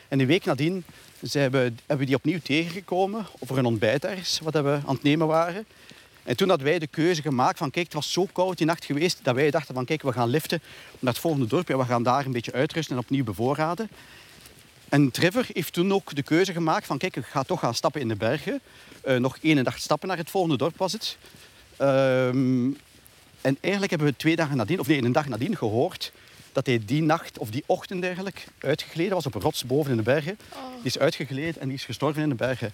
En 0.07 0.19
een 0.19 0.25
week 0.25 0.45
nadien 0.45 0.83
zijn 1.21 1.51
we, 1.51 1.57
hebben 1.57 1.97
we 1.97 2.05
die 2.05 2.15
opnieuw 2.15 2.39
tegengekomen 2.43 3.25
voor 3.41 3.57
een 3.57 3.65
ontbijt 3.65 4.05
ergens, 4.05 4.39
wat 4.43 4.53
we 4.53 4.79
aan 4.85 4.93
het 4.93 5.03
nemen 5.03 5.27
waren. 5.27 5.65
En 6.23 6.35
toen 6.37 6.49
hadden 6.49 6.67
wij 6.67 6.79
de 6.79 6.87
keuze 6.87 7.21
gemaakt 7.21 7.57
van 7.57 7.71
kijk, 7.71 7.85
het 7.85 7.93
was 7.93 8.11
zo 8.11 8.27
koud 8.31 8.57
die 8.57 8.67
nacht 8.67 8.85
geweest 8.85 9.19
dat 9.23 9.35
wij 9.35 9.51
dachten 9.51 9.73
van 9.73 9.85
kijk, 9.85 10.01
we 10.01 10.11
gaan 10.11 10.29
liften 10.29 10.61
naar 10.99 11.13
het 11.13 11.21
volgende 11.21 11.47
dorp 11.47 11.69
en 11.69 11.77
we 11.77 11.85
gaan 11.85 12.03
daar 12.03 12.25
een 12.25 12.31
beetje 12.31 12.53
uitrusten 12.53 12.95
en 12.95 13.01
opnieuw 13.01 13.23
bevoorraden. 13.23 13.89
En 14.89 15.11
Trevor 15.11 15.45
heeft 15.53 15.73
toen 15.73 15.93
ook 15.93 16.15
de 16.15 16.23
keuze 16.23 16.53
gemaakt 16.53 16.85
van 16.85 16.97
kijk, 16.97 17.15
ik 17.15 17.25
ga 17.25 17.43
toch 17.43 17.59
gaan 17.59 17.75
stappen 17.75 18.01
in 18.01 18.07
de 18.07 18.15
bergen. 18.15 18.59
Eh, 19.01 19.15
nog 19.15 19.37
één 19.41 19.63
dag 19.63 19.79
stappen 19.79 20.07
naar 20.07 20.17
het 20.17 20.29
volgende 20.29 20.57
dorp 20.57 20.77
was 20.77 20.93
het. 20.93 21.17
Ehm, 21.77 22.71
en 23.41 23.57
eigenlijk 23.59 23.91
hebben 23.91 24.07
we 24.09 24.15
twee 24.15 24.35
dagen 24.35 24.57
nadien, 24.57 24.79
of 24.79 24.87
nee, 24.87 25.03
een 25.03 25.11
dag 25.11 25.27
nadien 25.27 25.57
gehoord 25.57 26.11
dat 26.51 26.65
hij 26.65 26.81
die 26.85 27.01
nacht 27.01 27.37
of 27.37 27.49
die 27.49 27.63
ochtend 27.65 28.03
eigenlijk 28.03 28.47
uitgegleden 28.59 29.13
was 29.13 29.25
op 29.25 29.35
een 29.35 29.41
rots 29.41 29.65
boven 29.65 29.91
in 29.91 29.97
de 29.97 30.03
bergen. 30.03 30.37
Die 30.75 30.83
is 30.83 30.99
uitgegleden 30.99 31.61
en 31.61 31.67
die 31.67 31.77
is 31.77 31.85
gestorven 31.85 32.21
in 32.21 32.29
de 32.29 32.35
bergen. 32.35 32.71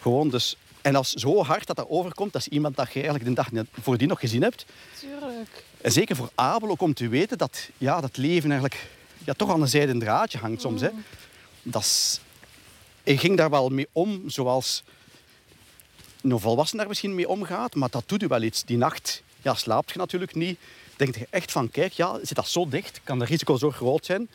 Gewoon 0.00 0.30
dus. 0.30 0.56
En 0.82 0.96
is 0.96 1.12
zo 1.12 1.44
hard 1.44 1.66
dat 1.66 1.76
dat 1.76 1.88
overkomt, 1.88 2.32
dat 2.32 2.40
is 2.40 2.48
iemand 2.48 2.76
dat 2.76 2.92
je 2.92 3.00
eigenlijk 3.00 3.24
de 3.24 3.34
dag 3.34 3.64
voordien 3.80 4.08
nog 4.08 4.20
gezien 4.20 4.42
hebt. 4.42 4.66
Tuurlijk. 4.98 5.64
En 5.80 5.92
zeker 5.92 6.16
voor 6.16 6.30
Abel 6.34 6.68
ook 6.68 6.80
om 6.80 6.94
te 6.94 7.08
weten 7.08 7.38
dat 7.38 7.68
ja, 7.78 8.00
dat 8.00 8.16
leven 8.16 8.50
eigenlijk 8.50 8.86
ja, 9.24 9.32
toch 9.32 9.50
aan 9.50 9.62
een 9.62 9.68
zijden 9.68 9.98
draadje 9.98 10.38
hangt 10.38 10.60
soms. 10.60 10.80
Hè. 10.80 10.90
Dat 11.68 11.82
is, 11.82 12.20
hij 13.02 13.16
ging 13.16 13.36
daar 13.36 13.50
wel 13.50 13.68
mee 13.68 13.88
om, 13.92 14.22
zoals 14.26 14.82
een 16.22 16.40
volwassene 16.40 16.78
daar 16.80 16.88
misschien 16.88 17.14
mee 17.14 17.28
omgaat, 17.28 17.74
maar 17.74 17.90
dat 17.90 18.02
doet 18.06 18.22
u 18.22 18.26
wel 18.26 18.42
iets. 18.42 18.64
Die 18.64 18.76
nacht 18.76 19.22
ja, 19.42 19.54
slaapt 19.54 19.90
je 19.90 19.98
natuurlijk 19.98 20.34
niet. 20.34 20.58
Denk 20.96 21.16
je 21.16 21.26
echt 21.30 21.52
van, 21.52 21.70
kijk, 21.70 21.92
ja, 21.92 22.18
zit 22.22 22.36
dat 22.36 22.48
zo 22.48 22.68
dicht? 22.68 23.00
Kan 23.04 23.18
de 23.18 23.24
risico 23.24 23.56
zo 23.56 23.70
groot 23.70 24.06
zijn? 24.06 24.28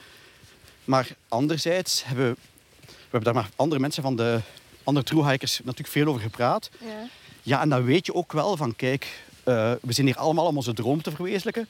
Maar 0.85 1.07
anderzijds 1.27 2.03
hebben 2.03 2.29
we, 2.29 2.35
we 2.85 2.93
hebben 3.01 3.23
daar 3.23 3.43
maar 3.43 3.49
andere 3.55 3.81
mensen 3.81 4.03
van 4.03 4.15
de 4.15 4.39
andere 4.83 5.05
truehikers 5.05 5.59
natuurlijk 5.63 5.89
veel 5.89 6.07
over 6.07 6.21
gepraat. 6.21 6.69
Ja. 6.79 7.07
Ja, 7.43 7.61
en 7.61 7.69
dan 7.69 7.83
weet 7.83 8.05
je 8.05 8.13
ook 8.13 8.31
wel 8.31 8.57
van, 8.57 8.75
kijk, 8.75 9.23
eh, 9.43 9.71
we 9.81 9.93
zijn 9.93 10.07
hier 10.07 10.17
allemaal 10.17 10.45
om 10.45 10.55
onze 10.55 10.73
droom 10.73 11.01
te 11.01 11.11
verwezenlijken. 11.11 11.67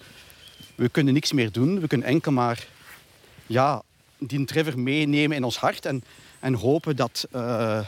We 0.75 0.89
kunnen 0.89 1.13
niks 1.13 1.31
meer 1.31 1.51
doen. 1.51 1.79
We 1.79 1.87
kunnen 1.87 2.07
enkel 2.07 2.31
maar 2.31 2.67
ja, 3.45 3.81
die 4.27 4.45
Trevor 4.45 4.79
meenemen 4.79 5.37
in 5.37 5.43
ons 5.43 5.57
hart 5.57 5.85
en, 5.85 6.03
en 6.39 6.53
hopen 6.53 6.95
dat 6.95 7.27
eh, 7.31 7.79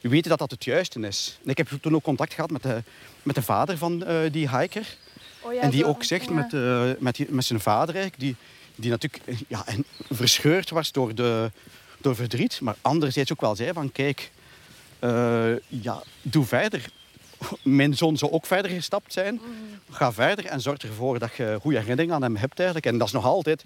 we 0.00 0.08
weten 0.08 0.30
dat 0.30 0.38
dat 0.38 0.50
het 0.50 0.64
juiste 0.64 1.00
is. 1.00 1.38
En 1.44 1.50
ik 1.50 1.56
heb 1.58 1.68
toen 1.80 1.94
ook 1.94 2.02
contact 2.02 2.34
gehad 2.34 2.50
met 2.50 2.62
de, 2.62 2.82
met 3.22 3.34
de 3.34 3.42
vader 3.42 3.78
van 3.78 4.04
eh, 4.04 4.32
die 4.32 4.58
hiker. 4.58 4.96
Oh, 5.40 5.52
ja, 5.54 5.60
en 5.60 5.70
die 5.70 5.86
ook 5.86 6.04
zegt 6.04 6.24
Ja. 6.28 6.32
met, 6.32 6.52
eh, 6.54 6.90
met, 6.98 7.16
die- 7.16 7.26
met 7.30 7.44
zijn 7.44 7.60
vader 7.60 7.94
eigenlijk, 7.94 8.22
die, 8.24 8.36
die 8.74 8.90
natuurlijk 8.90 9.24
ja, 9.48 9.66
en 9.66 9.84
verscheurd 10.10 10.70
was 10.70 10.92
door, 10.92 11.14
de, 11.14 11.50
door 12.00 12.14
verdriet, 12.16 12.60
maar 12.60 12.76
anderzijds 12.80 13.32
ook 13.32 13.40
wel 13.40 13.56
zei 13.56 13.72
van 13.72 13.92
kijk, 13.92 14.30
ja, 15.68 16.02
doe 16.22 16.44
verder. 16.44 16.84
Mijn 17.62 17.94
zoon 17.96 18.16
zou 18.16 18.32
ook 18.32 18.46
verder 18.46 18.70
gestapt 18.70 19.12
zijn. 19.12 19.40
Ga 19.90 20.12
verder 20.12 20.44
en 20.46 20.60
zorg 20.60 20.78
ervoor 20.78 21.18
dat 21.18 21.34
je 21.36 21.58
goede 21.60 21.78
herinneringen 21.78 22.14
aan 22.14 22.22
hem 22.22 22.36
hebt 22.36 22.56
eigenlijk. 22.58 22.86
En 22.86 22.98
dat 22.98 23.06
is 23.06 23.12
nog 23.12 23.24
altijd, 23.24 23.64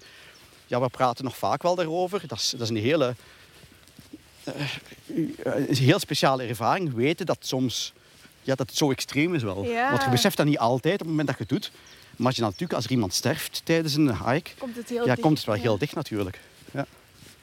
ja, 0.69 0.81
we 0.81 0.89
praten 0.89 1.23
nog 1.23 1.37
vaak 1.37 1.61
wel 1.63 1.75
daarover. 1.75 2.21
Dat 2.27 2.37
is, 2.37 2.49
dat 2.49 2.61
is 2.61 2.69
een 2.69 2.75
hele 2.77 3.15
eh, 4.43 4.53
een 5.43 5.75
heel 5.75 5.99
speciale 5.99 6.43
ervaring. 6.43 6.93
Weten 6.93 7.25
dat 7.25 7.37
soms 7.39 7.93
ja, 8.41 8.55
dat 8.55 8.67
het 8.67 8.77
zo 8.77 8.91
extreem 8.91 9.35
is 9.35 9.43
wel. 9.43 9.63
Ja. 9.63 9.89
Want 9.89 10.03
je 10.03 10.09
beseft 10.09 10.37
dat 10.37 10.45
niet 10.45 10.57
altijd 10.59 10.93
op 10.93 10.99
het 10.99 11.07
moment 11.09 11.27
dat 11.27 11.37
je 11.37 11.43
het 11.43 11.51
doet. 11.51 11.71
Maar 12.15 12.25
als 12.27 12.35
je 12.35 12.41
dan 12.41 12.49
natuurlijk, 12.49 12.73
als 12.77 12.85
er 12.85 12.91
iemand 12.91 13.13
sterft 13.13 13.61
tijdens 13.63 13.95
een 13.95 14.17
hike, 14.25 14.51
Komt 14.57 14.75
het 14.75 14.89
heel 14.89 14.97
ja, 15.05 15.05
dicht. 15.05 15.19
komt 15.19 15.37
het 15.37 15.45
wel 15.47 15.55
Ja. 15.55 15.61
heel 15.61 15.77
dicht 15.77 15.95
natuurlijk. 15.95 16.39
Ja. 16.73 16.85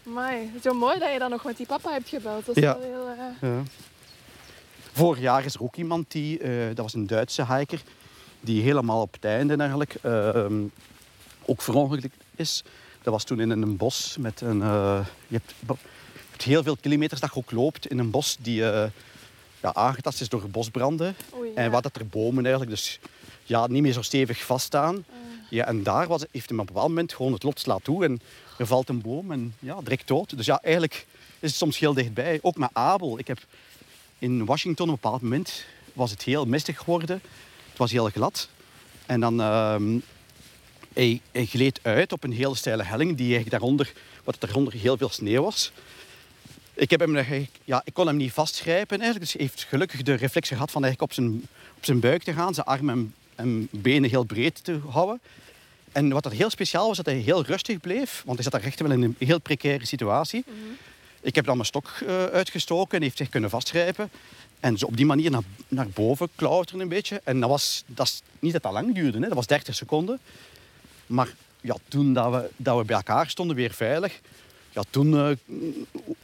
Amai, 0.06 0.50
zo 0.62 0.74
mooi 0.74 0.98
dat 0.98 1.12
je 1.12 1.18
dan 1.18 1.30
nog 1.30 1.44
met 1.44 1.56
die 1.56 1.66
papa 1.66 1.92
hebt 1.92 2.08
gebeld. 2.08 2.46
Dat 2.46 2.56
is 2.56 2.62
Ja. 2.62 2.78
wel 2.78 2.88
heel... 2.90 3.08
eh, 3.08 3.50
Ja. 3.50 3.62
Vorig 4.92 5.20
jaar 5.20 5.44
is 5.44 5.54
er 5.54 5.62
ook 5.62 5.76
iemand 5.76 6.10
die, 6.12 6.38
eh, 6.38 6.66
dat 6.66 6.78
was 6.78 6.94
een 6.94 7.06
Duitse 7.06 7.46
hiker, 7.54 7.82
die 8.40 8.62
helemaal 8.62 9.00
op 9.00 9.12
het 9.12 9.24
einde 9.24 9.56
eigenlijk 9.56 9.94
ehm, 10.02 10.62
ook 11.44 11.62
verongelukt 11.62 12.06
is. 12.36 12.62
Dat 13.07 13.14
was 13.14 13.24
toen 13.24 13.40
in 13.40 13.50
een 13.50 13.76
bos 13.76 14.16
met 14.18 14.40
een. 14.40 14.62
eh, 14.62 15.07
je, 15.28 15.40
hebt, 15.66 16.42
heel 16.42 16.62
veel 16.62 16.76
kilometers 16.76 17.20
dat 17.20 17.30
je 17.34 17.38
ook 17.38 17.50
loopt 17.50 17.86
in 17.86 17.98
een 17.98 18.11
bos 18.11 18.36
die 18.40 18.70
eh, 18.70 18.90
ja, 19.61 19.74
aangetast 19.74 20.20
is 20.20 20.28
door 20.28 20.48
bosbranden. 20.50 21.16
Oei, 21.36 21.52
En 21.54 21.70
wat 21.70 21.82
dat 21.82 21.96
er 21.96 22.07
bomen 22.07 22.44
eigenlijk 22.44 22.74
dus 22.74 22.98
ja, 23.42 23.66
niet 23.66 23.82
meer 23.82 23.92
zo 23.92 24.02
stevig 24.02 24.44
vaststaan. 24.44 24.94
Ah. 24.94 25.16
Ja, 25.50 25.66
en 25.66 25.82
daar 25.82 26.07
was, 26.07 26.24
heeft 26.30 26.48
hem 26.48 26.61
op 26.61 26.66
een 26.66 26.72
bepaald 26.72 26.88
moment 26.88 27.12
gewoon 27.14 27.32
het 27.32 27.42
lot 27.42 27.61
slaat 27.61 27.84
toe 27.84 28.04
en 28.04 28.20
er 28.59 28.66
valt 28.66 28.88
een 28.88 29.00
boom 29.00 29.32
en 29.32 29.54
ja, 29.59 29.80
direct 29.80 30.09
dood. 30.09 30.36
Dus 30.36 30.46
ja, 30.46 30.61
eigenlijk 30.62 31.07
is 31.38 31.48
het 31.48 31.59
soms 31.59 31.78
heel 31.78 31.94
dichtbij. 31.94 32.38
Ook 32.42 32.57
met 32.57 32.70
Abel. 32.72 33.18
Ik 33.18 33.26
heb 33.26 33.38
in 34.18 34.44
Washington 34.44 34.88
op 34.88 34.94
een 34.94 35.00
bepaald 35.00 35.22
moment 35.22 35.64
was 35.92 36.11
het 36.11 36.22
heel 36.22 36.44
mistig 36.44 36.78
geworden. 36.78 37.20
Het 37.68 37.78
was 37.78 37.92
heel 37.92 38.09
glad. 38.09 38.48
En 39.07 39.20
dan 39.20 39.40
ehm 39.40 39.98
hij, 40.97 41.47
gleed 41.47 41.80
uit 41.82 42.12
op 42.12 42.24
een 42.24 42.32
hele 42.32 42.55
steile 42.55 42.82
helling 42.82 43.16
die 43.16 43.26
eigenlijk 43.26 43.51
daaronder, 43.51 43.92
wat 44.24 44.36
daaronder 44.38 44.72
heel 44.72 44.97
veel 44.97 45.09
sneeuw 45.09 45.42
was. 45.42 45.72
Ik, 46.74 46.90
heb 46.90 47.01
hem, 47.01 47.47
ja, 47.64 47.82
ik 47.84 47.94
kon 47.94 48.07
hem 48.07 48.16
niet 48.16 48.32
vastgrijpen 48.32 49.01
eigenlijk. 49.01 49.20
Dus 49.20 49.32
hij 49.32 49.42
heeft 49.42 49.66
gelukkig 49.68 50.03
de 50.03 50.14
reflex 50.14 50.49
gehad 50.49 50.70
van 50.70 50.84
eigenlijk 50.84 51.12
op 51.12 51.16
zijn, 51.16 51.42
op 51.76 51.84
zijn 51.84 52.01
buik 52.01 52.22
te 52.22 52.32
gaan, 52.32 52.55
zijn 52.55 52.66
armen 52.66 52.94
en, 52.94 53.14
en 53.34 53.68
benen 53.70 54.11
heel 54.11 54.24
breed 54.24 54.64
te 54.64 54.80
houden. 54.88 55.20
En 55.92 56.09
wat 56.09 56.24
er 56.24 56.32
heel 56.32 56.51
speciaal 56.51 56.86
was, 56.86 56.97
dat 56.97 57.07
hij 57.07 57.14
heel 57.14 57.44
rustig 57.44 57.80
bleef, 57.80 58.22
want 58.24 58.34
hij 58.34 58.42
zat 58.42 58.53
daar 58.53 58.70
echt 58.70 58.80
wel 58.80 58.90
in 58.90 59.03
een 59.03 59.16
heel 59.18 59.40
precaire 59.40 59.86
situatie. 59.86 60.44
Ik 61.20 61.34
heb 61.34 61.44
dan 61.44 61.55
mijn 61.55 61.66
stok 61.66 61.92
eh, 62.07 62.24
uitgestoken 62.24 62.97
en 62.97 63.03
heeft 63.03 63.16
zich 63.16 63.28
kunnen 63.28 63.51
vastgrijpen. 63.51 64.11
En 64.61 64.78
zo 64.78 64.86
op 64.86 64.97
die 64.97 65.07
manier 65.07 65.30
naar, 65.30 65.42
naar 65.68 65.88
boven 65.88 66.28
klauteren 66.34 66.80
een 66.80 66.88
beetje. 66.88 67.20
En 67.24 67.40
dat 67.40 67.49
was 67.49 67.84
dat 67.86 68.22
niet 68.38 68.53
dat 68.53 68.62
dat 68.62 68.72
lang 68.72 68.94
duurde, 68.94 69.18
hè. 69.18 69.26
dat 69.26 69.34
was 69.34 69.47
30 69.47 69.74
seconden. 69.74 70.20
Maar 71.07 71.34
ja, 71.61 71.76
toen 71.88 72.12
dat 72.12 72.30
we, 72.32 72.50
dat 72.57 72.78
we 72.78 72.84
bij 72.84 72.96
elkaar 72.96 73.28
stonden, 73.28 73.57
weer 73.57 73.72
veilig, 73.72 74.20
ja, 74.70 74.82
toen 74.90 75.18
eh, 75.18 75.36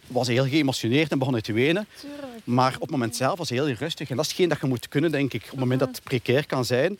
was 0.06 0.26
hij 0.26 0.36
heel 0.36 0.46
geëmotioneerd 0.48 1.10
en 1.10 1.18
begon 1.18 1.32
hij 1.32 1.42
te 1.42 1.52
wenen. 1.52 1.86
Tuurlijk. 2.00 2.22
Maar 2.44 2.74
op 2.74 2.80
het 2.80 2.90
moment 2.90 3.16
zelf 3.16 3.38
was 3.38 3.48
hij 3.48 3.58
heel 3.58 3.74
rustig. 3.74 4.10
En 4.10 4.16
dat 4.16 4.24
is 4.24 4.30
hetgeen 4.30 4.48
dat 4.48 4.60
je 4.60 4.66
moet 4.66 4.88
kunnen, 4.88 5.10
denk 5.10 5.32
ik. 5.32 5.42
Op 5.42 5.50
het 5.50 5.58
moment 5.58 5.80
dat 5.80 5.88
het 5.88 6.02
precair 6.02 6.46
kan 6.46 6.64
zijn, 6.64 6.98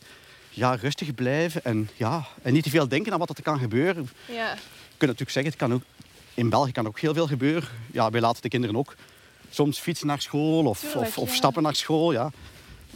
ja, 0.51 0.75
rustig 0.75 1.15
blijven. 1.15 1.65
En, 1.65 1.89
ja, 1.97 2.27
en 2.43 2.53
niet 2.53 2.63
te 2.63 2.71
veel 2.71 2.89
denken 2.89 3.13
aan 3.13 3.19
wat 3.19 3.37
er 3.37 3.43
kan 3.43 3.59
gebeuren. 3.59 4.09
Ja. 4.27 4.53
Je 4.53 5.09
kunt 5.09 5.21
natuurlijk 5.21 5.31
zeggen, 5.31 5.53
het 5.53 5.61
kan 5.61 5.73
ook, 5.73 5.83
in 6.35 6.49
België 6.49 6.73
kan 6.73 6.87
ook 6.87 7.01
heel 7.01 7.15
veel 7.15 7.27
gebeuren. 7.27 7.69
Ja, 7.93 8.11
wij 8.11 8.21
laten 8.21 8.43
de 8.43 8.49
kinderen 8.49 8.77
ook 8.77 8.95
soms 9.51 9.79
fietsen 9.79 10.07
naar 10.07 10.21
school 10.21 10.65
of, 10.65 10.81
Tuurlijk, 10.81 11.07
of, 11.07 11.19
of 11.19 11.29
ja. 11.29 11.35
stappen 11.35 11.63
naar 11.63 11.75
school. 11.75 12.13
Ja. 12.13 12.31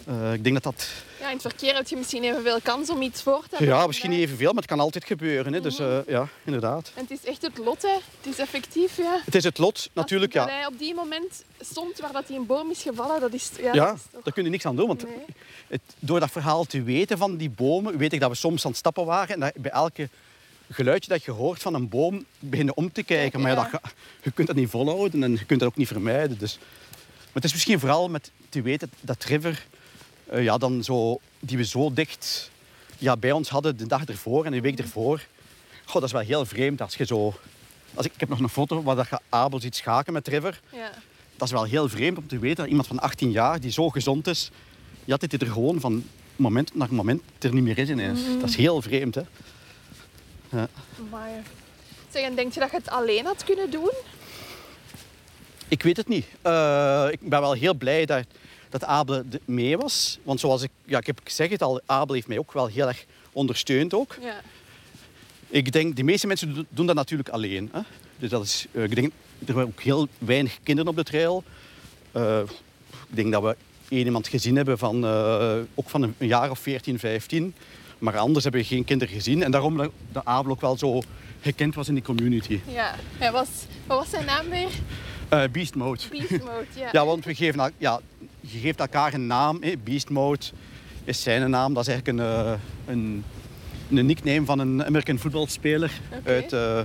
Eh, 0.06 0.32
ik 0.32 0.42
denk 0.42 0.54
dat 0.54 0.62
dat... 0.62 0.88
ja, 1.20 1.26
in 1.26 1.32
het 1.32 1.42
verkeer 1.42 1.74
heb 1.74 1.88
je 1.88 1.96
misschien 1.96 2.24
evenveel 2.24 2.60
kans 2.62 2.90
om 2.90 3.02
iets 3.02 3.22
voor 3.22 3.42
te 3.42 3.56
hebben. 3.56 3.76
Ja, 3.76 3.86
misschien 3.86 4.10
niet 4.10 4.20
evenveel, 4.20 4.52
maar 4.52 4.62
het 4.62 4.70
kan 4.70 4.80
altijd 4.80 5.04
gebeuren. 5.04 5.52
Hè. 5.52 5.60
Dus 5.60 5.78
eh, 5.78 5.98
ja, 6.06 6.28
inderdaad. 6.44 6.92
En 6.94 7.02
het 7.08 7.10
is 7.10 7.24
echt 7.24 7.42
het 7.42 7.58
lot, 7.58 7.82
hè. 7.82 7.94
Het 8.20 8.32
is 8.32 8.38
effectief, 8.38 8.96
ja. 8.96 9.20
Het 9.24 9.34
is 9.34 9.44
het 9.44 9.58
lot, 9.58 9.90
natuurlijk. 9.92 10.32
Ja, 10.32 10.46
hij 10.46 10.66
op 10.66 10.78
die 10.78 10.94
moment 10.94 11.44
stond 11.60 11.98
waar 11.98 12.12
dat 12.12 12.28
hij 12.28 12.36
een 12.36 12.46
boom 12.46 12.70
is 12.70 12.82
gevallen, 12.82 13.20
dat 13.20 13.32
is... 13.32 13.50
Ja, 13.60 13.74
ja 13.74 13.86
dat 13.86 13.94
is 13.94 14.02
toch... 14.12 14.22
daar 14.22 14.32
kun 14.32 14.44
je 14.44 14.50
niks 14.50 14.66
aan 14.66 14.76
doen. 14.76 14.86
Want 14.86 15.04
Nee. 15.04 15.14
het, 15.66 15.80
door 15.98 16.20
dat 16.20 16.30
verhaal 16.30 16.64
te 16.64 16.82
weten 16.82 17.18
van 17.18 17.36
die 17.36 17.50
bomen, 17.50 17.98
weet 17.98 18.12
ik 18.12 18.20
dat 18.20 18.30
we 18.30 18.36
soms 18.36 18.64
aan 18.64 18.70
het 18.70 18.78
stappen 18.78 19.04
waren. 19.04 19.34
En 19.34 19.40
dat 19.40 19.52
bij 19.54 19.70
elke 19.70 20.08
geluidje 20.70 21.10
dat 21.10 21.24
je 21.24 21.30
hoort 21.30 21.62
van 21.62 21.74
een 21.74 21.88
boom, 21.88 22.24
beginnen 22.38 22.76
om 22.76 22.92
te 22.92 23.02
kijken. 23.02 23.40
Maar 23.40 23.50
ja, 23.50 23.68
dat, 23.72 23.80
je 24.22 24.30
kunt 24.30 24.46
dat 24.46 24.56
niet 24.56 24.70
volhouden 24.70 25.22
en 25.22 25.32
je 25.32 25.44
kunt 25.44 25.60
dat 25.60 25.68
ook 25.68 25.76
niet 25.76 25.88
vermijden. 25.88 26.38
Dus. 26.38 26.58
Maar 27.16 27.44
het 27.44 27.44
is 27.44 27.52
misschien 27.52 27.80
vooral 27.80 28.08
met 28.08 28.30
te 28.48 28.62
weten 28.62 28.90
dat 29.00 29.24
River, 29.24 29.66
eh, 30.26 30.42
ja, 30.42 30.58
dan 30.58 30.84
zo, 30.84 31.20
die 31.40 31.56
we 31.56 31.64
zo 31.64 31.92
dicht 31.92 32.50
ja, 32.98 33.16
bij 33.16 33.32
ons 33.32 33.48
hadden 33.48 33.76
de 33.76 33.86
dag 33.86 34.04
ervoor 34.04 34.44
en 34.44 34.52
de 34.52 34.60
week 34.60 34.78
ervoor. 34.78 35.26
Goh, 35.84 35.94
dat 35.94 36.04
is 36.04 36.12
wel 36.12 36.20
heel 36.20 36.46
vreemd 36.46 36.80
als 36.80 36.94
je 36.94 37.04
zo... 37.04 37.34
Als 37.94 38.06
ik, 38.06 38.12
ik 38.12 38.20
heb 38.20 38.28
nog 38.28 38.38
een 38.38 38.48
foto 38.48 38.82
waar 38.82 38.96
dat 38.96 39.08
je 39.08 39.18
Abel 39.28 39.60
ziet 39.60 39.76
schaken 39.76 40.12
met 40.12 40.28
River. 40.28 40.60
Ja. 40.72 40.90
Dat 41.36 41.48
is 41.48 41.54
wel 41.54 41.64
heel 41.64 41.88
vreemd 41.88 42.18
om 42.18 42.26
te 42.26 42.38
weten 42.38 42.56
dat 42.56 42.66
iemand 42.66 42.86
van 42.86 42.98
18 42.98 43.30
jaar 43.30 43.60
die 43.60 43.70
zo 43.70 43.90
gezond 43.90 44.26
is, 44.26 44.50
ja, 45.04 45.16
dat 45.16 45.30
hij 45.30 45.40
er 45.40 45.52
gewoon 45.52 45.80
van 45.80 46.04
moment 46.36 46.74
naar 46.74 46.94
moment 46.94 47.22
er 47.38 47.54
niet 47.54 47.62
meer 47.62 47.78
is 47.78 47.88
ineens. 47.88 48.20
Dat 48.40 48.48
is 48.48 48.56
heel 48.56 48.82
vreemd, 48.82 49.14
hè? 49.14 49.22
Ja. 50.50 50.68
Maar... 51.10 51.30
Zeg, 52.10 52.22
en 52.22 52.34
denk 52.34 52.52
je 52.52 52.60
dat 52.60 52.70
je 52.70 52.76
het 52.76 52.88
alleen 52.88 53.24
had 53.24 53.44
kunnen 53.44 53.70
doen? 53.70 53.90
Ik 55.68 55.82
weet 55.82 55.96
het 55.96 56.08
niet. 56.08 56.26
Eh, 56.42 57.08
ik 57.10 57.20
ben 57.20 57.40
wel 57.40 57.52
heel 57.52 57.74
blij 57.74 58.06
dat, 58.06 58.26
dat 58.80 58.88
Abel 58.88 59.22
de- 59.30 59.40
mee 59.44 59.76
was. 59.76 60.18
Want 60.22 60.40
zoals 60.40 60.62
ik, 60.62 60.70
ja, 60.84 60.98
ik 60.98 61.06
heb 61.06 61.20
gezegd 61.24 61.50
het 61.50 61.62
al, 61.62 61.80
Abel 61.86 62.14
heeft 62.14 62.26
mij 62.28 62.38
ook 62.38 62.52
wel 62.52 62.66
heel 62.66 62.88
erg 62.88 63.04
ondersteund 63.32 63.94
ook. 63.94 64.16
Ja. 64.20 64.40
Ik 65.48 65.72
denk, 65.72 65.96
de 65.96 66.02
meeste 66.02 66.26
mensen 66.26 66.54
do- 66.54 66.64
doen 66.68 66.86
dat 66.86 66.94
natuurlijk 66.94 67.28
alleen. 67.28 67.68
Hè? 67.72 67.80
Dus 68.18 68.30
dat 68.30 68.44
is, 68.44 68.66
eh, 68.72 68.82
ik 68.82 68.94
denk, 68.94 69.12
er 69.46 69.54
waren 69.54 69.68
ook 69.68 69.80
heel 69.82 70.08
weinig 70.18 70.58
kinderen 70.62 70.90
op 70.90 70.96
de 70.96 71.02
trail. 71.04 71.44
Eh, 72.12 72.38
ik 73.08 73.16
denk 73.16 73.32
dat 73.32 73.42
we 73.42 73.56
één 73.88 74.04
iemand 74.04 74.28
gezien 74.28 74.56
hebben 74.56 74.78
van, 74.78 75.04
eh, 75.04 75.56
ook 75.74 75.88
van 75.90 76.02
een, 76.02 76.14
jaar 76.18 76.50
of 76.50 76.58
14, 76.58 76.98
15. 76.98 77.54
Maar 77.98 78.16
anders 78.16 78.42
hebben 78.44 78.60
we 78.62 78.66
geen 78.66 78.84
kinderen 78.84 79.14
gezien. 79.14 79.42
En 79.42 79.50
daarom 79.50 79.76
dat, 79.76 79.90
dat 80.12 80.24
Abel 80.24 80.50
ook 80.52 80.60
wel 80.60 80.78
zo 80.78 81.02
gekend 81.40 81.74
was 81.74 81.88
in 81.88 81.94
die 81.94 82.02
community. 82.02 82.60
ja. 82.68 82.94
Hij 83.18 83.32
was, 83.32 83.48
wat 83.86 83.98
was 83.98 84.10
zijn 84.10 84.24
naam 84.24 84.48
weer? 84.48 84.68
Beast 85.50 85.74
Mode. 85.74 86.00
Beast 86.10 86.30
Mode, 86.30 86.66
ja. 86.76 86.88
Ja, 86.98 87.06
want 87.06 87.24
we 87.24 87.34
geven, 87.34 87.72
ja, 87.78 88.00
je 88.50 88.58
geeft 88.58 88.80
elkaar 88.80 89.14
een 89.14 89.26
naam. 89.26 89.62
Hè. 89.62 89.72
Beast 89.84 90.08
Mode 90.08 90.44
is 91.04 91.22
zijn 91.22 91.50
naam. 91.50 91.74
Dat 91.74 91.86
is 91.86 91.92
eigenlijk 91.92 92.18
een, 92.18 92.26
eh, 92.26 92.52
een, 92.86 93.24
een 93.90 94.06
nickname 94.06 94.44
van 94.44 94.58
een 94.58 94.84
American 94.84 95.18
voetbalspeler 95.18 96.00
uit 96.24 96.52
eh, 96.52 96.80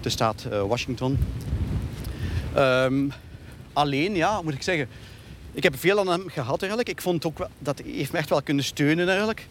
de 0.00 0.08
staat 0.08 0.44
eh, 0.50 0.62
Washington. 0.62 1.18
Ehm, 2.54 3.08
alleen, 3.72 4.14
ja, 4.14 4.42
moet 4.42 4.54
ik 4.54 4.62
zeggen, 4.62 4.88
ik 5.52 5.62
heb 5.62 5.78
veel 5.78 5.98
aan 5.98 6.08
hem 6.08 6.28
gehad 6.28 6.60
eigenlijk. 6.60 6.88
Ik 6.88 7.00
vond 7.00 7.26
ook 7.26 7.38
wel, 7.38 7.48
dat 7.58 7.78
hij 7.78 7.90
heeft 7.90 8.12
me 8.12 8.18
echt 8.18 8.28
wel 8.28 8.42
kunnen 8.42 8.64
steunen 8.64 9.08
eigenlijk. 9.08 9.46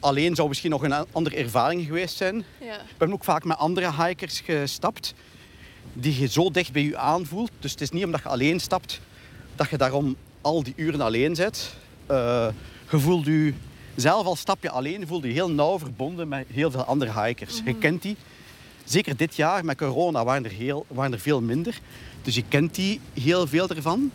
Alleen 0.00 0.34
zou 0.34 0.48
misschien 0.48 0.70
nog 0.70 0.82
een 0.82 1.06
andere 1.12 1.36
ervaring 1.36 1.84
geweest 1.86 2.16
zijn. 2.16 2.44
Ja. 2.60 2.74
Ik 2.74 2.96
ben 2.98 3.12
ook 3.12 3.24
vaak 3.24 3.44
met 3.44 3.56
andere 3.56 3.92
hikers 4.04 4.40
gestapt 4.40 5.14
die 5.92 6.20
je 6.20 6.28
zo 6.28 6.50
dicht 6.50 6.72
bij 6.72 6.82
je 6.82 6.96
aanvoelt. 6.96 7.50
Dus 7.60 7.70
het 7.70 7.80
is 7.80 7.90
niet 7.90 8.04
omdat 8.04 8.22
je 8.22 8.28
alleen 8.28 8.60
stapt 8.60 9.00
dat 9.56 9.70
je 9.70 9.76
daarom 9.76 10.16
al 10.40 10.62
die 10.62 10.72
uren 10.76 11.00
alleen 11.00 11.34
zit. 11.34 11.74
Eh, 12.06 12.46
je 12.90 12.98
voelt 12.98 13.26
je 13.26 13.52
zelf 13.94 14.26
al 14.26 14.36
stap 14.36 14.62
je 14.62 14.70
alleen, 14.70 15.06
voel 15.06 15.26
je 15.26 15.32
heel 15.32 15.50
nauw 15.50 15.78
verbonden 15.78 16.28
met 16.28 16.46
heel 16.52 16.70
veel 16.70 16.84
andere 16.84 17.22
hikers. 17.22 17.60
Je 17.64 17.74
kent 17.78 18.02
die. 18.02 18.16
Zeker 18.84 19.16
dit 19.16 19.36
jaar 19.36 19.64
met 19.64 19.76
corona 19.76 20.24
waren 20.24 20.44
er, 20.44 20.50
heel, 20.50 20.86
waren 20.88 21.12
er 21.12 21.18
veel 21.20 21.40
minder. 21.40 21.78
Dus 22.22 22.34
je 22.34 22.44
kent 22.48 22.74
die 22.74 23.00
heel 23.20 23.46
veel 23.46 23.68
ervan, 23.68 24.10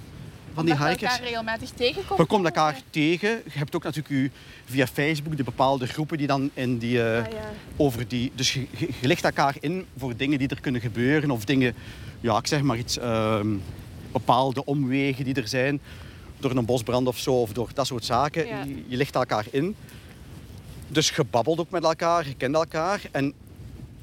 van 0.53 0.65
die 0.65 0.73
Omdat 0.73 0.77
je 0.77 0.93
hikers. 0.93 1.11
elkaar 1.11 1.27
regelmatig 1.27 1.69
tegenkomt. 1.69 2.19
Je 2.19 2.25
komt 2.25 2.45
elkaar 2.45 2.81
tegen. 2.89 3.29
Je 3.29 3.57
hebt 3.57 3.75
ook 3.75 3.83
natuurlijk 3.83 4.13
je, 4.13 4.31
via 4.65 4.87
Facebook 4.87 5.37
de 5.37 5.43
bepaalde 5.43 5.87
groepen 5.87 6.17
die 6.17 6.27
dan 6.27 6.49
in 6.53 6.77
die, 6.77 7.03
eh, 7.03 7.23
Ah, 7.23 7.31
ja. 7.31 7.51
over 7.75 8.07
die... 8.07 8.31
Dus 8.35 8.53
je, 8.53 8.67
je, 8.77 8.89
je 9.01 9.07
ligt 9.07 9.23
elkaar 9.23 9.55
in 9.59 9.85
voor 9.97 10.15
dingen 10.15 10.39
die 10.39 10.47
er 10.47 10.61
kunnen 10.61 10.81
gebeuren. 10.81 11.31
Of 11.31 11.45
dingen, 11.45 11.73
ja, 12.21 12.37
ik 12.37 12.47
zeg 12.47 12.61
maar 12.61 12.77
iets, 12.77 12.97
ehm, 12.97 13.47
bepaalde 14.17 14.65
omwegen 14.65 15.23
die 15.25 15.33
er 15.33 15.47
zijn. 15.47 15.79
Door 16.39 16.51
een 16.51 16.65
bosbrand 16.65 17.07
of 17.07 17.17
zo, 17.17 17.41
of 17.41 17.53
door 17.53 17.69
dat 17.73 17.87
soort 17.87 18.05
zaken. 18.05 18.47
Ja. 18.47 18.63
Je, 18.63 18.83
je 18.87 18.97
ligt 18.97 19.15
elkaar 19.15 19.45
in. 19.51 19.75
Dus 20.87 21.09
je 21.09 21.23
babbelt 21.23 21.59
ook 21.59 21.69
met 21.69 21.83
elkaar, 21.83 22.27
je 22.27 22.35
kent 22.35 22.55
elkaar. 22.55 23.01
En 23.11 23.33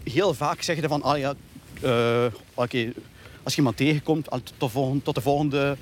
heel 0.02 0.34
vaak 0.34 0.62
zeg 0.62 0.80
je 0.80 0.88
van, 0.88 1.02
ah 1.02 1.18
ja, 1.18 1.34
eh, 1.80 2.24
oké, 2.54 2.92
als 3.42 3.52
je 3.52 3.58
iemand 3.58 3.76
tegenkomt, 3.76 4.28
tot 4.30 4.52
de 4.58 4.68
volgende, 4.68 5.02
tot 5.02 5.14
de 5.14 5.20
volgende 5.20 5.76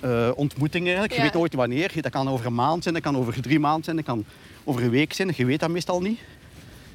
eh, 0.00 0.30
ontmoeting 0.34 0.84
eigenlijk. 0.84 1.14
Je 1.14 1.22
weet 1.22 1.32
nooit 1.32 1.54
wanneer. 1.54 1.92
Dat 2.02 2.12
kan 2.12 2.28
over 2.28 2.46
een 2.46 2.54
maand 2.54 2.82
zijn, 2.82 2.94
dat 2.94 3.02
kan 3.02 3.16
over 3.16 3.42
drie 3.42 3.58
maanden 3.60 3.84
zijn, 3.84 3.96
dat 3.96 4.04
kan 4.04 4.24
over 4.64 4.82
een 4.82 4.90
week 4.90 5.12
zijn. 5.12 5.32
Je 5.36 5.44
weet 5.44 5.60
dat 5.60 5.70
meestal 5.70 6.00
niet. 6.00 6.18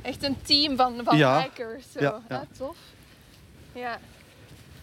Echt 0.01 0.23
een 0.23 0.35
team 0.41 0.75
van, 0.77 0.93
van 1.03 1.17
Ja. 1.17 1.41
hikers. 1.41 1.83
Zo. 1.91 1.99
Ja, 1.99 2.21
ja. 2.29 2.35
Ah, 2.35 2.41
tof. 2.57 2.75
Ja. 3.73 3.99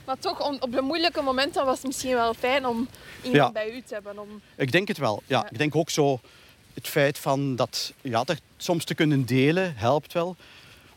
Maar 0.05 0.19
toch, 0.19 0.61
op 0.61 0.73
de 0.73 0.81
moeilijke 0.83 1.23
momenten 1.23 1.65
was 1.65 1.77
het 1.77 1.87
misschien 1.87 2.15
wel 2.15 2.35
fijn 2.35 2.67
om 2.67 2.89
iemand 3.23 3.35
Ja. 3.43 3.53
bij 3.53 3.73
u 3.75 3.83
te 3.83 3.95
hebben. 3.95 4.19
Om... 4.19 4.41
Ik 4.57 4.73
denk 4.73 4.89
het 4.89 4.99
wel. 4.99 5.23
Ja, 5.27 5.39
Ja. 5.39 5.49
Ik 5.51 5.59
denk 5.59 5.77
ook 5.77 5.91
zo 5.91 6.21
het 6.75 6.89
feit 6.89 7.19
van 7.19 7.57
dat, 7.57 7.93
ja, 8.01 8.25
dat 8.25 8.41
soms 8.57 8.85
te 8.85 8.95
kunnen 8.95 9.25
delen 9.27 9.73
helpt 9.77 10.13
wel. 10.13 10.37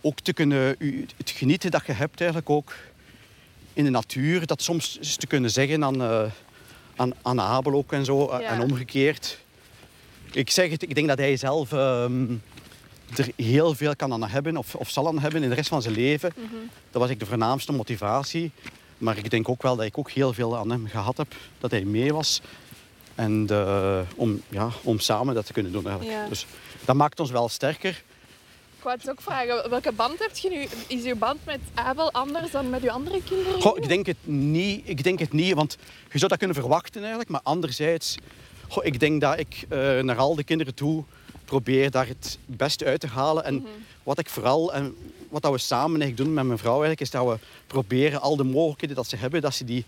Ook 0.01 0.19
te 0.19 0.33
kunnen 0.33 0.75
het 1.17 1.29
genieten 1.29 1.71
dat 1.71 1.85
je 1.85 1.91
hebt 1.91 2.19
eigenlijk 2.19 2.49
ook 2.49 2.73
in 3.73 3.83
de 3.83 3.89
natuur. 3.89 4.45
Dat 4.45 4.61
soms 4.61 4.97
eens 4.97 5.15
te 5.15 5.27
kunnen 5.27 5.51
zeggen 5.51 5.83
aan, 5.83 6.01
eh, 6.01 6.23
aan, 6.95 7.11
aan 7.21 7.41
Abel 7.41 7.73
ook 7.73 7.91
en 7.91 8.05
zo. 8.05 8.27
eh, 8.27 8.39
Ja. 8.39 8.47
En 8.49 8.61
omgekeerd. 8.61 9.37
Ik 10.31 10.49
zeg 10.49 10.69
het, 10.69 10.81
ik 10.81 10.95
denk 10.95 11.07
dat 11.07 11.17
hij 11.17 11.37
zelf 11.37 11.71
ehm, 11.71 12.25
er 13.15 13.29
heel 13.35 13.73
veel 13.75 13.95
kan 13.95 14.13
aan 14.13 14.23
hebben 14.23 14.57
of, 14.57 14.75
of 14.75 14.89
zal 14.89 15.07
aan 15.07 15.19
hebben 15.19 15.43
in 15.43 15.49
de 15.49 15.55
rest 15.55 15.69
van 15.69 15.81
zijn 15.81 15.93
leven. 15.93 16.31
Mhm. 16.35 16.55
Dat 16.91 17.01
was 17.01 17.09
ik 17.11 17.19
de 17.19 17.25
voornaamste 17.25 17.71
motivatie. 17.71 18.51
Maar 18.97 19.17
ik 19.17 19.29
denk 19.29 19.49
ook 19.49 19.61
wel 19.61 19.75
dat 19.75 19.85
ik 19.85 19.97
ook 19.97 20.11
heel 20.11 20.33
veel 20.33 20.57
aan 20.57 20.69
hem 20.69 20.87
gehad 20.87 21.17
heb. 21.17 21.35
Dat 21.59 21.71
hij 21.71 21.83
mee 21.83 22.13
was. 22.13 22.41
En 23.15 23.45
eh, 23.49 23.99
om, 24.15 24.41
ja, 24.49 24.69
om 24.83 24.99
samen 24.99 25.35
dat 25.35 25.45
te 25.45 25.53
kunnen 25.53 25.71
doen 25.71 25.87
eigenlijk. 25.87 26.17
Ja. 26.17 26.27
Dus 26.27 26.45
dat 26.85 26.95
maakt 26.95 27.19
ons 27.19 27.31
wel 27.31 27.49
sterker. 27.49 28.03
Ik 28.77 28.83
wou 28.83 28.97
het 28.97 29.09
ook 29.09 29.21
vragen, 29.21 29.69
welke 29.69 29.91
band 29.91 30.19
heb 30.19 30.37
je 30.37 30.49
nu? 30.49 30.67
Is 30.87 31.03
uw 31.03 31.15
band 31.15 31.45
met 31.45 31.59
Abel 31.73 32.11
anders 32.11 32.51
dan 32.51 32.69
met 32.69 32.83
uw 32.83 32.89
andere 32.89 33.23
kinderen? 33.23 33.61
Goh, 33.61 33.77
ik 33.77 33.87
denk 33.87 34.05
het 34.05 34.27
niet. 34.27 34.81
Ik 34.83 35.03
denk 35.03 35.19
het 35.19 35.33
niet, 35.33 35.53
want 35.53 35.77
je 36.11 36.17
zou 36.17 36.29
dat 36.29 36.37
kunnen 36.37 36.55
verwachten 36.55 36.99
eigenlijk. 36.99 37.29
Maar 37.29 37.41
anderzijds, 37.43 38.15
goh, 38.67 38.85
ik 38.85 38.99
denk 38.99 39.21
dat 39.21 39.39
ik 39.39 39.65
eh, 39.69 39.99
naar 39.99 40.17
al 40.17 40.35
de 40.35 40.43
kinderen 40.43 40.73
toe 40.73 41.03
probeer 41.45 41.91
daar 41.91 42.07
het 42.07 42.37
beste 42.45 42.85
uit 42.85 42.99
te 42.99 43.07
halen. 43.07 43.43
En 43.43 43.65
wat 44.03 44.19
ik 44.19 44.29
vooral, 44.29 44.73
en 44.73 44.95
wat 45.29 45.41
dat 45.41 45.51
we 45.51 45.57
samen 45.57 46.01
eigenlijk 46.01 46.17
doen 46.17 46.33
met 46.33 46.45
mijn 46.45 46.57
vrouw 46.57 46.71
eigenlijk, 46.71 47.01
is 47.01 47.09
dat 47.09 47.27
we 47.27 47.37
proberen 47.67 48.21
al 48.21 48.35
de 48.35 48.43
mogelijkheden 48.43 48.95
dat 48.95 49.07
ze 49.07 49.15
hebben, 49.15 49.41
dat 49.41 49.53
ze 49.53 49.65
die 49.65 49.85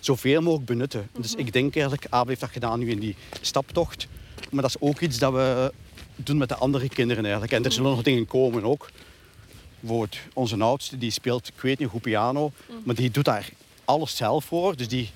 zoveel 0.00 0.40
mogelijk 0.40 0.66
benutten. 0.66 1.08
Dus 1.18 1.34
ik 1.34 1.52
denk 1.52 1.74
eigenlijk, 1.74 2.06
Abel 2.10 2.28
heeft 2.28 2.40
dat 2.40 2.50
gedaan 2.50 2.78
nu 2.78 2.90
in 2.90 2.98
die 2.98 3.16
staptocht. 3.40 4.06
Maar 4.50 4.62
dat 4.62 4.70
is 4.70 4.80
ook 4.80 5.00
iets 5.00 5.18
dat 5.18 5.32
we 5.32 5.72
doen 6.16 6.36
met 6.36 6.48
de 6.48 6.54
andere 6.56 6.88
kinderen 6.88 7.22
eigenlijk. 7.22 7.52
En 7.52 7.64
er 7.64 7.72
zullen 7.72 7.90
nog 7.90 8.02
dingen 8.02 8.26
komen 8.26 8.64
ook. 8.64 8.90
Bijvoorbeeld 9.80 10.16
onze 10.32 10.56
oudste, 10.56 10.98
die 10.98 11.10
speelt, 11.10 11.48
ik 11.48 11.60
weet 11.60 11.78
niet 11.78 11.88
hoe 11.88 12.00
piano, 12.00 12.52
maar 12.84 12.94
die 12.94 13.10
doet 13.10 13.24
daar 13.24 13.48
alles 13.84 14.16
zelf 14.16 14.44
voor. 14.44 14.76
Dus 14.76 14.88
die, 14.88 15.10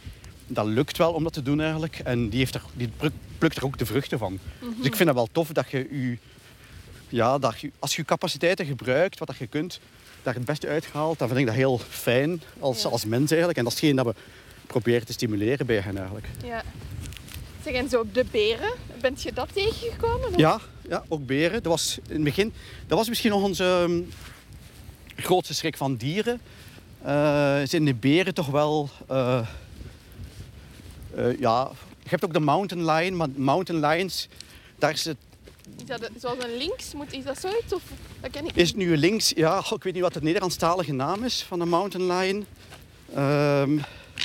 dat 0.47 0.67
lukt 0.67 0.97
wel 0.97 1.13
om 1.13 1.23
dat 1.23 1.33
te 1.33 1.43
doen 1.43 1.61
eigenlijk. 1.61 1.99
En 2.05 2.29
die, 2.29 2.39
heeft 2.39 2.55
er, 2.55 2.63
die 2.75 2.89
pluk- 2.97 3.13
plukt 3.39 3.57
er 3.57 3.65
ook 3.65 3.79
de 3.79 3.87
vruchten 3.87 4.19
van. 4.19 4.39
Dus 4.61 4.87
ik 4.87 4.97
vind 4.97 5.09
het 5.09 5.19
wel 5.19 5.29
tof 5.33 5.49
dat 5.49 5.71
je, 5.71 5.79
je, 5.91 6.19
ja, 7.09 7.39
dat 7.39 7.55
als 7.79 7.97
je 7.97 8.05
capaciteiten 8.05 8.67
gebruikt, 8.67 9.19
wat 9.19 9.29
dat 9.29 9.37
je 9.37 9.47
kunt, 9.47 9.81
daar 10.23 10.35
het 10.35 10.45
beste 10.45 10.69
uithaalt, 10.69 11.19
dan 11.19 11.29
vind 11.29 11.41
ik 11.41 11.47
dat 11.47 11.55
heel 11.55 11.79
fijn 11.79 12.43
als, 12.59 12.83
Ja. 12.83 12.89
als 12.89 13.05
mens 13.05 13.29
eigenlijk. 13.31 13.59
En 13.59 13.65
dat 13.65 13.73
is 13.73 13.81
hetgeen 13.81 13.97
dat 13.97 14.07
we 14.07 14.15
proberen 14.67 15.07
te 15.07 15.13
stimuleren 15.13 15.67
bij 15.67 15.81
hen 15.81 15.97
eigenlijk. 15.97 16.27
Ja. 16.45 16.63
Zeg, 17.65 17.75
en 17.75 17.89
zo 17.89 18.05
de 18.13 18.25
beren, 18.31 18.73
bent 19.01 19.23
je 19.23 19.33
dat 19.33 19.49
tegengekomen? 19.53 20.29
of? 20.29 20.37
Ja, 20.37 20.61
ja, 20.89 21.05
ook 21.09 21.27
beren. 21.27 21.63
Dat 21.63 21.73
was 21.73 21.99
in 22.09 22.15
het 22.15 22.25
begin, 22.25 22.53
dat 22.87 22.99
was 22.99 23.09
misschien 23.09 23.31
nog 23.31 23.43
onze 23.43 23.65
ehm, 23.89 24.03
grootste 25.23 25.55
schrik 25.55 25.77
van 25.77 25.97
dieren. 25.97 26.41
Eh, 27.03 27.61
zijn 27.65 27.85
de 27.85 27.95
beren 27.95 28.35
toch 28.35 28.47
wel, 28.47 28.89
eh, 29.09 29.39
eh, 31.15 31.39
ja, 31.39 31.71
je 32.03 32.09
hebt 32.09 32.25
ook 32.25 32.33
de 32.33 32.41
mountain 32.41 32.85
lion, 32.85 33.17
maar 33.17 33.29
mountain 33.35 33.87
lions, 33.87 34.29
daar 34.79 34.91
is 34.91 35.05
het, 35.05 35.17
Is 35.79 35.85
dat 35.87 36.03
een- 36.03 36.21
zoals 36.21 36.45
een 36.45 36.57
links? 36.57 36.93
Moet, 36.95 37.13
is 37.13 37.25
dat 37.25 37.41
zoiets? 37.41 37.73
Of, 37.73 37.83
dat 38.21 38.31
ken 38.31 38.45
ik 38.47 38.57
is 38.57 38.69
het 38.69 38.77
nu 38.77 38.97
links, 38.97 39.33
ja, 39.37 39.59
ik 39.75 39.83
weet 39.83 39.93
niet 39.93 40.03
wat 40.03 40.13
de 40.13 40.23
Nederlandstalige 40.23 40.93
naam 40.93 41.25
is 41.25 41.43
van 41.43 41.59
de 41.59 41.65
mountain 41.65 42.17
lion. 42.19 42.47
Ehm, 43.15 43.77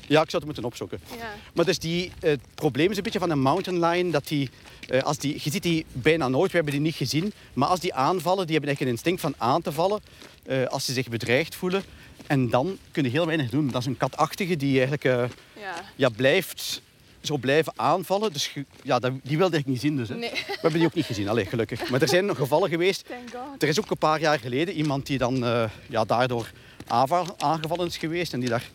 ja, 0.07 0.21
ik 0.21 0.29
zou 0.29 0.43
het 0.43 0.45
moeten 0.45 0.63
opzoeken. 0.63 0.99
Ja. 1.17 1.33
Maar 1.53 1.65
dus 1.65 1.79
die, 1.79 2.11
het 2.19 2.39
probleem 2.55 2.91
is 2.91 2.97
een 2.97 3.03
beetje 3.03 3.19
van 3.19 3.29
een 3.29 3.39
mountain 3.41 3.79
lion 3.85 4.11
dat 4.11 4.27
die, 4.27 4.49
eh, 4.87 5.01
als 5.03 5.17
die, 5.17 5.39
je 5.43 5.49
ziet 5.51 5.63
die 5.63 5.85
bijna 5.91 6.27
nooit, 6.27 6.49
we 6.51 6.55
hebben 6.55 6.73
die 6.73 6.83
niet 6.83 6.95
gezien, 6.95 7.33
maar 7.53 7.67
als 7.67 7.79
die 7.79 7.93
aanvallen, 7.93 8.43
die 8.45 8.55
hebben 8.55 8.71
echt 8.71 8.81
een 8.81 8.87
instinct 8.87 9.21
van 9.21 9.33
aan 9.37 9.61
te 9.61 9.71
vallen 9.71 10.01
eh, 10.43 10.65
als 10.65 10.85
ze 10.85 10.93
zich 10.93 11.07
bedreigd 11.09 11.55
voelen. 11.55 11.83
En 12.27 12.49
dan 12.49 12.77
kunnen 12.91 13.11
heel 13.11 13.25
weinig 13.25 13.49
doen. 13.49 13.67
Dat 13.69 13.81
is 13.81 13.87
een 13.87 13.97
katachtige 13.97 14.57
die 14.57 14.71
eigenlijk 14.71 15.03
eh, 15.03 15.23
Ja. 15.61 15.73
ja, 15.95 16.09
blijft 16.09 16.81
zo 17.21 17.37
blijven 17.37 17.73
aanvallen. 17.75 18.33
Dus 18.33 18.53
ja, 18.83 18.99
die 19.23 19.37
wilde 19.37 19.57
ik 19.57 19.65
niet 19.65 19.79
zien. 19.79 19.95
Dus, 19.97 20.09
hè. 20.09 20.15
Nee. 20.15 20.29
We 20.31 20.57
hebben 20.61 20.79
die 20.79 20.85
ook 20.87 20.93
niet 20.93 21.05
gezien, 21.05 21.29
Allee, 21.29 21.45
gelukkig. 21.45 21.89
Maar 21.89 22.01
er 22.01 22.07
zijn 22.07 22.25
nog 22.25 22.37
gevallen 22.37 22.69
geweest. 22.69 23.03
Er 23.59 23.67
is 23.67 23.79
ook 23.79 23.91
een 23.91 23.97
paar 23.97 24.19
jaar 24.19 24.39
geleden 24.39 24.73
iemand 24.73 25.05
die 25.05 25.17
dan 25.17 25.45
eh, 25.45 25.69
ja, 25.89 26.05
daardoor 26.05 26.51
aanval- 26.87 27.35
aangevallen 27.37 27.87
is 27.87 27.97
geweest. 27.97 28.33
En 28.33 28.39
die 28.39 28.49
daar, 28.49 28.69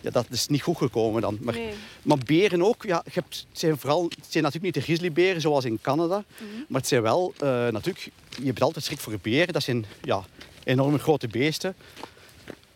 ja, 0.00 0.10
dat 0.10 0.26
is 0.30 0.46
niet 0.46 0.62
goed 0.62 0.76
gekomen 0.76 1.22
dan. 1.22 1.38
Maar, 1.40 1.54
Nee. 1.54 1.72
maar 2.02 2.18
beren 2.26 2.62
ook, 2.62 2.82
ja, 2.82 3.02
je 3.04 3.10
hebt, 3.12 3.46
het, 3.50 3.58
zijn 3.58 3.78
vooral, 3.78 4.02
het 4.04 4.26
zijn 4.28 4.44
natuurlijk 4.44 4.74
niet 4.74 4.74
de 4.74 4.80
grizzlyberen 4.92 5.40
zoals 5.40 5.64
in 5.64 5.78
Canada. 5.82 6.24
Maar 6.68 6.80
het 6.80 6.88
zijn 6.88 7.02
wel, 7.02 7.32
eh, 7.38 7.48
natuurlijk, 7.48 8.08
je 8.38 8.46
hebt 8.46 8.62
altijd 8.62 8.84
schrik 8.84 8.98
voor 9.00 9.18
beren. 9.22 9.52
Dat 9.52 9.62
zijn 9.62 9.84
ja, 10.02 10.24
enorme 10.64 10.98
grote 10.98 11.28
beesten. 11.28 11.74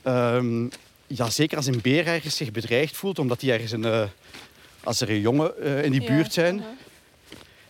Ehm, 0.03 0.67
ja, 1.07 1.31
zeker 1.31 1.57
als 1.57 1.67
een 1.67 1.81
beer 1.83 2.07
ergens 2.07 2.37
zich 2.37 2.51
bedreigd 2.53 2.97
voelt, 2.97 3.19
omdat 3.19 3.41
die 3.41 3.53
ergens 3.53 3.73
een, 3.73 3.85
eh, 3.85 4.03
als 4.87 5.01
er 5.01 5.11
een 5.11 5.21
jongen 5.21 5.63
eh, 5.63 5.85
in 5.85 5.91
die 5.93 6.01
Ja, 6.01 6.09
buurt 6.09 6.33
zijn. 6.33 6.63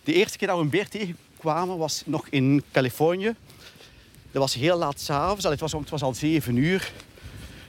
De 0.03 0.13
eerste 0.13 0.37
keer 0.37 0.47
dat 0.47 0.57
we 0.57 0.63
een 0.63 0.69
beer 0.69 0.89
tegenkwamen 0.89 1.77
was 1.77 2.03
nog 2.05 2.27
in 2.29 2.63
Californië. 2.71 3.35
Dat 4.31 4.41
was 4.41 4.53
heel 4.53 4.77
laat 4.77 4.99
s'avonds, 4.99 5.43
het 5.43 5.59
was, 5.59 5.71
het 5.71 5.89
was 5.89 6.01
al 6.01 6.13
zeven 6.13 6.55
uur. 6.55 6.91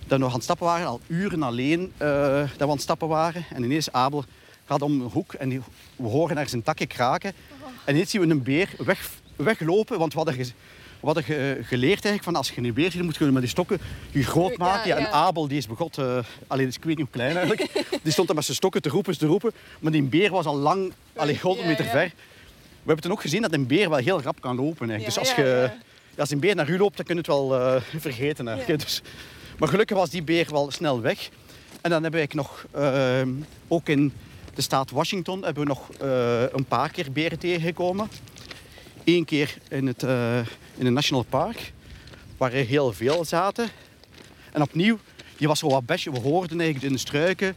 Dat 0.07 0.19
we 0.19 0.25
nog 0.25 0.29
aan 0.29 0.35
het 0.35 0.45
stappen 0.45 0.67
waren, 0.67 0.87
al 0.87 1.01
uren 1.07 1.43
alleen 1.43 1.93
eh, 1.97 2.09
dat 2.39 2.57
we 2.57 2.65
aan 2.65 2.71
het 2.71 2.81
stappen 2.81 3.09
waren. 3.09 3.45
En 3.55 3.63
ineens 3.63 3.93
Abel 3.93 4.25
gaat 4.65 4.83
om 4.83 5.01
een 5.01 5.11
hoek 5.11 5.33
en 5.33 5.65
we 5.97 6.07
horen 6.09 6.37
ergens 6.37 6.53
een 6.53 6.63
takje 6.63 6.87
kraken. 6.87 7.33
En 7.85 7.95
ineens 7.95 8.11
zien 8.11 8.21
we 8.21 8.27
een 8.27 8.43
beer 8.43 8.71
weg, 8.79 9.11
weglopen, 9.37 9.99
want 9.99 10.13
we 10.13 10.19
hadden, 10.19 10.47
we 11.01 11.07
hadden 11.07 11.25
ge- 11.25 11.59
geleerd 11.63 12.05
eigenlijk 12.05 12.23
van 12.25 12.37
als 12.37 12.51
je 12.51 12.63
een 12.63 12.73
beer 12.75 12.85
ziet, 12.85 12.95
dan 12.97 13.05
moet 13.05 13.17
je 13.17 13.25
met 13.25 13.41
die 13.43 13.51
stokken 13.51 13.79
je 14.11 14.23
groot 14.23 14.57
maken. 14.57 14.89
Ja, 14.89 14.97
en. 14.97 15.13
Abel 15.13 15.49
die 15.49 15.59
is 15.59 15.67
begot, 15.67 15.99
eh 15.99 16.19
alleen 16.47 16.67
dus 16.67 16.77
ik 16.77 16.85
weet 16.85 16.97
niet 16.97 17.07
hoe 17.07 17.15
klein 17.15 17.37
eigenlijk, 17.37 17.73
die 18.03 18.13
stond 18.13 18.29
er 18.29 18.35
met 18.35 18.45
zijn 18.45 18.57
stokken 18.57 18.83
te 18.83 18.89
roepen, 18.89 19.19
te 19.19 19.27
roepen. 19.27 19.53
Maar 19.81 19.93
die 19.93 20.03
beer 20.03 20.31
was 20.31 20.45
al 20.47 20.57
lang, 20.57 20.93
alleen 21.17 21.39
100 21.43 21.63
Ja, 21.65 21.71
meter 21.71 21.85
ja. 21.85 21.91
ver. 21.91 22.07
We 22.83 22.95
hebben 22.95 23.03
toen 23.03 23.13
ook 23.13 23.21
gezien 23.21 23.43
dat 23.43 23.53
een 23.53 23.67
beer 23.67 23.89
wel 23.91 23.99
heel 23.99 24.23
rap 24.23 24.41
kan 24.41 24.57
lopen. 24.57 24.91
Eigenlijk. 24.91 25.05
Dus 25.05 25.19
als, 25.19 25.35
je, 25.35 25.71
als 26.19 26.31
een 26.31 26.41
beer 26.41 26.55
naar 26.55 26.69
u 26.69 26.79
loopt, 26.79 26.97
dan 26.97 27.05
kun 27.07 27.15
je 27.15 27.21
het 27.21 27.31
wel 27.31 27.55
eh, 27.61 27.83
vergeten. 27.97 28.49
Eigenlijk. 28.49 28.81
Dus, 28.85 29.03
maar 29.59 29.69
gelukkig 29.69 29.97
was 29.97 30.11
die 30.11 30.23
beer 30.23 30.47
wel 30.51 30.71
snel 30.71 31.01
weg. 31.01 31.29
En 31.81 31.91
dan 31.91 32.03
hebben 32.03 32.21
we 32.21 32.35
nog, 32.35 32.65
eh, 32.71 33.23
ook 33.69 33.89
in 33.89 34.13
de 34.55 34.63
staat 34.63 34.91
Washington, 34.91 35.43
hebben 35.45 35.63
we 35.63 35.69
nog 35.69 35.91
eh, 36.01 36.43
een 36.53 36.65
paar 36.65 36.91
keer 36.91 37.13
beren 37.13 37.39
tegengekomen. 37.39 38.09
Eén 39.05 39.25
keer 39.25 39.55
in 39.69 39.87
het, 39.87 40.03
eh, 40.03 40.39
in 40.79 40.87
een 40.87 40.93
national 40.93 41.23
park, 41.23 41.73
waar 42.37 42.53
er 42.53 42.67
heel 42.67 42.93
veel 42.93 43.25
zaten. 43.25 43.69
En 44.53 44.63
opnieuw, 44.63 44.99
die 45.37 45.49
was 45.49 45.59
zo 45.59 45.69
wat 45.69 45.87
besje. 45.87 46.11
We 46.11 46.21
hoorden 46.21 46.61
eigenlijk 46.61 46.89
in 46.89 46.93
de 46.93 46.99
struiken 46.99 47.57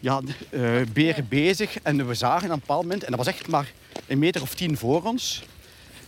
ja, 0.00 0.20
eh, 0.50 0.60
beren 0.92 1.28
bezig. 1.28 1.78
En 1.82 2.06
we 2.06 2.14
zagen 2.14 2.48
aan 2.48 2.54
een 2.54 2.60
bepaald 2.60 2.82
moment, 2.82 3.04
en 3.04 3.08
dat 3.08 3.18
was 3.18 3.34
echt 3.34 3.48
maar 3.48 3.72
een 4.06 4.18
meter 4.18 4.42
of 4.42 4.54
tien 4.54 4.76
voor 4.76 5.02
ons. 5.02 5.44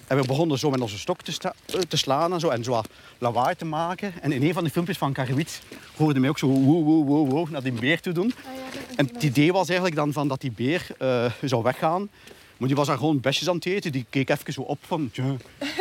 En 0.06 0.16
we 0.16 0.26
begonnen 0.26 0.58
zo 0.58 0.70
met 0.70 0.80
onze 0.80 0.98
stok 0.98 1.22
te, 1.22 1.52
eh, 1.66 1.80
te 1.80 1.96
slaan 1.96 2.32
en 2.32 2.40
zo. 2.40 2.48
En 2.48 2.64
zo 2.64 2.70
wat 2.70 2.88
lawaai 3.18 3.54
te 3.56 3.64
maken. 3.64 4.12
En 4.22 4.32
in 4.32 4.42
een 4.42 4.52
van 4.52 4.64
de 4.64 4.70
filmpjes 4.70 4.98
van 4.98 5.12
Karwit 5.12 5.62
hoorde 5.96 6.20
mij 6.20 6.28
ook 6.28 6.38
zo 6.38 6.46
woe, 6.46 6.84
woe, 6.84 7.04
woe, 7.04 7.28
woe 7.28 7.46
naar 7.50 7.62
die 7.62 7.72
beer 7.72 8.00
toe 8.00 8.12
doen. 8.12 8.34
Ah, 8.36 8.54
ja, 8.54 8.80
En 8.96 9.06
het 9.12 9.22
idee 9.22 9.52
was 9.52 9.66
eigenlijk 9.66 9.96
dan 9.96 10.12
van 10.12 10.28
dat 10.28 10.40
die 10.40 10.52
beer 10.52 10.86
eh, 10.98 11.32
zou 11.42 11.62
weggaan. 11.62 12.08
Maar 12.59 12.68
die 12.68 12.76
was 12.76 12.86
daar 12.86 12.97
gewoon 12.97 13.20
besjes 13.20 13.48
aan 13.48 13.55
het 13.55 13.66
eten. 13.66 13.93
Die 13.93 14.06
keek 14.10 14.28
even 14.28 14.52
zo 14.52 14.60
op 14.60 14.78
van... 14.86 15.10
Tja, 15.12 15.36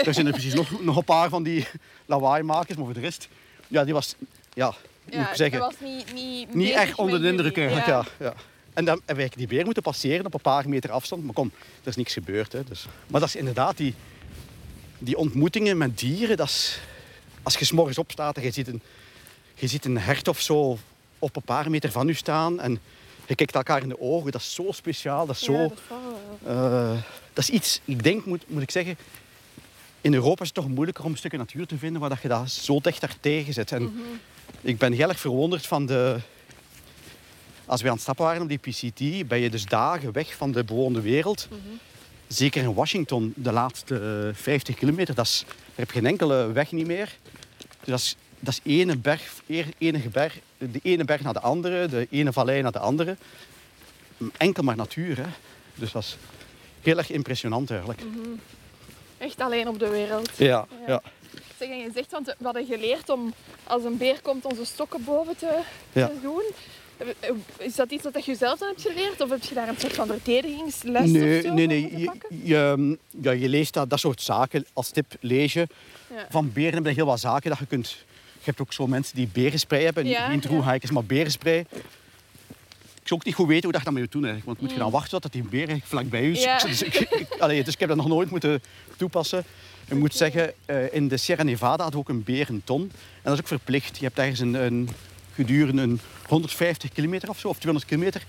er 0.05 0.13
zijn 0.13 0.25
er 0.25 0.31
precies 0.31 0.53
nog, 0.53 0.81
nog 0.83 0.97
een 0.97 1.03
paar 1.03 1.29
van 1.29 1.43
die 1.43 1.67
lawaaimakers. 2.05 2.77
Maar 2.77 2.85
voor 2.85 2.93
de 2.93 2.99
rest... 2.99 3.27
Ja, 3.67 3.83
die 3.83 3.93
was... 3.93 4.15
Ja, 4.53 4.73
moet 5.03 5.13
ik 5.13 5.35
zeggen. 5.35 5.59
was 5.59 5.73
niet, 5.83 6.13
niet, 6.13 6.53
Niet 6.53 6.71
echt 6.71 6.97
onder 6.97 7.21
de 7.21 7.27
indruk 7.27 7.57
eigenlijk, 7.57 7.87
ja. 7.87 8.05
ja. 8.19 8.33
En 8.73 8.85
dan 8.85 8.95
hebben 9.05 9.15
we 9.15 9.21
eigenlijk 9.21 9.37
die 9.37 9.47
beer 9.47 9.65
moeten 9.65 9.83
passeren 9.83 10.25
op 10.25 10.33
een 10.33 10.41
paar 10.41 10.69
meter 10.69 10.91
afstand. 10.91 11.23
Maar 11.23 11.33
kom, 11.33 11.51
er 11.81 11.87
is 11.87 11.95
niks 11.95 12.13
gebeurd. 12.13 12.51
Hè, 12.51 12.63
dus. 12.63 12.85
Maar 13.07 13.19
dat 13.19 13.29
is 13.29 13.35
inderdaad 13.35 13.77
die, 13.77 13.93
die 14.97 15.17
ontmoetingen 15.17 15.77
met 15.77 15.99
dieren. 15.99 16.37
Dat 16.37 16.47
is, 16.47 16.79
als 17.43 17.57
je 17.57 17.65
s'morgens 17.65 17.97
opstaat 17.97 18.37
en 18.37 18.43
je 18.43 18.51
ziet, 18.51 18.67
een, 18.67 18.81
je 19.53 19.67
ziet 19.67 19.85
een 19.85 19.97
hert 19.97 20.27
of 20.27 20.41
zo 20.41 20.77
op 21.19 21.35
een 21.35 21.41
paar 21.41 21.69
meter 21.69 21.91
van 21.91 22.09
u 22.09 22.13
staan. 22.13 22.59
En 22.59 22.79
je 23.27 23.35
kijkt 23.35 23.55
elkaar 23.55 23.81
in 23.81 23.89
de 23.89 24.01
ogen. 24.01 24.31
Dat 24.31 24.41
is 24.41 24.53
zo 24.53 24.71
speciaal. 24.71 25.25
Dat 25.25 25.35
is 25.35 25.43
zo... 25.43 25.53
Ja, 25.53 25.67
dat 25.67 25.77
eh, 26.43 26.91
Eh, 26.93 26.97
dat 27.33 27.43
is 27.43 27.49
iets, 27.49 27.81
ik 27.85 28.03
denk, 28.03 28.25
moet, 28.25 28.43
moet 28.47 28.61
ik 28.61 28.71
zeggen, 28.71 28.97
in 30.01 30.13
Europa 30.13 30.41
is 30.41 30.47
het 30.47 30.57
toch 30.57 30.67
moeilijker 30.67 31.03
om 31.03 31.15
stukken 31.15 31.39
natuur 31.39 31.67
te 31.67 31.77
vinden 31.77 32.01
waar 32.01 32.09
dat 32.09 32.21
je 32.21 32.27
dat 32.27 32.51
zo 32.51 32.79
dicht 32.79 33.17
tegen 33.19 33.53
zit. 33.53 33.71
En 33.71 34.01
ik 34.61 34.77
ben 34.77 34.93
heel 34.93 35.09
erg 35.09 35.19
verwonderd 35.19 35.65
van 35.65 35.85
de... 35.85 36.17
Als 37.65 37.81
we 37.81 37.87
aan 37.87 37.93
het 37.93 38.01
stappen 38.01 38.25
waren 38.25 38.41
op 38.41 38.49
die 38.49 38.57
PCT, 38.57 39.27
ben 39.27 39.39
je 39.39 39.49
dus 39.49 39.65
dagen 39.65 40.11
weg 40.11 40.35
van 40.35 40.51
de 40.51 40.63
bewoonde 40.63 41.01
wereld. 41.01 41.47
Zeker 42.27 42.63
in 42.63 42.73
Washington, 42.73 43.33
de 43.35 43.51
laatste 43.51 44.27
eh, 44.29 44.41
50 44.41 44.75
kilometer, 44.75 45.15
dat 45.15 45.25
is, 45.25 45.43
daar 45.47 45.55
heb 45.75 45.87
je 45.87 45.93
geen 45.93 46.05
enkele 46.05 46.51
weg 46.51 46.71
niet 46.71 46.87
meer. 46.87 47.17
Dus 47.57 47.87
dat 47.87 47.99
is, 47.99 48.15
dat 48.39 48.53
is 48.63 48.71
ene 48.79 48.97
berg, 48.97 49.41
enige 49.77 50.09
berg, 50.09 50.39
de 50.57 50.79
ene 50.83 51.03
berg 51.05 51.21
naar 51.21 51.33
de 51.33 51.39
andere, 51.39 51.87
de 51.87 52.07
ene 52.11 52.33
vallei 52.33 52.61
naar 52.61 52.71
de 52.71 52.79
andere. 52.79 53.17
Enkel 54.37 54.63
maar 54.63 54.75
natuur, 54.75 55.17
hè. 55.17 55.27
Dus 55.75 55.91
dat 55.91 56.03
is 56.03 56.17
heel 56.81 56.97
erg 56.97 57.11
impressionant 57.11 57.69
eigenlijk. 57.71 58.01
echt 59.17 59.39
alleen 59.41 59.67
op 59.67 59.79
de 59.79 59.89
wereld. 59.89 60.29
Ja, 60.37 60.45
Ja. 60.47 60.67
ja. 60.87 61.01
Zeg, 61.59 61.69
en 61.69 61.77
je 61.77 61.89
zegt, 61.93 62.11
want 62.11 62.25
we 62.25 62.43
hadden 62.43 62.65
geleerd 62.65 63.09
om 63.09 63.33
als 63.63 63.83
een 63.83 63.97
beer 63.97 64.19
komt 64.21 64.45
onze 64.45 64.65
stokken 64.65 65.03
boven 65.03 65.37
te, 65.37 65.59
Ja. 65.93 66.07
te 66.07 66.13
doen. 66.21 66.43
Is 67.57 67.75
dat 67.75 67.91
iets 67.91 68.03
wat 68.11 68.25
je 68.25 68.35
zelf 68.35 68.59
dan 68.59 68.67
hebt 68.67 68.81
geleerd? 68.81 69.21
Of 69.21 69.29
heb 69.29 69.43
je 69.43 69.53
daar 69.55 69.67
een 69.67 69.79
soort 69.79 69.93
van 69.93 70.07
verdedigingsles 70.07 71.09
Nee, 71.09 71.37
of 71.39 71.45
zo 71.45 71.53
nee, 71.53 71.67
nee. 71.67 71.97
Je, 71.99 72.11
je, 72.43 72.97
ja, 73.21 73.31
je 73.31 73.49
leest 73.49 73.73
dat, 73.73 73.89
dat 73.89 73.99
soort 73.99 74.21
zaken. 74.21 74.65
Als 74.73 74.89
tip 74.89 75.13
lees 75.19 75.53
je. 75.53 75.67
Ja. 76.13 76.27
Van 76.29 76.51
beren 76.53 76.73
heb 76.73 76.85
je 76.85 76.91
heel 76.91 77.05
wat 77.05 77.19
zaken 77.19 77.49
dat 77.49 77.59
je 77.59 77.65
kunt... 77.65 78.05
Je 78.47 78.53
hebt 78.53 78.67
ook 78.67 78.73
zo 78.73 78.87
mensen 78.87 79.15
die 79.15 79.29
berenspray 79.33 79.83
hebben. 79.83 80.05
Ja, 80.05 80.29
Niet 80.29 80.45
roehikers, 80.45 80.91
maar 80.91 81.03
berenspray. 81.03 81.59
Ik 83.01 83.13
zou 83.13 83.19
ook 83.19 83.25
niet 83.25 83.35
goed 83.35 83.47
weten 83.47 83.63
hoe 83.63 83.71
dat 83.71 83.81
je 83.81 83.89
dat 83.89 83.99
moet 83.99 84.11
doen. 84.11 84.25
Eigenlijk. 84.25 84.45
Want 84.45 84.61
moet 84.61 84.71
je 84.71 84.83
dan 84.83 84.91
wachten 84.91 85.21
tot 85.21 85.31
die 85.31 85.43
beer 85.43 85.67
eigenlijk 85.67 85.87
vlak 85.87 86.09
bij 86.09 86.23
u 86.23 86.31
is. 86.31 86.37
Mm. 86.37 86.43
Ja. 86.43 86.57
Dus, 86.67 86.81
ik, 86.81 87.27
allee, 87.39 87.63
dus 87.63 87.73
ik 87.73 87.79
heb 87.79 87.89
dat 87.89 87.97
nog 87.97 88.07
nooit 88.07 88.29
moeten 88.29 88.61
toepassen. 88.97 89.43
Ik 89.87 89.97
moet 89.97 90.15
zeggen, 90.15 90.53
eh, 90.65 90.93
in 90.93 91.07
de 91.07 91.17
Sierra 91.17 91.43
Nevada 91.43 91.83
hadden 91.83 91.91
we 91.91 91.97
ook 91.97 92.09
een 92.09 92.23
berenton. 92.23 92.81
En 92.81 93.21
dat 93.23 93.33
is 93.33 93.39
ook 93.39 93.47
verplicht. 93.47 93.97
Je 93.97 94.05
hebt 94.05 94.17
ergens 94.17 94.39
een, 94.39 94.53
een 94.53 94.89
gedurende 95.33 95.81
een 95.81 95.99
150 96.27 96.91
kilometer 96.91 97.29
of 97.29 97.39
zo, 97.39 97.47
of 97.47 97.57
200 97.57 97.89
kilometer, 97.89 98.23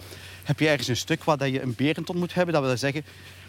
heb 0.44 0.60
je 0.60 0.68
ergens 0.68 0.88
een 0.88 0.96
stuk 0.96 1.24
waar 1.24 1.36
dat 1.36 1.50
je 1.50 1.62
een 1.62 1.74
berenton 1.76 2.18
moet 2.18 2.34
hebben. 2.34 2.54
Dat 2.54 2.64
wil 2.64 2.76
zeggen 2.76 3.04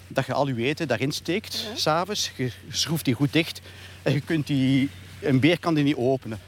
dat 0.08 0.26
je 0.26 0.34
al 0.34 0.48
je 0.48 0.66
eten 0.66 0.88
daarin 0.88 1.12
steekt, 1.12 1.54
s 1.54 1.82
s'avonds. 1.82 2.32
Je 2.36 2.52
schroeft 2.70 3.06
die 3.06 3.14
goed 3.14 3.34
dicht. 3.34 3.62
En 4.02 4.14
je 4.14 4.22
kunt 4.22 4.48
die, 4.48 4.90
een 5.22 5.40
beer 5.40 5.60
kan 5.60 5.74
die 5.74 5.84
niet 5.84 5.96
openen. 5.96 6.40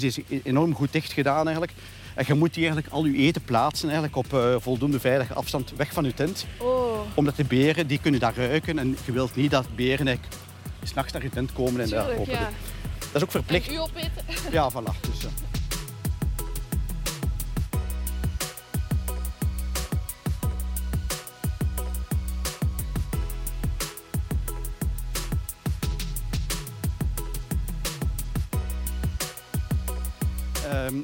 Dus 0.00 0.14
die 0.14 0.24
is 0.28 0.40
enorm 0.42 0.74
goed 0.74 0.92
dicht 0.92 1.12
gedaan 1.12 1.44
eigenlijk. 1.44 1.72
En 2.14 2.24
je 2.26 2.34
moet 2.34 2.54
die 2.54 2.64
eigenlijk 2.64 2.94
al 2.94 3.04
je 3.04 3.16
eten 3.16 3.42
plaatsen 3.42 3.88
eigenlijk 3.88 4.16
op 4.16 4.34
eh, 4.34 4.54
voldoende 4.58 5.00
veilige 5.00 5.34
afstand 5.34 5.72
weg 5.76 5.92
van 5.92 6.04
je 6.04 6.14
tent. 6.14 6.46
Oh, 6.58 6.98
Omdat 7.14 7.36
de 7.36 7.44
beren, 7.44 7.86
die 7.86 7.98
kunnen 7.98 8.20
daar 8.20 8.36
ruiken. 8.36 8.78
En 8.78 8.96
je 9.04 9.12
wilt 9.12 9.36
niet 9.36 9.50
dat 9.50 9.66
beren 9.74 10.06
eigenlijk 10.06 10.36
s'nachts 10.82 11.12
naar 11.12 11.22
je 11.22 11.30
tent 11.30 11.52
komen 11.52 11.80
en 11.80 11.88
daar 11.88 12.10
openen. 12.10 12.40
ja. 12.40 12.50
Dat 12.98 13.14
is 13.14 13.22
ook 13.22 13.30
verplicht. 13.30 13.68
En 13.68 13.74
u 13.74 13.78
opeten? 13.78 14.10
Ja, 14.50 14.70
voilà. 14.70 15.00
Dus, 15.00 15.24
eh. 15.24 15.53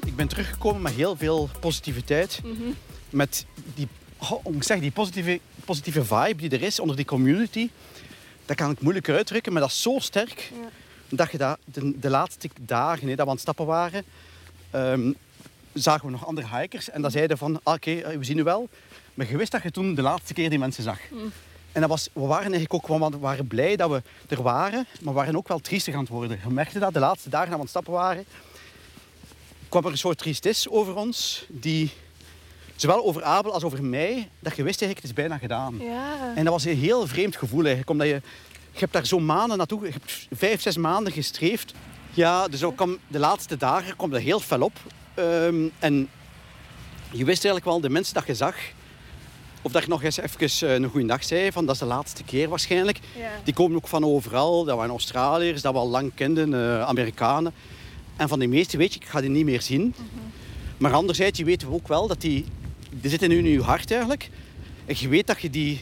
Ik 0.05 0.15
ben 0.15 0.27
teruggekomen 0.27 0.81
met 0.81 0.93
heel 0.93 1.15
veel 1.15 1.49
positiviteit. 1.59 2.41
Met 3.09 3.45
die, 3.75 3.87
oh, 4.17 4.55
ik 4.55 4.79
die 4.81 4.91
positieve, 4.91 5.39
positieve 5.65 6.03
vibe 6.05 6.35
die 6.35 6.49
er 6.49 6.61
is 6.61 6.79
onder 6.79 6.95
die 6.95 7.05
community. 7.05 7.69
Dat 8.45 8.55
kan 8.55 8.71
ik 8.71 8.81
moeilijk 8.81 9.09
uitdrukken, 9.09 9.51
maar 9.51 9.61
dat 9.61 9.71
is 9.71 9.81
zo 9.81 9.99
sterk 9.99 10.51
Ja. 10.61 10.69
dat 11.09 11.31
je 11.31 11.37
dat 11.37 11.57
de, 11.65 11.99
de 11.99 12.09
laatste 12.09 12.49
dagen 12.61 13.07
hè, 13.07 13.15
dat 13.15 13.17
we 13.17 13.23
aan 13.23 13.31
het 13.31 13.41
stappen 13.41 13.65
waren, 13.65 14.03
ehm, 14.71 15.11
zagen 15.73 16.05
we 16.05 16.11
nog 16.11 16.27
andere 16.27 16.47
hikers. 16.57 16.89
En 16.89 17.01
dan 17.01 17.11
zeiden 17.11 17.37
van, 17.37 17.59
ah, 17.63 17.73
oké, 17.73 17.91
eh, 17.91 18.17
we 18.17 18.23
zien 18.23 18.37
u 18.37 18.43
wel. 18.43 18.69
Maar 19.13 19.29
je 19.29 19.37
wist 19.37 19.51
dat 19.51 19.63
je 19.63 19.71
toen 19.71 19.95
de 19.95 20.01
laatste 20.01 20.33
keer 20.33 20.49
die 20.49 20.59
mensen 20.59 20.83
zag. 20.83 20.99
En 21.71 21.81
dat 21.81 21.89
was, 21.89 22.09
we 22.13 22.21
waren 22.21 22.51
eigenlijk 22.53 22.73
ook 22.73 23.11
we 23.11 23.17
waren 23.17 23.47
blij 23.47 23.75
dat 23.75 23.89
we 23.89 24.01
er 24.27 24.41
waren, 24.41 24.85
maar 25.01 25.13
we 25.13 25.19
waren 25.19 25.35
ook 25.35 25.47
wel 25.47 25.59
triestig 25.59 25.93
aan 25.93 25.99
het 25.99 26.09
worden. 26.09 26.39
Je 26.43 26.53
merkte 26.53 26.79
dat 26.79 26.93
de 26.93 26.99
laatste 26.99 27.29
dagen 27.29 27.49
dat 27.49 27.55
we 27.55 27.59
aan 27.59 27.61
het 27.61 27.69
stappen 27.69 27.93
waren, 27.93 28.25
kwam 29.71 29.85
er 29.85 29.91
een 29.91 29.97
soort 29.97 30.17
triestis 30.17 30.69
over 30.69 30.95
ons, 30.95 31.45
die 31.47 31.91
zowel 32.75 33.05
over 33.05 33.23
Abel 33.23 33.53
als 33.53 33.63
over 33.63 33.83
mij, 33.83 34.29
dat 34.39 34.55
je 34.55 34.63
wist 34.63 34.81
eigenlijk, 34.81 35.07
het 35.07 35.17
is 35.17 35.23
bijna 35.25 35.37
gedaan. 35.37 35.77
Ja. 35.79 36.33
En 36.35 36.43
dat 36.43 36.53
was 36.53 36.65
een 36.65 36.77
heel 36.77 37.07
vreemd 37.07 37.35
gevoel 37.35 37.59
eigenlijk, 37.59 37.89
omdat 37.89 38.07
je, 38.07 38.21
je 38.71 38.79
hebt 38.79 38.93
daar 38.93 39.05
zo 39.05 39.19
maanden 39.19 39.57
naartoe, 39.57 39.85
je 39.85 39.91
hebt 39.91 40.27
vijf, 40.31 40.61
zes 40.61 40.77
maanden 40.77 41.13
gestreefd. 41.13 41.73
Ja, 42.13 42.47
dus 42.47 42.63
ook 42.63 42.75
kwam, 42.75 42.97
de 43.07 43.19
laatste 43.19 43.57
dagen 43.57 43.95
kwam 43.95 44.09
dat 44.09 44.21
heel 44.21 44.39
fel 44.39 44.61
op. 44.61 44.73
Ehm, 45.13 45.67
en 45.79 46.09
je 47.11 47.25
wist 47.25 47.45
eigenlijk 47.45 47.65
wel, 47.65 47.81
de 47.81 47.89
mensen 47.89 48.13
dat 48.13 48.27
je 48.27 48.35
zag, 48.35 48.55
of 49.61 49.71
dat 49.71 49.83
je 49.83 49.89
nog 49.89 50.03
eens 50.03 50.17
even 50.17 50.69
eh, 50.69 50.73
een 50.73 50.89
goede 50.89 51.07
dag 51.07 51.23
zei, 51.23 51.51
van 51.51 51.65
dat 51.65 51.73
is 51.73 51.81
de 51.81 51.87
laatste 51.87 52.23
keer 52.23 52.49
waarschijnlijk. 52.49 52.99
Ja. 53.17 53.29
Die 53.43 53.53
komen 53.53 53.77
ook 53.77 53.87
van 53.87 54.05
overal, 54.05 54.63
dat 54.63 54.75
waren 54.75 54.91
Australiërs, 54.91 55.61
dat 55.61 55.73
we 55.73 55.79
al 55.79 55.89
lang 55.89 56.11
kenden, 56.15 56.53
eh, 56.53 56.81
Amerikanen. 56.81 57.53
En 58.15 58.27
van 58.27 58.39
die 58.39 58.47
meeste 58.47 58.77
weet 58.77 58.93
je, 58.93 58.99
ik 58.99 59.05
ga 59.05 59.21
die 59.21 59.29
niet 59.29 59.45
meer 59.45 59.61
zien. 59.61 59.93
Maar 60.77 60.93
anderzijds, 60.93 61.39
je 61.39 61.45
weet 61.45 61.65
ook 61.65 61.87
wel 61.87 62.07
dat 62.07 62.21
die, 62.21 62.45
die 62.89 63.09
zitten 63.09 63.29
nu 63.29 63.37
in 63.37 63.45
je 63.45 63.61
hart 63.61 63.91
eigenlijk. 63.91 64.29
En 64.85 64.95
je 64.97 65.07
weet 65.07 65.27
dat 65.27 65.41
je 65.41 65.49
die, 65.49 65.81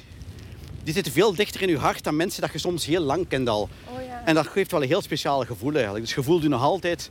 die 0.84 0.94
zitten 0.94 1.14
veel 1.14 1.36
dichter 1.36 1.62
in 1.62 1.70
je 1.70 1.78
hart 1.78 2.04
dan 2.04 2.16
mensen 2.16 2.42
dat 2.42 2.52
je 2.52 2.58
soms 2.58 2.86
heel 2.86 3.02
lang 3.02 3.28
kent 3.28 3.50
al. 3.50 3.70
Oh 3.86 4.02
ja. 4.08 4.22
En 4.26 4.36
dat 4.36 4.48
geeft 4.48 4.72
wel 4.72 4.82
een 4.82 4.88
heel 4.88 5.02
speciaal 5.02 5.46
gevoel 5.46 5.74
eigenlijk. 5.74 6.06
Dus 6.06 6.16
je 6.16 6.24
voelt 6.24 6.42
je 6.42 6.48
nog 6.48 6.62
altijd, 6.62 7.10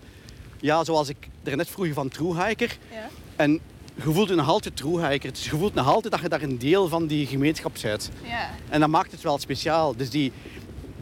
ja, 0.60 0.84
zoals 0.84 1.08
ik 1.08 1.28
er 1.42 1.56
net 1.56 1.68
vroeg 1.68 1.92
van 1.92 2.08
true 2.08 2.44
hiker. 2.44 2.78
Ja. 2.92 3.08
En 3.36 3.60
je 3.94 4.02
voelt 4.12 4.28
je 4.28 4.34
nog 4.34 4.48
altijd 4.48 4.76
true 4.76 5.06
hiker. 5.06 5.30
Dus 5.32 5.44
je 5.44 5.50
voelt 5.50 5.74
nog 5.74 5.86
altijd 5.86 6.12
dat 6.12 6.22
je 6.22 6.28
daar 6.28 6.42
een 6.42 6.58
deel 6.58 6.88
van 6.88 7.06
die 7.06 7.26
gemeenschap 7.26 7.76
bent. 7.82 8.10
Ja. 8.22 8.50
En 8.68 8.80
dat 8.80 8.88
maakt 8.88 9.12
het 9.12 9.22
wel 9.22 9.38
speciaal. 9.38 9.96
Dus 9.96 10.10
die, 10.10 10.32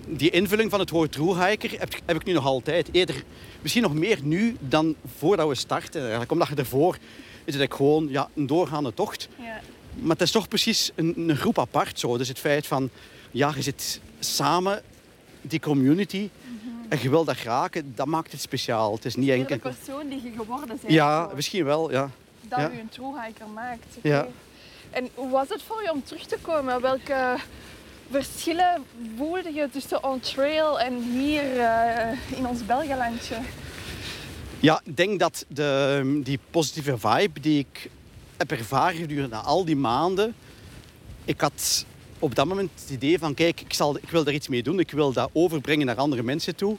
die 0.06 0.30
invulling 0.30 0.70
van 0.70 0.80
het 0.80 0.90
woord 0.90 1.12
true 1.12 1.44
hiker 1.44 1.70
heb, 1.78 1.94
heb 2.04 2.16
ik 2.16 2.24
nu 2.24 2.32
nog 2.32 2.44
altijd. 2.44 2.88
Eerder, 2.92 3.22
misschien 3.60 3.82
nog 3.82 3.94
meer 3.94 4.18
nu 4.22 4.56
dan 4.60 4.94
voordat 5.18 5.48
we 5.48 5.54
starten. 5.54 6.00
Eigenlijk. 6.00 6.32
Omdat 6.32 6.48
je 6.48 6.54
ervoor 6.54 6.94
is 6.94 7.54
het 7.54 7.60
eigenlijk 7.60 7.74
gewoon 7.74 8.08
ja, 8.08 8.28
een 8.34 8.46
doorgaande 8.46 8.94
tocht. 8.94 9.28
Ja. 9.38 9.60
Maar 9.94 10.10
het 10.10 10.20
is 10.20 10.30
toch 10.30 10.48
precies 10.48 10.90
een, 10.94 11.14
een 11.16 11.36
groep 11.36 11.58
apart 11.58 11.98
zo. 11.98 12.18
Dus 12.18 12.28
het 12.28 12.38
feit 12.38 12.66
van, 12.66 12.90
ja, 13.30 13.52
je 13.54 13.62
zit 13.62 14.00
samen, 14.18 14.82
die 15.40 15.60
community, 15.60 16.28
en 16.88 16.98
je 17.02 17.10
wil 17.10 17.24
dat 17.24 17.36
raken, 17.36 17.92
dat 17.94 18.06
maakt 18.06 18.32
het 18.32 18.40
speciaal. 18.40 18.92
Het 18.94 19.04
is 19.04 19.16
niet 19.16 19.30
enkel... 19.30 19.56
de 19.56 19.58
persoon 19.58 20.08
die 20.08 20.22
je 20.22 20.30
geworden 20.36 20.78
bent. 20.80 20.92
Ja, 20.92 21.30
misschien 21.34 21.64
wel, 21.64 21.90
ja. 21.90 22.10
Dat 22.40 22.58
ja. 22.58 22.70
u 22.70 22.78
een 22.78 22.88
true 22.88 23.20
hiker 23.20 23.48
maakt. 23.54 23.96
Ja. 24.02 24.26
En 24.90 25.08
hoe 25.14 25.30
was 25.30 25.48
het 25.48 25.62
voor 25.62 25.82
je 25.82 25.92
om 25.92 26.04
terug 26.04 26.26
te 26.26 26.36
komen? 26.40 26.80
Welke 26.80 27.36
verschillen 28.10 28.84
voelde 29.16 29.52
je 29.52 29.68
tussen 29.72 30.04
on 30.04 30.20
trail 30.20 30.80
en 30.80 31.02
hier 31.02 31.60
eh, 31.60 32.38
in 32.38 32.46
ons 32.46 32.66
Belgelandje? 32.66 33.36
Ja, 34.60 34.80
ik 34.84 34.96
denk 34.96 35.18
dat 35.20 35.44
de, 35.48 36.20
die 36.24 36.38
positieve 36.50 36.98
vibe 36.98 37.40
die 37.40 37.58
ik 37.58 37.90
heb 38.36 38.50
ervaren 38.50 38.96
gedurende 38.96 39.36
al 39.36 39.64
die 39.64 39.76
maanden... 39.76 40.34
Ik 41.24 41.40
had 41.40 41.84
op 42.18 42.34
dat 42.34 42.46
moment 42.46 42.70
het 42.80 42.90
idee 42.90 43.18
van, 43.18 43.34
kijk, 43.34 43.60
ik, 43.60 43.72
zal, 43.72 43.96
ik 43.96 44.10
wil 44.10 44.24
daar 44.24 44.34
iets 44.34 44.48
mee 44.48 44.62
doen. 44.62 44.78
Ik 44.78 44.90
wil 44.90 45.12
dat 45.12 45.30
overbrengen 45.32 45.86
naar 45.86 45.96
andere 45.96 46.22
mensen 46.22 46.56
toe. 46.56 46.76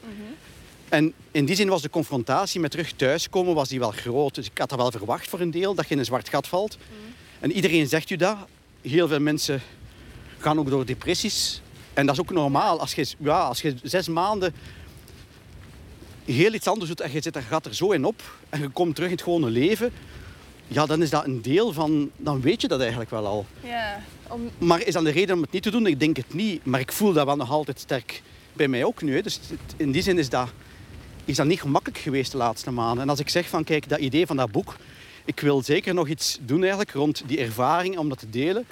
En 0.89 1.13
in 1.31 1.45
die 1.45 1.55
zin 1.55 1.69
was 1.69 1.81
de 1.81 1.89
confrontatie 1.89 2.59
met 2.59 2.71
terug 2.71 2.91
thuiskomen 2.91 3.55
was 3.55 3.69
die 3.69 3.79
wel 3.79 3.91
groot. 3.91 4.35
Dus 4.35 4.45
ik 4.45 4.57
had 4.57 4.69
dat 4.69 4.77
wel 4.77 4.91
verwacht 4.91 5.27
voor 5.29 5.39
een 5.39 5.51
deel, 5.51 5.73
dat 5.75 5.87
je 5.87 5.93
in 5.93 5.99
een 5.99 6.05
zwart 6.05 6.29
gat 6.29 6.47
valt. 6.47 6.77
En 7.39 7.51
iedereen 7.51 7.87
zegt 7.87 8.09
u 8.09 8.15
dat. 8.15 8.37
Heel 8.81 9.07
veel 9.07 9.19
mensen 9.19 9.61
gaan 10.39 10.59
ook 10.59 10.69
door 10.69 10.85
depressies. 10.85 11.61
En 11.93 12.05
dat 12.05 12.15
is 12.15 12.21
ook 12.21 12.31
normaal. 12.31 12.79
Als 12.79 12.93
je, 12.93 13.07
ja, 13.17 13.39
als 13.39 13.61
je 13.61 13.75
zes 13.83 14.07
maanden 14.07 14.53
heel 16.25 16.53
iets 16.53 16.67
anders 16.67 16.89
doet 16.89 17.01
en 17.01 17.11
je 17.11 17.21
zit, 17.21 17.35
er- 17.35 17.41
gaat 17.41 17.65
er 17.65 17.75
zo 17.75 17.91
in 17.91 18.05
op 18.05 18.21
en 18.49 18.61
je 18.61 18.69
komt 18.69 18.95
terug 18.95 19.09
in 19.09 19.15
het 19.15 19.23
gewone 19.23 19.49
leven, 19.49 19.91
ja, 20.67 20.85
dan 20.85 21.01
is 21.01 21.09
dat 21.09 21.25
een 21.25 21.41
deel 21.41 21.73
van... 21.73 22.09
Dan 22.17 22.41
weet 22.41 22.61
je 22.61 22.67
dat 22.67 22.79
eigenlijk 22.79 23.09
wel 23.09 23.25
al. 23.25 23.45
Ja, 23.63 24.01
om, 24.29 24.49
Maar 24.57 24.81
is 24.83 24.93
dat 24.93 25.03
de 25.03 25.09
reden 25.11 25.35
om 25.35 25.41
het 25.41 25.51
niet 25.51 25.63
te 25.63 25.71
doen? 25.71 25.85
Ik 25.87 25.99
denk 25.99 26.17
het 26.17 26.33
niet. 26.33 26.65
Maar 26.65 26.79
ik 26.79 26.91
voel 26.91 27.13
dat 27.13 27.25
wel 27.25 27.35
nog 27.35 27.51
altijd 27.51 27.79
sterk 27.79 28.21
bij 28.53 28.67
mij 28.67 28.83
ook 28.83 29.01
nu. 29.01 29.15
Hè. 29.15 29.21
Dus 29.21 29.39
in 29.77 29.91
die 29.91 30.01
zin 30.01 30.17
is 30.17 30.29
dat, 30.29 30.49
is 31.25 31.35
dat 31.35 31.45
niet 31.45 31.61
gemakkelijk 31.61 31.99
geweest 31.99 32.31
de 32.31 32.37
laatste 32.37 32.71
maanden. 32.71 33.03
En 33.03 33.09
als 33.09 33.19
ik 33.19 33.29
zeg 33.29 33.47
van, 33.49 33.63
kijk, 33.63 33.89
dat 33.89 33.99
idee 33.99 34.25
van 34.25 34.35
dat 34.37 34.51
boek... 34.51 34.75
Ik 35.25 35.39
wil 35.39 35.61
zeker 35.61 35.93
nog 35.93 36.07
iets 36.07 36.37
doen 36.41 36.59
eigenlijk 36.59 36.91
rond 36.91 37.23
die 37.25 37.39
ervaring 37.39 37.97
om 37.97 38.09
dat 38.09 38.19
te 38.19 38.29
delen. 38.29 38.65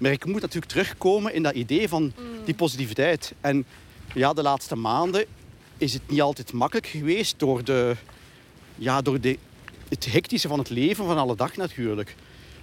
Maar 0.00 0.10
ik 0.12 0.24
moet 0.24 0.40
natuurlijk 0.40 0.72
terugkomen 0.72 1.34
in 1.34 1.42
dat 1.42 1.54
idee 1.54 1.88
van 1.88 2.12
die 2.44 2.54
positiviteit. 2.54 3.32
En 3.40 3.64
ja, 4.14 4.32
de 4.32 4.42
laatste 4.42 4.76
maanden 4.76 5.24
is 5.78 5.92
het 5.92 6.02
niet 6.06 6.20
altijd 6.20 6.52
makkelijk 6.52 6.86
geweest 6.86 7.34
door, 7.38 7.64
de, 7.64 7.96
ja, 8.74 9.02
door 9.02 9.20
de, 9.20 9.38
het 9.88 10.12
hectische 10.12 10.48
van 10.48 10.58
het 10.58 10.70
leven 10.70 11.04
van 11.06 11.18
alle 11.18 11.36
dag 11.36 11.56
natuurlijk. 11.56 12.14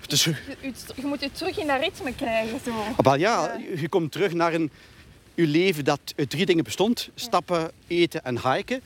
Dus 0.07 0.23
je, 0.23 0.35
je- 0.61 0.73
je 0.95 1.05
moet 1.05 1.21
je 1.21 1.31
terug 1.31 1.59
in 1.59 1.67
dat 1.67 1.79
ritme 1.79 2.15
krijgen. 2.15 2.59
Zo. 2.65 2.71
Ah, 2.71 2.97
wel 2.97 3.15
ja, 3.17 3.59
je 3.79 3.89
komt 3.89 4.11
terug 4.11 4.33
naar 4.33 4.53
een, 4.53 4.71
je 5.35 5.47
leven 5.47 5.85
dat 5.85 5.99
uit 6.15 6.29
drie 6.29 6.45
dingen 6.45 6.63
bestond. 6.63 7.09
Stappen, 7.15 7.71
eten 7.87 8.23
en 8.23 8.39
hiken. 8.53 8.81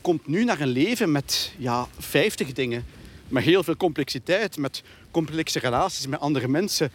Komt 0.00 0.26
nu 0.26 0.44
naar 0.44 0.60
een 0.60 0.68
leven 0.68 1.12
met 1.12 1.52
ja, 1.58 1.86
50 1.98 2.52
dingen. 2.52 2.84
Met 3.28 3.44
heel 3.44 3.62
veel 3.62 3.76
complexiteit, 3.76 4.56
met 4.56 4.82
complexe 5.10 5.58
relaties 5.58 6.06
met 6.06 6.20
andere 6.20 6.48
mensen. 6.48 6.90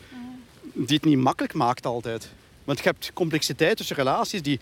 Die 0.74 0.96
het 0.96 1.06
niet 1.06 1.18
makkelijk 1.18 1.54
maakt 1.54 1.86
altijd. 1.86 2.30
Want 2.64 2.78
je 2.78 2.84
hebt 2.84 3.12
complexiteit 3.14 3.78
tussen 3.78 3.96
relaties, 3.96 4.42
die, 4.42 4.58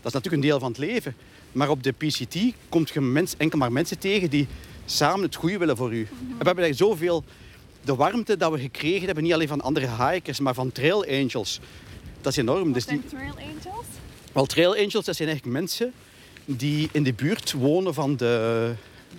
dat 0.00 0.06
is 0.06 0.12
natuurlijk 0.12 0.34
een 0.34 0.48
deel 0.48 0.58
van 0.58 0.68
het 0.68 0.78
leven. 0.78 1.14
Maar 1.52 1.68
op 1.68 1.82
de 1.82 1.92
PCT 1.92 2.36
komt 2.68 2.90
je 2.90 3.00
mens, 3.00 3.34
enkel 3.36 3.58
maar 3.58 3.72
mensen 3.72 3.98
tegen 3.98 4.30
die 4.30 4.46
samen 4.84 5.22
het 5.22 5.34
goede 5.34 5.58
willen 5.58 5.76
voor 5.76 5.94
u. 5.94 6.00
En 6.00 6.06
we 6.38 6.44
hebben 6.44 6.64
eigenlijk 6.64 6.92
zoveel 6.92 7.24
de 7.84 7.94
warmte 7.94 8.36
dat 8.36 8.52
we 8.52 8.58
gekregen 8.58 9.06
hebben, 9.06 9.24
niet 9.24 9.32
alleen 9.32 9.48
van 9.48 9.60
andere 9.60 9.88
hikers, 9.88 10.40
maar 10.40 10.54
van 10.54 10.72
trail 10.72 11.06
angels. 11.06 11.60
Dat 12.20 12.32
is 12.32 12.38
enorm. 12.38 12.72
Dus 12.72 12.86
die, 12.86 13.02
Zijn 13.08 13.20
trail 13.20 13.48
angels? 13.48 13.86
wel, 14.32 14.46
trail 14.46 14.74
angels, 14.74 15.04
dat 15.04 15.16
zijn 15.16 15.28
eigenlijk 15.28 15.58
mensen 15.58 15.92
die 16.44 16.88
in 16.92 17.02
de 17.02 17.12
buurt 17.12 17.52
wonen 17.52 17.94
van 17.94 18.16
de, 18.16 18.72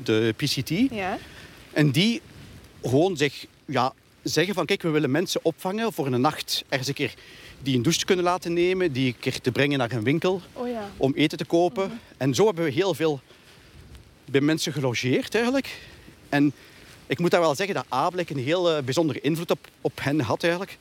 de 0.03 0.33
PCT. 0.37 0.69
Ja. 0.69 1.17
En 1.71 1.91
die 1.91 2.21
gewoon 2.81 3.17
zich, 3.17 3.45
ja, 3.65 3.93
zeggen 4.27 4.53
van 4.53 4.65
kijk, 4.65 4.81
we 4.81 4.89
willen 4.89 5.11
mensen 5.11 5.39
opvangen 5.43 5.93
voor 5.93 6.07
een 6.07 6.21
nacht. 6.21 6.63
Ergens 6.69 6.87
een 6.87 6.93
keer 6.93 7.13
die 7.61 7.75
een 7.75 7.81
douche 7.81 8.05
kunnen 8.05 8.25
laten 8.25 8.53
nemen, 8.53 8.91
die 8.91 9.07
een 9.07 9.19
keer 9.19 9.41
te 9.41 9.51
brengen 9.51 9.77
naar 9.77 9.91
een 9.91 10.03
winkel 10.03 10.41
Oh 10.53 10.67
ja. 10.67 10.89
om 10.97 11.13
eten 11.15 11.37
te 11.37 11.45
kopen. 11.45 11.99
En 12.17 12.33
zo 12.33 12.45
hebben 12.45 12.63
we 12.63 12.71
heel 12.71 12.93
veel 12.93 13.19
bij 14.25 14.41
mensen 14.41 14.73
gelogeerd 14.73 15.35
eigenlijk. 15.35 15.79
En 16.29 16.53
ik 17.07 17.19
moet 17.19 17.31
daar 17.31 17.41
wel 17.41 17.55
zeggen 17.55 17.75
dat 17.75 17.85
Abelek 17.89 18.29
een 18.29 18.37
heel 18.37 18.71
eh, 18.71 18.83
bijzondere 18.83 19.21
invloed 19.21 19.51
op, 19.51 19.67
op 19.81 19.99
hen 20.01 20.19
had 20.19 20.41
eigenlijk. 20.43 20.77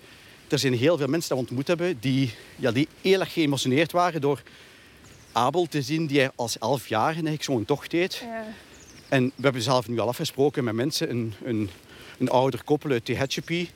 Er 0.48 0.59
zijn 0.59 0.74
heel 0.74 0.97
veel 0.97 1.06
mensen 1.06 1.28
die 1.28 1.39
we 1.39 1.48
ontmoet 1.48 1.66
hebben 1.66 1.97
die, 2.01 2.32
ja, 2.56 2.73
die 2.73 2.89
heel 3.01 3.20
erg 3.20 3.32
geëmotioneerd 3.32 3.93
waren 3.93 4.20
door 4.20 4.43
Abel 5.32 5.66
te 5.66 5.82
zien 5.82 6.06
die 6.06 6.18
hij 6.18 6.31
als 6.35 6.59
elfjarige 6.59 7.12
eigenlijk 7.14 7.43
zo'n 7.43 7.64
tocht 7.64 7.90
deed. 7.90 8.14
ja. 8.14 8.44
En 9.09 9.24
we 9.24 9.43
hebben 9.43 9.62
zelf 9.62 9.89
nu 9.89 9.98
al 9.98 10.09
afgesproken 10.09 10.64
met 10.64 10.74
mensen, 10.74 11.10
een, 11.10 11.35
een, 11.44 11.70
een 12.18 12.28
ouder 12.28 12.64
koppel 12.64 12.90
uit 12.90 13.05
Tehachapi 13.05 13.70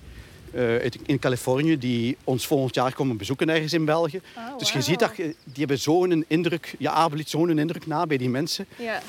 eh, 0.53 0.61
uit- 0.63 0.99
in 1.07 1.19
Californië, 1.19 1.79
die 1.79 2.17
ons 2.25 2.47
volgend 2.47 2.75
jaar 2.75 2.93
komen 2.95 3.17
bezoeken 3.17 3.49
ergens 3.49 3.73
in 3.73 3.85
België. 3.85 4.21
Ah, 4.35 4.59
dus 4.59 4.73
je 4.73 4.81
ziet 4.81 4.99
dat 4.99 5.15
die 5.17 5.35
hebben 5.55 5.79
zo'n 5.79 6.25
indruk, 6.29 6.75
ja, 6.79 6.93
Abel 6.93 7.17
liet 7.17 7.31
zo'n 7.31 7.59
indruk 7.59 7.87
na 7.87 8.07
bij 8.07 8.17
die 8.17 8.29
mensen. 8.29 8.67
Ja. 8.79 9.03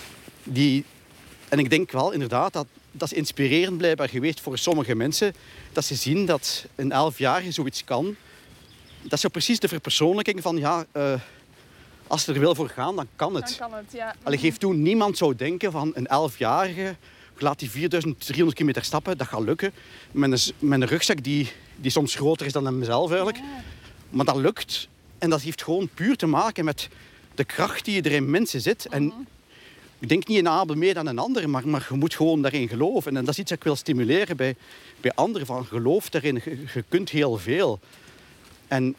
Die, 0.43 0.85
en 1.49 1.59
ik 1.59 1.69
denk 1.69 1.91
wel 1.91 2.11
inderdaad 2.11 2.53
dat 2.53 2.65
dat 2.91 3.11
is 3.11 3.17
inspirerend 3.17 3.77
blijkbaar 3.77 4.09
geweest 4.09 4.39
voor 4.41 4.57
sommige 4.57 4.95
mensen. 4.95 5.33
Dat 5.73 5.85
ze 5.85 5.95
zien 5.95 6.25
dat 6.25 6.65
een 6.75 6.91
elfjarige 6.91 7.51
zoiets 7.51 7.83
kan. 7.83 8.15
Dat 9.01 9.13
is 9.13 9.21
zo 9.21 9.29
precies 9.29 9.59
de 9.59 9.67
verpersoonlijking 9.67 10.41
van 10.41 10.57
ja, 10.57 10.85
eh, 10.91 11.13
als 12.07 12.23
ze 12.23 12.33
er 12.33 12.39
wil 12.39 12.55
voor 12.55 12.69
gaan, 12.69 12.95
dan 12.95 13.07
kan 13.15 13.35
het. 13.35 13.55
Dan 13.59 13.69
kan 13.69 13.77
het, 13.77 13.91
ja. 13.93 14.15
Allee, 14.23 14.37
geef 14.39 14.57
toe, 14.57 14.73
niemand 14.73 15.17
zou 15.17 15.35
denken 15.35 15.71
van 15.71 15.91
een 15.93 16.07
elfjarige 16.07 16.95
laat 17.41 17.59
die 17.59 17.69
4300 17.69 18.57
kilometer 18.57 18.83
stappen, 18.83 19.17
dat 19.17 19.27
gaat 19.27 19.41
lukken. 19.41 19.71
Met 20.11 20.31
een, 20.31 20.53
met 20.67 20.81
een 20.81 20.87
rugzak 20.87 21.23
die, 21.23 21.51
die 21.75 21.91
soms 21.91 22.15
groter 22.15 22.45
is 22.45 22.51
dan 22.51 22.65
hemzelf 22.65 23.09
eigenlijk. 23.09 23.37
Ja. 23.37 23.63
Maar 24.09 24.25
dat 24.25 24.35
lukt. 24.35 24.87
En 25.17 25.29
dat 25.29 25.41
heeft 25.41 25.63
gewoon 25.63 25.89
puur 25.93 26.15
te 26.15 26.25
maken 26.25 26.65
met 26.65 26.89
de 27.35 27.43
kracht 27.43 27.85
die 27.85 28.01
er 28.01 28.11
in 28.11 28.29
mensen 28.29 28.61
zit. 28.61 28.87
En 28.89 29.13
ik 29.99 30.09
denk 30.09 30.27
niet 30.27 30.37
in 30.37 30.47
Abel 30.47 30.75
meer 30.75 30.93
dan 30.93 31.07
een 31.07 31.19
ander, 31.19 31.49
maar, 31.49 31.67
maar 31.67 31.87
je 31.89 31.95
moet 31.95 32.15
gewoon 32.15 32.41
daarin 32.41 32.67
geloven. 32.67 33.17
En 33.17 33.25
dat 33.25 33.33
is 33.33 33.39
iets 33.39 33.49
dat 33.49 33.57
ik 33.57 33.63
wil 33.63 33.75
stimuleren 33.75 34.37
bij, 34.37 34.55
bij 35.01 35.11
anderen. 35.15 35.47
Van 35.47 35.65
geloof 35.65 36.09
daarin, 36.09 36.41
je, 36.43 36.63
je 36.73 36.83
kunt 36.87 37.09
heel 37.09 37.37
veel. 37.37 37.79
En 38.67 38.95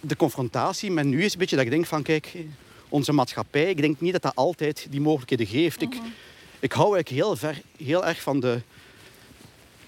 de 0.00 0.16
confrontatie 0.16 0.90
met 0.90 1.04
nu 1.04 1.24
is 1.24 1.32
een 1.32 1.38
beetje 1.38 1.56
dat 1.56 1.64
ik 1.64 1.70
denk 1.70 1.86
van, 1.86 2.02
kijk, 2.02 2.32
onze 2.88 3.12
maatschappij, 3.12 3.70
ik 3.70 3.80
denk 3.80 4.00
niet 4.00 4.12
dat 4.12 4.22
dat 4.22 4.34
altijd 4.34 4.86
die 4.90 5.00
mogelijkheden 5.00 5.46
geeft. 5.46 5.82
Ik, 5.82 5.94
ik 6.60 6.72
hou 6.72 6.94
eigenlijk 6.94 7.22
heel, 7.22 7.36
ver, 7.36 7.62
heel 7.84 8.06
erg 8.06 8.22
van 8.22 8.40
de, 8.40 8.60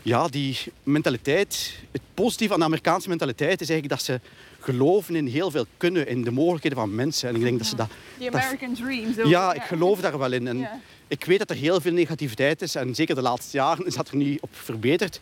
ja, 0.02 0.28
die 0.28 0.58
mentaliteit. 0.82 1.78
Het 1.90 2.02
positieve 2.14 2.52
aan 2.52 2.58
de 2.58 2.64
Amerikaanse 2.64 3.08
mentaliteit 3.08 3.60
is 3.60 3.70
eigenlijk 3.70 4.00
dat 4.00 4.02
ze 4.02 4.20
geloven 4.60 5.16
in 5.16 5.26
heel 5.26 5.50
veel 5.50 5.66
kunnen, 5.76 6.06
in 6.08 6.22
de 6.22 6.30
mogelijkheden 6.30 6.78
van 6.78 6.94
mensen. 6.94 7.28
En 7.28 7.34
ik 7.36 7.42
denk 7.42 7.58
dat 7.58 7.66
ze 7.66 7.76
dat... 7.76 7.88
The 8.18 8.24
dat- 8.24 8.34
American 8.34 8.74
Dream. 8.74 9.14
Zo. 9.14 9.28
ja, 9.28 9.54
ik 9.54 9.62
geloof 9.62 10.00
daar 10.00 10.18
wel 10.18 10.32
in. 10.32 10.46
En. 10.46 10.68
Ik 11.08 11.24
weet 11.24 11.38
dat 11.38 11.50
er 11.50 11.56
heel 11.56 11.80
veel 11.80 11.92
negativiteit 11.92 12.62
is. 12.62 12.74
En 12.74 12.94
zeker 12.94 13.14
de 13.14 13.22
laatste 13.22 13.56
jaren 13.56 13.86
is 13.86 13.94
dat 13.94 14.08
er 14.08 14.16
niet 14.16 14.40
op 14.40 14.50
verbeterd. 14.52 15.20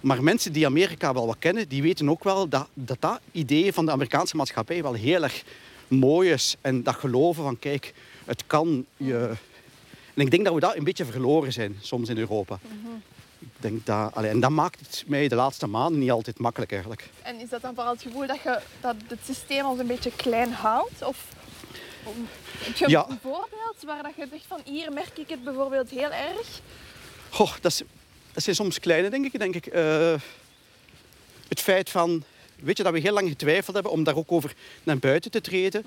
Maar 0.00 0.22
mensen 0.22 0.52
die 0.52 0.66
Amerika 0.66 1.12
wel 1.14 1.26
wat 1.26 1.36
kennen, 1.38 1.68
die 1.68 1.82
weten 1.82 2.10
ook 2.10 2.24
wel 2.24 2.48
dat 2.48 2.68
dat, 2.74 2.96
dat 3.00 3.20
idee 3.32 3.72
van 3.72 3.84
de 3.84 3.90
Amerikaanse 3.92 4.36
maatschappij 4.36 4.82
wel 4.82 4.92
heel 4.92 5.22
erg 5.22 5.42
mooi 5.88 6.30
is. 6.30 6.56
En 6.60 6.82
dat 6.82 6.94
geloven 6.94 7.42
van, 7.42 7.58
kijk, 7.58 7.94
het 8.24 8.44
kan 8.46 8.84
je... 8.96 9.30
En 10.14 10.22
ik 10.22 10.30
denk 10.30 10.44
dat 10.44 10.54
we 10.54 10.60
dat 10.60 10.76
een 10.76 10.84
beetje 10.84 11.04
verloren 11.04 11.52
zijn, 11.52 11.78
soms 11.80 12.08
in 12.08 12.18
Europa. 12.18 12.58
Ik 13.38 13.48
denk 13.56 13.86
dat... 13.86 14.14
allee, 14.14 14.30
en 14.30 14.40
dat 14.40 14.50
maakt 14.50 14.80
het 14.80 15.04
mij 15.06 15.28
de 15.28 15.34
laatste 15.34 15.66
maanden 15.66 16.00
niet 16.00 16.10
altijd 16.10 16.38
makkelijk 16.38 16.70
eigenlijk. 16.72 17.08
En 17.22 17.40
is 17.40 17.48
dat 17.48 17.62
dan 17.62 17.74
vooral 17.74 17.92
het 17.92 18.02
gevoel 18.02 18.26
dat, 18.26 18.42
je, 18.42 18.60
dat 18.80 18.94
het 19.06 19.18
systeem 19.24 19.64
ons 19.66 19.78
een 19.80 19.86
beetje 19.86 20.12
klein 20.16 20.52
houdt? 20.52 21.02
Of 21.04 21.26
om- 22.02 22.28
heb 22.58 22.76
je 22.76 22.88
Ja. 22.88 23.06
een 23.08 23.18
voorbeeld 23.22 23.76
waar 23.86 24.02
dat 24.02 24.12
je 24.16 24.26
zegt 24.30 24.44
van 24.48 24.60
hier 24.64 24.92
merk 24.92 25.18
ik 25.18 25.28
het 25.28 25.44
bijvoorbeeld 25.44 25.90
heel 25.90 26.10
erg? 26.10 26.60
Goh, 27.30 27.52
dat, 27.60 27.72
is, 27.72 27.82
dat 28.32 28.42
zijn 28.42 28.56
soms 28.56 28.78
kleine, 28.80 29.10
denk 29.10 29.24
ik. 29.24 29.38
Denk 29.38 29.54
ik. 29.54 29.66
Eh, 29.66 30.14
het 31.48 31.60
feit 31.60 31.90
van... 31.90 32.24
Weet 32.56 32.76
je, 32.76 32.82
dat 32.82 32.92
we 32.92 32.98
heel 32.98 33.12
lang 33.12 33.28
getwijfeld 33.28 33.74
hebben 33.74 33.92
om 33.92 34.04
daar 34.04 34.16
ook 34.16 34.32
over 34.32 34.54
naar 34.82 34.98
buiten 34.98 35.30
te 35.30 35.40
treden. 35.40 35.84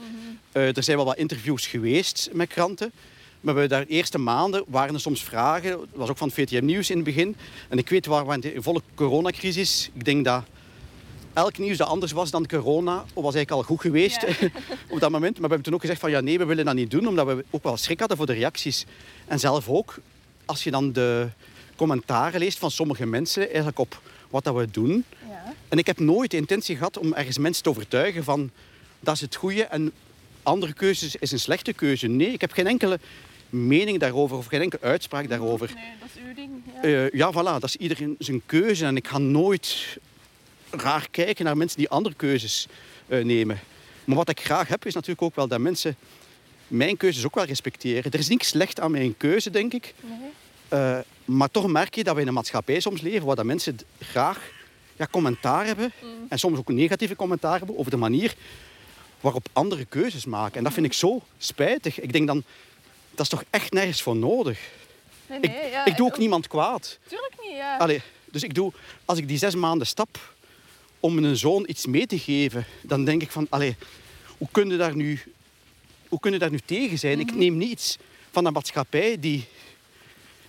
Eh, 0.52 0.78
er 0.78 0.84
zijn 0.84 0.98
wel 0.98 1.06
wat 1.06 1.18
interviews 1.18 1.68
geweest 1.68 2.30
met 2.34 2.48
kranten. 2.50 2.92
Maar 3.46 3.68
daar 3.68 3.86
de 3.86 3.92
eerste 3.92 4.18
maanden 4.18 4.64
waren 4.68 4.94
er 4.94 5.00
soms 5.00 5.24
vragen. 5.24 5.70
Dat 5.72 5.88
was 5.94 6.10
ook 6.10 6.18
van 6.18 6.28
het 6.28 6.38
VTM 6.38 6.66
Nieuws 6.66 6.90
in 6.90 6.96
het 6.96 7.06
begin. 7.06 7.36
En 7.70 7.78
ik 7.78 7.90
weet 7.90 8.06
waar 8.06 8.28
we 8.28 8.34
in 8.34 8.40
de 8.40 8.54
volle 8.58 8.82
coronacrisis... 8.96 9.90
Ik 9.94 10.06
denk 10.06 10.26
dat 10.26 10.44
elk 11.34 11.58
nieuws 11.58 11.78
dat 11.78 11.88
anders 11.88 12.12
was 12.12 12.32
dan 12.32 12.48
corona, 12.48 12.96
was 13.14 13.36
eigenlijk 13.36 13.52
al 13.52 13.64
goed 13.64 13.82
geweest 13.82 14.22
Ja. 14.22 14.48
op 14.94 15.00
dat 15.00 15.12
moment. 15.12 15.34
Maar 15.34 15.42
we 15.42 15.48
hebben 15.48 15.62
toen 15.62 15.74
ook 15.74 15.82
gezegd 15.82 16.00
van 16.00 16.10
ja, 16.10 16.20
nee, 16.20 16.38
we 16.38 16.46
willen 16.46 16.66
dat 16.66 16.76
niet 16.76 16.92
doen, 16.92 17.08
omdat 17.08 17.26
we 17.28 17.46
ook 17.50 17.64
wel 17.64 17.78
schrik 17.78 18.00
hadden 18.00 18.18
voor 18.18 18.26
de 18.26 18.34
reacties. 18.34 18.86
En 19.28 19.40
zelf 19.40 19.70
ook, 19.70 19.98
als 20.46 20.64
je 20.64 20.72
dan 20.72 20.92
de 20.92 21.28
commentaren 21.76 22.40
leest 22.40 22.58
van 22.58 22.72
sommige 22.72 23.06
mensen 23.06 23.46
eigenlijk 23.46 23.80
op 23.80 24.02
wat 24.30 24.44
dat 24.44 24.56
we 24.56 24.68
doen, 24.72 25.04
Ja. 25.30 25.54
En 25.70 25.78
ik 25.78 25.86
heb 25.86 26.00
nooit 26.00 26.32
de 26.32 26.38
intentie 26.38 26.76
gehad 26.76 26.98
om 26.98 27.14
ergens 27.14 27.38
mensen 27.38 27.64
te 27.64 27.70
overtuigen 27.70 28.24
van 28.24 28.50
dat 29.00 29.16
is 29.16 29.22
het 29.22 29.36
goede 29.36 29.64
en 29.64 29.92
andere 30.44 30.74
keuzes 30.74 31.16
is 31.16 31.32
een 31.32 31.40
slechte 31.40 31.74
keuze. 31.74 32.08
Nee, 32.08 32.32
ik 32.32 32.42
heb 32.42 32.52
geen 32.52 32.68
enkele 32.68 33.00
mening 33.50 34.00
daarover 34.00 34.38
of 34.38 34.46
geen 34.46 34.62
enkele 34.62 34.82
uitspraak 34.82 35.30
daarover. 35.30 35.72
Nee, 35.76 35.84
dat 36.00 36.10
is 36.16 36.22
uw 36.28 36.34
ding. 36.34 36.52
Ja. 36.76 36.82
Eh, 36.82 37.10
ja, 37.12 37.32
voilà, 37.32 37.60
dat 37.60 37.64
is 37.64 37.76
iedereen 37.76 38.16
zijn 38.20 38.42
keuze. 38.46 38.86
En 38.86 38.96
ik 38.96 39.08
ga 39.08 39.18
nooit 39.18 39.98
raar 40.70 41.08
kijken 41.12 41.46
naar 41.46 41.58
mensen 41.58 41.78
die 41.78 41.90
andere 41.90 42.16
keuzes 42.16 42.68
eh, 43.08 43.24
nemen. 43.24 43.60
Maar 44.06 44.16
wat 44.16 44.30
ik 44.30 44.40
graag 44.40 44.68
heb, 44.68 44.86
is 44.86 44.94
natuurlijk 44.94 45.22
ook 45.22 45.36
wel 45.36 45.48
dat 45.48 45.60
mensen 45.60 45.96
mijn 46.68 46.98
keuzes 46.98 47.26
ook 47.26 47.36
wel 47.36 47.46
respecteren. 47.46 48.12
Er 48.12 48.20
is 48.20 48.28
niks 48.28 48.48
slecht 48.48 48.80
aan 48.80 48.92
mijn 48.92 49.18
keuze, 49.18 49.50
denk 49.50 49.74
ik. 49.74 49.94
Nee. 50.02 50.30
Eh, 50.68 51.00
maar 51.26 51.52
toch 51.52 51.68
merk 51.68 51.96
je 51.96 52.04
dat 52.04 52.16
we 52.16 52.22
in 52.22 52.28
een 52.28 52.34
maatschappij 52.34 52.80
soms 52.80 53.02
leven 53.02 53.26
waar 53.26 53.36
dat 53.36 53.46
mensen 53.46 53.78
graag 54.00 54.52
ja, 54.96 55.08
commentaar 55.12 55.66
hebben. 55.66 55.92
En 56.30 56.40
soms 56.40 56.58
ook 56.58 56.70
negatieve 56.70 57.16
commentaar 57.16 57.58
hebben 57.58 57.78
over 57.78 57.92
de 57.92 57.98
manier 57.98 58.36
waarop 59.20 59.48
andere 59.54 59.86
keuzes 59.86 60.26
maken. 60.26 60.58
En 60.58 60.64
dat 60.64 60.74
vind 60.74 60.86
ik 60.86 60.94
zo 60.94 61.22
spijtig. 61.38 62.00
Ik 62.00 62.14
denk 62.14 62.28
dan, 62.28 62.44
dat 63.16 63.26
is 63.26 63.30
toch 63.30 63.44
echt 63.50 63.72
nergens 63.72 64.02
voor 64.02 64.16
nodig. 64.16 64.60
Nee, 65.28 65.40
Ik, 65.40 65.52
nee, 65.52 65.70
ja, 65.70 65.86
ik 65.86 65.96
doe 65.98 66.08
ook 66.08 66.18
niemand 66.18 66.48
kwaad. 66.48 67.00
Tuurlijk 67.08 67.36
niet, 67.42 67.52
ja. 67.52 67.78
Allee, 67.78 68.02
dus 68.32 68.44
ik 68.44 68.54
doe, 68.54 68.72
als 69.06 69.18
ik 69.18 69.28
die 69.28 69.38
zes 69.38 69.56
maanden 69.56 69.88
stap 69.88 70.34
om 71.00 71.22
mijn 71.22 71.38
zoon 71.38 71.64
iets 71.68 71.86
mee 71.86 72.06
te 72.08 72.20
geven, 72.20 72.66
dan 72.82 73.06
denk 73.06 73.22
ik 73.22 73.32
van, 73.32 73.48
allee, 73.50 73.76
hoe 74.38 74.48
kun 74.52 74.70
je 74.70 74.78
daar 74.78 74.96
nu, 74.96 75.22
hoe 76.08 76.20
kun 76.20 76.32
je 76.32 76.40
daar 76.40 76.52
nu 76.52 76.60
tegen 76.66 77.00
zijn? 77.00 77.20
Ik 77.20 77.36
neem 77.36 77.58
niets 77.58 77.98
van 78.32 78.44
de 78.44 78.52
maatschappij 78.52 79.20
die... 79.20 79.48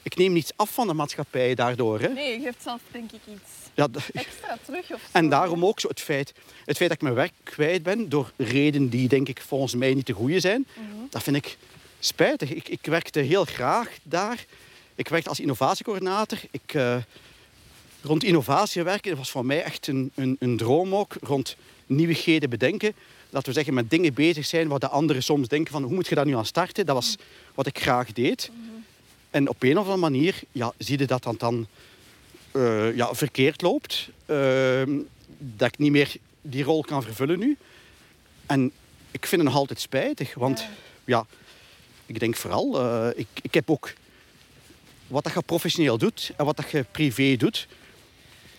Ik 0.03 0.17
neem 0.17 0.33
niets 0.33 0.51
af 0.57 0.71
van 0.71 0.87
de 0.87 0.93
maatschappij 0.93 1.55
daardoor. 1.55 2.01
Hè? 2.01 2.09
Nee, 2.09 2.39
je 2.39 2.45
geeft 2.45 2.63
zelf 2.63 2.81
denk 2.91 3.13
ik 3.13 3.21
iets 3.27 3.51
Ja, 3.75 3.89
extra 4.13 4.59
terug 4.65 4.93
of 4.93 5.09
en 5.13 5.29
daarom 5.29 5.65
ook 5.65 5.81
zo 5.81 5.89
het 5.89 6.01
feit, 6.01 6.33
het 6.65 6.77
feit 6.77 6.89
dat 6.89 6.99
ik 6.99 7.03
mijn 7.03 7.15
werk 7.15 7.33
kwijt 7.43 7.83
ben 7.83 8.09
door 8.09 8.33
redenen 8.37 8.89
die 8.89 9.09
denk 9.09 9.29
ik 9.29 9.41
volgens 9.41 9.75
mij 9.75 9.95
niet 9.95 10.07
de 10.07 10.13
goede 10.13 10.41
zijn, 10.41 10.67
dat 11.11 11.23
vind 11.23 11.37
ik 11.37 11.57
spijtig. 12.07 12.53
Ik, 12.53 12.69
ik 12.69 12.87
werkte 12.87 13.21
heel 13.21 13.45
graag 13.45 13.89
daar. 14.03 14.45
Ik 14.95 15.09
werkte 15.09 15.29
als 15.29 15.41
innovatiecoördinator. 15.41 16.39
Ik, 16.51 16.75
eh, 16.75 16.97
rond 18.03 18.25
innovatie 18.25 18.83
werken 18.83 19.17
was 19.17 19.31
voor 19.31 19.47
mij 19.47 19.63
echt 19.63 19.87
een, 19.87 20.11
een, 20.15 20.37
een 20.39 20.57
droom 20.57 20.95
ook. 20.95 21.17
Rond 21.21 21.57
nieuwigheden 21.87 22.51
bedenken. 22.51 22.95
Laten 23.31 23.49
we 23.49 23.55
zeggen, 23.55 23.75
met 23.75 23.91
dingen 23.91 24.15
bezig 24.15 24.47
zijn 24.47 24.69
waar 24.69 24.79
de 24.79 24.89
anderen 24.89 25.23
soms 25.23 25.49
denken 25.49 25.73
van 25.73 25.83
hoe 25.83 25.95
moet 25.95 26.07
je 26.09 26.15
daar 26.15 26.27
nu 26.27 26.37
aan 26.37 26.47
starten? 26.47 26.87
Dat 26.87 26.95
was 26.95 27.17
wat 27.55 27.67
ik 27.67 27.79
graag 27.79 28.13
deed. 28.13 28.51
En 29.31 29.49
op 29.49 29.63
een 29.63 29.79
of 29.79 29.79
andere 29.79 29.97
manier 29.97 30.41
ja, 30.53 30.73
zie 30.79 30.99
je 30.99 31.07
dat 31.07 31.23
dan, 31.23 31.35
dan 31.39 31.67
eh, 32.51 32.97
ja, 32.97 33.15
verkeerd 33.15 33.63
loopt. 33.63 34.09
Ehm, 34.27 34.99
dat 35.39 35.69
ik 35.69 35.79
niet 35.79 35.91
meer 35.93 36.15
die 36.41 36.65
rol 36.65 36.83
kan 36.83 37.03
vervullen 37.03 37.39
nu. 37.39 37.57
En 38.47 38.73
ik 39.11 39.27
vind 39.27 39.43
het 39.43 39.51
nog 39.51 39.61
altijd 39.61 39.81
spijtig. 39.81 40.35
Want 40.35 40.61
Ja. 40.61 40.69
ja, 41.05 41.27
ik 42.07 42.21
denk 42.21 42.37
vooral, 42.37 42.81
eh, 42.81 43.09
ik, 43.15 43.27
ik 43.43 43.55
heb 43.55 43.71
ook 43.71 43.93
wat 45.07 45.25
dat 45.25 45.33
je 45.33 45.43
professioneel 45.43 45.99
doet 45.99 46.33
en 46.37 46.45
wat 46.45 46.57
dat 46.57 46.71
je 46.71 46.85
privé 46.91 47.37
doet, 47.37 47.67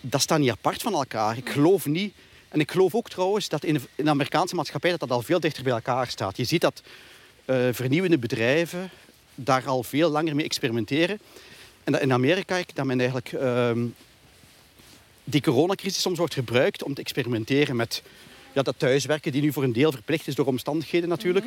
dat 0.00 0.20
staat 0.20 0.38
niet 0.38 0.50
apart 0.50 0.82
van 0.82 0.92
elkaar. 0.92 1.36
Ik 1.36 1.48
geloof 1.48 1.86
niet, 1.86 2.14
en 2.48 2.60
ik 2.60 2.70
geloof 2.70 2.94
ook 2.94 3.10
trouwens 3.10 3.48
dat 3.48 3.64
in 3.64 3.74
de, 3.74 3.80
in 3.94 4.04
de 4.04 4.10
Amerikaanse 4.10 4.54
maatschappij 4.54 4.90
dat 4.90 5.00
dat 5.00 5.10
al 5.10 5.22
veel 5.22 5.40
dichter 5.40 5.62
bij 5.62 5.72
elkaar 5.72 6.06
staat. 6.06 6.36
Je 6.36 6.44
ziet 6.44 6.60
dat 6.60 6.82
eh, 7.44 7.68
vernieuwende 7.72 8.18
bedrijven 8.18 8.90
daar 9.34 9.66
al 9.66 9.82
veel 9.82 10.10
langer 10.10 10.34
mee 10.34 10.44
experimenteren. 10.44 11.18
En 11.84 11.92
dat 11.92 12.02
in 12.02 12.12
Amerika 12.12 12.56
ik, 12.56 12.74
dat 12.74 12.84
men 12.84 12.98
eigenlijk 12.98 13.32
ehm, 13.32 13.86
die 15.24 15.40
coronacrisis 15.40 16.02
soms 16.02 16.18
wordt 16.18 16.34
gebruikt 16.34 16.82
om 16.82 16.94
te 16.94 17.00
experimenteren 17.00 17.76
met 17.76 18.02
ja, 18.52 18.62
dat 18.62 18.74
thuiswerken, 18.78 19.32
die 19.32 19.42
nu 19.42 19.52
voor 19.52 19.62
een 19.62 19.72
deel 19.72 19.92
verplicht 19.92 20.26
is 20.26 20.34
door 20.34 20.46
omstandigheden 20.46 21.08
natuurlijk. 21.08 21.46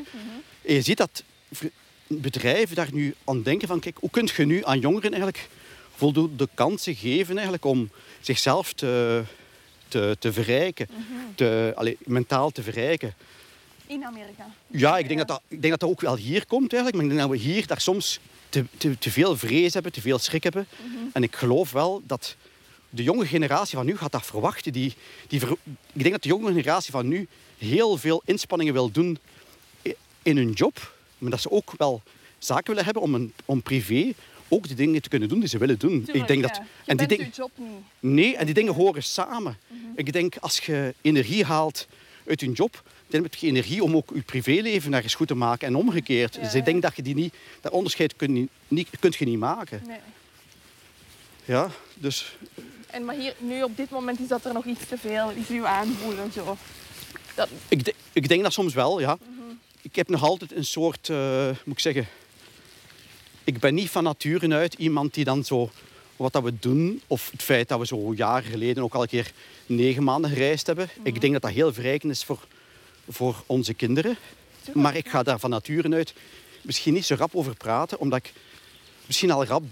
En 0.61 0.73
je 0.73 0.82
ziet 0.82 0.98
dat 0.98 1.23
bedrijven 2.20 2.76
daar 2.76 2.90
nu 2.94 3.16
aan 3.24 3.42
denken 3.42 3.68
van, 3.68 3.80
kijk, 3.80 3.98
hoe 4.00 4.10
kun 4.10 4.30
je 4.36 4.46
nu 4.46 4.66
aan 4.66 4.80
jongeren 4.80 5.12
eigenlijk 5.12 5.50
voldoende 5.96 6.50
kansen 6.54 6.96
geven 6.96 7.34
eigenlijk 7.34 7.66
om 7.66 7.90
zichzelf 8.20 8.74
te, 8.74 9.24
te, 9.88 10.16
te 10.20 10.34
verrijken, 10.34 10.88
te, 11.36 11.74
allee, 11.76 11.98
mentaal 12.06 12.52
te 12.52 12.64
verrijken. 12.64 13.14
In 13.88 14.06
Amerika. 14.06 14.46
Ja, 14.68 14.98
ik 14.98 15.08
denk, 15.08 15.20
dat 15.20 15.28
dat, 15.28 15.42
ik 15.48 15.62
denk 15.62 15.72
dat 15.72 15.80
dat 15.80 15.90
ook 15.90 16.02
wel 16.02 16.16
hier 16.16 16.46
komt 16.46 16.74
eigenlijk. 16.74 16.96
Maar 16.96 17.04
ik 17.04 17.18
denk 17.18 17.30
dat 17.30 17.40
we 17.40 17.52
hier 17.52 17.68
daar 17.68 17.82
soms 17.82 18.20
te, 18.50 18.66
te, 18.78 18.98
te 18.98 19.12
veel 19.12 19.38
vrees 19.38 19.74
hebben, 19.74 19.92
te 19.92 20.02
veel 20.02 20.20
schrik 20.20 20.44
hebben. 20.44 20.68
En 21.14 21.24
ik 21.24 21.36
geloof 21.36 21.72
wel 21.72 22.02
dat 22.06 22.36
de 22.90 23.04
jonge 23.04 23.26
generatie 23.26 23.78
van 23.78 23.86
nu 23.86 23.98
gaat 23.98 24.12
dat 24.12 24.26
verwachten. 24.26 24.72
Die, 24.74 24.94
die 25.28 25.40
ver- 25.40 25.58
ik 25.94 26.02
denk 26.02 26.12
dat 26.12 26.24
de 26.24 26.30
jonge 26.30 26.48
generatie 26.48 26.92
van 26.92 27.08
nu 27.08 27.28
heel 27.58 27.98
veel 27.98 28.22
inspanningen 28.26 28.74
wil 28.74 28.92
doen 28.92 29.18
in 30.22 30.38
hun 30.38 30.52
job. 30.52 30.94
Maar 31.22 31.31
dat 31.31 31.41
ze 31.41 31.52
ook 31.52 31.73
wel 31.77 32.02
zaken 32.38 32.68
willen 32.68 32.84
hebben 32.85 33.03
om, 33.03 33.14
een, 33.15 33.34
om 33.45 33.61
privé 33.61 34.14
ook 34.48 34.68
de 34.68 34.73
dingen 34.73 35.02
te 35.02 35.10
kunnen 35.10 35.30
doen 35.30 35.39
die 35.39 35.49
ze 35.49 35.57
willen 35.57 35.80
doen. 35.80 35.89
Tuurlijk, 36.03 36.18
ik 36.18 36.27
denk 36.27 36.41
ja. 36.41 36.48
dat, 36.48 36.61
en 36.85 36.98
die 36.98 37.07
dingen- 37.07 37.26
je 37.26 37.31
job 37.31 37.52
niet. 37.56 37.69
Nee, 37.99 38.35
en 38.38 38.45
die 38.45 38.53
dingen 38.53 38.73
horen 38.73 39.03
samen. 39.03 39.57
Ik 39.95 40.14
denk, 40.14 40.35
als 40.38 40.60
je 40.60 40.93
energie 41.02 41.43
haalt 41.45 41.88
uit 42.27 42.39
je 42.39 42.52
job, 42.52 42.84
dan 43.07 43.23
heb 43.23 43.35
je 43.35 43.48
energie 43.48 43.84
om 43.84 43.95
ook 43.95 44.11
je 44.14 44.22
privéleven 44.22 44.91
naar 44.91 45.03
eens 45.03 45.15
goed 45.15 45.27
te 45.27 45.35
maken 45.35 45.68
en 45.68 45.76
omgekeerd. 45.76 46.35
Ja, 46.35 46.41
dus 46.41 46.56
ik 46.56 46.65
denk 46.65 46.81
dat 46.81 46.95
je 46.95 47.02
die 47.02 47.15
niet, 47.15 47.34
dat 47.61 47.72
onderscheid 47.72 48.15
kun 48.15 48.35
je 48.35 48.48
niet, 48.68 48.88
kunt 48.99 49.15
je 49.15 49.26
niet 49.26 49.39
maken. 49.39 49.81
Nee. 49.88 49.98
Ja, 51.45 51.69
dus 51.93 52.38
En 52.88 53.06
maar 53.06 53.15
hier, 53.15 53.34
nu 53.38 53.64
op 53.64 53.77
dit 53.77 53.89
moment 53.89 54.19
is 54.19 54.27
dat 54.27 54.45
er 54.45 54.53
nog 54.53 54.65
iets 54.65 54.85
te 54.88 54.98
veel, 54.98 55.30
is 55.30 55.48
uw 55.48 55.65
aanvoelen 55.65 56.31
zo. 56.31 56.57
Dat, 57.35 57.49
ik, 57.68 57.85
de- 57.85 57.95
ik 58.14 58.27
denk 58.27 58.43
dat 58.43 58.53
soms 58.53 58.73
wel, 58.73 58.99
ja. 58.99 59.18
Ik 59.82 59.95
heb 59.95 60.10
nog 60.10 60.24
altijd 60.24 60.56
een 60.56 60.66
soort, 60.66 61.10
eh, 61.10 61.45
moet 61.45 61.76
ik 61.76 61.80
zeggen... 61.80 62.08
Ik 63.44 63.60
ben 63.60 63.74
niet 63.74 63.90
van 63.90 64.03
nature 64.03 64.53
uit 64.53 64.74
iemand 64.74 65.14
die 65.14 65.24
dan 65.24 65.44
zo... 65.44 65.70
Wat 66.16 66.34
dat 66.34 66.44
we 66.44 66.53
doen, 66.60 67.02
of 67.08 67.32
het 67.32 67.44
feit 67.44 67.68
dat 67.68 67.80
we 67.80 67.86
zo 67.86 68.14
jaren 68.14 68.52
geleden 68.52 68.84
ook 68.84 68.94
al 68.94 69.02
een 69.02 69.08
keer 69.08 69.32
negen 69.66 70.03
maanden 70.03 70.32
gereisd 70.32 70.68
hebben. 70.68 70.90
Ik 71.03 71.22
denk 71.22 71.34
dat 71.34 71.41
dat 71.41 71.52
heel 71.52 71.74
verrijkend 71.74 72.12
is 72.12 72.24
voor, 72.24 72.45
voor 73.10 73.44
onze 73.45 73.74
kinderen. 73.74 74.18
Maar 74.74 74.95
ik 74.95 75.10
ga 75.10 75.24
daar 75.24 75.40
van 75.40 75.49
nature 75.49 75.95
uit 75.95 76.14
misschien 76.62 76.94
niet 76.94 77.06
zo 77.06 77.16
rap 77.16 77.36
over 77.36 77.56
praten, 77.56 77.99
omdat 77.99 78.20
ik 78.20 78.34
misschien 79.06 79.32
al 79.32 79.45
rap 79.45 79.64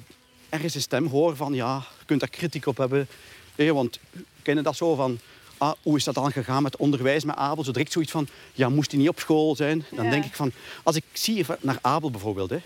ergens 0.49 0.76
een 0.76 0.81
stem 0.81 1.07
hoor 1.07 1.36
van 1.36 1.53
ja, 1.53 1.84
je 1.99 2.06
kunt 2.06 2.19
daar 2.19 2.30
kritiek 2.30 2.65
op 2.65 2.77
hebben. 2.77 3.07
Want 3.56 3.99
kennen 4.41 4.64
dat 4.64 4.76
zo 4.76 4.95
van, 4.95 5.19
ah, 5.60 5.73
hoe 5.81 5.98
is 5.98 6.03
dat 6.03 6.14
dan 6.15 6.31
gegaan 6.31 6.64
met 6.64 6.77
onderwijs 6.77 7.23
met 7.23 7.36
Abel? 7.36 7.64
Zo 7.64 7.72
direct 7.72 7.91
zoiets 7.91 8.11
van, 8.11 8.27
ja, 8.53 8.69
moest 8.69 8.91
hij 8.91 8.99
niet 8.99 9.10
op 9.10 9.19
school 9.19 9.56
zijn? 9.56 9.86
Dan 9.91 10.06
Ja. 10.06 10.11
denk 10.11 10.26
ik 10.26 10.34
van, 10.36 10.52
als 10.84 10.95
ik 10.95 11.03
zie 11.14 11.45
naar 11.61 11.77
Abel 11.81 12.11
bijvoorbeeld, 12.11 12.49
hè, 12.49 12.57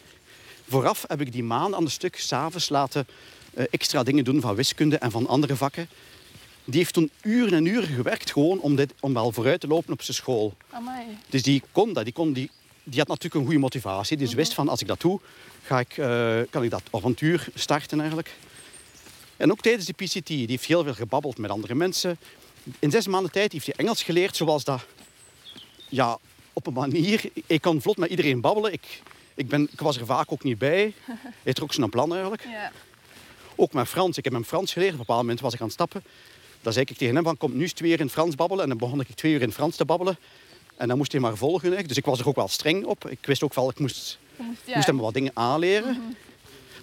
vooraf 0.70 1.04
heb 1.08 1.22
ik 1.22 1.32
die 1.32 1.44
maand 1.44 1.74
aan 1.74 1.84
de 1.84 1.90
stuk 1.90 2.16
s'avonds 2.20 2.70
laten 2.70 3.08
eh, 3.54 3.64
extra 3.70 4.04
dingen 4.04 4.24
doen 4.24 4.42
van 4.42 4.56
wiskunde 4.56 4.98
en 4.98 5.12
van 5.12 5.28
andere 5.28 5.56
vakken. 5.56 5.88
Die 6.66 6.80
heeft 6.80 6.94
toen 6.94 7.12
uren 7.22 7.54
en 7.54 7.66
uren 7.66 7.88
gewerkt 7.96 8.32
gewoon 8.32 8.60
om, 8.60 8.76
dit, 8.76 8.94
om 9.00 9.14
wel 9.14 9.32
vooruit 9.32 9.60
te 9.60 9.68
lopen 9.68 9.94
op 9.94 10.02
zijn 10.02 10.18
school. 10.18 10.54
amai. 10.70 11.06
Dus 11.30 11.44
die 11.44 11.64
kon 11.72 11.94
dat. 11.94 12.04
Die, 12.04 12.14
kon 12.14 12.34
die, 12.34 12.50
die 12.84 13.00
had 13.00 13.08
natuurlijk 13.08 13.36
een 13.36 13.44
goede 13.44 13.60
motivatie. 13.60 14.18
Dus 14.18 14.34
wist 14.34 14.54
van, 14.54 14.70
als 14.70 14.82
ik 14.82 14.88
dat 14.88 15.02
doe, 15.02 15.20
ga 15.64 15.80
ik, 15.80 15.98
eh, 15.98 16.40
kan 16.50 16.64
ik 16.64 16.70
dat 16.70 16.82
avontuur 16.92 17.48
starten 17.54 17.98
eigenlijk. 18.00 18.32
En 19.38 19.52
ook 19.52 19.62
tijdens 19.62 19.86
de 19.86 19.94
PCT, 19.94 20.28
die 20.28 20.46
heeft 20.48 20.66
heel 20.66 20.84
veel 20.84 20.94
gebabbeld 20.94 21.38
met 21.38 21.50
andere 21.52 21.76
mensen. 21.76 22.18
In 22.80 22.92
zes 22.92 23.08
maanden 23.08 23.32
tijd 23.32 23.52
heeft 23.52 23.66
hij 23.66 23.76
Engels 23.78 24.04
geleerd, 24.04 24.36
zoals 24.36 24.64
dat... 24.64 24.86
Ja, 25.90 26.18
op 26.54 26.68
een 26.68 26.74
manier... 26.74 27.22
Ik 27.48 27.62
kan 27.62 27.82
vlot 27.82 27.98
met 27.98 28.10
iedereen 28.10 28.42
babbelen. 28.42 28.74
Ik, 28.74 29.02
ik, 29.36 29.48
ben, 29.48 29.70
ik 29.72 29.80
was 29.80 29.98
er 29.98 30.06
vaak 30.06 30.32
ook 30.32 30.44
niet 30.44 30.58
bij. 30.58 30.94
Hij 31.44 31.54
trok 31.54 31.74
zijn 31.74 31.90
plan 31.90 32.12
eigenlijk. 32.12 32.44
Ja. 32.44 32.72
Ook 33.56 33.74
met 33.74 33.88
Frans. 33.88 34.18
Ik 34.18 34.24
heb 34.24 34.34
hem 34.34 34.46
Frans 34.46 34.74
geleerd. 34.74 34.94
Op 34.94 35.00
een 35.00 35.06
bepaald 35.06 35.22
moment 35.22 35.40
was 35.40 35.54
ik 35.54 35.60
aan 35.60 35.66
het 35.66 35.76
stappen. 35.76 36.04
Dan 36.62 36.74
zei 36.74 36.86
ik 36.90 36.98
tegen 36.98 37.16
hem 37.16 37.24
van, 37.24 37.38
kom 37.38 37.56
nu 37.56 37.62
eens 37.62 37.74
twee 37.74 37.92
uur 37.92 38.00
in 38.00 38.10
Frans 38.10 38.36
babbelen. 38.36 38.64
En 38.64 38.70
dan 38.70 38.78
begon 38.78 39.00
ik 39.00 39.08
twee 39.08 39.34
uur 39.34 39.42
in 39.42 39.52
Frans 39.52 39.76
te 39.76 39.86
babbelen. 39.86 40.18
En 40.76 40.88
dan 40.88 40.98
moest 40.98 41.12
hij 41.12 41.22
maar 41.22 41.38
volgen. 41.38 41.62
eigenlijk. 41.62 41.88
Dus 41.88 41.98
ik 41.98 42.06
was 42.06 42.20
er 42.20 42.28
ook 42.28 42.36
wel 42.36 42.48
streng 42.48 42.86
op. 42.86 43.10
Ik 43.10 43.26
wist 43.26 43.44
ook 43.44 43.54
wel, 43.54 43.70
ik 43.70 43.80
moest, 43.80 44.20
moest, 44.36 44.60
ja. 44.66 44.76
moest 44.76 44.88
hem 44.88 44.98
wat 44.98 45.14
dingen 45.14 45.32
aanleren. 45.34 46.16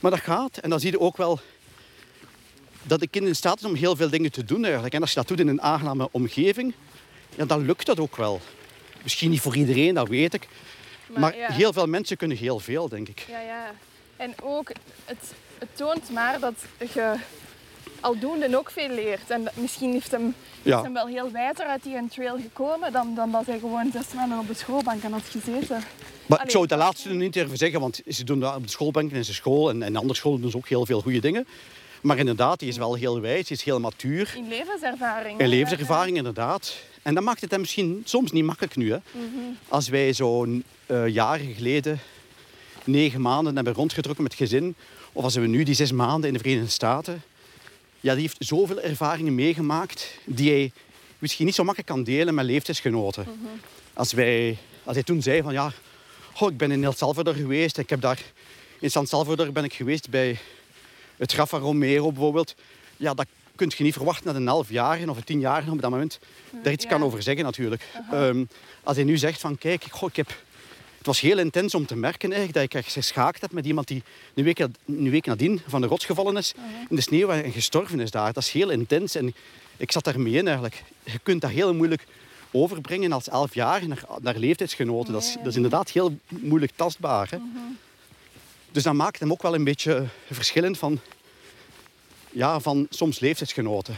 Maar 0.00 0.10
dat 0.10 0.20
gaat. 0.20 0.58
En 0.58 0.70
dan 0.70 0.80
zie 0.80 0.90
je 0.90 1.00
ook 1.00 1.16
wel 1.16 1.40
dat 2.82 3.00
de 3.00 3.06
kind 3.08 3.26
in 3.26 3.34
staat 3.36 3.58
is 3.58 3.64
om 3.64 3.74
heel 3.74 3.96
veel 3.96 4.10
dingen 4.10 4.32
te 4.32 4.44
doen 4.44 4.64
eigenlijk. 4.64 4.94
En 4.94 5.00
als 5.00 5.10
je 5.10 5.16
dat 5.16 5.28
doet 5.28 5.40
in 5.40 5.48
een 5.48 5.62
aangename 5.62 6.08
omgeving, 6.10 6.74
ja, 7.36 7.44
dan 7.44 7.64
lukt 7.64 7.86
dat 7.86 8.00
ook 8.00 8.16
wel. 8.16 8.40
Misschien 9.02 9.30
niet 9.30 9.40
voor 9.40 9.56
iedereen, 9.56 9.94
dat 9.94 10.08
weet 10.08 10.34
ik. 10.34 10.48
Maar, 11.16 11.36
ja. 11.36 11.52
heel 11.52 11.72
veel 11.72 11.86
mensen 11.86 12.16
kunnen 12.16 12.36
heel 12.36 12.58
veel, 12.58 12.88
denk 12.88 13.08
ik. 13.08 13.24
Ja, 13.28 13.40
ja. 13.40 13.70
En 14.16 14.34
ook, 14.42 14.72
het, 15.04 15.32
het 15.58 15.68
toont 15.76 16.10
maar 16.10 16.40
dat 16.40 16.54
je 16.94 17.14
aldoende 18.00 18.58
ook 18.58 18.70
veel 18.70 18.88
leert. 18.88 19.30
En 19.30 19.44
dat- 19.44 19.56
misschien 19.56 19.92
heeft 19.92 20.10
hem, 20.10 20.34
Ja. 20.62 20.76
is 20.78 20.82
hem 20.84 20.92
wel 20.92 21.06
heel 21.06 21.30
wijter 21.30 21.66
uit 21.66 21.82
die 21.82 22.08
trail 22.10 22.36
gekomen 22.42 22.92
dan, 22.92 23.14
dan 23.14 23.30
dat 23.30 23.46
hij 23.46 23.58
gewoon 23.58 23.90
zes 23.92 24.04
maanden 24.14 24.38
op 24.38 24.46
de 24.46 24.54
schoolbank 24.54 25.04
aan 25.04 25.12
had 25.12 25.22
gezeten. 25.30 25.68
Maar 26.26 26.38
Allee, 26.38 26.44
ik 26.44 26.50
zou 26.50 26.66
dat 26.66 26.78
laatste 26.78 27.08
niet 27.08 27.32
durven 27.32 27.56
zeggen, 27.56 27.80
want 27.80 28.00
ze 28.08 28.24
doen 28.24 28.40
dat 28.40 28.56
op 28.56 28.62
de 28.62 28.70
schoolbanken 28.70 29.16
in 29.16 29.24
zijn 29.24 29.36
school 29.36 29.70
en 29.70 29.82
in 29.82 29.96
andere 29.96 30.14
scholen 30.14 30.40
doen 30.40 30.50
ze 30.50 30.56
ook 30.56 30.68
heel 30.68 30.86
veel 30.86 31.00
goede 31.00 31.20
dingen. 31.20 31.46
Maar 32.00 32.18
inderdaad, 32.18 32.58
die 32.58 32.68
is 32.68 32.76
wel 32.76 32.94
heel 32.94 33.20
wijs, 33.20 33.46
die 33.46 33.56
is 33.56 33.62
heel 33.62 33.80
matuur. 33.80 34.32
In 34.36 34.48
levenservaring. 34.48 35.40
In 35.40 35.48
levenservaring, 35.48 36.16
inderdaad. 36.16 36.74
En 37.02 37.14
dat 37.14 37.24
maakt 37.24 37.40
het 37.40 37.50
hem 37.50 37.60
misschien 37.60 38.02
soms 38.04 38.32
niet 38.32 38.44
makkelijk 38.44 38.76
nu. 38.76 38.90
Hè? 38.90 38.98
Als 39.68 39.88
wij 39.88 40.12
zo'n 40.12 40.64
eh, 40.86 41.06
jaren 41.06 41.54
geleden 41.54 42.00
negen 42.84 43.20
maanden 43.20 43.54
hebben 43.54 43.74
rondgetrokken 43.74 44.22
met 44.22 44.32
het 44.32 44.48
gezin, 44.48 44.74
of 45.12 45.24
als 45.24 45.34
we 45.34 45.46
nu 45.46 45.62
die 45.62 45.74
zes 45.74 45.92
maanden 45.92 46.28
in 46.28 46.32
de 46.32 46.40
Verenigde 46.40 46.70
Staten, 46.70 47.22
ja, 48.00 48.12
die 48.12 48.22
heeft 48.22 48.36
zoveel 48.38 48.80
ervaringen 48.80 49.34
meegemaakt 49.34 50.18
die 50.24 50.50
hij 50.50 50.72
misschien 51.18 51.46
niet 51.46 51.54
zo 51.54 51.64
makkelijk 51.64 51.92
kan 51.92 52.04
delen 52.04 52.34
met 52.34 52.44
leeftijdsgenoten. 52.44 53.26
Als, 53.92 54.12
wij, 54.12 54.58
als 54.84 54.94
hij 54.94 55.04
toen 55.04 55.22
zei 55.22 55.42
van 55.42 55.52
ja, 55.52 55.72
goh, 56.32 56.50
ik 56.50 56.56
ben 56.56 56.70
in 56.70 56.84
El 56.84 56.92
Salvador 56.92 57.34
geweest, 57.34 57.78
ik 57.78 57.90
heb 57.90 58.00
daar 58.00 58.22
in 58.78 58.90
San 58.90 59.06
Salvador 59.06 59.52
ben 59.52 59.64
ik 59.64 59.72
geweest 59.72 60.10
bij 60.10 60.38
het 61.20 61.32
graf 61.32 61.48
van 61.48 61.60
Romero 61.60 62.12
bijvoorbeeld. 62.12 62.54
Ja, 62.96 63.14
dat 63.14 63.26
kun 63.56 63.72
je 63.76 63.84
niet 63.84 63.94
verwachten 63.94 64.26
dat 64.26 64.34
een 64.34 64.48
elf 64.48 64.70
jaar 64.70 65.08
of 65.08 65.16
een 65.16 65.24
tien 65.24 65.40
jaar 65.40 65.64
op 65.70 65.80
dat 65.80 65.90
moment 65.90 66.18
daar 66.62 66.72
iets 66.72 66.84
Ja. 66.84 66.90
kan 66.90 67.02
over 67.02 67.22
zeggen 67.22 67.44
natuurlijk. 67.44 67.82
Ehm, 68.10 68.44
als 68.82 68.96
hij 68.96 69.04
nu 69.04 69.16
zegt 69.18 69.40
van 69.40 69.58
kijk, 69.58 69.84
goh, 69.90 70.08
ik 70.08 70.16
heb... 70.16 70.28
Het 70.98 71.06
was 71.08 71.20
heel 71.20 71.38
intens 71.38 71.74
om 71.74 71.86
te 71.86 71.96
merken 71.96 72.32
eigenlijk, 72.32 72.54
dat 72.54 72.62
ik 72.62 72.74
echt 72.84 72.92
geschaakt 72.92 73.40
heb 73.40 73.52
met 73.52 73.66
iemand 73.66 73.88
die 73.88 74.02
een 74.34 74.44
week, 74.44 74.58
een 74.58 75.10
week 75.10 75.26
nadien 75.26 75.60
van 75.66 75.80
de 75.80 75.86
rots 75.86 76.04
gevallen 76.04 76.36
is 76.36 76.54
in 76.88 76.96
de 76.96 77.02
sneeuw 77.02 77.28
en 77.30 77.52
gestorven 77.52 78.00
is 78.00 78.10
daar. 78.10 78.32
Dat 78.32 78.42
is 78.42 78.50
heel 78.50 78.70
intens 78.70 79.14
en 79.14 79.34
ik 79.76 79.92
zat 79.92 80.04
daar 80.04 80.20
mee 80.20 80.32
in 80.32 80.44
eigenlijk. 80.44 80.82
Je 81.04 81.18
kunt 81.22 81.40
dat 81.40 81.50
heel 81.50 81.74
moeilijk 81.74 82.06
overbrengen 82.50 83.12
als 83.12 83.28
elf 83.28 83.54
jaar 83.54 83.88
naar, 83.88 84.04
naar 84.20 84.36
leeftijdsgenoten. 84.36 85.12
Dat 85.12 85.22
is, 85.22 85.34
dat 85.36 85.46
is 85.46 85.56
inderdaad 85.56 85.90
heel 85.90 86.18
moeilijk 86.28 86.72
tastbaar. 86.76 87.28
Hè? 87.30 87.36
Dus 88.72 88.82
dat 88.82 88.94
maakt 88.94 89.20
hem 89.20 89.30
ook 89.32 89.42
wel 89.42 89.54
een 89.54 89.64
beetje 89.64 90.06
verschillend 90.30 90.78
van, 90.78 91.00
ja, 92.30 92.60
van 92.60 92.86
soms 92.90 93.20
leeftijdsgenoten. 93.20 93.96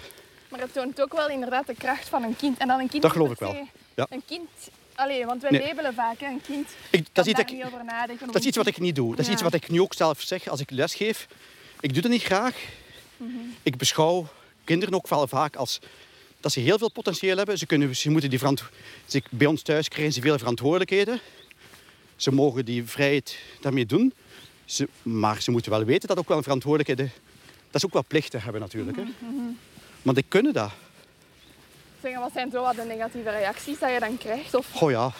Maar 0.48 0.60
het 0.60 0.72
toont 0.72 1.00
ook 1.02 1.12
wel 1.12 1.28
inderdaad 1.28 1.66
de 1.66 1.74
kracht 1.74 2.08
van 2.08 2.22
een 2.22 2.36
kind. 2.36 2.58
En 2.58 2.68
dan 2.68 2.80
een 2.80 2.88
kind 2.88 3.02
Dat 3.02 3.12
geloof 3.12 3.30
ik 3.30 3.38
wel. 3.38 3.66
Ja. 3.94 4.06
Een 4.10 4.22
kind... 4.26 4.48
Allee, 4.94 5.24
want 5.26 5.42
wij 5.42 5.50
Nee. 5.50 5.60
labelen 5.66 5.94
vaak, 5.94 6.20
hè. 6.20 6.26
Een 6.26 6.40
kind 6.46 6.68
Ik, 6.90 7.06
dat, 7.12 7.26
is 7.26 7.32
daar 7.32 7.40
ik, 7.40 7.52
niet 7.52 7.64
over 7.64 7.84
nadenken. 7.84 8.26
of 8.26 8.32
dat 8.32 8.40
is 8.42 8.46
iets 8.48 8.56
wat 8.56 8.66
ik 8.66 8.78
niet 8.78 8.94
doe. 8.94 9.10
Dat 9.10 9.18
is 9.18 9.26
Ja. 9.26 9.32
iets 9.32 9.42
wat 9.42 9.54
ik 9.54 9.68
nu 9.68 9.80
ook 9.80 9.94
zelf 9.94 10.20
zeg 10.20 10.48
als 10.48 10.60
ik 10.60 10.70
lesgeef. 10.70 11.26
Ik 11.80 11.92
doe 11.92 12.02
dat 12.02 12.10
niet 12.10 12.22
graag. 12.22 12.56
Mhm. 13.16 13.30
Ik 13.62 13.76
beschouw 13.76 14.26
kinderen 14.64 14.94
ook 14.94 15.08
wel 15.08 15.26
vaak 15.26 15.56
als 15.56 15.78
dat 16.40 16.52
ze 16.52 16.60
heel 16.60 16.78
veel 16.78 16.90
potentieel 16.90 17.36
hebben. 17.36 17.58
Ze, 17.58 17.66
kunnen, 17.66 17.96
ze 17.96 18.10
moeten 18.10 18.30
die 18.30 18.38
ze, 19.06 19.22
bij 19.30 19.46
ons 19.46 19.62
thuis 19.62 19.88
krijgen 19.88 20.12
ze 20.12 20.20
veel 20.20 20.38
verantwoordelijkheden. 20.38 21.20
Ze 22.16 22.32
mogen 22.32 22.64
die 22.64 22.84
vrijheid 22.84 23.38
daarmee 23.60 23.86
doen. 23.86 24.12
Ze, 24.72 24.88
maar 25.02 25.42
ze 25.42 25.50
moeten 25.50 25.70
wel 25.70 25.84
weten 25.84 26.08
dat 26.08 26.18
ook 26.18 26.28
wel 26.28 26.42
verantwoordelijkheden... 26.42 27.12
Dat 27.70 27.80
ze 27.80 27.86
ook 27.86 27.92
wel 27.92 28.04
plichten 28.08 28.42
hebben 28.42 28.60
natuurlijk. 28.60 28.96
Hè. 28.96 29.02
Mhm, 29.18 29.50
Want 30.02 30.16
die 30.16 30.24
kunnen 30.28 30.52
dat. 30.52 30.70
Zeg, 32.02 32.18
wat 32.18 32.30
zijn 32.32 32.50
zo 32.50 32.62
wat 32.62 32.74
de 32.74 32.82
negatieve 32.82 33.30
reacties 33.30 33.78
dat 33.78 33.92
je 33.92 34.00
dan 34.00 34.18
krijgt? 34.18 34.54
Of 34.54 34.66
Goh 34.72 34.90
ja. 34.90 35.12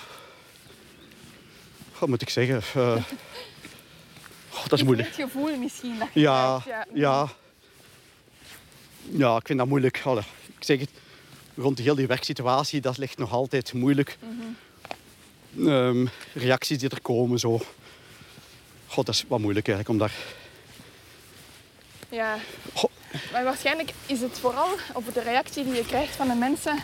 Wat 1.98 2.08
moet 2.08 2.22
ik 2.22 2.28
zeggen? 2.28 2.56
Eh, 2.56 3.02
goh, 4.48 4.62
dat 4.68 4.72
is 4.78 4.82
moeilijk. 4.84 5.08
Het 5.08 5.16
gevoel 5.16 5.56
misschien 5.56 5.98
dat 5.98 6.08
je 6.12 6.20
Ja, 6.20 6.60
krijgt, 6.64 6.88
ja. 6.94 7.28
Ja, 9.10 9.36
ik 9.36 9.46
vind 9.46 9.58
dat 9.58 9.68
moeilijk. 9.68 10.00
Allee, 10.04 10.24
ik 10.56 10.64
zeg 10.64 10.80
het, 10.80 10.90
rond 11.56 11.78
heel 11.78 11.94
die 11.94 12.06
werksituatie, 12.06 12.80
dat 12.80 12.98
ligt 12.98 13.18
nog 13.18 13.32
altijd 13.32 13.72
moeilijk. 13.72 14.18
Ehm, 15.58 16.06
reacties 16.34 16.78
die 16.78 16.88
er 16.88 17.00
komen, 17.00 17.38
zo. 17.38 17.60
God, 18.92 19.06
dat 19.06 19.14
is 19.14 19.24
wat 19.28 19.38
moeilijk 19.38 19.68
eigenlijk 19.68 20.00
om 20.00 20.08
daar... 20.08 20.16
Ja. 22.08 22.36
Maar 23.32 23.44
waarschijnlijk 23.44 23.92
is 24.06 24.20
het 24.20 24.38
vooral 24.38 24.68
op 24.92 25.14
de 25.14 25.20
reactie 25.20 25.64
die 25.64 25.74
je 25.74 25.84
krijgt 25.86 26.16
van 26.16 26.28
de 26.28 26.34
mensen, 26.34 26.78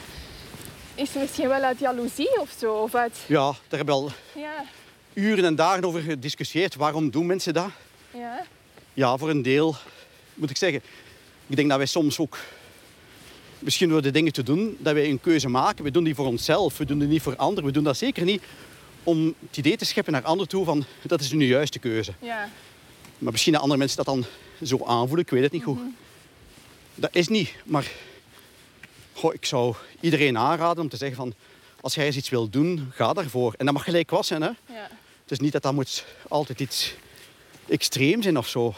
is 0.95 1.09
het 1.09 1.23
misschien 1.23 1.49
wel 1.49 1.63
uit 1.63 1.79
jaloezie 1.79 2.41
of 2.41 2.55
zo. 2.59 2.75
Of 2.75 2.95
uit, 2.95 3.19
Ja, 3.27 3.45
daar 3.45 3.79
hebben 3.79 3.95
we 3.95 4.01
al 4.01 4.11
ja, 4.35 4.65
uren 5.13 5.45
en 5.45 5.55
dagen 5.55 5.85
over 5.85 6.01
gediscussieerd. 6.01 6.75
Waarom 6.75 7.11
doen 7.11 7.27
mensen 7.27 7.55
dat? 7.55 7.69
ja, 8.11 8.45
Ja, 8.95 9.17
voor 9.17 9.31
een 9.31 9.43
deel 9.43 9.77
moet 10.35 10.51
ik 10.51 10.57
zeggen. 10.57 10.83
Ik 11.47 11.57
denk 11.57 11.69
dat 11.69 11.79
wij 11.79 11.87
soms 11.87 12.19
ook, 12.19 12.39
misschien 13.59 13.89
door 13.89 14.03
de 14.03 14.11
dingen 14.11 14.33
te 14.33 14.43
doen, 14.43 14.77
dat 14.81 14.95
wij 14.95 15.09
een 15.09 15.21
keuze 15.21 15.49
maken. 15.49 15.85
We 15.85 15.91
doen 15.91 16.05
die 16.05 16.15
voor 16.15 16.27
onszelf, 16.27 16.79
we 16.79 16.85
doen 16.85 16.99
die 16.99 17.09
niet 17.09 17.23
voor 17.23 17.37
anderen. 17.37 17.65
We 17.65 17.73
doen 17.73 17.85
dat 17.85 17.97
zeker 17.97 18.25
niet 18.25 18.43
om 19.03 19.35
het 19.47 19.57
idee 19.57 19.77
te 19.77 19.85
scheppen 19.85 20.13
naar 20.13 20.23
anderen 20.23 20.49
toe 20.49 20.65
van 20.65 20.85
dat 21.03 21.21
is 21.21 21.33
nu 21.33 21.39
de 21.39 21.47
juiste 21.47 21.79
keuze. 21.79 22.13
ja. 22.21 22.49
Maar 23.19 23.33
misschien 23.33 23.53
dat 23.53 23.63
andere 23.63 23.79
mensen 23.79 23.97
dat 23.97 24.07
dan 24.07 24.25
zo 24.63 24.85
aanvoelen, 24.85 25.25
ik 25.25 25.31
weet 25.31 25.43
het 25.43 25.53
niet 25.53 25.63
goed. 25.63 25.79
Dat 26.95 27.15
is 27.15 27.29
niet, 27.29 27.55
maar 27.65 27.91
goh, 29.13 29.35
ik 29.35 29.45
zou 29.45 29.75
iedereen 30.01 30.39
aanraden 30.39 30.83
om 30.83 30.89
te 30.89 30.97
zeggen 30.97 31.17
van 31.17 31.35
als 31.81 31.95
jij 31.95 32.07
eens 32.07 32.17
iets 32.17 32.29
wil 32.29 32.49
doen, 32.49 32.91
ga 32.95 33.13
daarvoor. 33.13 33.55
En 33.57 33.65
dat 33.65 33.75
mag 33.75 33.85
gelijk 33.85 34.11
was 34.11 34.27
zijn. 34.27 34.43
Hè? 34.43 34.49
ja. 34.49 34.89
Het 35.23 35.31
is 35.31 35.39
niet 35.39 35.53
dat 35.53 35.63
dat 35.63 35.73
moet 35.73 36.05
altijd 36.29 36.61
iets 36.61 36.95
extreem 37.69 38.23
zijn 38.23 38.39
of 38.39 38.49
zo. 38.49 38.75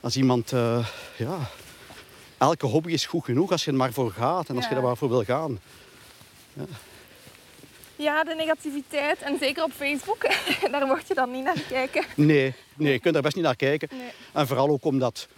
Als 0.00 0.16
iemand, 0.16 0.52
eh, 0.52 0.86
ja, 1.16 1.50
elke 2.38 2.66
hobby 2.66 2.92
is 2.92 3.06
goed 3.06 3.24
genoeg 3.24 3.50
als 3.50 3.64
je 3.64 3.70
er 3.70 3.76
maar 3.76 3.92
voor 3.92 4.12
gaat 4.12 4.48
en 4.48 4.56
als 4.56 4.68
je 4.68 4.74
er 4.74 4.82
maar 4.82 4.96
voor 4.96 5.08
wil 5.08 5.24
gaan. 5.24 5.60
Ja, 6.52 6.64
de 7.96 8.34
negativiteit. 8.36 9.18
En 9.22 9.36
zeker 9.38 9.62
op 9.64 9.72
Facebook, 9.72 10.26
daar 10.72 10.86
mocht 10.86 11.08
je 11.08 11.14
dan 11.14 11.30
niet 11.30 11.44
naar 11.44 11.60
kijken. 11.68 12.04
Nee, 12.14 12.54
nee, 12.76 12.92
je 12.92 12.98
kunt 12.98 13.14
daar 13.14 13.22
best 13.22 13.34
niet 13.34 13.44
naar 13.44 13.56
kijken. 13.56 13.88
Nee. 13.92 14.08
En 14.32 14.46
vooral 14.46 14.68
ook 14.68 14.84
omdat 14.84 15.28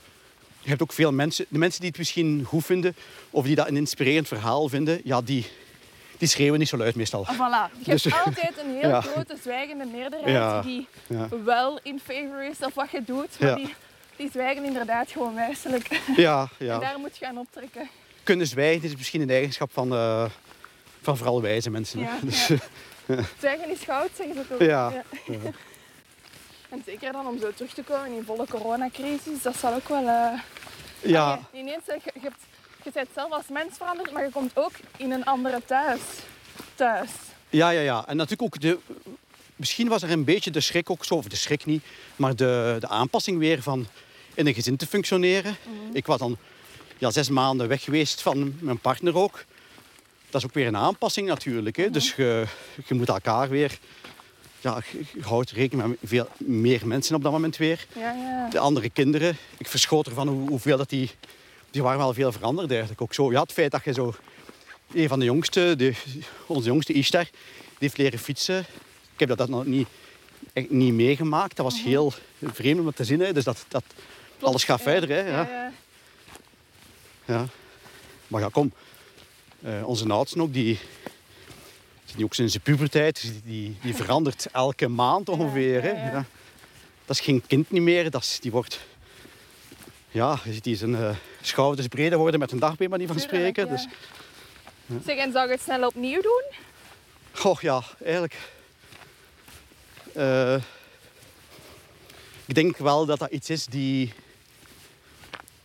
je 0.60 0.68
hebt 0.68 0.82
ook 0.82 0.92
veel 0.92 1.12
mensen, 1.12 1.46
de 1.48 1.58
mensen 1.58 1.80
die 1.80 1.88
het 1.88 1.98
misschien 1.98 2.44
goed 2.44 2.64
vinden 2.64 2.96
of 3.30 3.44
die 3.44 3.54
dat 3.54 3.68
een 3.68 3.76
inspirerend 3.76 4.28
verhaal 4.28 4.68
vinden, 4.68 5.00
ja, 5.04 5.20
die, 5.22 5.46
die 6.18 6.28
schreeuwen 6.28 6.58
niet 6.58 6.68
zo 6.68 6.76
luid 6.76 6.94
meestal. 6.94 7.26
Ah, 7.26 7.34
voilà. 7.34 7.78
Je 7.84 7.90
Dus- 7.90 8.04
hebt 8.04 8.24
altijd 8.26 8.58
een 8.58 8.74
heel 8.80 8.88
Ja. 8.88 9.00
grote 9.00 9.36
zwijgende 9.42 9.84
meerderheid 9.84 10.30
Ja. 10.34 10.62
die 10.62 10.86
Ja. 11.06 11.28
wel 11.44 11.80
in 11.82 12.00
favor 12.04 12.44
is 12.50 12.58
of 12.60 12.74
wat 12.74 12.90
je 12.90 13.02
doet. 13.04 13.38
Maar 13.40 13.48
Ja. 13.48 13.54
die, 13.54 13.74
die 14.16 14.28
zwijgen 14.32 14.64
inderdaad 14.64 15.10
gewoon 15.10 15.34
wijselijk. 15.34 16.00
Ja, 16.16 16.48
En 16.58 16.66
ja. 16.66 16.78
daar 16.78 16.98
moet 16.98 17.16
je 17.18 17.26
aan 17.26 17.38
optrekken. 17.38 17.88
Kunnen 18.22 18.46
zwijgen 18.46 18.88
is 18.88 18.96
misschien 18.96 19.20
een 19.20 19.30
eigenschap 19.30 19.72
van, 19.72 19.92
eh, 19.92 20.24
van 21.06 21.16
vooral 21.16 21.42
wijze 21.42 21.70
mensen. 21.70 22.00
Ja, 22.00 22.18
Dus, 22.22 22.46
ja. 22.46 22.56
Zwijgen 23.38 23.70
is 23.70 23.80
goud, 23.84 24.10
zeggen 24.16 24.34
ze 24.34 24.46
toch? 24.48 24.60
Ja. 24.66 24.92
En 26.68 26.82
zeker 26.86 27.12
dan 27.12 27.26
om 27.26 27.38
zo 27.40 27.50
terug 27.54 27.72
te 27.74 27.82
komen 27.82 28.12
in 28.16 28.24
volle 28.24 28.46
coronacrisis, 28.46 29.42
dat 29.42 29.56
zal 29.56 29.74
ook 29.74 29.88
wel... 29.88 30.08
eh, 30.08 30.38
ja. 31.02 31.32
ah, 31.32 31.38
je- 31.52 31.58
ineens, 31.58 31.84
je, 31.86 32.00
je, 32.14 32.20
hebt, 32.20 32.40
je 32.84 32.90
bent 32.92 33.08
zelf 33.14 33.32
als 33.32 33.44
mens 33.48 33.76
veranderd, 33.76 34.10
maar 34.12 34.24
je 34.24 34.30
komt 34.30 34.50
ook 34.54 34.72
in 34.96 35.10
een 35.10 35.24
andere 35.24 35.62
thuis. 35.66 36.00
Thuis. 36.74 37.10
Ja, 37.50 37.70
ja, 37.70 37.80
ja. 37.80 38.04
En 38.06 38.16
natuurlijk 38.16 38.54
ook 38.54 38.60
de... 38.60 38.78
Misschien 39.56 39.88
was 39.88 40.02
er 40.02 40.10
een 40.10 40.24
beetje 40.24 40.50
de 40.50 40.60
schrik 40.60 40.90
ook 40.90 41.04
zo, 41.04 41.14
of 41.14 41.24
de 41.26 41.36
schrik 41.36 41.64
niet, 41.64 41.84
maar 42.16 42.36
de, 42.36 42.76
de 42.80 42.88
aanpassing 42.88 43.38
weer 43.38 43.62
van 43.62 43.86
in 44.34 44.46
een 44.46 44.54
gezin 44.54 44.76
te 44.76 44.86
functioneren. 44.86 45.56
Ik 45.92 46.06
was 46.06 46.18
dan 46.18 46.36
ja, 46.98 47.10
zes 47.10 47.28
maanden 47.28 47.68
weg 47.68 47.82
geweest 47.82 48.22
van 48.22 48.56
mijn 48.60 48.78
partner 48.78 49.16
ook. 49.16 49.44
Dat 50.36 50.44
is 50.44 50.50
ook 50.50 50.62
weer 50.62 50.66
een 50.66 50.76
aanpassing 50.76 51.28
natuurlijk. 51.28 51.76
Hè. 51.76 51.90
Dus 51.90 52.14
je, 52.14 52.44
je 52.86 52.94
moet 52.94 53.08
elkaar 53.08 53.48
weer... 53.48 53.78
Ja, 54.60 54.82
je, 55.14 55.22
houdt 55.22 55.50
rekening 55.50 55.88
met 55.88 55.98
veel 56.04 56.28
meer 56.36 56.86
mensen 56.86 57.14
op 57.14 57.22
dat 57.22 57.32
moment 57.32 57.56
weer. 57.56 57.86
Ja, 57.94 58.12
ja. 58.12 58.48
De 58.50 58.58
andere 58.58 58.90
kinderen, 58.90 59.36
ik 59.58 59.68
verschoot 59.68 60.06
ervan 60.06 60.28
hoe, 60.28 60.48
hoeveel 60.48 60.76
dat 60.76 60.88
die... 60.88 61.10
Die 61.70 61.82
waren 61.82 61.98
wel 61.98 62.14
veel 62.14 62.32
veranderd 62.32 62.70
eigenlijk. 62.70 63.00
Ook 63.00 63.14
zo, 63.14 63.32
ja, 63.32 63.40
het 63.40 63.52
feit 63.52 63.70
dat 63.70 63.84
je 63.84 63.92
zo... 63.92 64.14
Een 64.92 65.08
van 65.08 65.18
de 65.18 65.24
jongste, 65.24 65.74
de, 65.76 65.94
onze 66.46 66.68
jongste 66.68 66.92
Ishtar, 66.92 67.24
die 67.24 67.32
heeft 67.78 67.98
leren 67.98 68.18
fietsen. 68.18 68.58
Ik 69.12 69.18
heb 69.18 69.28
dat, 69.28 69.38
dat 69.38 69.48
nog 69.48 69.64
niet, 69.64 69.88
echt 70.52 70.70
niet 70.70 70.94
meegemaakt. 70.94 71.56
Dat 71.56 71.64
was 71.64 71.82
heel 71.82 72.12
vreemd 72.42 72.80
om 72.80 72.86
het 72.86 72.96
te 72.96 73.04
zien. 73.04 73.20
Hè. 73.20 73.32
Dus 73.32 73.44
dat, 73.44 73.64
dat, 73.68 73.84
alles 74.40 74.64
gaat 74.64 74.78
Ja, 74.78 74.84
verder. 74.84 75.08
Hè, 75.08 75.28
ja. 75.30 75.72
Ja. 77.24 77.46
Maar 78.26 78.40
ja, 78.40 78.48
kom. 78.52 78.72
Eh, 79.66 79.86
onze 79.86 80.08
oudste 80.08 80.40
ook, 80.40 80.52
die 80.52 80.78
zit 82.04 82.16
nu 82.16 82.24
ook 82.24 82.34
sinds 82.34 82.52
de 82.52 82.60
puberteit. 82.60 83.20
Dus 83.22 83.42
die, 83.44 83.76
die 83.82 83.94
verandert 83.94 84.46
elke 84.52 84.88
maand 84.88 85.28
ongeveer. 85.28 85.82
Hè. 85.82 85.90
ja. 85.90 86.24
Dat 87.04 87.16
is 87.16 87.24
geen 87.24 87.46
kind 87.46 87.70
niet 87.70 87.82
meer. 87.82 88.10
Dat 88.10 88.22
is, 88.22 88.38
die 88.40 88.50
wordt... 88.50 88.80
Ja, 90.10 90.38
je 90.44 90.52
ziet 90.52 90.64
die 90.64 90.76
zijn 90.76 90.94
eh, 90.94 91.16
schouders 91.40 91.86
breder 91.86 92.18
worden 92.18 92.40
met 92.40 92.52
een 92.52 92.58
dag 92.58 92.76
bij 92.76 92.88
manier 92.88 93.06
van 93.06 93.20
spreken. 93.20 93.64
ja. 93.66 93.70
Dus, 93.70 93.86
Zeg, 95.04 95.16
en 95.16 95.32
zou 95.32 95.46
je 95.46 95.52
het 95.52 95.62
snel 95.62 95.86
opnieuw 95.86 96.22
doen? 96.22 96.44
goh, 97.32 97.60
ja, 97.60 97.82
eigenlijk... 98.04 98.36
eh, 100.12 100.54
ik 102.44 102.54
denk 102.54 102.76
wel 102.76 103.06
dat 103.06 103.18
dat 103.18 103.30
iets 103.30 103.50
is 103.50 103.66
die... 103.66 104.12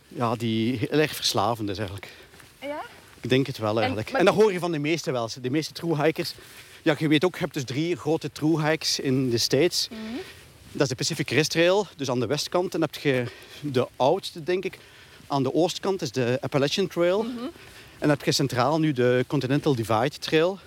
Ja, 0.08 0.34
die 0.34 0.76
heel 0.78 0.98
erg 0.98 1.14
verslavend 1.14 1.68
is 1.68 1.78
eigenlijk. 1.78 2.08
Ja? 2.60 2.82
Ik 3.22 3.28
denk 3.28 3.46
het 3.46 3.58
wel 3.58 3.78
eigenlijk. 3.78 4.06
En, 4.06 4.12
maar- 4.12 4.24
dat 4.24 4.34
hoor 4.34 4.52
je 4.52 4.58
van 4.58 4.72
de 4.72 4.78
meeste 4.78 5.10
wel. 5.12 5.28
De 5.40 5.50
meeste 5.50 5.72
true 5.72 6.02
hikers. 6.02 6.34
Ja, 6.82 6.94
je 6.98 7.08
weet 7.08 7.24
ook, 7.24 7.34
je 7.34 7.40
hebt 7.40 7.54
dus 7.54 7.64
drie 7.64 7.96
grote 7.96 8.32
true 8.32 8.62
hikes 8.62 9.00
in 9.00 9.30
de 9.30 9.38
States. 9.38 9.88
Dat 10.72 10.82
is 10.82 10.88
de 10.88 10.94
Pacific 10.94 11.26
Crest 11.26 11.50
Trail, 11.50 11.86
dus 11.96 12.10
aan 12.10 12.20
de 12.20 12.26
westkant. 12.26 12.74
En 12.74 12.80
dan 12.80 12.88
heb 12.92 13.02
je 13.02 13.24
de 13.60 13.88
oudste, 13.96 14.42
denk 14.42 14.64
ik. 14.64 14.78
Aan 15.26 15.42
de 15.42 15.54
oostkant 15.54 16.02
is 16.02 16.12
de 16.12 16.38
Appalachian 16.40 16.86
Trail. 16.86 17.20
En 17.24 18.08
dan 18.08 18.08
heb 18.08 18.24
je 18.24 18.32
centraal 18.32 18.78
nu 18.78 18.92
de 18.92 19.24
Continental 19.26 19.74
Divide 19.74 20.18
Trail. 20.18 20.58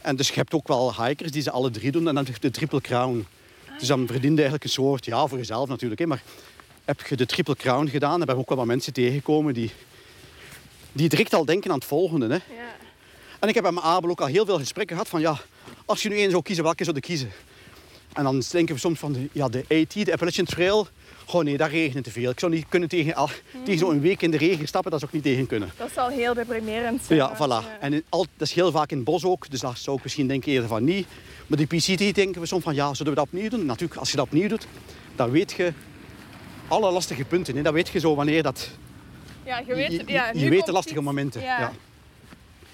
En 0.00 0.16
dus 0.16 0.28
je 0.28 0.34
hebt 0.34 0.54
ook 0.54 0.68
wel 0.68 1.04
hikers 1.04 1.30
die 1.30 1.42
ze 1.42 1.50
alle 1.50 1.70
drie 1.70 1.90
doen. 1.90 2.08
En 2.08 2.14
dan 2.14 2.24
heb 2.24 2.34
je 2.34 2.40
de 2.40 2.50
Triple 2.50 2.80
Crown. 2.80 3.26
Dus 3.78 3.88
dan 3.88 4.06
verdien 4.06 4.30
je 4.30 4.34
eigenlijk 4.34 4.64
een 4.64 4.70
soort, 4.70 5.04
ja, 5.04 5.26
voor 5.26 5.38
jezelf 5.38 5.68
natuurlijk. 5.68 6.00
Hè, 6.00 6.06
maar 6.06 6.22
heb 6.84 7.06
je 7.06 7.16
de 7.16 7.26
Triple 7.26 7.56
Crown 7.56 7.86
gedaan, 7.86 8.16
dan 8.16 8.26
ben 8.26 8.34
je 8.34 8.40
ook 8.40 8.48
wel 8.48 8.58
wat 8.58 8.66
mensen 8.66 8.92
tegengekomen 8.92 9.54
die, 9.54 9.70
die 10.92 11.08
direct 11.08 11.34
al 11.34 11.44
denken 11.44 11.70
aan 11.70 11.78
het 11.78 11.86
volgende. 11.86 12.26
Hè. 12.26 12.34
Ja. 12.34 12.70
En 13.38 13.48
ik 13.48 13.54
heb 13.54 13.64
met 13.64 13.72
mijn 13.72 13.86
Abel 13.86 14.10
ook 14.10 14.20
al 14.20 14.26
heel 14.26 14.44
veel 14.44 14.58
gesprekken 14.58 14.96
gehad 14.96 15.10
van, 15.10 15.20
ja, 15.20 15.38
als 15.84 16.02
je 16.02 16.08
nu 16.08 16.16
één 16.16 16.30
zou 16.30 16.42
kiezen, 16.42 16.64
welke 16.64 16.84
zou 16.84 16.96
je 16.96 17.02
kiezen? 17.02 17.30
En 18.12 18.24
dan 18.24 18.42
denken 18.50 18.74
we 18.74 18.80
soms 18.80 18.98
van, 18.98 19.12
de, 19.12 19.28
ja, 19.32 19.48
de 19.48 19.58
AT, 19.68 20.04
de 20.04 20.12
Appalachian 20.12 20.46
Trail, 20.46 20.88
gewoon 21.26 21.44
nee, 21.44 21.56
daar 21.56 21.70
regent 21.70 22.04
te 22.04 22.10
veel. 22.10 22.30
Ik 22.30 22.38
zou 22.38 22.52
niet 22.52 22.64
kunnen 22.68 22.88
tegen, 22.88 23.14
al, 23.14 23.28
tegen 23.64 23.78
zo'n 23.78 24.00
week 24.00 24.22
in 24.22 24.30
de 24.30 24.36
regen 24.36 24.68
stappen, 24.68 24.90
dat 24.90 25.00
zou 25.00 25.12
ik 25.14 25.22
niet 25.22 25.34
tegen 25.34 25.46
kunnen. 25.46 25.70
Dat 25.76 25.90
zal 25.94 26.08
heel 26.08 26.34
deprimerend 26.34 27.02
zijn. 27.04 27.18
Ja, 27.18 27.36
voilà. 27.36 27.80
En 27.80 27.92
in, 27.92 28.04
al, 28.08 28.26
dat 28.36 28.48
is 28.48 28.54
heel 28.54 28.70
vaak 28.70 28.90
in 28.90 28.96
het 28.96 29.06
bos 29.06 29.24
ook, 29.24 29.50
dus 29.50 29.60
daar 29.60 29.76
zou 29.76 29.96
ik 29.96 30.02
misschien 30.02 30.26
denken 30.26 30.52
eerder 30.52 30.68
van 30.68 30.84
niet. 30.84 31.06
Maar 31.46 31.58
die 31.58 31.66
PCT 31.66 32.14
denken 32.14 32.40
we 32.40 32.46
soms 32.46 32.62
van, 32.62 32.74
ja, 32.74 32.94
zullen 32.94 33.12
we 33.12 33.18
dat 33.18 33.28
opnieuw 33.28 33.48
doen? 33.48 33.66
Natuurlijk, 33.66 34.00
als 34.00 34.10
je 34.10 34.16
dat 34.16 34.26
opnieuw 34.26 34.48
doet, 34.48 34.66
dan 35.16 35.30
weet 35.30 35.52
je 35.52 35.72
alle 36.68 36.90
lastige 36.90 37.24
punten. 37.24 37.56
Hè. 37.56 37.62
Dan 37.62 37.72
weet 37.72 37.88
je 37.88 37.98
zo 37.98 38.14
wanneer 38.14 38.42
dat... 38.42 38.70
Ja, 39.44 39.58
je 39.58 39.74
weet, 39.74 39.90
je, 39.92 40.02
ja, 40.06 40.30
je 40.34 40.48
weet 40.48 40.66
de 40.66 40.72
lastige 40.72 40.96
iets- 40.96 41.04
momenten. 41.04 41.40
Ja. 41.42 41.60
Ja. 41.60 41.72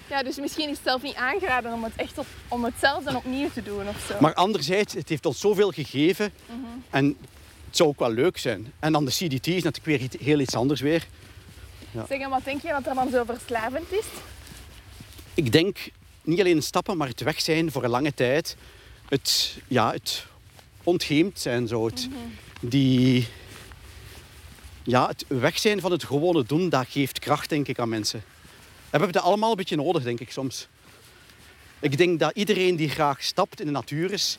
Ja, 0.09 0.23
dus 0.23 0.37
misschien 0.37 0.69
is 0.69 0.75
het 0.77 0.85
zelf 0.87 1.01
niet 1.01 1.15
aangeraden 1.15 1.73
om 1.73 1.83
het 1.83 1.93
echt 1.95 2.17
op, 2.17 2.25
om 2.47 2.63
het 2.63 2.73
zelf 2.79 3.03
dan 3.03 3.15
opnieuw 3.15 3.49
te 3.53 3.63
doen 3.63 3.87
of 3.87 4.05
zo. 4.07 4.15
Maar 4.19 4.33
anderzijds, 4.33 4.93
het 4.93 5.09
heeft 5.09 5.25
ons 5.25 5.39
zoveel 5.39 5.71
gegeven. 5.71 6.31
Mhm. 6.45 6.55
En 6.89 7.05
het 7.67 7.77
zou 7.77 7.89
ook 7.89 7.99
wel 7.99 8.11
leuk 8.11 8.37
zijn. 8.37 8.73
En 8.79 8.91
dan 8.91 9.05
de 9.05 9.11
CDT 9.11 9.47
is 9.47 9.63
natuurlijk 9.63 9.85
weer 9.85 10.01
iets- 10.01 10.17
heel 10.25 10.39
iets 10.39 10.55
anders 10.55 10.81
weer. 10.81 11.07
Zeg, 12.07 12.19
en 12.19 12.29
wat 12.29 12.43
denk 12.43 12.61
je 12.61 12.67
dat 12.67 12.85
er 12.87 12.95
dan 12.95 13.09
zo 13.09 13.23
verslavend 13.23 13.91
is? 13.91 14.05
Ik 15.33 15.51
denk 15.51 15.77
niet 16.21 16.39
alleen 16.39 16.63
stappen, 16.63 16.97
maar 16.97 17.07
het 17.07 17.21
weg 17.21 17.41
zijn 17.41 17.71
voor 17.71 17.83
een 17.83 17.89
lange 17.89 18.13
tijd. 18.13 18.55
Het, 19.09 19.57
ja, 19.67 19.91
het 19.91 20.25
ontheemd 20.83 21.39
zijn, 21.39 21.67
zo. 21.67 21.85
Het, 21.85 22.07
die, 22.61 23.27
ja, 24.87 25.07
het 25.07 25.25
weg 25.27 25.59
zijn 25.59 25.81
van 25.81 25.91
het 25.91 26.03
gewone 26.03 26.43
doen, 26.43 26.69
dat 26.69 26.85
geeft 26.89 27.19
kracht, 27.19 27.49
denk 27.49 27.67
ik, 27.67 27.79
aan 27.79 27.89
mensen. 27.89 28.23
We 28.59 28.89
hebben 28.89 29.11
dat 29.11 29.23
allemaal 29.23 29.49
een 29.49 29.55
beetje 29.55 29.75
nodig, 29.75 30.03
denk 30.03 30.19
ik, 30.19 30.31
soms. 30.31 30.67
Ik 31.79 31.97
denk 31.97 32.19
dat 32.19 32.31
iedereen 32.35 32.75
die 32.75 32.89
graag 32.89 33.23
stapt 33.23 33.59
in 33.59 33.65
de 33.65 33.71
natuur 33.71 34.11
is... 34.11 34.37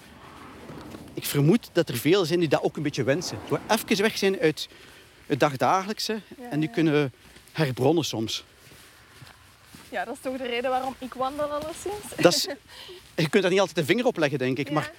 Ik 1.15 1.25
vermoed 1.25 1.70
dat 1.73 1.89
er 1.89 1.97
veel 1.97 2.25
zijn 2.25 2.39
die 2.39 2.49
dat 2.49 2.62
ook 2.62 2.77
een 2.77 2.83
beetje 2.83 3.03
wensen. 3.03 3.39
Door 3.49 3.61
even 3.69 4.03
weg 4.03 4.19
zijn 4.19 4.41
uit 4.41 4.69
het 5.27 5.41
dagdagelijkse 5.41 6.20
en 6.51 6.61
die 6.61 6.70
kunnen 6.70 7.12
herbronnen 7.53 8.05
soms. 8.05 8.45
Ja, 9.89 10.05
dat 10.05 10.15
is 10.15 10.20
toch 10.23 10.37
de 10.37 10.47
reden 10.47 10.70
waarom 10.70 10.95
ik 10.99 11.15
wandel 11.15 11.47
alleszins? 11.47 12.15
Dat 12.16 12.35
is, 12.35 12.49
je 13.15 13.29
kunt 13.29 13.43
daar 13.43 13.51
niet 13.51 13.61
altijd 13.61 13.77
de 13.77 13.85
vinger 13.85 14.07
op 14.07 14.16
leggen, 14.16 14.39
denk 14.39 14.59
ik. 14.59 14.69
Ja. 14.69 14.75
Maar, 14.75 14.93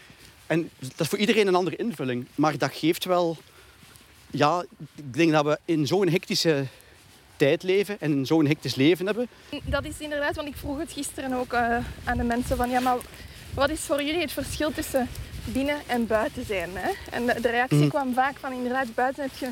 en 0.47 0.69
dat 0.79 0.99
is 0.99 1.07
voor 1.07 1.17
iedereen 1.17 1.47
een 1.47 1.55
andere 1.55 1.75
invulling. 1.75 2.27
Maar 2.35 2.57
dat 2.57 2.71
geeft 2.73 3.05
wel... 3.05 3.37
Ja, 4.31 4.63
ik 4.95 5.13
denk 5.13 5.31
dat 5.31 5.45
we 5.45 5.59
in 5.65 5.87
zo'n 5.87 6.09
hectische 6.09 6.65
tijd 7.35 7.63
leven 7.63 7.97
en 7.99 8.25
zo'n 8.25 8.45
hectisch 8.47 8.75
leven 8.75 9.05
hebben. 9.05 9.27
Dat 9.63 9.85
is 9.85 9.97
inderdaad, 9.99 10.35
want 10.35 10.47
ik 10.47 10.55
vroeg 10.55 10.77
het 10.79 10.91
gisteren 10.91 11.33
ook 11.33 11.53
eh, 11.53 11.77
aan 12.03 12.17
de 12.17 12.23
mensen 12.23 12.57
van 12.57 12.69
ja, 12.69 12.79
maar 12.79 12.97
wat 13.53 13.69
is 13.69 13.79
voor 13.79 14.03
jullie 14.03 14.21
het 14.21 14.31
verschil 14.31 14.71
tussen 14.71 15.07
binnen 15.43 15.77
en 15.87 16.07
buiten 16.07 16.45
zijn? 16.45 16.69
Hè? 16.73 16.91
En 17.11 17.25
de, 17.25 17.41
de 17.41 17.49
reactie 17.49 17.77
Mhm. 17.77 17.87
kwam 17.89 18.13
vaak 18.13 18.37
van 18.39 18.51
inderdaad, 18.53 18.95
buiten 18.95 19.23
heb 19.23 19.31
je 19.37 19.49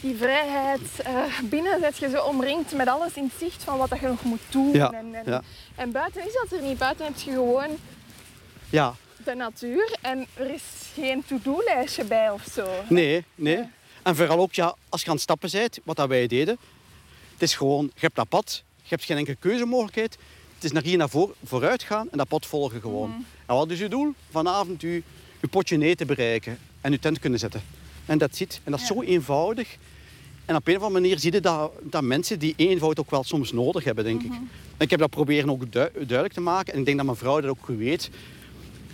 die 0.00 0.16
vrijheid, 0.16 0.80
eh, 1.04 1.38
binnen 1.44 1.80
zet 1.80 1.96
je 1.96 2.08
zo 2.10 2.22
omringd 2.24 2.72
met 2.72 2.88
alles 2.88 3.12
in 3.14 3.24
het 3.24 3.32
zicht 3.38 3.64
van 3.64 3.78
wat 3.78 3.90
dat 3.90 4.00
je 4.00 4.06
nog 4.06 4.22
moet 4.22 4.40
doen. 4.50 4.72
Ja, 4.72 4.90
En, 4.92 5.14
en, 5.14 5.22
ja. 5.26 5.42
en 5.74 5.92
buiten 5.92 6.26
is 6.26 6.32
dat 6.32 6.58
er 6.58 6.66
niet. 6.66 6.78
Buiten 6.78 7.04
heb 7.04 7.16
je 7.16 7.30
gewoon 7.30 7.76
Ja, 8.70 8.94
de 9.24 9.34
natuur 9.34 9.96
en 10.00 10.26
er 10.34 10.50
is 10.54 10.62
geen 10.94 11.24
to-do-lijstje 11.26 12.04
bij 12.04 12.30
of 12.30 12.44
zo. 12.52 12.66
nee, 12.88 13.24
nee. 13.34 13.64
En 14.02 14.16
vooral 14.16 14.38
ook, 14.38 14.52
ja, 14.54 14.76
als 14.88 15.00
je 15.00 15.06
aan 15.06 15.12
het 15.14 15.22
stappen 15.22 15.50
bent, 15.52 15.78
wat 15.84 15.96
dat 15.96 16.08
wij 16.08 16.26
deden. 16.26 16.56
Het 17.32 17.42
is 17.42 17.54
gewoon, 17.54 17.84
je 17.84 18.00
hebt 18.00 18.16
dat 18.16 18.28
pad, 18.28 18.62
je 18.82 18.88
hebt 18.88 19.04
geen 19.04 19.16
enkele 19.16 19.36
keuzemogelijkheid. 19.40 20.18
Het 20.54 20.64
is 20.64 20.72
naar 20.72 20.82
hier 20.82 20.96
naar 20.98 21.08
voor, 21.08 21.34
vooruit 21.44 21.82
gaan 21.82 22.08
en 22.10 22.18
dat 22.18 22.28
pad 22.28 22.46
volgen 22.46 22.80
gewoon. 22.80 23.24
En 23.46 23.54
wat 23.54 23.70
is 23.70 23.78
je 23.78 23.88
doel? 23.88 24.14
Vanavond 24.30 24.80
je, 24.80 25.02
je 25.40 25.48
potje 25.50 25.76
nee 25.76 25.94
te 25.94 26.04
bereiken 26.04 26.58
en 26.80 26.90
je 26.92 26.98
tent 26.98 27.18
kunnen 27.18 27.38
zetten. 27.38 27.62
En 28.06 28.18
dat 28.18 28.36
zit. 28.36 28.60
En 28.64 28.70
dat 28.70 28.80
is 28.80 28.88
Ja. 28.88 28.94
zo 28.94 29.02
eenvoudig. 29.02 29.76
En 30.44 30.56
op 30.56 30.66
een 30.68 30.76
of 30.76 30.82
andere 30.82 31.00
manier 31.00 31.18
zie 31.18 31.32
je 31.32 31.40
dat, 31.40 31.72
dat 31.82 32.02
mensen 32.02 32.38
die 32.38 32.54
eenvoud 32.56 32.98
ook 33.00 33.10
wel 33.10 33.24
soms 33.24 33.52
nodig 33.52 33.84
hebben, 33.84 34.04
denk 34.04 34.22
ik. 34.22 34.30
En 34.30 34.48
ik 34.78 34.90
heb 34.90 35.00
dat 35.00 35.10
proberen 35.10 35.50
ook 35.50 35.60
du- 35.60 35.90
duidelijk 35.92 36.32
te 36.32 36.40
maken. 36.40 36.72
En 36.72 36.78
ik 36.78 36.84
denk 36.84 36.96
dat 36.96 37.06
mijn 37.06 37.18
vrouw 37.18 37.40
dat 37.40 37.50
ook 37.50 37.66
weet. 37.66 38.10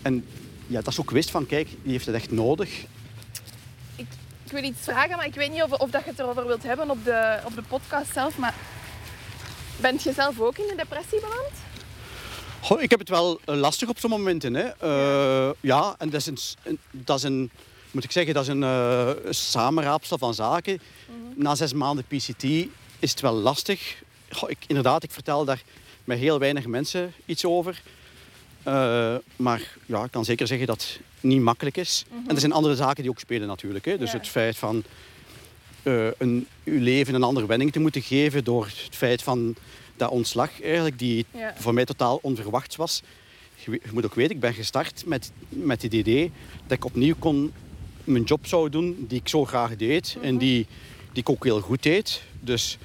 En 0.03 0.25
ja, 0.67 0.81
dat 0.81 0.95
ze 0.95 1.01
ook 1.01 1.11
wist 1.11 1.31
van, 1.31 1.47
kijk, 1.47 1.69
die 1.83 1.93
heeft 1.93 2.07
het 2.07 2.15
echt 2.15 2.31
nodig. 2.31 2.85
Ik 4.49 4.55
wil 4.55 4.65
iets 4.65 4.81
vragen, 4.83 5.17
maar 5.17 5.27
ik 5.27 5.35
weet 5.35 5.51
niet 5.51 5.63
of, 5.63 5.73
of 5.73 5.91
dat 5.91 6.05
je 6.05 6.11
het 6.11 6.19
erover 6.19 6.47
wilt 6.47 6.63
hebben 6.63 6.91
op 6.91 7.05
de, 7.05 7.39
op 7.45 7.55
de 7.55 7.63
podcast 7.63 8.13
zelf. 8.13 8.39
Maar 8.39 8.55
bent 9.77 10.03
je 10.03 10.13
zelf 10.13 10.41
ook 10.41 10.59
in 10.59 10.71
een 10.71 10.77
depressie 10.77 11.21
beland? 11.21 11.51
Goh, 12.61 12.83
ik 12.83 12.91
heb 12.91 12.99
het 12.99 13.09
wel 13.09 13.41
eh, 13.45 13.55
lastig 13.55 13.89
op 13.89 13.99
zo'n 13.99 14.11
momenten. 14.11 14.55
Hè. 14.55 14.63
Eh, 14.63 15.55
ja, 15.61 15.95
en 15.99 16.11
dat 16.11 16.27
is, 16.27 16.55
een, 16.65 16.79
dat 16.91 17.17
is 17.17 17.23
een, 17.23 17.51
moet 17.91 18.05
ik 18.05 18.13
zeggen, 18.13 18.35
dat 18.35 18.43
is 18.43 18.49
een 18.49 18.63
eh, 18.63 19.11
samenraapsel 19.31 20.19
van 20.19 20.35
zaken. 20.35 20.81
Na 21.35 21.55
zes 21.55 21.73
maanden 21.73 22.05
PCT 22.05 22.43
is 22.99 23.11
het 23.11 23.21
wel 23.21 23.35
lastig. 23.35 24.03
Goh, 24.31 24.51
ik, 24.51 24.59
inderdaad, 24.67 25.03
ik 25.03 25.11
vertel 25.11 25.45
daar 25.45 25.63
met 26.05 26.19
heel 26.19 26.39
weinig 26.39 26.67
mensen 26.67 27.13
iets 27.25 27.45
over. 27.45 27.83
Eh, 28.69 29.15
maar 29.37 29.77
ja, 29.87 30.05
ik 30.05 30.11
kan 30.11 30.25
zeker 30.25 30.47
zeggen 30.47 30.67
dat 30.67 30.83
het 30.83 31.01
niet 31.21 31.41
makkelijk 31.41 31.77
is. 31.77 32.05
En 32.27 32.35
er 32.35 32.41
zijn 32.41 32.53
andere 32.53 32.77
zaken 32.77 33.03
die 33.03 33.11
ook 33.11 33.19
spelen 33.19 33.49
natuurlijk. 33.49 33.85
Hè. 33.85 33.99
Dus 33.99 34.13
Ja. 34.13 34.19
het 34.19 34.29
feit 34.29 34.57
van 34.57 34.83
eh, 35.83 36.07
een, 36.19 36.47
uw 36.65 36.81
leven 36.81 37.15
een 37.15 37.23
andere 37.23 37.47
wending 37.47 37.73
te 37.73 37.79
moeten 37.81 38.03
geven 38.03 38.45
door 38.45 38.65
het 38.65 38.97
feit 38.97 39.23
van 39.23 39.55
dat 39.97 40.11
ontslag 40.11 40.63
eigenlijk, 40.63 40.99
die 40.99 41.25
Ja. 41.31 41.55
voor 41.57 41.75
mij 41.75 41.85
totaal 41.85 42.19
onverwachts 42.23 42.77
was. 42.77 43.03
Je, 43.55 43.81
moet 43.93 44.05
ook 44.05 44.15
weten, 44.15 44.35
ik 44.35 44.41
ben 44.41 44.55
gestart 44.55 45.03
met, 45.07 45.31
met 45.49 45.83
het 45.83 45.93
idee 45.93 46.31
dat 46.67 46.77
ik 46.77 46.85
opnieuw 46.85 47.15
kon 47.19 47.53
mijn 48.05 48.23
job 48.25 48.47
zou 48.47 48.71
doen 48.71 49.05
die 49.09 49.19
ik 49.21 49.29
zo 49.29 49.45
graag 49.45 49.77
deed 49.77 50.17
en 50.23 50.39
die, 50.39 50.67
die 51.13 51.23
ik 51.23 51.31
ook 51.31 51.45
heel 51.45 51.61
goed 51.61 51.83
deed. 51.83 52.23
Dus 52.41 52.79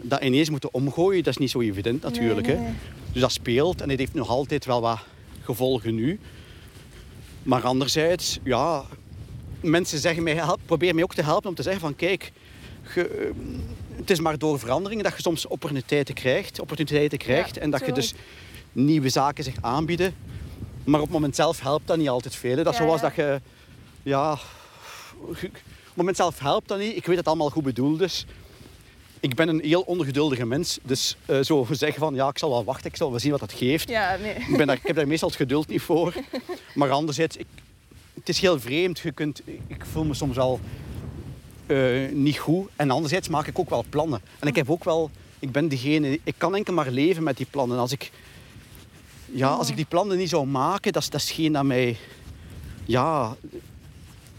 dat 0.00 0.22
ineens 0.22 0.50
moeten 0.50 0.74
omgooien, 0.74 1.22
dat 1.22 1.32
is 1.32 1.38
niet 1.38 1.50
zo 1.50 1.60
evident 1.60 2.02
natuurlijk. 2.02 2.46
Nee, 2.46 2.56
Hè. 2.56 2.72
Dus 3.12 3.20
dat 3.20 3.32
speelt 3.32 3.80
en 3.80 3.88
het 3.90 3.98
heeft 3.98 4.14
nog 4.14 4.28
altijd 4.28 4.64
wel 4.64 4.80
wat 4.80 4.98
gevolgen 5.44 5.94
nu. 5.94 6.20
Maar 7.42 7.62
anderzijds, 7.62 8.38
ja, 8.42 8.84
mensen 9.60 9.98
zeggen 9.98 10.22
mij, 10.22 10.34
help, 10.34 10.60
probeer 10.66 10.94
mij 10.94 11.02
ook 11.02 11.14
te 11.14 11.22
helpen 11.22 11.48
om 11.48 11.54
te 11.54 11.62
zeggen 11.62 11.80
van 11.80 11.96
kijk, 11.96 12.32
ge- 12.82 13.06
eh, 13.08 13.30
het 13.96 14.10
is 14.10 14.20
maar 14.20 14.38
door 14.38 14.58
veranderingen 14.58 15.04
dat 15.04 15.16
je 15.16 15.22
soms 15.22 15.46
opportuniteiten 15.46 16.14
krijgt, 16.14 16.60
opportuniteiten 16.60 17.18
krijgt 17.18 17.56
en 17.56 17.70
dat 17.70 17.86
je 17.86 17.92
dus 17.92 18.14
nieuwe 18.72 19.08
zaken 19.08 19.44
zich 19.44 19.54
aanbieden. 19.60 20.14
Maar 20.84 21.00
op 21.00 21.06
het 21.06 21.14
moment 21.14 21.36
zelf 21.36 21.60
helpt 21.60 21.86
dat 21.86 21.96
niet 21.96 22.08
altijd 22.08 22.36
veel. 22.36 22.56
hè. 22.56 22.62
Dat 22.62 22.72
is 22.72 22.78
Ja, 22.78 22.84
zoals 22.84 23.00
ja. 23.00 23.06
dat 23.06 23.16
je, 23.16 23.40
ja, 24.02 24.38
je- 25.40 25.46
op 25.46 25.52
het 25.88 25.96
moment 25.96 26.16
zelf 26.16 26.38
helpt 26.38 26.68
dat 26.68 26.78
niet. 26.78 26.88
Ik 26.88 26.94
weet 26.94 27.06
dat 27.06 27.16
het 27.16 27.26
allemaal 27.26 27.50
goed 27.50 27.62
bedoeld 27.62 28.00
is. 28.00 28.26
Ik 29.22 29.34
ben 29.34 29.48
een 29.48 29.60
heel 29.60 29.80
ongeduldige 29.80 30.46
mens, 30.46 30.78
dus 30.82 31.16
eh, 31.26 31.40
zo 31.40 31.66
zeggen 31.70 32.00
van 32.00 32.14
ja, 32.14 32.28
ik 32.28 32.38
zal 32.38 32.50
wel 32.50 32.64
wachten, 32.64 32.90
ik 32.90 32.96
zal 32.96 33.10
wel 33.10 33.18
zien 33.18 33.30
wat 33.30 33.40
dat 33.40 33.52
geeft. 33.52 33.88
Ja, 33.88 34.16
nee. 34.16 34.34
Ik, 34.34 34.56
ben 34.56 34.66
daar, 34.66 34.76
ik 34.76 34.86
heb 34.86 34.96
daar 34.96 35.06
meestal 35.06 35.28
het 35.28 35.36
geduld 35.36 35.68
niet 35.68 35.82
voor. 35.82 36.14
Maar 36.74 36.90
anderzijds, 36.90 37.36
ik, 37.36 37.46
het 38.14 38.28
is 38.28 38.40
heel 38.40 38.60
vreemd. 38.60 38.98
Je 38.98 39.12
kunt, 39.12 39.42
ik 39.66 39.84
voel 39.92 40.04
me 40.04 40.14
soms 40.14 40.36
wel 40.36 40.60
eh, 41.66 42.12
niet 42.12 42.38
goed. 42.38 42.68
En 42.76 42.90
anderzijds 42.90 43.28
maak 43.28 43.46
ik 43.46 43.58
ook 43.58 43.70
wel 43.70 43.84
plannen. 43.88 44.20
En 44.38 44.48
ik 44.48 44.56
heb 44.56 44.70
ook 44.70 44.84
wel, 44.84 45.10
ik 45.38 45.52
ben 45.52 45.68
degene, 45.68 46.20
ik 46.24 46.34
kan 46.38 46.54
enkel 46.54 46.74
maar 46.74 46.90
leven 46.90 47.22
met 47.22 47.36
die 47.36 47.46
plannen. 47.50 47.78
Als 47.78 47.92
ik, 47.92 48.10
ja, 49.24 49.48
als 49.48 49.68
ik 49.68 49.76
die 49.76 49.86
plannen 49.88 50.16
niet 50.16 50.28
zou 50.28 50.46
maken, 50.46 50.92
dat 50.92 51.02
is, 51.02 51.10
dat 51.10 51.20
is 51.20 51.30
geen 51.30 51.52
dat 51.52 51.64
mij, 51.64 51.96
ja, 52.84 53.36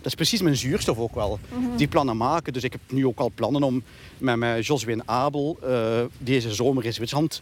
dat 0.04 0.12
is 0.12 0.16
precies 0.16 0.42
mijn 0.42 0.58
zuurstof 0.58 0.98
ook 0.98 1.16
wel. 1.16 1.40
Die 1.78 1.88
plannen 1.88 2.18
maken. 2.18 2.54
Dus 2.54 2.64
ik 2.64 2.72
heb 2.72 2.82
nu 2.90 3.06
ook 3.08 3.20
al 3.20 3.32
plannen 3.36 3.64
om 3.64 3.84
met, 4.18 4.36
met 4.36 4.66
Joswin 4.66 5.02
Abel 5.06 5.58
eh, 5.64 6.00
deze 6.18 6.54
zomer 6.54 6.86
in 6.86 6.94
Zwitserland 6.94 7.42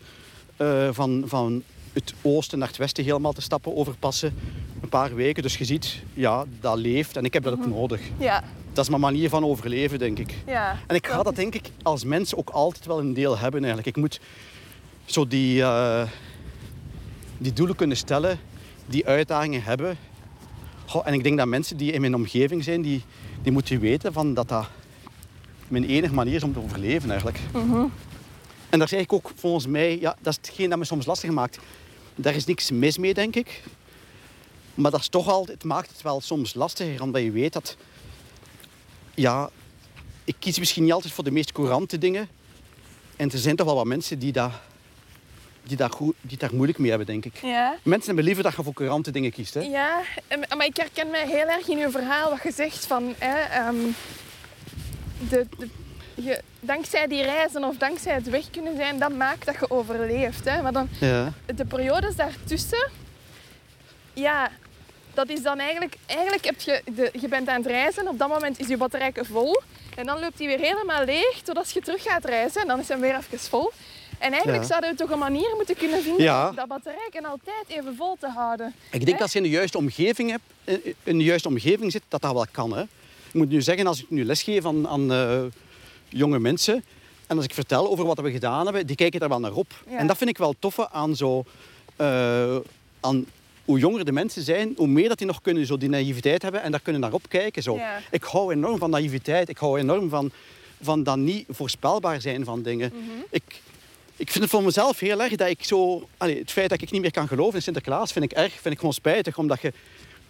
eh, 0.58 0.88
van, 0.92 1.24
van 1.26 1.64
het 1.94 2.14
oosten 2.22 2.60
naar 2.60 2.68
het 2.68 2.78
westen 2.78 3.04
helemaal 3.04 3.34
te 3.34 3.42
stappen, 3.42 3.76
overpassen. 3.76 4.34
Een 4.82 4.90
paar 4.90 5.16
weken. 5.16 5.44
Dus 5.44 5.58
je 5.58 5.66
ziet, 5.66 6.04
ja, 6.14 6.46
dat 6.60 6.78
leeft 6.78 7.18
en 7.18 7.26
ik 7.26 7.34
heb 7.34 7.44
dat 7.44 7.54
ook 7.54 7.68
nodig. 7.68 8.02
Ja, 8.18 8.44
Dat 8.74 8.84
is 8.84 8.90
mijn 8.90 9.02
manier 9.02 9.30
van 9.30 9.46
overleven, 9.46 10.00
denk 10.00 10.20
ik. 10.20 10.36
ja. 10.46 10.78
En 10.88 10.96
ik 10.96 11.08
ga 11.08 11.24
dat 11.24 11.36
denk 11.36 11.56
ik 11.56 11.70
als 11.84 12.04
mens 12.04 12.36
ook 12.36 12.50
altijd 12.50 12.86
wel 12.86 13.00
een 13.00 13.14
deel 13.14 13.38
hebben 13.38 13.60
eigenlijk. 13.64 13.96
Ik 13.96 14.02
moet 14.02 14.20
zo 15.06 15.28
die, 15.28 15.62
eh, 15.62 16.04
die 17.38 17.54
doelen 17.54 17.76
kunnen 17.76 17.98
stellen, 17.98 18.40
die 18.86 19.06
uitdagingen 19.08 19.64
hebben. 19.64 19.98
Goh, 20.92 21.08
en 21.08 21.14
ik 21.14 21.24
denk 21.24 21.38
dat 21.38 21.48
mensen 21.48 21.78
die 21.78 21.92
in 21.92 22.02
mijn 22.02 22.16
omgeving 22.16 22.64
zijn, 22.64 22.82
die, 22.82 23.04
die 23.42 23.52
moeten 23.52 23.80
weten 23.80 24.14
van 24.14 24.34
dat 24.34 24.50
dat 24.50 24.68
mijn 25.68 25.86
enige 25.86 26.14
manier 26.14 26.36
is 26.36 26.44
om 26.44 26.54
te 26.54 26.60
overleven 26.60 27.10
eigenlijk. 27.10 27.40
En 28.70 28.80
daar 28.80 28.88
zeg 28.88 29.00
ik 29.00 29.14
ook 29.14 29.32
volgens 29.36 29.68
mij, 29.68 30.00
ja, 30.00 30.16
dat 30.22 30.34
is 30.34 30.40
hetgeen 30.42 30.70
dat 30.70 30.78
me 30.80 30.86
soms 30.86 31.06
lastig 31.06 31.30
maakt. 31.30 31.60
Daar 32.16 32.36
is 32.36 32.46
niks 32.46 32.72
mis 32.72 32.98
mee, 32.98 33.14
denk 33.14 33.36
ik. 33.36 33.64
Maar 34.74 34.92
dat 34.92 35.00
is 35.00 35.08
toch 35.08 35.28
al, 35.28 35.46
het 35.46 35.64
maakt 35.64 35.90
het 35.90 36.02
wel 36.02 36.22
soms 36.22 36.54
lastiger, 36.54 37.02
omdat 37.02 37.22
je 37.22 37.32
weet 37.32 37.54
dat... 37.54 37.78
Ja, 39.14 39.50
ik 40.24 40.36
kies 40.40 40.60
misschien 40.60 40.84
niet 40.84 40.94
altijd 40.94 41.14
voor 41.14 41.24
de 41.24 41.32
meest 41.32 41.52
courante 41.52 41.98
dingen. 41.98 42.30
En 43.16 43.32
er 43.32 43.38
zijn 43.38 43.56
toch 43.56 43.66
wel 43.66 43.76
wat 43.76 43.86
mensen 43.86 44.20
die, 44.20 44.32
dat, 44.32 44.52
die, 45.64 45.78
dat 45.78 45.92
goed, 45.92 46.16
die 46.22 46.38
daar 46.38 46.54
moeilijk 46.54 46.78
mee 46.80 46.90
hebben, 46.90 47.08
denk 47.08 47.26
ik. 47.26 47.36
Ja. 47.42 47.76
Mensen 47.84 48.06
hebben 48.06 48.24
liever 48.26 48.44
dat 48.44 48.56
je 48.56 48.64
voor 48.64 48.74
courante 48.74 49.12
dingen 49.12 49.32
kiest. 49.32 49.54
Hè? 49.54 49.60
Ja, 49.60 50.02
maar 50.58 50.66
ik 50.66 50.78
herken 50.78 51.10
mij 51.10 51.28
heel 51.28 51.48
erg 51.48 51.68
in 51.68 51.78
uw 51.80 51.92
verhaal 51.92 52.30
wat 52.30 52.44
je 52.44 52.52
zegt 52.52 52.86
van... 52.86 53.14
Hè, 53.18 53.40
ehm, 53.40 53.76
de, 55.30 55.46
de, 55.58 55.70
je, 56.16 56.42
dankzij 56.60 57.08
die 57.08 57.24
reizen 57.24 57.64
of 57.64 57.78
dankzij 57.78 58.14
het 58.14 58.30
weg 58.30 58.50
kunnen 58.50 58.76
zijn, 58.76 59.00
dat 59.00 59.12
maakt 59.12 59.46
dat 59.46 59.56
je 59.60 59.70
overleeft. 59.72 60.46
Hè. 60.46 60.62
Maar 60.62 60.74
dan, 60.74 60.90
Ja. 61.00 61.34
de 61.56 61.66
periodes 61.66 62.16
daartussen, 62.16 62.90
ja, 64.14 64.52
dat 65.14 65.30
is 65.30 65.42
dan 65.42 65.60
eigenlijk... 65.60 65.96
Eigenlijk 66.06 66.46
heb 66.46 66.62
je... 66.62 66.82
De, 66.96 67.10
je 67.22 67.28
bent 67.28 67.48
aan 67.48 67.62
het 67.62 67.66
reizen, 67.66 68.08
op 68.08 68.20
dat 68.20 68.30
moment 68.30 68.60
is 68.60 68.68
je 68.68 68.78
batterij 68.78 69.12
vol. 69.16 69.62
En 69.96 70.06
dan 70.06 70.20
loopt 70.20 70.38
die 70.38 70.48
weer 70.48 70.60
helemaal 70.60 71.06
leeg, 71.06 71.42
totdat 71.44 71.72
je 71.72 71.82
terug 71.82 72.04
gaat 72.04 72.26
reizen. 72.26 72.62
En 72.62 72.68
dan 72.68 72.80
is 72.80 72.88
hij 72.88 73.00
weer 73.00 73.16
even 73.16 73.40
vol. 73.40 73.72
En 74.22 74.32
eigenlijk 74.32 74.64
zouden 74.64 74.90
we 74.90 74.96
toch 74.96 75.10
een 75.10 75.20
manier 75.20 75.54
moeten 75.56 75.76
kunnen 75.76 76.04
vinden 76.04 76.24
Ja. 76.24 76.50
om 76.50 76.56
dat 76.56 76.68
batterij 76.68 77.10
altijd 77.24 77.66
even 77.68 77.96
vol 77.96 78.18
te 78.20 78.28
houden. 78.28 78.74
Ik 78.92 79.06
denk 79.06 79.12
dat 79.12 79.22
als 79.22 79.32
je 79.32 79.38
in 79.38 79.44
de 79.44 79.50
juiste 79.50 79.78
omgeving 79.78 80.30
hebt, 80.30 80.44
eh, 80.64 80.94
in 81.04 81.18
de 81.18 81.24
juiste 81.24 81.48
omgeving 81.48 81.92
zit, 81.92 82.02
dat 82.08 82.22
dat 82.22 82.34
wel 82.34 82.46
kan. 82.52 82.74
Hè? 82.76 82.82
Ik 82.82 83.34
moet 83.34 83.50
nu 83.50 83.62
zeggen, 83.62 83.88
als 83.88 84.02
ik 84.02 84.10
nu 84.10 84.26
lesgeef 84.26 84.66
aan, 84.66 84.88
aan 84.88 85.12
eh, 85.12 85.40
jonge 86.10 86.40
mensen 86.40 86.84
en 87.28 87.36
als 87.36 87.46
ik 87.46 87.54
vertel 87.54 87.90
over 87.90 88.06
wat 88.06 88.20
we 88.20 88.32
gedaan 88.32 88.64
hebben, 88.66 88.88
die 88.88 88.96
kijken 88.96 89.20
daar 89.20 89.30
wel 89.30 89.40
naar 89.40 89.54
op. 89.54 89.84
Ja. 89.90 89.98
En 89.98 90.08
dat 90.08 90.18
vind 90.18 90.30
ik 90.30 90.38
wel 90.38 90.56
toffe 90.60 90.90
aan 90.90 91.16
zo, 91.16 91.44
eh, 91.96 92.56
aan 93.00 93.26
hoe 93.66 93.80
jonger 93.80 94.06
de 94.06 94.12
mensen 94.12 94.42
zijn, 94.42 94.74
hoe 94.78 94.88
meer 94.88 95.08
dat 95.10 95.18
die 95.18 95.28
nog 95.28 95.42
kunnen 95.42 95.66
zo 95.66 95.78
die 95.78 95.90
naïviteit 95.90 96.42
hebben 96.42 96.62
en 96.62 96.72
daar 96.72 96.80
kunnen 96.80 97.02
naar 97.02 97.14
opkijken. 97.14 97.64
Zo. 97.64 97.76
Ja. 97.76 98.00
Ik 98.12 98.24
hou 98.24 98.54
enorm 98.54 98.78
van 98.78 98.90
naïviteit. 98.90 99.50
Ik 99.50 99.58
hou 99.58 99.80
enorm 99.80 100.10
van, 100.10 100.32
van 100.82 101.04
dat 101.04 101.18
niet 101.18 101.46
voorspelbaar 101.50 102.22
zijn 102.22 102.46
van 102.46 102.62
dingen. 102.62 102.94
ik, 103.30 103.62
ik 104.22 104.32
vind 104.32 104.44
het 104.44 104.50
voor 104.50 104.64
mezelf 104.64 105.00
heel 105.00 105.22
erg 105.22 105.36
dat 105.36 105.48
ik 105.48 105.64
zo... 105.64 106.08
Allee, 106.18 106.40
het 106.40 106.52
feit 106.52 106.70
dat 106.70 106.82
ik 106.82 106.92
niet 106.92 107.02
meer 107.02 107.12
kan 107.12 107.28
geloven 107.28 107.56
in 107.56 107.62
Sinterklaas 107.62 108.12
vind 108.12 108.26
ik 108.26 108.32
erg. 108.32 108.52
Vind 108.52 108.74
ik 108.74 108.80
gewoon 108.80 108.94
spijtig. 108.94 109.38
Omdat 109.38 109.62
je... 109.62 109.74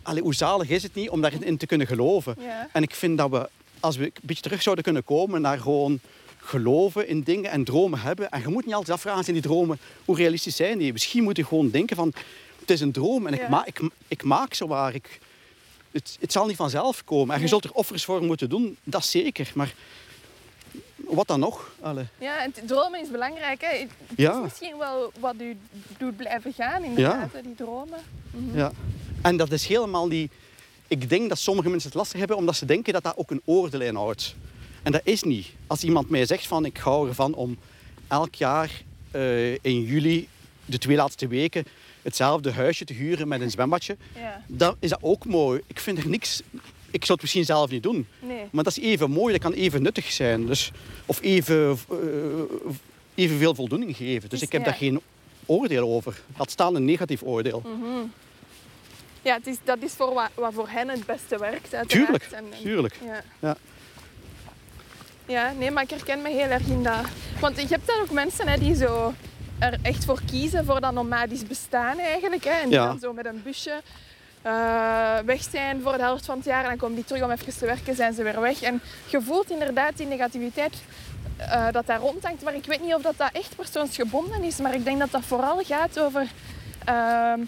Allee, 0.01 0.21
hoe 0.21 0.35
zalig 0.35 0.69
is 0.69 0.83
het 0.83 0.95
niet 0.95 1.09
om 1.09 1.21
daarin 1.21 1.57
te 1.57 1.65
kunnen 1.65 1.87
geloven? 1.87 2.35
Ja. 2.39 2.69
En 2.73 2.83
ik 2.83 2.95
vind 2.95 3.17
dat 3.17 3.29
we, 3.29 3.49
als 3.79 3.97
we 3.97 4.05
een 4.05 4.11
beetje 4.21 4.43
terug 4.43 4.61
zouden 4.61 4.83
kunnen 4.83 5.03
komen 5.03 5.41
naar 5.41 5.59
gewoon 5.59 5.99
geloven 6.37 7.07
in 7.07 7.21
dingen 7.21 7.51
en 7.51 7.63
dromen 7.63 7.99
hebben. 7.99 8.29
En 8.29 8.41
je 8.41 8.47
moet 8.47 8.65
niet 8.65 8.73
altijd 8.73 8.95
afvragen, 8.95 9.23
zijn 9.23 9.35
die 9.35 9.45
dromen, 9.45 9.79
hoe 10.05 10.15
realistisch 10.15 10.55
zijn 10.55 10.77
die? 10.77 10.91
Misschien 10.91 11.23
moet 11.23 11.37
je 11.37 11.45
gewoon 11.45 11.69
denken 11.69 11.95
van, 11.95 12.13
het 12.59 12.69
is 12.69 12.79
een 12.79 12.91
droom 12.91 13.27
en 13.27 13.33
ik, 13.33 13.49
ma 13.49 13.65
ik, 13.65 13.81
ik 14.07 14.23
maak 14.23 14.53
zo 14.53 14.67
waar. 14.67 14.95
Ik, 14.95 15.19
het, 15.91 16.17
het 16.19 16.31
zal 16.31 16.45
niet 16.45 16.55
vanzelf 16.55 17.03
komen. 17.03 17.35
En 17.35 17.41
je 17.41 17.47
zult 17.47 17.63
er 17.63 17.73
offers 17.73 18.05
voor 18.05 18.23
moeten 18.23 18.49
doen, 18.49 18.77
dat 18.83 19.05
zeker. 19.05 19.51
Maar 19.53 19.73
wat 21.15 21.27
dan 21.27 21.39
nog? 21.39 21.71
Allee. 21.81 22.05
Ja, 22.19 22.43
en 22.43 22.51
het 22.55 22.67
dromen 22.67 23.01
is 23.01 23.11
belangrijk. 23.11 23.61
Hè. 23.61 23.77
Het 23.77 23.89
Ja. 24.15 24.33
is 24.35 24.41
misschien 24.41 24.77
wel 24.77 25.11
wat 25.19 25.35
u 25.39 25.57
doet 25.97 26.17
blijven 26.17 26.53
gaan, 26.53 26.83
inderdaad, 26.83 27.33
hè, 27.33 27.41
die 27.41 27.55
dromen. 27.55 27.99
Ja. 28.53 28.71
En 29.21 29.37
dat 29.37 29.51
is 29.51 29.65
helemaal 29.67 30.07
niet... 30.07 30.31
Ik 30.87 31.09
denk 31.09 31.29
dat 31.29 31.37
sommige 31.37 31.69
mensen 31.69 31.89
het 31.89 31.97
lastig 31.97 32.19
hebben 32.19 32.37
omdat 32.37 32.55
ze 32.55 32.65
denken 32.65 32.93
dat 32.93 33.03
dat 33.03 33.17
ook 33.17 33.31
een 33.31 33.41
oordeel 33.45 33.81
inhoudt. 33.81 34.35
En 34.83 34.91
dat 34.91 35.01
is 35.03 35.23
niet. 35.23 35.47
Als 35.67 35.83
iemand 35.83 36.09
mij 36.09 36.25
zegt 36.25 36.47
van 36.47 36.65
ik 36.65 36.77
hou 36.77 37.07
ervan 37.07 37.33
om 37.33 37.57
elk 38.07 38.35
jaar 38.35 38.71
eh, 39.11 39.51
in 39.53 39.81
juli, 39.83 40.27
de 40.65 40.77
twee 40.77 40.95
laatste 40.95 41.27
weken, 41.27 41.65
hetzelfde 42.01 42.51
huisje 42.51 42.85
te 42.85 42.93
huren 42.93 43.27
met 43.27 43.41
een 43.41 43.51
zwembadje, 43.51 43.97
Ja. 44.15 44.43
dan 44.47 44.75
is 44.79 44.89
dat 44.89 44.99
ook 45.01 45.25
mooi. 45.25 45.61
Ik 45.67 45.79
vind 45.79 45.97
er 45.97 46.07
niks... 46.07 46.41
Ik 46.91 46.99
zou 47.05 47.11
het 47.13 47.21
misschien 47.21 47.45
zelf 47.45 47.69
niet 47.69 47.83
doen. 47.83 48.07
Nee. 48.19 48.43
Maar 48.51 48.63
dat 48.63 48.77
is 48.77 48.83
even 48.83 49.11
mooi, 49.11 49.33
dat 49.33 49.41
kan 49.41 49.53
even 49.53 49.81
nuttig 49.81 50.11
zijn. 50.11 50.45
Dus, 50.45 50.71
of 51.05 51.21
even, 51.21 51.77
eh, 51.89 51.97
evenveel 53.15 53.55
voldoening 53.55 53.95
geven. 53.97 54.29
Dus 54.29 54.39
Dus, 54.39 54.41
ik 54.41 54.51
heb 54.51 54.61
ja. 54.61 54.67
daar 54.67 54.77
geen 54.77 55.01
oordeel 55.45 55.89
over. 55.93 56.21
Laat 56.37 56.51
staan 56.51 56.75
een 56.75 56.85
negatief 56.85 57.23
oordeel. 57.23 57.63
Ja, 59.21 59.33
het 59.35 59.47
is, 59.47 59.57
dat 59.63 59.77
is 59.81 59.91
voor 59.93 60.13
wat, 60.13 60.29
wat 60.33 60.53
voor 60.53 60.69
hen 60.69 60.89
het 60.89 61.05
beste 61.05 61.37
werkt, 61.37 61.73
uiteraard. 61.73 61.89
Tuurlijk, 61.89 62.23
En- 62.23 62.45
en- 62.53 62.61
tuurlijk. 62.63 62.97
Ja. 63.05 63.23
Ja. 63.39 63.57
ja, 65.25 65.53
nee, 65.57 65.71
maar 65.71 65.83
ik 65.83 65.89
herken 65.89 66.21
me 66.21 66.29
heel 66.29 66.49
erg 66.49 66.67
in 66.67 66.83
dat. 66.83 67.05
Want 67.39 67.61
je 67.61 67.67
hebt 67.67 67.87
dan 67.87 67.99
ook 67.99 68.11
mensen 68.11 68.47
hè, 68.47 68.57
die 68.57 68.75
zo 68.75 69.13
er 69.59 69.77
echt 69.81 70.05
voor 70.05 70.19
kiezen 70.31 70.65
voor 70.65 70.81
dat 70.81 70.93
nomadisch 70.93 71.47
bestaan 71.47 71.99
eigenlijk. 71.99 72.43
Hè, 72.43 72.51
en 72.51 72.63
die 72.69 72.77
Ja. 72.77 72.85
dan 72.85 72.99
zo 72.99 73.13
met 73.13 73.25
een 73.25 73.41
busje 73.43 73.81
eh, 74.41 75.17
weg 75.25 75.43
zijn 75.51 75.81
voor 75.81 75.91
de 75.91 76.01
helft 76.01 76.25
van 76.25 76.37
het 76.37 76.45
jaar. 76.45 76.63
En 76.63 76.69
dan 76.69 76.77
komen 76.77 76.95
die 76.95 77.05
terug 77.05 77.23
om 77.23 77.31
even 77.31 77.57
te 77.57 77.65
werken, 77.65 77.95
zijn 77.95 78.13
ze 78.13 78.23
weer 78.23 78.41
weg. 78.41 78.61
En 78.61 78.81
je 79.07 79.21
voelt 79.21 79.49
inderdaad 79.49 79.97
die 79.97 80.07
negativiteit 80.07 80.83
eh, 81.37 81.67
dat 81.71 81.85
daar 81.85 81.99
rondhangt. 81.99 82.43
Maar 82.43 82.55
ik 82.55 82.65
weet 82.65 82.81
niet 82.81 82.93
of 82.93 83.01
dat, 83.01 83.17
dat 83.17 83.31
echt 83.33 83.55
persoonsgebonden 83.55 84.43
is. 84.43 84.57
Maar 84.57 84.73
ik 84.73 84.83
denk 84.83 84.99
dat 84.99 85.11
dat 85.11 85.25
vooral 85.25 85.61
gaat 85.63 85.99
over... 85.99 86.27
ehm, 86.85 87.39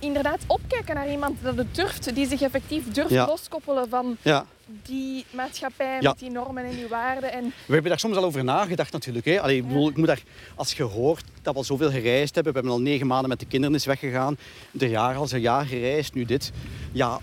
inderdaad 0.00 0.40
opkijken 0.46 0.94
naar 0.94 1.10
iemand 1.10 1.38
dat 1.42 1.56
het 1.56 1.74
durft, 1.74 2.14
die 2.14 2.26
zich 2.26 2.40
effectief 2.42 2.88
durft 2.92 3.10
Ja. 3.10 3.26
loskoppelen 3.26 3.88
van 3.88 4.16
Ja. 4.22 4.46
die 4.82 5.24
maatschappij 5.30 5.96
Ja. 6.00 6.08
met 6.10 6.18
die 6.18 6.30
normen 6.30 6.64
en 6.64 6.70
die 6.76 6.88
waarden. 6.88 7.32
En 7.32 7.44
We 7.44 7.72
hebben 7.72 7.90
daar 7.90 8.00
soms 8.00 8.16
al 8.16 8.24
over 8.24 8.44
nagedacht 8.44 8.92
natuurlijk. 8.92 9.24
Hè. 9.26 9.40
Allee, 9.40 9.56
ik 9.56 9.66
bedoel, 9.68 9.88
ik 9.88 9.96
moet 9.96 10.06
daar, 10.06 10.22
als 10.54 10.72
je 10.72 10.82
hoort 10.82 11.24
dat 11.42 11.52
we 11.52 11.58
al 11.58 11.64
zoveel 11.64 11.90
gereisd 11.90 12.34
hebben. 12.34 12.52
We 12.52 12.58
hebben 12.58 12.76
al 12.78 12.82
negen 12.84 13.06
maanden 13.06 13.28
met 13.28 13.40
de 13.40 13.46
kinderen 13.46 13.74
is 13.76 13.84
weggegaan. 13.84 14.36
De 14.70 14.88
jaar 14.88 15.16
al 15.16 15.26
een 15.30 15.40
jaar 15.40 15.64
gereisd, 15.66 16.14
nu 16.14 16.24
dit. 16.24 16.52
Ja, 16.92 17.20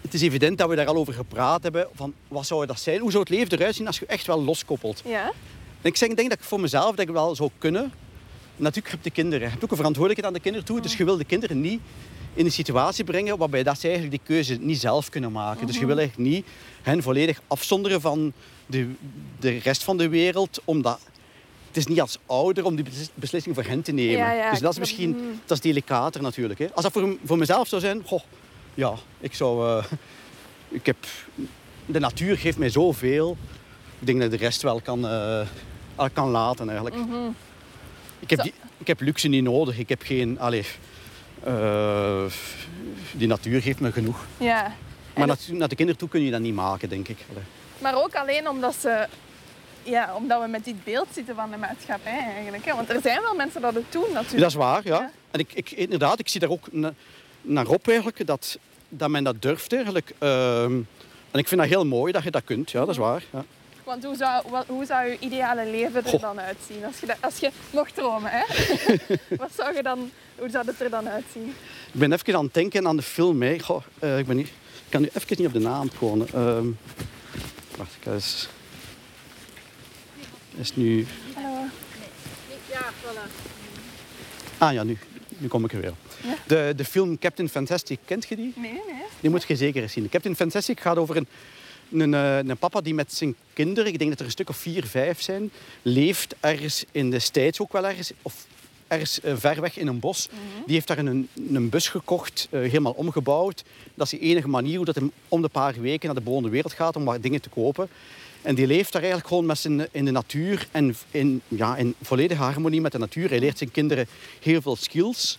het 0.00 0.14
is 0.14 0.22
evident 0.22 0.58
dat 0.58 0.68
we 0.68 0.76
daar 0.76 0.86
al 0.86 0.96
over 0.96 1.12
gepraat 1.14 1.62
hebben. 1.62 1.86
Van, 1.94 2.14
wat 2.28 2.46
zou 2.46 2.66
dat 2.66 2.80
zijn? 2.80 3.00
Hoe 3.00 3.10
zou 3.10 3.22
het 3.22 3.32
leven 3.32 3.58
eruit 3.58 3.74
zien 3.74 3.86
als 3.86 3.98
je 3.98 4.06
echt 4.06 4.26
wel 4.26 4.42
loskoppelt? 4.44 5.02
ja, 5.04 5.24
En 5.82 5.90
ik 5.90 5.96
zeg, 5.96 6.08
ik 6.08 6.16
denk 6.16 6.28
dat 6.30 6.38
ik 6.38 6.44
voor 6.44 6.60
mezelf 6.60 6.90
dat 6.90 7.06
ik 7.08 7.12
wel 7.14 7.34
zou 7.34 7.50
kunnen. 7.58 7.92
Natuurlijk 8.56 8.88
heb 8.94 9.02
je 9.02 9.08
de 9.08 9.14
kinderen. 9.14 9.40
Je 9.44 9.50
hebt 9.50 9.64
ook 9.64 9.70
een 9.70 9.76
verantwoordelijkheid 9.76 10.34
aan 10.34 10.42
de 10.42 10.48
kinderen 10.48 10.66
toe. 10.68 10.80
Dus 10.80 10.96
je 10.96 11.04
wil 11.04 11.16
de 11.16 11.24
kinderen 11.24 11.60
niet 11.60 11.80
in 12.34 12.44
een 12.44 12.52
situatie 12.52 13.04
brengen 13.04 13.38
waarbij 13.38 13.62
dat 13.62 13.80
ze 13.80 13.88
eigenlijk 13.88 14.16
die 14.24 14.34
keuze 14.36 14.54
niet 14.60 14.80
zelf 14.80 15.08
kunnen 15.08 15.32
maken. 15.32 15.66
Dus 15.66 15.78
je 15.78 15.86
wil 15.86 15.98
eigenlijk 15.98 16.28
niet 16.30 16.46
hen 16.82 17.02
volledig 17.02 17.40
afzonderen 17.46 18.00
van 18.00 18.32
de, 18.66 18.90
de 19.40 19.58
rest 19.58 19.82
van 19.84 19.96
de 19.96 20.08
wereld. 20.08 20.60
Omdat 20.64 21.00
het 21.68 21.76
is 21.76 21.86
niet 21.86 22.00
als 22.00 22.18
ouder 22.26 22.64
om 22.64 22.74
die 22.74 22.84
beslis- 22.84 23.10
beslissing 23.14 23.54
voor 23.54 23.64
hen 23.64 23.82
te 23.82 23.92
nemen. 23.92 24.16
Ja, 24.16 24.32
ja, 24.32 24.50
dus 24.50 24.60
dat 24.60 24.72
is 24.72 24.78
misschien 24.78 25.10
Mhm. 25.10 25.20
dat 25.46 25.56
is 25.56 25.62
delicater 25.62 26.22
natuurlijk. 26.22 26.58
Hè. 26.58 26.66
Als 26.74 26.82
dat 26.82 26.92
voor, 26.92 27.16
voor 27.24 27.38
mezelf 27.38 27.68
zou 27.68 27.80
zijn, 27.80 28.02
goh, 28.06 28.20
ja, 28.74 28.94
ik 29.20 29.34
zou... 29.34 29.68
eh, 29.78 29.84
ik 30.68 30.86
heb, 30.86 30.96
de 31.86 31.98
natuur 31.98 32.38
geeft 32.38 32.58
mij 32.58 32.70
zoveel. 32.70 33.36
Ik 33.98 34.06
denk 34.06 34.20
dat 34.20 34.32
ik 34.32 34.38
de 34.38 34.44
rest 34.44 34.62
wel 34.62 34.80
kan, 34.80 35.06
eh, 35.08 35.46
kan 36.12 36.30
laten 36.30 36.68
eigenlijk. 36.68 36.96
Ik 38.20 38.30
heb, 38.30 38.42
die, 38.42 38.52
ik 38.78 38.86
heb 38.86 39.00
luxe 39.00 39.28
niet 39.28 39.42
nodig. 39.42 39.78
Ik 39.78 39.88
heb 39.88 40.02
geen... 40.02 40.38
Allee, 40.38 40.60
eh, 40.60 40.66
die 43.12 43.28
natuur 43.28 43.62
geeft 43.62 43.80
me 43.80 43.92
genoeg. 43.92 44.26
ja. 44.38 44.74
Maar 45.16 45.26
natu- 45.26 45.52
naar 45.56 45.68
de 45.68 45.74
kinderen 45.74 46.00
toe 46.00 46.08
kun 46.08 46.22
je 46.24 46.30
dat 46.30 46.40
niet 46.40 46.54
maken, 46.54 46.88
denk 46.88 47.08
ik. 47.08 47.18
Maar 47.78 47.94
ook 48.02 48.14
alleen 48.14 48.48
omdat, 48.48 48.74
ze, 48.80 49.06
ja, 49.82 50.14
omdat 50.14 50.42
we 50.42 50.48
met 50.48 50.64
dit 50.64 50.84
beeld 50.84 51.06
zitten 51.12 51.34
van 51.34 51.50
de 51.50 51.56
maatschappij 51.56 52.18
eigenlijk. 52.34 52.64
Hè. 52.64 52.74
Want 52.74 52.90
er 52.90 53.00
zijn 53.02 53.20
wel 53.20 53.34
mensen 53.34 53.60
dat 53.60 53.74
het 53.74 53.84
doen 53.92 54.06
natuurlijk. 54.12 54.40
Dat 54.40 54.48
is 54.50 54.54
waar, 54.54 54.80
ja. 54.84 54.98
Ja. 54.98 55.10
En 55.30 55.40
ik, 55.40 55.52
ik, 55.52 55.70
inderdaad, 55.70 56.18
ik 56.18 56.28
zie 56.28 56.40
daar 56.40 56.50
ook 56.50 56.72
na- 56.72 56.94
naar 57.42 57.66
op 57.66 57.88
eigenlijk, 57.88 58.26
dat, 58.26 58.58
dat 58.88 59.08
men 59.08 59.24
dat 59.24 59.42
durft 59.42 59.72
eigenlijk. 59.72 60.12
Ehm, 60.18 60.72
en 61.30 61.38
ik 61.38 61.48
vind 61.48 61.60
dat 61.60 61.70
heel 61.70 61.86
mooi 61.86 62.12
dat 62.12 62.22
je 62.22 62.30
dat 62.30 62.44
kunt, 62.44 62.70
ja, 62.70 62.78
dat 62.80 62.88
is 62.88 62.96
waar. 62.96 63.22
Ja. 63.32 63.44
Want 63.84 64.04
hoe 64.04 64.16
zou, 64.16 64.44
wat, 64.48 64.66
hoe 64.66 64.84
zou 64.84 65.06
je 65.06 65.16
ideale 65.18 65.66
leven 65.66 66.04
er 66.04 66.20
dan 66.20 66.40
uitzien? 66.40 66.84
Als 66.84 66.98
je, 67.00 67.06
dat, 67.06 67.16
als 67.20 67.38
je 67.38 67.50
mocht 67.70 67.94
dromen, 67.94 68.30
hè? 68.32 68.42
wat 69.36 69.50
zou 69.56 69.76
je 69.76 69.82
dan, 69.82 70.10
hoe 70.38 70.50
zou 70.50 70.66
het 70.66 70.80
er 70.80 70.90
dan 70.90 71.08
uitzien? 71.08 71.54
Ik 71.92 72.00
ben 72.00 72.12
even 72.12 72.36
aan 72.36 72.44
het 72.44 72.54
denken 72.54 72.86
aan 72.86 72.96
de 72.96 73.02
film. 73.02 73.42
Hè. 73.42 73.58
Goh, 73.58 73.82
eh, 73.98 74.18
ik, 74.18 74.26
ben 74.26 74.36
niet, 74.36 74.46
ik 74.46 74.52
kan 74.88 75.00
nu 75.00 75.08
even 75.12 75.36
niet 75.36 75.46
op 75.46 75.52
de 75.52 75.58
naam 75.58 75.88
komen. 75.98 76.28
Ehm, 76.34 76.66
wacht, 77.76 77.96
ik 78.00 78.12
eens... 78.12 78.48
Is 80.56 80.76
nu... 80.76 81.06
Hallo. 81.34 81.64
Ah 84.58 84.72
ja, 84.72 84.82
nu, 84.82 84.98
nu 85.28 85.48
kom 85.48 85.64
ik 85.64 85.72
er 85.72 85.80
weer. 85.80 85.90
op. 85.90 85.96
Ja. 86.22 86.34
De, 86.46 86.72
de 86.76 86.84
film 86.84 87.18
Captain 87.18 87.48
Fantastic, 87.48 87.98
kent 88.04 88.28
je 88.28 88.36
die? 88.36 88.52
Nee, 88.56 88.72
nee. 88.72 88.82
Die 89.20 89.30
moet 89.30 89.44
je 89.44 89.56
zeker 89.56 89.82
eens 89.82 89.92
zien. 89.92 90.08
Captain 90.08 90.36
Fantastic 90.36 90.80
gaat 90.80 90.96
over 90.96 91.16
een, 91.16 91.26
een, 92.00 92.14
eh, 92.14 92.36
een 92.36 92.56
papa 92.56 92.80
die 92.80 92.94
met 92.94 93.12
zijn 93.12 93.34
kinderen, 93.52 93.92
ik 93.92 93.98
denk 93.98 94.10
dat 94.10 94.18
er 94.18 94.24
een 94.24 94.30
stuk 94.30 94.48
of 94.48 94.56
vier, 94.56 94.86
vijf 94.86 95.22
zijn, 95.22 95.50
leeft 95.82 96.34
ergens 96.40 96.84
in 96.92 97.10
de 97.10 97.18
States 97.18 97.60
ook 97.60 97.72
wel 97.72 97.86
ergens, 97.86 98.12
of 98.22 98.46
ergens 98.88 99.20
eh, 99.20 99.34
ver 99.36 99.60
weg 99.60 99.78
in 99.78 99.86
een 99.86 99.98
bos. 99.98 100.28
Die 100.66 100.74
heeft 100.74 100.86
daar 100.86 100.98
een, 100.98 101.28
een 101.52 101.68
bus 101.68 101.88
gekocht, 101.88 102.48
eh, 102.50 102.60
helemaal 102.60 102.92
omgebouwd. 102.92 103.64
Dat 103.94 104.12
is 104.12 104.18
de 104.18 104.26
enige 104.26 104.48
manier 104.48 104.76
hoe 104.76 104.84
dat 104.84 104.94
hij 104.94 105.10
om 105.28 105.42
de 105.42 105.48
paar 105.48 105.80
weken 105.80 106.06
naar 106.06 106.14
de 106.14 106.24
bewoonde 106.24 106.48
wereld 106.48 106.72
gaat 106.72 106.96
om 106.96 107.04
wat 107.04 107.22
dingen 107.22 107.40
te 107.40 107.48
kopen. 107.48 107.88
En 108.42 108.54
die 108.54 108.66
leeft 108.66 108.92
daar 108.92 109.02
eigenlijk 109.02 109.30
gewoon 109.30 109.46
met 109.46 109.58
zijn, 109.58 109.88
in 109.90 110.04
de 110.04 110.10
natuur 110.10 110.68
en 110.70 110.96
in, 111.10 111.42
ja, 111.48 111.76
in 111.76 111.94
volledige 112.02 112.42
harmonie 112.42 112.80
met 112.80 112.92
de 112.92 112.98
natuur. 112.98 113.28
Hij 113.28 113.38
leert 113.38 113.58
zijn 113.58 113.70
kinderen 113.70 114.06
heel 114.40 114.62
veel 114.62 114.76
skills 114.76 115.38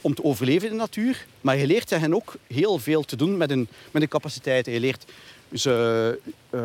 om 0.00 0.14
te 0.14 0.24
overleven 0.24 0.68
in 0.68 0.72
de 0.72 0.80
natuur. 0.80 1.26
Maar 1.40 1.56
hij 1.56 1.66
leert 1.66 1.90
hen 1.90 2.14
ook 2.14 2.36
heel 2.46 2.78
veel 2.78 3.02
te 3.02 3.16
doen 3.16 3.36
met 3.36 3.50
hun, 3.50 3.68
met 3.90 4.02
hun 4.02 4.10
capaciteiten. 4.10 4.72
Hij 4.72 4.80
leert 4.80 5.04
ze 5.52 6.18
eh, 6.50 6.60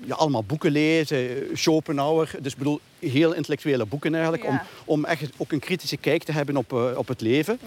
ja, 0.00 0.14
allemaal 0.14 0.44
boeken 0.44 0.70
lezen, 0.70 1.48
Schopenhauer. 1.52 2.30
Dus 2.40 2.52
ik 2.52 2.58
bedoel, 2.58 2.80
heel 2.98 3.32
intellectuele 3.32 3.86
boeken 3.86 4.14
eigenlijk. 4.14 4.42
Ja. 4.42 4.48
Om, 4.48 4.60
om 4.84 5.04
echt 5.04 5.30
ook 5.36 5.52
een 5.52 5.58
kritische 5.58 5.96
kijk 5.96 6.22
te 6.22 6.32
hebben 6.32 6.56
op, 6.56 6.72
eh, 6.72 6.90
op 6.96 7.08
het 7.08 7.20
leven. 7.20 7.58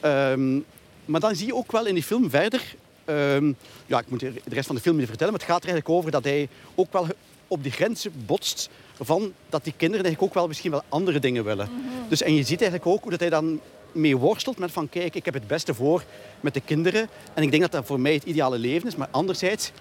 Ja. 0.00 0.30
Ehm, 0.32 0.58
maar 1.04 1.20
dan 1.20 1.34
zie 1.34 1.46
je 1.46 1.54
ook 1.54 1.72
wel 1.72 1.86
in 1.86 1.94
die 1.94 2.02
film 2.02 2.30
verder... 2.30 2.62
ehm, 3.04 3.52
ja, 3.86 3.98
ik 3.98 4.08
moet 4.08 4.20
de 4.20 4.32
rest 4.48 4.66
van 4.66 4.76
de 4.76 4.82
film 4.82 4.96
niet 4.96 5.08
vertellen, 5.08 5.32
maar 5.32 5.42
het 5.42 5.50
gaat 5.50 5.62
er 5.62 5.68
eigenlijk 5.68 5.98
over 5.98 6.10
dat 6.10 6.24
hij 6.24 6.48
ook 6.74 6.92
wel 6.92 7.06
op 7.48 7.62
die 7.62 7.72
grenzen 7.72 8.12
botst 8.26 8.68
van 9.00 9.32
dat 9.48 9.64
die 9.64 9.74
kinderen 9.76 10.04
eigenlijk 10.04 10.32
ook 10.32 10.38
wel 10.40 10.48
misschien 10.48 10.70
wel 10.70 10.82
andere 10.88 11.18
dingen 11.18 11.44
willen. 11.44 11.68
Dus, 12.08 12.22
en 12.22 12.34
je 12.34 12.42
ziet 12.42 12.60
eigenlijk 12.60 12.90
ook 12.90 13.02
hoe 13.02 13.10
dat 13.10 13.20
hij 13.20 13.30
dan 13.30 13.60
mee 13.92 14.16
worstelt 14.16 14.58
met 14.58 14.72
van 14.72 14.88
kijk, 14.88 15.14
ik 15.14 15.24
heb 15.24 15.34
het 15.34 15.46
beste 15.46 15.74
voor 15.74 16.04
met 16.40 16.54
de 16.54 16.60
kinderen 16.60 17.08
en 17.34 17.42
ik 17.42 17.50
denk 17.50 17.62
dat 17.62 17.72
dat 17.72 17.86
voor 17.86 18.00
mij 18.00 18.14
het 18.14 18.24
ideale 18.24 18.58
leven 18.58 18.88
is. 18.88 18.96
Maar 18.96 19.08
anderzijds, 19.10 19.72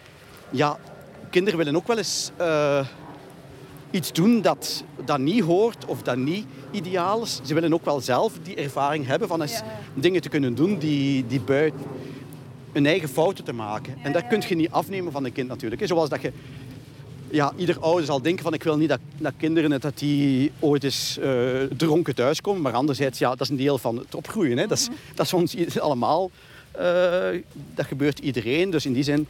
ja, 0.49 0.77
kinderen 1.29 1.57
willen 1.57 1.75
ook 1.75 1.87
wel 1.87 1.97
eens 1.97 2.31
eh, 2.37 2.85
iets 3.91 4.11
doen 4.11 4.41
dat, 4.41 4.83
dat 5.05 5.19
niet 5.19 5.43
hoort 5.43 5.85
of 5.85 6.01
dat 6.01 6.17
niet 6.17 6.45
ideaal 6.71 7.21
is. 7.21 7.39
Ze 7.43 7.53
willen 7.53 7.73
ook 7.73 7.85
wel 7.85 8.01
zelf 8.01 8.33
die 8.43 8.55
ervaring 8.55 9.05
hebben 9.07 9.27
van 9.27 9.41
eens 9.41 9.51
Ja. 9.51 9.63
dingen 9.93 10.21
te 10.21 10.29
kunnen 10.29 10.55
doen 10.55 10.77
die, 10.77 11.25
die 11.27 11.39
buiten 11.41 11.79
hun 12.71 12.85
eigen 12.85 13.09
fouten 13.09 13.43
te 13.43 13.53
maken. 13.53 13.95
En 14.03 14.11
dat 14.11 14.27
kun 14.27 14.43
je 14.47 14.55
niet 14.55 14.71
afnemen 14.71 15.11
van 15.11 15.25
een 15.25 15.31
kind 15.31 15.47
natuurlijk. 15.47 15.87
Zoals 15.87 16.09
dat 16.09 16.21
je... 16.21 16.31
Ja, 17.29 17.53
ieder 17.55 17.79
ouder 17.79 18.05
zal 18.05 18.21
denken 18.21 18.43
van 18.43 18.53
ik 18.53 18.63
wil 18.63 18.77
niet 18.77 18.89
dat, 18.89 18.99
dat 19.17 19.33
kinderen 19.37 19.79
dat 19.79 19.97
die 19.99 20.51
ooit 20.59 20.83
eens 20.83 21.17
eh, 21.17 21.31
dronken 21.77 22.15
thuiskomen. 22.15 22.61
Maar 22.61 22.73
anderzijds, 22.73 23.19
ja, 23.19 23.29
dat 23.29 23.41
is 23.41 23.49
een 23.49 23.55
deel 23.55 23.77
van 23.77 23.97
het 23.97 24.15
opgroeien. 24.15 24.57
Hè. 24.57 24.67
Dat, 24.67 24.77
is, 24.77 24.89
dat 25.15 25.25
is 25.25 25.33
ons 25.33 25.79
allemaal... 25.79 26.31
eh, 26.71 27.41
dat 27.75 27.85
gebeurt 27.85 28.19
iedereen. 28.19 28.69
Dus 28.69 28.85
in 28.85 28.93
die 28.93 29.03
zin 29.03 29.27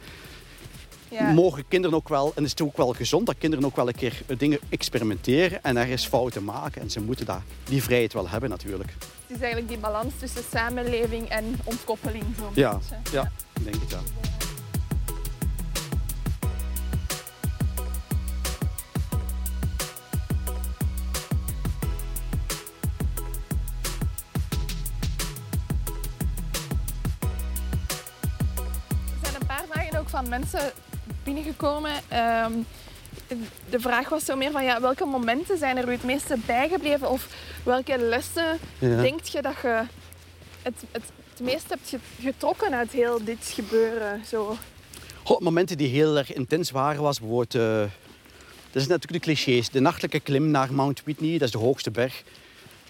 Ja. 1.18 1.32
mogen 1.32 1.64
kinderen 1.68 1.96
ook 1.96 2.08
wel... 2.08 2.32
En 2.34 2.44
is 2.44 2.50
het 2.50 2.60
ook 2.62 2.76
wel 2.76 2.92
gezond 2.92 3.26
dat 3.26 3.34
kinderen 3.38 3.64
ook 3.64 3.76
wel 3.76 3.88
een 3.88 3.94
keer 3.94 4.22
eh, 4.26 4.38
dingen 4.38 4.58
experimenteren 4.68 5.62
en 5.62 5.76
ergens 5.76 6.06
fouten 6.06 6.44
maken. 6.44 6.82
En 6.82 6.90
ze 6.90 7.00
moeten 7.00 7.26
dat, 7.26 7.40
die 7.64 7.82
vrijheid 7.82 8.12
wel 8.12 8.28
hebben 8.28 8.50
natuurlijk. 8.50 8.90
Het 9.26 9.36
is 9.36 9.42
eigenlijk 9.42 9.68
die 9.68 9.78
balans 9.78 10.12
tussen 10.18 10.42
samenleving 10.52 11.28
en 11.28 11.58
ontkoppeling. 11.64 12.24
Zo'n 12.38 12.50
Ja, 12.54 12.72
beetje. 12.78 12.96
ja, 13.16 13.30
ik 13.54 13.64
denk 13.64 13.76
ja. 13.90 13.98
Er 28.16 29.18
zijn 29.22 29.34
een 29.40 29.46
paar 29.46 29.64
vragen 29.70 29.98
ook 30.00 30.08
van 30.08 30.28
mensen 30.28 30.72
binnengekomen. 31.26 31.92
Ehm, 32.08 32.52
de 33.70 33.80
vraag 33.80 34.08
was 34.08 34.24
zo 34.24 34.36
meer 34.36 34.50
van 34.50 34.64
ja, 34.64 34.80
welke 34.80 35.04
momenten 35.04 35.58
zijn 35.58 35.76
er 35.76 35.88
u 35.88 35.92
het 35.92 36.04
meeste 36.04 36.36
bijgebleven? 36.46 37.10
Of 37.10 37.28
welke 37.64 37.98
lessen 37.98 38.58
Ja. 38.78 39.00
denkt 39.00 39.28
je 39.32 39.42
dat 39.42 39.54
je 39.62 39.82
het, 40.62 40.74
het, 40.90 41.02
het 41.30 41.40
meest 41.40 41.68
hebt 41.68 41.88
ge- 41.88 41.98
getrokken 42.22 42.74
uit 42.74 42.90
heel 42.92 43.24
dit 43.24 43.50
gebeuren? 43.54 44.22
Zo. 44.28 44.56
Goh, 45.22 45.40
momenten 45.40 45.76
die 45.76 45.88
heel 45.88 46.16
erg 46.16 46.32
intens 46.34 46.70
waren 46.70 47.02
was 47.02 47.18
bijvoorbeeld... 47.20 47.54
eh, 47.54 47.92
dat 48.72 48.82
is 48.82 48.86
natuurlijk 48.88 49.24
de 49.24 49.30
clichés. 49.32 49.68
De 49.70 49.80
nachtelijke 49.80 50.20
klim 50.20 50.50
naar 50.50 50.72
Mount 50.74 51.02
Whitney, 51.04 51.32
dat 51.32 51.42
is 51.42 51.50
de 51.50 51.58
hoogste 51.58 51.90
berg 51.90 52.22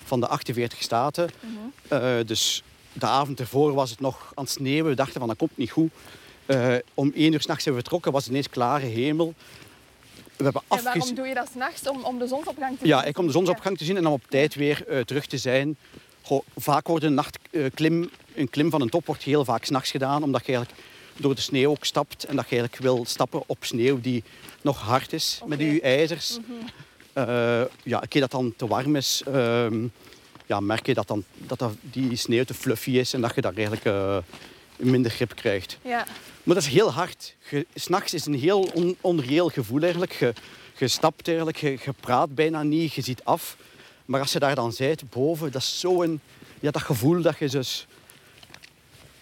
van 0.04 0.20
de 0.20 0.26
48 0.28 0.82
staten. 0.82 1.30
Eh, 1.88 2.14
dus 2.26 2.62
de 2.92 3.06
avond 3.06 3.40
ervoor 3.40 3.72
was 3.74 3.90
het 3.90 4.00
nog 4.00 4.32
aan 4.34 4.44
het 4.44 4.52
sneeuwen. 4.52 4.90
We 4.90 4.96
dachten 4.96 5.18
van 5.18 5.28
dat 5.28 5.36
komt 5.36 5.56
niet 5.56 5.70
goed. 5.70 5.90
Eh, 6.46 6.74
om 6.94 7.12
één 7.14 7.32
uur 7.32 7.40
s'nachts 7.40 7.62
zijn 7.62 7.74
we 7.74 7.80
vertrokken, 7.80 8.12
was 8.12 8.22
het 8.22 8.30
ineens 8.30 8.48
klare 8.48 8.86
hemel. 8.86 9.34
We 10.36 10.44
hebben 10.44 10.62
En 10.68 10.82
waarom 10.82 11.14
doe 11.14 11.26
je 11.26 11.34
dat 11.34 11.48
s'nachts? 11.52 11.88
Om, 11.88 12.04
om 12.04 12.18
de 12.18 12.26
zonsopgang 12.26 12.72
te 12.72 12.78
zien? 12.78 12.88
Ja, 12.88 13.04
ik 13.04 13.18
om 13.18 13.26
de 13.26 13.32
zonsopgang 13.32 13.78
te 13.78 13.84
zien 13.84 13.96
en 13.96 14.06
om 14.06 14.12
op 14.12 14.24
tijd 14.28 14.54
weer 14.54 14.88
eh, 14.88 15.00
terug 15.00 15.26
te 15.26 15.38
zijn. 15.38 15.76
Goh, 16.22 16.42
vaak 16.56 16.86
wordt 16.86 17.04
een 17.04 17.14
nachtklim, 17.14 18.10
een 18.34 18.50
klim 18.50 18.70
van 18.70 18.80
een 18.80 18.88
top 18.88 19.06
wordt 19.06 19.22
heel 19.22 19.44
vaak 19.44 19.64
s'nachts 19.64 19.90
gedaan, 19.90 20.22
omdat 20.22 20.46
je 20.46 20.52
eigenlijk 20.52 20.82
door 21.16 21.34
de 21.34 21.40
sneeuw 21.40 21.70
ook 21.70 21.84
stapt 21.84 22.24
en 22.24 22.36
dat 22.36 22.48
je 22.48 22.56
eigenlijk 22.56 22.82
wil 22.82 23.04
stappen 23.04 23.42
op 23.46 23.58
sneeuw 23.60 24.00
die 24.00 24.24
nog 24.60 24.80
hard 24.80 25.12
is 25.12 25.40
met 25.46 25.58
je 25.58 25.80
ijzers. 25.80 26.38
Eh, 27.12 27.62
ja, 27.82 28.02
een 28.02 28.08
keer 28.08 28.20
dat 28.20 28.30
dan 28.30 28.54
te 28.56 28.66
warm 28.66 28.96
is, 28.96 29.22
ehm, 29.26 29.86
ja, 30.46 30.60
merk 30.60 30.86
je 30.86 30.94
dat, 30.94 31.08
dan, 31.08 31.24
dat, 31.34 31.58
dat 31.58 31.72
die 31.80 32.16
sneeuw 32.16 32.44
te 32.44 32.54
fluffy 32.54 32.90
is 32.90 33.12
en 33.12 33.20
dat 33.20 33.34
je 33.34 33.40
daar 33.40 33.54
eigenlijk 33.54 33.84
eh, 33.84 34.16
minder 34.76 35.10
grip 35.10 35.34
krijgt. 35.34 35.78
Ja. 35.82 36.06
Maar 36.42 36.54
dat 36.54 36.64
is 36.64 36.72
heel 36.72 36.92
hard. 36.92 37.34
S'nachts 37.74 38.14
is 38.14 38.26
een 38.26 38.34
heel 38.34 38.70
on, 38.74 38.96
onreëel 39.00 39.48
gevoel 39.48 39.80
eigenlijk. 39.80 40.12
Je, 40.12 40.32
je 40.78 40.88
stapt 40.88 41.28
eigenlijk, 41.28 41.56
je, 41.56 41.70
je 41.70 41.92
praat 42.00 42.34
bijna 42.34 42.62
niet, 42.62 42.92
je 42.92 43.02
ziet 43.02 43.24
af. 43.24 43.56
Maar 44.04 44.20
als 44.20 44.32
je 44.32 44.38
daar 44.38 44.54
dan 44.54 44.74
bent, 44.78 45.10
boven, 45.10 45.52
dat 45.52 45.62
is 45.62 45.80
zo'n... 45.80 46.20
Ja, 46.60 46.70
dat 46.70 46.82
gevoel 46.82 47.22
dat 47.22 47.38
je 47.38 47.48
dus... 47.48 47.86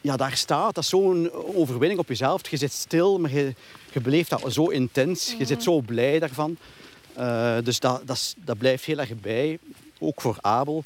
Ja, 0.00 0.16
daar 0.16 0.36
staat, 0.36 0.74
dat 0.74 0.84
is 0.84 0.90
zo'n 0.90 1.32
overwinning 1.32 2.00
op 2.00 2.08
jezelf. 2.08 2.48
Je 2.48 2.56
zit 2.56 2.72
stil, 2.72 3.18
maar 3.18 3.32
je, 3.32 3.54
je 3.92 4.00
beleeft 4.00 4.30
dat 4.30 4.52
zo 4.52 4.66
intens. 4.66 5.34
Je 5.38 5.44
zit 5.44 5.62
zo 5.62 5.80
blij 5.80 6.18
daarvan. 6.18 6.56
Eh, 7.14 7.56
dus 7.64 7.80
dat, 7.80 8.02
dat 8.36 8.58
blijft 8.58 8.84
heel 8.84 8.98
erg 8.98 9.20
bij. 9.20 9.58
Ook 9.98 10.20
voor 10.20 10.36
Abel. 10.40 10.84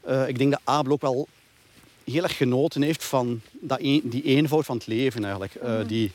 Eh, 0.00 0.28
ik 0.28 0.38
denk 0.38 0.50
dat 0.50 0.60
Abel 0.64 0.92
ook 0.92 1.00
wel 1.00 1.28
heel 2.04 2.22
erg 2.22 2.36
genoten 2.36 2.82
heeft 2.82 3.04
van 3.04 3.40
dat 3.52 3.78
een- 3.80 4.00
die 4.04 4.22
eenvoud 4.22 4.64
van 4.64 4.76
het 4.76 4.86
leven 4.86 5.22
eigenlijk. 5.22 5.54
Eh, 5.54 5.78
die 5.86 6.12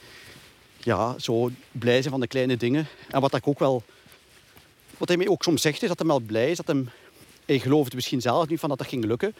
ja, 0.78 1.16
zo 1.20 1.50
blij 1.72 1.98
zijn 2.00 2.12
van 2.12 2.20
de 2.20 2.28
kleine 2.28 2.58
dingen. 2.58 2.88
En 3.10 3.22
wat 3.22 3.36
ik 3.36 3.48
ook 3.48 3.60
wel... 3.60 3.84
Wat 4.98 5.08
hij 5.08 5.18
mij 5.18 5.28
ook 5.28 5.44
soms 5.44 5.62
zegt, 5.62 5.82
is 5.82 5.88
dat 5.88 6.00
hij 6.00 6.08
wel 6.08 6.20
blij 6.20 6.52
is. 6.52 6.58
Dat 6.58 6.68
hem, 6.68 6.90
hij 7.46 7.60
geloofde 7.60 7.96
misschien 7.96 8.22
zelf 8.22 8.48
niet 8.48 8.60
van 8.60 8.70
dat 8.70 8.78
dat 8.78 8.88
ging 8.88 9.06
lukken. 9.06 9.36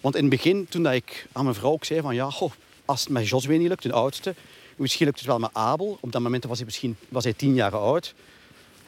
Want 0.00 0.14
in 0.14 0.20
het 0.20 0.30
begin, 0.30 0.66
toen 0.68 0.82
dat 0.82 0.92
ik 0.92 1.26
aan 1.32 1.44
mijn 1.44 1.56
vrouw 1.56 1.70
ook 1.70 1.84
zei 1.84 2.00
van... 2.00 2.14
Ja, 2.14 2.30
goh, 2.30 2.52
als 2.84 3.00
het 3.00 3.08
met 3.08 3.28
Joswee 3.28 3.58
niet 3.58 3.68
lukt, 3.68 3.82
de 3.82 3.92
oudste... 3.92 4.34
Misschien 4.76 5.06
lukt 5.06 5.18
het 5.18 5.28
wel 5.28 5.38
met 5.38 5.50
Abel. 5.52 5.98
Op 6.00 6.12
dat 6.12 6.22
moment 6.22 6.44
was 6.44 6.56
hij 6.56 6.66
misschien 6.66 6.96
was 7.08 7.24
hij 7.24 7.32
tien 7.32 7.54
jaar 7.54 7.76
oud. 7.76 8.14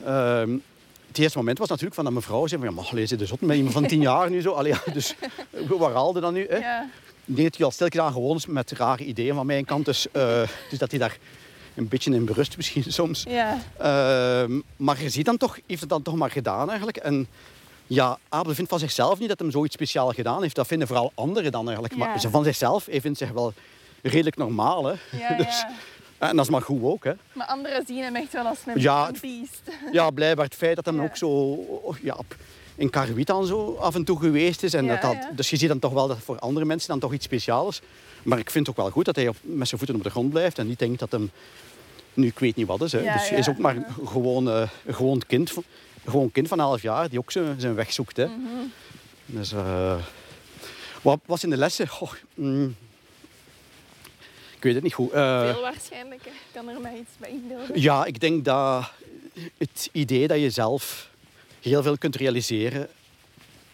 Ehm, 0.04 0.56
het 1.16 1.24
eerste 1.24 1.38
moment 1.38 1.58
was 1.58 1.68
natuurlijk 1.68 1.94
van 1.94 2.04
dat 2.04 2.12
mijn 2.12 2.24
vrouw 2.24 2.46
zei 2.46 2.60
van... 2.60 2.70
Ja, 2.70 2.76
maar 2.80 2.90
lees 2.92 3.10
je 3.10 3.16
de 3.16 3.26
zot 3.26 3.40
met 3.40 3.56
iemand 3.56 3.74
van 3.74 3.86
tien 3.86 4.00
jaar 4.10 4.30
nu 4.30 4.40
zo? 4.40 4.52
Allee, 4.52 4.72
ja, 4.72 4.92
dus 4.92 5.14
waar 5.78 5.92
haalde 5.92 6.20
dan 6.20 6.32
nu? 6.34 6.46
Hè? 6.48 6.56
Ja. 6.56 6.88
Dat 7.24 7.56
hij 7.56 7.64
al 7.66 7.70
stilletjes 7.70 8.02
aan 8.02 8.12
gewoon 8.12 8.36
is 8.36 8.46
met 8.46 8.70
rare 8.70 9.04
ideeën 9.04 9.34
van 9.34 9.46
mijn 9.46 9.64
kant. 9.64 9.84
Dus, 9.84 10.06
eh, 10.12 10.42
dus 10.70 10.78
dat 10.78 10.90
hij 10.90 11.00
daar 11.00 11.18
een 11.74 11.88
beetje 11.88 12.14
in 12.14 12.24
berust 12.24 12.56
misschien 12.56 12.84
soms. 12.92 13.24
Ja. 13.28 13.58
Ehm, 13.78 14.60
maar 14.76 15.02
je 15.02 15.08
ziet 15.08 15.24
dan 15.24 15.36
toch, 15.36 15.58
heeft 15.66 15.80
het 15.80 15.90
dan 15.90 16.02
toch 16.02 16.14
maar 16.14 16.30
gedaan 16.30 16.66
eigenlijk. 16.68 16.96
En 16.96 17.26
ja, 17.86 18.18
Abel 18.28 18.54
vindt 18.54 18.70
van 18.70 18.78
zichzelf 18.78 19.18
niet 19.18 19.28
dat 19.28 19.38
hij 19.38 19.50
zoiets 19.50 19.74
speciaal 19.74 20.10
gedaan 20.12 20.42
heeft. 20.42 20.54
Dat 20.54 20.66
vinden 20.66 20.86
vooral 20.88 21.12
anderen 21.14 21.52
dan 21.52 21.64
eigenlijk. 21.64 21.94
Ja. 21.96 22.06
Maar 22.06 22.20
van 22.30 22.44
zichzelf, 22.44 22.86
hij 22.86 23.00
vindt 23.00 23.18
zich 23.18 23.30
wel 23.30 23.52
redelijk 24.02 24.36
normaal. 24.36 24.84
Hè? 24.84 24.92
Ja, 25.18 25.36
Dus- 25.36 25.60
ja. 25.60 25.70
En 26.18 26.36
dat 26.36 26.44
is 26.44 26.50
maar 26.50 26.62
goed 26.62 26.82
ook. 26.82 27.04
Hè? 27.04 27.12
Maar 27.32 27.46
anderen 27.46 27.84
zien 27.86 28.02
hem 28.02 28.16
echt 28.16 28.32
wel 28.32 28.44
als 28.46 28.58
een 28.66 28.80
Ja, 28.80 29.08
een 29.08 29.16
beest. 29.20 29.62
Ja, 29.92 30.10
blijkbaar 30.10 30.44
het 30.44 30.54
feit 30.54 30.76
dat 30.76 30.84
hij 30.84 30.94
Ja. 30.94 31.02
ook 31.02 31.16
zo 31.16 31.58
ja, 32.02 32.14
op- 32.14 32.36
in 32.76 32.90
Karwit 32.90 33.28
zo 33.28 33.76
af 33.80 33.94
en 33.94 34.04
toe 34.04 34.18
geweest 34.18 34.62
is. 34.62 34.74
En 34.74 34.84
Ja, 34.84 34.92
dat 34.92 35.02
dat, 35.02 35.12
ja. 35.12 35.30
Dus 35.34 35.50
je 35.50 35.56
ziet 35.56 35.68
dan 35.68 35.78
toch 35.78 35.92
wel 35.92 36.08
dat 36.08 36.18
voor 36.18 36.38
andere 36.38 36.66
mensen 36.66 36.88
dan 36.88 36.98
toch 36.98 37.12
iets 37.12 37.24
speciaals 37.24 37.80
is. 37.80 37.86
Maar 38.22 38.38
ik 38.38 38.50
vind 38.50 38.66
het 38.66 38.76
ook 38.76 38.82
wel 38.82 38.92
goed 38.92 39.04
dat 39.04 39.16
hij 39.16 39.28
op, 39.28 39.36
met 39.40 39.68
zijn 39.68 39.80
voeten 39.80 39.98
op 39.98 40.04
de 40.04 40.10
grond 40.10 40.30
blijft 40.30 40.58
en 40.58 40.66
niet 40.66 40.78
denkt 40.78 40.98
dat 40.98 41.12
hem 41.12 41.30
nu 42.14 42.26
ik 42.26 42.38
weet 42.38 42.56
niet 42.56 42.66
wat 42.66 42.82
is. 42.82 42.92
Hè. 42.92 42.98
Ja, 43.00 43.12
dus 43.12 43.28
hij 43.28 43.38
is 43.38 43.46
ja. 43.46 43.52
ook 43.52 43.58
maar 43.58 43.76
een 43.76 43.86
gewoon, 44.06 44.68
gewoon 44.88 45.22
kind, 45.26 45.52
gewoon 46.06 46.32
kind 46.32 46.48
van 46.48 46.60
11 46.60 46.82
jaar 46.82 47.08
die 47.08 47.18
ook 47.18 47.32
zijn, 47.32 47.60
zijn 47.60 47.74
weg 47.74 47.92
zoekt. 47.92 48.16
Hè. 48.16 48.26
Mhm. 48.26 48.36
Dus, 49.26 49.52
eh, 49.52 49.94
wat 51.02 51.18
was 51.26 51.44
in 51.44 51.50
de 51.50 51.56
lessen? 51.56 51.88
Goh, 51.88 52.12
mm, 52.34 52.76
ik 54.56 54.62
weet 54.62 54.74
het 54.74 54.82
niet 54.82 54.94
goed. 54.94 55.10
Eh, 55.12 55.50
Veel 55.52 55.60
waarschijnlijk. 55.60 56.24
hè. 56.24 56.30
Ik 56.30 56.36
kan 56.52 56.68
er 56.68 56.80
mij 56.80 56.96
iets 56.98 57.10
bij 57.18 57.30
inbeelden. 57.30 57.80
ja, 57.80 58.04
ik 58.04 58.20
denk 58.20 58.44
dat 58.44 58.90
het 59.58 59.88
idee 59.92 60.26
dat 60.28 60.40
je 60.40 60.50
zelf 60.50 61.10
heel 61.60 61.82
veel 61.82 61.98
kunt 61.98 62.16
realiseren. 62.16 62.88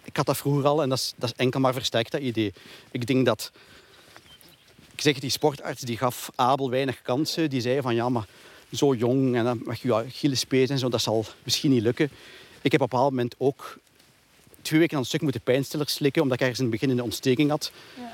Ik 0.04 0.16
had 0.16 0.26
dat 0.26 0.36
vroeger 0.36 0.64
al 0.66 0.82
en 0.82 0.88
dat 0.88 0.98
is, 0.98 1.12
dat 1.16 1.28
is 1.30 1.36
enkel 1.36 1.60
maar 1.60 1.72
versterkt, 1.72 2.12
dat 2.12 2.20
idee. 2.20 2.52
Ik 2.90 3.06
denk 3.06 3.26
dat. 3.26 3.50
Ik 4.92 5.00
zeg, 5.00 5.18
die 5.18 5.30
sportarts 5.30 5.80
die 5.80 5.96
gaf 5.98 6.30
Abel 6.34 6.70
weinig 6.70 7.02
kansen. 7.02 7.50
Die 7.50 7.60
zei 7.60 7.80
van 7.80 7.94
ja, 7.94 8.08
maar 8.08 8.26
zo 8.72 8.94
jong 8.94 9.36
en 9.36 9.44
dan 9.44 9.60
met 9.64 9.80
je 9.80 9.94
Achillespees 9.94 10.68
en 10.68 10.78
zo, 10.78 10.88
dat 10.88 11.02
zal 11.02 11.24
misschien 11.42 11.70
niet 11.70 11.82
lukken. 11.82 12.10
Ik 12.62 12.72
heb 12.72 12.80
op 12.80 12.92
een 12.92 12.96
bepaald 12.98 13.10
moment 13.10 13.34
ook 13.38 13.78
twee 14.62 14.78
weken 14.80 14.94
aan 14.96 15.00
een 15.02 15.08
stuk 15.08 15.20
moeten 15.20 15.40
pijnstillers 15.40 15.92
slikken, 15.94 16.22
omdat 16.22 16.36
ik 16.36 16.42
ergens 16.42 16.60
in 16.64 16.70
het 16.70 16.80
begin 16.80 16.90
een 16.98 17.02
ontsteking 17.04 17.50
had. 17.50 17.72
Ja. 17.96 18.12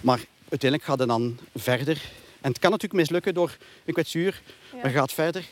Maar 0.00 0.20
uiteindelijk 0.48 0.90
gaat 0.90 0.98
het 0.98 1.08
dan 1.08 1.38
verder. 1.54 2.02
En 2.40 2.50
het 2.50 2.58
kan 2.58 2.70
natuurlijk 2.70 3.00
mislukken 3.00 3.34
door 3.34 3.56
een 3.84 3.92
kwetsuur, 3.92 4.42
Ja. 4.72 4.76
maar 4.82 4.90
je 4.90 4.96
gaat 4.96 5.12
verder. 5.12 5.44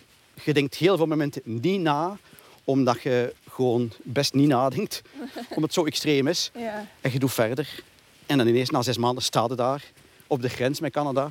Je 0.45 0.53
denkt 0.55 0.75
heel 0.75 0.97
veel 0.97 1.07
momenten 1.07 1.43
niet 1.45 1.81
na, 1.81 2.19
omdat 2.65 3.03
je 3.03 3.35
gewoon 3.51 3.93
best 4.03 4.35
niet 4.35 4.49
nadenkt, 4.49 5.03
omdat 5.49 5.63
het 5.63 5.73
zo 5.73 5.85
extreem 5.85 6.27
is. 6.27 6.51
Ja. 6.55 6.87
En 7.01 7.13
je 7.13 7.19
doet 7.19 7.33
verder. 7.33 7.83
En 8.27 8.39
dan 8.39 8.47
ineens 8.47 8.71
na 8.71 8.83
zes 8.83 8.97
maanden 8.99 9.23
staat 9.25 9.49
je 9.51 9.57
daar, 9.57 9.83
op 10.27 10.43
de 10.43 10.49
grens 10.49 10.81
met 10.81 10.93
Canada. 10.93 11.31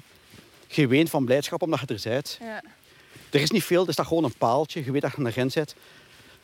Je 0.67 0.87
weent 0.87 1.09
van 1.09 1.25
blijdschap 1.25 1.61
omdat 1.61 1.79
je 1.79 1.85
er 1.95 2.01
bent. 2.03 2.37
Ja. 2.41 2.63
Er 3.29 3.41
is 3.41 3.51
niet 3.51 3.63
veel, 3.63 3.87
er 3.87 3.93
staat 3.93 4.07
gewoon 4.07 4.23
een 4.23 4.37
paaltje. 4.37 4.85
Je 4.85 4.91
weet 4.91 5.01
dat 5.01 5.11
je 5.11 5.17
aan 5.17 5.23
de 5.23 5.31
grens 5.31 5.53
zit. 5.53 5.75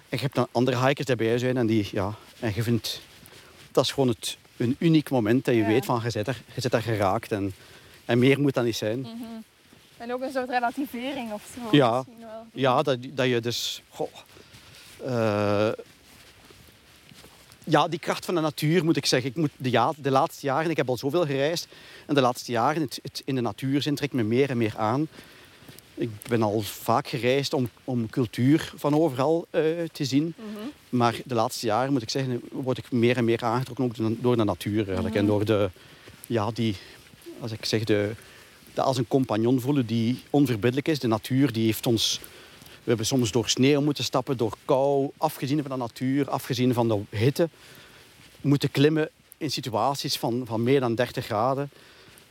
En 0.10 0.18
je 0.18 0.24
hebt 0.24 0.36
dan 0.36 0.48
andere 0.52 0.86
hikers 0.86 1.06
die 1.08 1.16
bij 1.16 1.28
je 1.28 1.38
zijn. 1.40 1.58
En, 1.58 1.68
die, 1.68 1.90
ja, 1.92 2.14
en 2.40 2.52
je 2.56 2.64
vindt... 2.64 3.02
Dat 3.72 3.84
is 3.84 3.92
gewoon 3.92 4.10
het, 4.10 4.38
een 4.62 4.76
uniek 4.80 5.10
moment 5.10 5.46
dat 5.46 5.56
je 5.56 5.62
Ja. 5.62 5.68
weet 5.68 5.86
van 5.86 6.02
je 6.04 6.10
zit 6.10 6.28
er, 6.28 6.42
je 6.56 6.62
zit 6.62 6.74
er 6.74 6.82
geraakt. 6.82 7.32
En, 7.32 7.54
en 8.06 8.20
meer 8.20 8.40
moet 8.40 8.54
dat 8.54 8.64
niet 8.64 8.76
zijn. 8.76 9.08
En 9.98 10.14
ook 10.14 10.22
een 10.22 10.32
soort 10.32 10.50
relativering 10.50 11.32
of 11.32 11.44
zo. 11.56 11.78
Ja. 11.78 11.96
misschien 11.96 12.20
wel. 12.20 12.46
Ja, 12.54 12.82
dat, 12.82 12.98
dat 13.02 13.28
je 13.28 13.40
dus... 13.40 13.82
goh, 13.90 14.10
eh, 15.06 15.70
ja, 17.64 17.88
die 17.88 18.00
kracht 18.00 18.26
van 18.26 18.36
de 18.36 18.42
natuur 18.42 18.84
moet 18.84 18.98
ik 18.98 19.06
zeggen. 19.06 19.30
Ik 19.30 19.36
moet 19.36 19.52
de, 19.58 19.72
ja, 19.72 19.94
de 19.98 20.12
laatste 20.12 20.46
jaren, 20.46 20.70
ik 20.70 20.78
heb 20.78 20.90
al 20.90 20.98
zoveel 20.98 21.26
gereisd. 21.26 21.68
En 22.08 22.16
de 22.16 22.22
laatste 22.22 22.52
jaren 22.52 22.82
het, 22.82 23.00
het 23.02 23.22
in 23.26 23.36
de 23.36 23.42
natuur 23.42 23.82
zijn 23.82 23.96
trekt 23.96 24.14
me 24.14 24.24
meer 24.24 24.50
en 24.50 24.58
meer 24.58 24.74
aan. 24.78 25.08
Ik 26.02 26.10
ben 26.28 26.42
al 26.42 26.62
vaak 26.62 27.08
gereisd 27.08 27.54
om, 27.54 27.70
om 27.84 28.10
cultuur 28.10 28.74
van 28.76 28.96
overal 28.96 29.48
eh, 29.50 29.62
te 29.92 30.06
zien. 30.06 30.34
Mhm. 30.38 30.68
Maar 30.90 31.16
de 31.26 31.34
laatste 31.34 31.66
jaren, 31.66 31.92
moet 31.92 32.02
ik 32.02 32.10
zeggen, 32.10 32.42
word 32.52 32.78
ik 32.78 32.92
meer 32.92 33.18
en 33.18 33.26
meer 33.26 33.44
aangetrokken 33.44 33.86
ook 33.86 33.96
door- 33.96 34.16
door 34.20 34.38
de 34.38 34.44
natuur 34.44 34.86
eigenlijk. 34.86 35.16
En 35.16 35.26
door 35.26 35.46
de, 35.46 35.70
ja, 36.28 36.52
die, 36.52 36.76
als 37.40 37.52
ik 37.52 37.66
zeg, 37.66 37.84
de, 37.84 38.12
de 38.74 38.82
als 38.82 38.98
een 38.98 39.08
compagnon 39.08 39.60
voelen 39.62 39.86
die 39.86 40.22
onverbiddelijk 40.30 40.88
is. 40.88 41.00
De 41.00 41.08
natuur 41.08 41.52
die 41.52 41.66
heeft 41.66 41.88
ons... 41.88 42.20
We 42.60 42.88
hebben 42.88 43.06
soms 43.06 43.32
door 43.32 43.50
sneeuw 43.50 43.82
moeten 43.82 44.04
stappen, 44.04 44.38
door 44.38 44.58
kou, 44.66 45.10
afgezien 45.18 45.62
van 45.62 45.72
de 45.72 45.78
natuur, 45.78 46.30
afgezien 46.30 46.74
van 46.74 46.88
de 46.88 47.00
hitte. 47.10 47.50
Moeten 48.42 48.72
klimmen 48.72 49.10
in 49.38 49.52
situaties 49.52 50.18
van, 50.18 50.44
van 50.46 50.64
meer 50.64 50.80
dan 50.80 50.96
30 50.96 51.26
graden. 51.26 51.70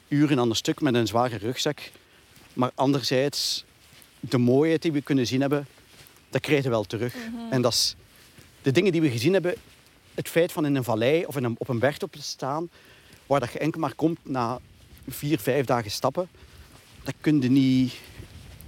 Uren 0.09 0.39
aan 0.39 0.49
een 0.51 0.57
stuk 0.57 0.81
met 0.81 0.95
een 0.95 1.07
zware 1.07 1.37
rugzak. 1.37 1.91
Maar 2.53 2.71
anderzijds, 2.75 3.65
de 4.21 4.39
mooiheid 4.39 4.83
die 4.83 4.93
we 4.93 5.03
kunnen 5.03 5.27
zien 5.27 5.41
hebben, 5.41 5.67
dat 6.31 6.41
krijgen 6.41 6.65
we 6.65 6.71
wel 6.71 6.85
terug. 6.85 7.15
En 7.51 7.63
dat 7.63 7.73
is 7.73 7.97
de 8.63 8.73
dingen 8.73 8.93
die 8.93 9.01
we 9.01 9.11
gezien 9.11 9.33
hebben, 9.33 9.55
het 10.15 10.29
feit 10.29 10.53
van 10.53 10.67
in 10.67 10.75
een 10.75 10.85
vallei 10.85 11.25
of 11.25 11.37
in 11.37 11.45
een, 11.45 11.55
op 11.59 11.69
een 11.69 11.79
bergtop 11.79 12.13
te 12.13 12.23
staan, 12.23 12.69
waar 13.27 13.41
dat 13.41 13.53
je 13.53 13.59
enkel 13.59 13.81
maar 13.81 13.95
komt 13.95 14.19
na 14.23 14.59
vier, 15.09 15.39
vijf 15.39 15.65
dagen 15.67 15.91
stappen, 15.91 16.29
dat 17.03 17.15
kun 17.21 17.41
je 17.41 17.51
niet... 17.51 17.95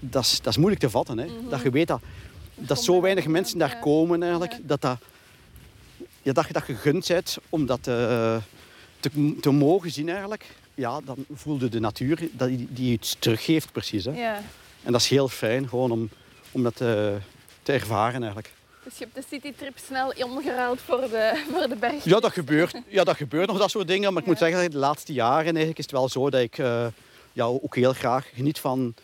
Dat 0.04 0.24
is, 0.24 0.40
dat 0.40 0.52
is 0.52 0.56
moeilijk 0.56 0.82
te 0.82 0.90
vatten. 0.90 1.18
Hè? 1.18 1.26
Dat 1.48 1.62
je 1.62 1.70
weet 1.70 1.86
dat, 1.86 2.00
dat 2.54 2.82
zo 2.82 3.00
weinig 3.00 3.26
mensen 3.26 3.58
daar 3.58 3.78
komen 3.78 4.22
eigenlijk, 4.22 4.58
dat, 4.62 4.80
dat, 4.80 4.98
ja, 6.22 6.32
dat 6.32 6.46
je 6.46 6.52
dat 6.52 6.62
gegund 6.62 7.08
bent 7.08 7.38
om 7.48 7.66
dat 7.66 7.86
eh, 7.86 8.36
te, 9.00 9.36
te 9.40 9.50
mogen 9.50 9.90
zien 9.90 10.08
eigenlijk. 10.08 10.46
Ja, 10.74 11.00
dan 11.04 11.24
voelde 11.32 11.68
de 11.68 11.80
natuur 11.80 12.28
dat 12.32 12.48
die, 12.48 12.68
die 12.70 12.92
iets 12.92 13.16
teruggeeft 13.18 13.72
precies. 13.72 14.04
Hè? 14.04 14.10
Ja. 14.12 14.42
En 14.82 14.92
dat 14.92 15.00
is 15.00 15.08
heel 15.08 15.28
fijn, 15.28 15.68
gewoon 15.68 15.90
om, 15.90 16.08
om 16.50 16.62
dat 16.62 16.76
te, 16.76 17.16
te 17.62 17.72
ervaren 17.72 18.20
eigenlijk. 18.22 18.52
Dus 18.84 18.98
je 18.98 19.04
hebt 19.04 19.14
de 19.14 19.22
citytrip 19.28 19.78
snel 19.78 20.12
omgeruild 20.18 20.80
voor 20.80 21.00
de, 21.00 21.44
voor 21.52 21.68
de 21.68 21.76
berg. 21.76 22.04
Ja, 22.04 22.20
dat 22.20 22.32
gebeurt, 22.32 22.74
ja, 22.88 23.04
dat 23.04 23.16
gebeurt 23.16 23.48
nog, 23.48 23.58
dat 23.58 23.70
soort 23.70 23.86
dingen. 23.86 24.12
Maar 24.12 24.22
ik 24.22 24.28
moet 24.28 24.38
zeggen, 24.38 24.70
de 24.70 24.76
laatste 24.76 25.12
jaren 25.12 25.44
eigenlijk 25.44 25.78
is 25.78 25.84
het 25.84 25.92
wel 25.92 26.08
zo 26.08 26.30
dat 26.30 26.40
ik 26.40 26.58
eh, 26.58 26.86
ja, 27.32 27.44
ook 27.44 27.74
heel 27.74 27.92
graag 27.92 28.28
geniet 28.34 28.58
van... 28.58 28.94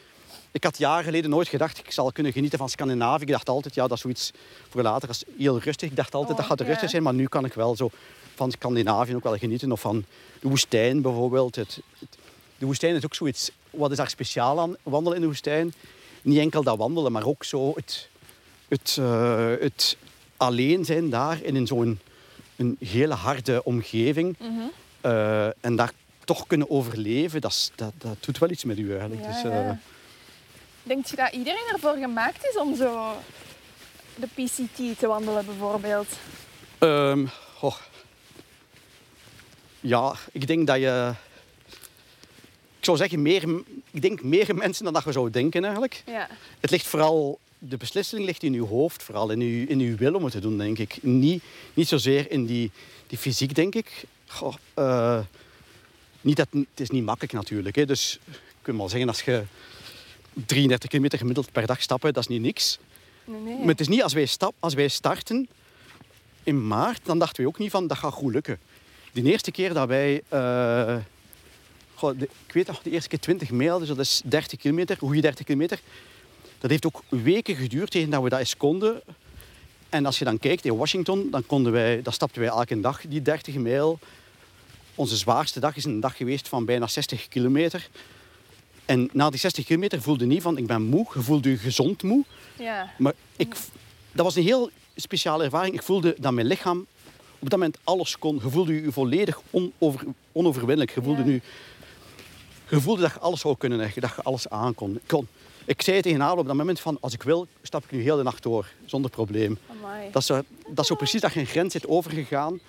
Ik 0.50 0.64
had 0.64 0.78
jaren 0.78 1.04
geleden 1.04 1.30
nooit 1.30 1.48
gedacht, 1.48 1.78
ik 1.78 1.90
zal 1.90 2.12
kunnen 2.12 2.32
genieten 2.32 2.58
van 2.58 2.68
Scandinavië. 2.68 3.22
Ik 3.22 3.30
dacht 3.30 3.48
altijd, 3.48 3.74
ja, 3.74 3.86
dat 3.86 3.96
is 3.96 4.00
zoiets 4.02 4.30
voor 4.68 4.82
later. 4.82 5.08
Dat 5.08 5.16
is 5.16 5.34
heel 5.38 5.58
rustig. 5.58 5.90
Ik 5.90 5.96
dacht 5.96 6.14
altijd, 6.14 6.32
Oh, 6.32 6.38
dat 6.38 6.46
gaat 6.46 6.58
ja. 6.66 6.72
rustig 6.72 6.90
zijn. 6.90 7.02
Maar 7.02 7.14
nu 7.14 7.26
kan 7.26 7.44
ik 7.44 7.52
wel 7.52 7.76
zo 7.76 7.90
van 8.38 8.50
Scandinavië 8.50 9.14
ook 9.14 9.22
wel 9.22 9.36
genieten. 9.38 9.72
Of 9.72 9.80
van 9.80 10.04
de 10.40 10.48
woestijn 10.48 11.02
bijvoorbeeld. 11.02 11.56
Het, 11.56 11.80
het- 11.98 12.18
de 12.58 12.66
woestijn 12.66 12.94
is 12.94 13.04
ook 13.04 13.14
zoiets... 13.14 13.50
Wat 13.70 13.90
is 13.90 13.96
daar 13.96 14.10
speciaal 14.10 14.60
aan, 14.60 14.76
wandelen 14.82 15.14
in 15.16 15.20
de 15.20 15.26
woestijn? 15.28 15.74
Niet 16.22 16.38
enkel 16.38 16.62
dat 16.62 16.76
wandelen, 16.78 17.12
maar 17.12 17.24
ook 17.26 17.44
zo 17.44 17.72
het, 17.74 18.08
het, 18.68 18.96
eh, 19.00 19.50
het 19.60 19.96
alleen 20.36 20.84
zijn 20.84 21.10
daar 21.10 21.42
in 21.42 21.56
een 21.56 21.66
zo'n 21.66 22.00
een 22.56 22.76
hele 22.84 23.14
harde 23.14 23.64
omgeving. 23.64 24.36
Mhm. 24.38 24.50
Eh, 25.00 25.46
en 25.64 25.76
daar 25.76 25.92
toch 26.24 26.46
kunnen 26.46 26.70
overleven, 26.70 27.40
dat, 27.40 27.72
dat, 27.74 27.92
dat 27.98 28.16
doet 28.20 28.38
wel 28.38 28.50
iets 28.50 28.64
met 28.64 28.78
u 28.78 28.90
eigenlijk. 28.90 29.20
Ja, 29.22 29.32
dus, 29.32 29.42
ja. 29.42 29.68
eh, 29.68 29.70
Denk 30.82 31.06
je 31.06 31.16
dat 31.16 31.32
iedereen 31.32 31.68
ervoor 31.72 31.96
gemaakt 31.96 32.46
is 32.46 32.56
om 32.58 32.76
zo 32.76 33.12
de 34.14 34.26
PCT 34.34 34.98
te 34.98 35.06
wandelen 35.06 35.46
bijvoorbeeld? 35.46 36.06
goh. 37.56 37.76
Ja, 39.88 40.14
ik 40.32 40.46
denk 40.46 40.66
dat 40.66 40.76
je... 40.76 41.12
Ik 42.78 42.84
zou 42.84 42.96
zeggen, 42.96 43.22
meer, 43.22 43.42
ik 43.90 44.02
denk 44.02 44.22
meer 44.22 44.54
mensen 44.54 44.84
dan 44.84 44.92
dat 44.92 45.04
je 45.04 45.12
zou 45.12 45.30
denken 45.30 45.62
eigenlijk. 45.62 46.02
Ja. 46.06 46.28
Het 46.60 46.70
ligt 46.70 46.86
vooral... 46.86 47.38
De 47.58 47.76
beslissing 47.76 48.24
ligt 48.24 48.42
in 48.42 48.54
uw 48.54 48.66
hoofd, 48.66 49.02
vooral 49.02 49.30
in 49.30 49.40
uw, 49.40 49.66
in 49.66 49.80
uw 49.80 49.96
wil 49.96 50.14
om 50.14 50.24
het 50.24 50.32
te 50.32 50.40
doen, 50.40 50.58
denk 50.58 50.78
ik. 50.78 50.98
Niet, 51.02 51.42
niet 51.74 51.88
zozeer 51.88 52.30
in 52.30 52.46
die, 52.46 52.70
die 53.06 53.18
fysiek, 53.18 53.54
denk 53.54 53.74
ik. 53.74 54.04
Goh, 54.26 54.54
eh, 54.74 55.20
niet 56.20 56.36
dat, 56.36 56.48
het 56.50 56.80
is 56.80 56.90
niet 56.90 57.04
makkelijk 57.04 57.32
natuurlijk. 57.32 57.76
Hè. 57.76 57.86
Dus 57.86 58.18
ik 58.30 58.38
kan 58.62 58.76
wel 58.76 58.88
zeggen, 58.88 59.08
als 59.08 59.22
je 59.22 59.42
33 60.32 60.88
kilometer 60.88 61.18
gemiddeld 61.18 61.52
per 61.52 61.66
dag 61.66 61.82
stappen, 61.82 62.12
dat 62.12 62.22
is 62.22 62.28
niet 62.28 62.42
niks. 62.42 62.78
Nee, 63.24 63.40
nee. 63.40 63.58
Maar 63.58 63.66
het 63.68 63.80
is 63.80 63.88
niet 63.88 64.02
als 64.02 64.12
wij, 64.12 64.26
stap, 64.26 64.54
als 64.58 64.74
wij 64.74 64.88
starten 64.88 65.48
in 66.42 66.66
maart, 66.66 67.00
dan 67.04 67.18
dachten 67.18 67.42
we 67.42 67.48
ook 67.48 67.58
niet 67.58 67.70
van 67.70 67.86
dat 67.86 67.98
gaat 67.98 68.12
goed 68.12 68.32
lukken. 68.32 68.58
De 69.12 69.22
eerste 69.22 69.50
keer 69.50 69.74
dat 69.74 69.88
wij, 69.88 70.22
eh, 70.28 70.96
goh, 71.94 72.18
de- 72.18 72.28
ik 72.46 72.52
weet 72.52 72.66
nog, 72.66 72.82
de 72.82 72.90
eerste 72.90 73.08
keer 73.08 73.18
20 73.20 73.50
mijl, 73.50 73.78
dus 73.78 73.88
dat 73.88 73.98
is 73.98 74.22
30 74.24 74.58
kilometer, 74.58 74.96
goede 74.96 75.20
30 75.20 75.44
kilometer. 75.44 75.80
Dat 76.58 76.70
heeft 76.70 76.86
ook 76.86 77.02
weken 77.08 77.56
geduurd 77.56 77.90
tegen 77.90 78.10
dat 78.10 78.22
we 78.22 78.28
dat 78.28 78.38
eens 78.38 78.56
konden. 78.56 79.02
En 79.88 80.06
als 80.06 80.18
je 80.18 80.24
dan 80.24 80.38
kijkt 80.38 80.64
in 80.64 80.76
Washington, 80.76 81.30
dan, 81.30 81.46
konden 81.46 81.72
wij, 81.72 82.02
dan 82.02 82.12
stapten 82.12 82.40
wij 82.40 82.50
elke 82.50 82.80
dag 82.80 83.00
die 83.08 83.22
30 83.22 83.54
mijl. 83.54 83.98
Onze 84.94 85.16
zwaarste 85.16 85.60
dag 85.60 85.76
is 85.76 85.84
een 85.84 86.00
dag 86.00 86.16
geweest 86.16 86.48
van 86.48 86.64
bijna 86.64 86.86
60 86.86 87.28
kilometer. 87.28 87.88
En 88.84 89.08
na 89.12 89.30
die 89.30 89.38
60 89.38 89.64
kilometer 89.64 90.02
voelde 90.02 90.24
je 90.24 90.30
niet 90.30 90.42
van 90.42 90.58
ik 90.58 90.66
ben 90.66 90.82
moe, 90.82 91.06
je 91.14 91.20
voelde 91.22 91.50
je 91.50 91.56
gezond 91.56 92.02
moe. 92.02 92.24
Ja. 92.58 92.90
Maar 92.98 93.12
ik, 93.36 93.54
dat 94.12 94.24
was 94.24 94.36
een 94.36 94.42
heel 94.42 94.70
speciale 94.96 95.44
ervaring. 95.44 95.74
Ik 95.74 95.82
voelde 95.82 96.16
dat 96.18 96.32
mijn 96.32 96.46
lichaam 96.46 96.86
op 97.38 97.50
dat 97.50 97.58
moment 97.58 97.78
alles 97.84 98.18
kon. 98.18 98.40
Je 98.42 98.50
voelde 98.50 98.82
je 98.82 98.92
volledig 98.92 99.40
onover, 99.50 100.04
onoverwinnelijk. 100.32 100.94
Je 100.94 101.02
voelde, 101.02 101.20
Ja. 101.20 101.26
nu, 101.26 101.42
je 102.70 102.80
voelde 102.80 103.00
dat 103.02 103.12
je 103.12 103.18
alles 103.18 103.40
zou 103.40 103.56
kunnen, 103.58 103.78
dat 103.78 103.94
je 103.94 104.00
dat 104.00 104.12
je 104.16 104.22
alles 104.22 104.48
aan 104.48 104.74
kon. 104.74 104.94
Ik, 104.94 105.00
kon. 105.06 105.26
ik 105.64 105.82
zei 105.82 106.00
tegen 106.00 106.20
haar 106.20 106.36
op 106.36 106.46
dat 106.46 106.56
moment 106.56 106.80
van, 106.80 106.96
als 107.00 107.12
ik 107.12 107.22
wil, 107.22 107.46
stap 107.62 107.84
ik 107.84 107.90
nu 107.90 108.02
heel 108.02 108.16
de 108.16 108.22
nacht 108.22 108.42
door, 108.42 108.66
zonder 108.86 109.10
probleem. 109.10 109.58
Amai. 109.70 110.10
Dat 110.12 110.20
is, 110.22 110.26
zo, 110.28 110.34
dat 110.68 110.78
is 110.78 110.86
zo 110.86 110.94
precies 110.94 111.20
dat 111.20 111.32
je 111.32 111.40
een 111.40 111.46
grens 111.46 111.72
zit 111.72 111.86
overgegaan. 111.86 112.60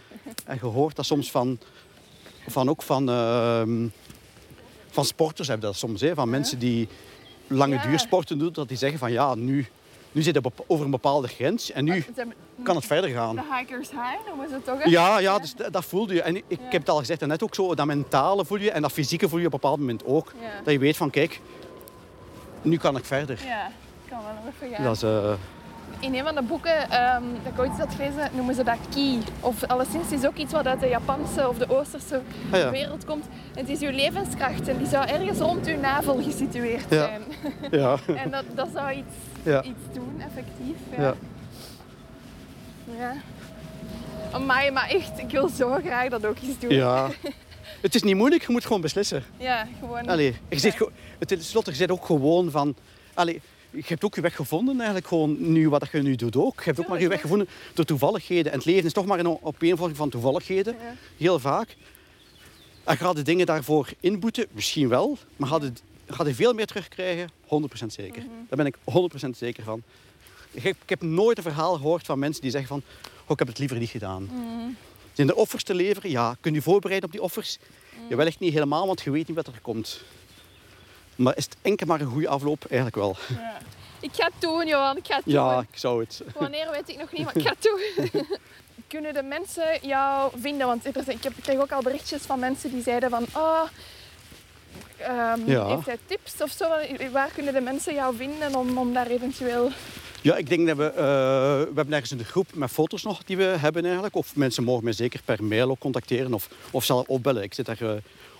En 0.45 0.57
je 0.61 0.65
hoort 0.65 0.95
dat 0.95 1.05
soms 1.05 1.31
van, 1.31 1.59
van 2.47 2.69
ook 2.69 2.81
van, 2.81 3.09
ehm, 3.09 3.87
van 4.89 5.05
sporters 5.05 5.47
hebben 5.47 5.67
dat 5.67 5.77
soms. 5.77 6.01
Hè, 6.01 6.13
van 6.13 6.29
mensen 6.29 6.59
die 6.59 6.87
lange 7.47 7.75
Ja. 7.75 7.85
duursporten 7.87 8.37
doen, 8.39 8.53
dat 8.53 8.67
die 8.67 8.77
zeggen 8.77 8.99
van 8.99 9.11
ja, 9.11 9.35
nu, 9.35 9.67
nu 10.11 10.21
zit 10.21 10.37
op- 10.45 10.63
over 10.67 10.85
een 10.85 10.91
bepaalde 10.91 11.27
grens 11.27 11.71
en 11.71 11.83
nu 11.83 12.05
kan 12.63 12.75
het 12.75 12.85
verder 12.85 13.09
gaan. 13.09 13.35
De 13.35 13.41
hikers 13.57 13.89
high 13.89 14.27
noemen 14.27 14.47
ze 14.49 14.53
het 14.53 14.65
toch? 14.65 14.85
Ja, 14.85 15.19
ja 15.19 15.39
dus 15.39 15.55
dat, 15.55 15.73
dat 15.73 15.85
voelde 15.85 16.13
je. 16.13 16.21
En 16.21 16.35
ik, 16.35 16.43
ik 16.47 16.59
Ja. 16.59 16.65
heb 16.69 16.81
het 16.81 16.89
al 16.89 16.97
gezegd 16.97 17.25
net 17.25 17.43
ook 17.43 17.55
zo, 17.55 17.75
dat 17.75 17.85
mentale 17.85 18.45
voel 18.45 18.57
je 18.59 18.71
en 18.71 18.81
dat 18.81 18.91
fysieke 18.91 19.29
voel 19.29 19.39
je 19.39 19.45
op 19.45 19.53
een 19.53 19.59
bepaald 19.59 19.79
moment 19.79 20.05
ook. 20.05 20.33
Ja. 20.41 20.47
Dat 20.63 20.73
je 20.73 20.79
weet 20.79 20.97
van 20.97 21.09
kijk, 21.09 21.39
nu 22.61 22.77
kan 22.77 22.97
ik 22.97 23.05
verder. 23.05 23.39
Ja, 23.45 23.67
ik 23.67 24.09
kan 24.09 24.19
wel 24.23 24.33
nog 24.43 24.53
even 24.53 24.75
gaan. 24.75 24.83
Dat 24.85 24.95
is, 24.95 25.03
eh, 25.03 25.31
In 25.99 26.15
een 26.15 26.23
van 26.23 26.35
de 26.35 26.41
boeken 26.41 26.89
ehm, 26.91 27.23
dat 27.43 27.53
ik 27.53 27.59
ooit 27.59 27.71
had 27.71 27.93
gelezen, 27.95 28.29
noemen 28.33 28.55
ze 28.55 28.63
dat 28.63 28.77
ki. 28.93 29.19
Of 29.39 29.63
alleszins 29.63 30.09
het 30.09 30.19
is 30.19 30.27
ook 30.27 30.35
iets 30.35 30.53
wat 30.53 30.65
uit 30.67 30.79
de 30.79 30.87
Japanse 30.87 31.49
of 31.49 31.57
de 31.57 31.69
Oosterse 31.69 32.21
Ah, 32.51 32.59
ja. 32.59 32.71
wereld 32.71 33.05
komt. 33.05 33.25
En 33.55 33.59
het 33.65 33.69
is 33.69 33.79
uw 33.79 33.91
levenskracht 33.95 34.67
en 34.67 34.77
die 34.77 34.87
zou 34.87 35.07
ergens 35.07 35.39
rond 35.39 35.67
uw 35.67 35.79
navel 35.79 36.21
gesitueerd 36.23 36.85
Ja. 36.89 37.05
zijn. 37.05 37.21
ja. 37.71 37.97
En 38.23 38.31
dat, 38.31 38.43
dat 38.55 38.67
zou 38.73 38.91
iets, 38.91 39.13
Ja. 39.43 39.63
iets 39.63 39.93
doen, 39.93 40.21
effectief. 40.21 40.77
Ja. 40.97 41.15
Ja. 42.97 43.13
Amai, 44.31 44.71
maar 44.71 44.89
echt, 44.89 45.19
ik 45.19 45.29
wil 45.29 45.49
zo 45.49 45.79
graag 45.85 46.09
dat 46.09 46.25
ook 46.25 46.37
eens 46.39 46.59
doen. 46.59 46.69
ja. 46.69 47.09
Het 47.81 47.95
is 47.95 48.03
niet 48.03 48.15
moeilijk, 48.15 48.45
je 48.45 48.51
moet 48.51 48.65
gewoon 48.65 48.81
beslissen. 48.81 49.23
Ja, 49.37 49.67
gewoon. 49.79 50.07
Allee, 50.07 50.35
je 50.49 50.59
zit, 50.59 50.77
tenslotte, 51.19 51.71
je 51.71 51.77
zit 51.77 51.91
ook 51.91 52.05
gewoon 52.05 52.51
van... 52.51 52.75
Allee, 53.13 53.41
je 53.71 53.83
hebt 53.85 54.03
ook 54.03 54.15
je 54.15 54.21
weg 54.21 54.35
gevonden 54.35 54.75
eigenlijk 54.75 55.07
gewoon 55.07 55.51
nu 55.51 55.69
wat 55.69 55.89
je 55.91 56.01
nu 56.01 56.15
doet 56.15 56.35
ook. 56.35 56.55
Je 56.55 56.63
hebt 56.63 56.79
ook 56.79 56.87
maar 56.87 57.01
je 57.01 57.07
weg 57.07 57.21
gevonden 57.21 57.47
door 57.73 57.85
toevalligheden. 57.85 58.51
En 58.51 58.57
het 58.57 58.67
leven 58.67 58.85
is 58.85 58.93
toch 58.93 59.05
maar 59.05 59.19
een 59.19 59.43
opeenvolging 59.43 59.97
van 59.97 60.09
toevalligheden. 60.09 60.73
Ja. 60.73 60.95
Heel 61.17 61.39
vaak. 61.39 61.75
En 62.83 62.97
ga 62.97 63.13
de 63.13 63.21
dingen 63.21 63.45
daarvoor 63.45 63.89
inboeten? 63.99 64.45
Misschien 64.51 64.89
wel. 64.89 65.17
Maar 65.35 65.49
ga 65.49 65.59
je, 66.09 66.15
ga 66.15 66.27
je 66.27 66.35
veel 66.35 66.53
meer 66.53 66.65
terugkrijgen? 66.65 67.29
100% 67.29 67.85
zeker. 67.87 68.23
Daar 68.49 68.57
ben 68.57 68.65
ik 68.65 68.75
100% 69.25 69.29
zeker 69.29 69.63
van. 69.63 69.83
Ik 70.51 70.63
heb, 70.63 70.75
ik 70.83 70.89
heb 70.89 71.01
nooit 71.01 71.37
een 71.37 71.43
verhaal 71.43 71.75
gehoord 71.75 72.05
van 72.05 72.19
mensen 72.19 72.41
die 72.41 72.51
zeggen 72.51 72.69
van... 72.69 72.81
Oh, 73.23 73.29
ik 73.31 73.39
heb 73.39 73.47
het 73.47 73.57
liever 73.59 73.77
niet 73.77 73.89
gedaan. 73.89 74.29
Zijn 75.13 75.29
er 75.29 75.35
offers 75.35 75.63
te 75.63 75.73
leveren? 75.75 76.09
Ja. 76.09 76.35
Kun 76.41 76.53
je 76.53 76.61
voorbereiden 76.61 77.07
op 77.09 77.13
die 77.15 77.23
offers? 77.23 77.57
Ja, 78.09 78.15
wellicht 78.15 78.39
niet 78.39 78.53
helemaal, 78.53 78.87
want 78.87 79.01
je 79.01 79.11
weet 79.11 79.27
niet 79.27 79.35
wat 79.35 79.47
er 79.47 79.59
komt. 79.61 80.01
Maar 81.15 81.37
is 81.37 81.43
het 81.43 81.57
enkel 81.61 81.87
maar 81.87 82.01
een 82.01 82.07
goede 82.07 82.27
afloop? 82.27 82.65
Eigenlijk 82.65 82.95
wel. 82.95 83.15
Ja. 83.29 83.57
Ik 84.01 84.09
ga 84.13 84.25
het 84.25 84.33
doen, 84.41 84.67
Johan. 84.67 84.97
Ik 84.97 85.05
ga 85.07 85.15
het 85.15 85.23
Ja, 85.25 85.53
doen. 85.53 85.61
ik 85.71 85.77
zou 85.77 85.99
het. 86.03 86.21
Wanneer 86.37 86.71
weet 86.71 86.89
ik 86.89 86.97
nog 86.97 87.11
niet, 87.11 87.23
maar 87.23 87.35
ik 87.37 87.43
ga 87.47 87.49
het 87.59 87.63
doen. 87.63 88.27
Kunnen 88.87 89.13
de 89.13 89.23
mensen 89.23 89.79
jou 89.81 90.31
vinden? 90.39 90.67
Want 90.67 90.85
ik, 90.85 90.95
heb, 91.23 91.37
ik 91.37 91.43
kreeg 91.43 91.59
ook 91.59 91.71
al 91.71 91.81
berichtjes 91.81 92.21
van 92.21 92.39
mensen 92.39 92.71
die 92.71 92.81
zeiden 92.83 93.09
van... 93.09 93.25
Oh, 93.35 93.61
Ja. 95.45 95.67
Heeft 95.67 95.85
hij 95.85 95.97
tips 96.05 96.33
of 96.41 96.51
zo? 96.51 96.65
Waar 97.11 97.29
kunnen 97.33 97.53
de 97.53 97.61
mensen 97.61 97.93
jou 97.93 98.15
vinden 98.15 98.55
om, 98.55 98.77
om 98.77 98.93
daar 98.93 99.07
eventueel... 99.07 99.71
Ja, 100.21 100.35
ik 100.35 100.49
denk 100.49 100.67
dat 100.67 100.77
we... 100.77 100.85
eh, 100.85 100.93
we 101.59 101.71
hebben 101.75 101.93
ergens 101.93 102.11
een 102.11 102.23
groep 102.25 102.47
met 102.53 102.71
foto's 102.71 103.03
nog 103.03 103.23
die 103.23 103.37
we 103.37 103.43
hebben 103.43 103.83
eigenlijk. 103.85 104.15
Of 104.15 104.35
mensen 104.35 104.63
mogen 104.63 104.83
mij 104.83 104.93
zeker 104.93 105.19
per 105.25 105.43
mail 105.43 105.69
ook 105.69 105.79
contacteren 105.79 106.33
of, 106.33 106.49
of 106.71 106.83
zelf 106.85 107.07
opbellen. 107.07 107.43
Ik 107.43 107.53
zit 107.53 107.65
daar 107.65 107.81
eh, 107.81 107.91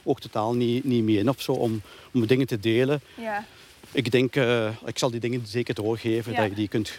ook 0.04 0.20
totaal 0.20 0.54
niet, 0.54 0.84
niet 0.84 1.04
mee 1.04 1.18
in 1.18 1.30
of 1.30 1.42
zo 1.42 1.52
om, 1.52 1.82
om 2.14 2.26
dingen 2.28 2.48
te 2.48 2.60
delen. 2.60 3.02
Ja. 3.16 3.46
Ik 3.92 4.12
denk, 4.12 4.36
eh, 4.36 4.68
ik 4.86 4.98
zal 4.98 5.10
die 5.12 5.20
dingen 5.20 5.42
zeker 5.48 5.74
doorgeven. 5.74 6.32
Ja. 6.32 6.40
Dat 6.42 6.50
je 6.50 6.56
die 6.56 6.68
kunt, 6.68 6.92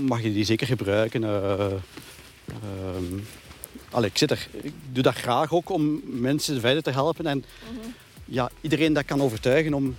mag 0.00 0.22
je 0.22 0.32
die 0.32 0.44
zeker 0.44 0.66
gebruiken. 0.66 1.24
eh, 1.24 1.64
ehm. 2.48 3.18
Allee, 3.90 4.08
ik, 4.10 4.18
zit 4.18 4.30
er, 4.30 4.46
ik 4.62 4.72
doe 4.92 5.02
dat 5.02 5.14
graag 5.14 5.52
ook 5.52 5.70
om 5.70 6.00
mensen 6.04 6.60
verder 6.60 6.82
te 6.82 6.90
helpen. 6.90 7.26
En 7.26 7.44
Mhm. 7.72 7.88
Ja, 8.24 8.50
iedereen 8.60 8.92
dat 8.92 9.04
kan 9.04 9.20
overtuigen 9.22 9.74
om 9.74 9.96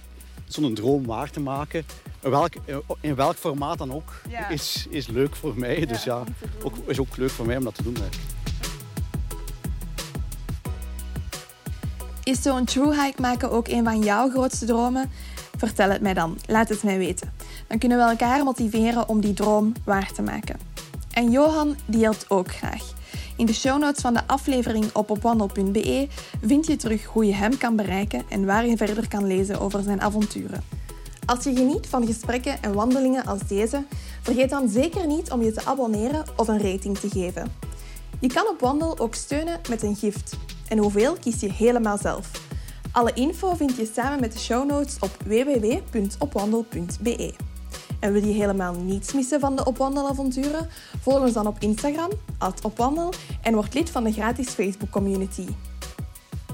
zo'n 0.48 0.74
droom 0.74 1.06
waar 1.06 1.30
te 1.32 1.40
maken. 1.40 1.86
In 2.22 2.30
welk, 2.30 2.54
in 3.02 3.16
welk 3.16 3.36
formaat 3.36 3.78
dan 3.78 3.94
ook, 3.94 4.22
Ja. 4.30 4.50
is, 4.50 4.86
is 4.90 5.08
leuk 5.08 5.36
voor 5.36 5.54
mij. 5.58 5.86
dus 5.86 6.04
ja, 6.04 6.24
ook, 6.64 6.74
is 6.86 7.00
ook 7.00 7.18
leuk 7.18 7.30
voor 7.30 7.46
mij 7.46 7.58
om 7.58 7.64
dat 7.64 7.76
te 7.76 7.84
doen. 7.84 7.96
Is 12.24 12.42
zo'n 12.42 12.66
true 12.66 13.02
hike 13.04 13.22
maken 13.22 13.52
ook 13.52 13.68
een 13.68 13.84
van 13.84 14.00
jouw 14.00 14.30
grootste 14.30 14.66
dromen? 14.66 15.12
Vertel 15.58 15.90
het 15.90 16.02
mij 16.02 16.14
dan. 16.14 16.38
Laat 16.46 16.70
het 16.70 16.84
mij 16.84 16.98
weten. 16.98 17.34
Dan 17.68 17.78
kunnen 17.78 17.98
we 17.98 18.04
elkaar 18.04 18.44
motiveren 18.44 19.10
om 19.10 19.22
die 19.22 19.34
droom 19.34 19.74
waar 19.84 20.12
te 20.14 20.22
maken. 20.22 20.60
En 21.12 21.32
Johan 21.32 21.76
die 21.86 22.04
helpt 22.04 22.30
ook 22.30 22.52
graag. 22.52 22.84
In 23.36 23.46
de 23.46 23.54
show 23.54 23.80
notes 23.80 24.02
van 24.02 24.14
de 24.14 24.28
aflevering 24.28 24.86
op 24.94 25.10
opwandel.be 25.10 26.08
vind 26.42 26.68
je 26.68 26.76
terug 26.76 27.06
hoe 27.06 27.26
je 27.26 27.34
hem 27.34 27.58
kan 27.58 27.76
bereiken 27.76 28.24
en 28.30 28.46
waar 28.46 28.66
je 28.66 28.78
verder 28.78 29.08
kan 29.08 29.28
lezen 29.28 29.60
over 29.60 29.84
zijn 29.84 30.02
avonturen. 30.02 30.64
Als 31.26 31.44
je 31.44 31.56
geniet 31.56 31.88
van 31.88 32.06
gesprekken 32.06 32.62
en 32.62 32.74
wandelingen 32.74 33.26
als 33.26 33.48
deze, 33.48 33.84
vergeet 34.22 34.50
dan 34.50 34.70
zeker 34.70 35.08
niet 35.08 35.32
om 35.32 35.42
je 35.42 35.52
te 35.52 35.66
abonneren 35.66 36.26
of 36.36 36.48
een 36.48 36.72
rating 36.72 36.98
te 36.98 37.10
geven. 37.10 37.52
Je 38.20 38.28
kan 38.28 38.48
op 38.48 38.60
Wandel 38.60 39.00
ook 39.00 39.16
steunen 39.16 39.60
met 39.70 39.84
een 39.84 39.96
gift. 39.96 40.38
En 40.68 40.78
hoeveel 40.78 41.14
kies 41.14 41.40
je 41.40 41.52
helemaal 41.52 41.98
zelf. 41.98 42.32
Alle 42.92 43.14
info 43.14 43.56
vind 43.56 43.76
je 43.76 43.92
samen 43.94 44.20
met 44.20 44.32
de 44.32 44.40
show 44.40 44.70
notes 44.70 44.96
op 45.00 45.18
www.opwandel.be. 45.26 47.34
En 48.04 48.12
wil 48.14 48.26
je 48.26 48.34
helemaal 48.34 48.74
niets 48.74 49.14
missen 49.14 49.40
van 49.40 49.56
de 49.56 49.66
Opwandelavonturen? 49.66 50.68
Volg 51.02 51.20
ons 51.20 51.34
dan 51.34 51.48
op 51.48 51.56
Instagram, 51.60 52.10
opwandel, 52.62 53.14
en 53.42 53.54
word 53.54 53.74
lid 53.74 53.90
van 53.90 54.04
de 54.04 54.12
gratis 54.12 54.50
Facebook 54.50 54.90
community. 54.90 55.48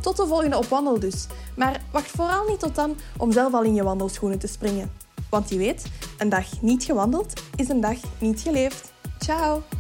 Tot 0.02 0.18
de 0.18 0.28
volgende 0.28 0.58
Opwandel 0.58 1.00
dus. 1.00 1.28
Maar 1.56 1.82
wacht 1.92 2.10
vooral 2.10 2.48
niet 2.48 2.60
tot 2.60 2.76
dan 2.76 2.96
om 3.18 3.32
zelf 3.32 3.54
al 3.54 3.64
in 3.64 3.74
je 3.74 3.84
wandelschoenen 3.84 4.40
te 4.40 4.48
springen. 4.48 4.92
Want 5.30 5.50
je 5.50 5.58
weet, 5.58 5.86
een 6.18 6.30
dag 6.30 6.62
niet 6.62 6.84
gewandeld 6.84 7.42
is 7.56 7.70
een 7.70 7.82
dag 7.82 7.98
niet 8.20 8.42
geleefd. 8.42 8.94
Ciao! 9.20 9.79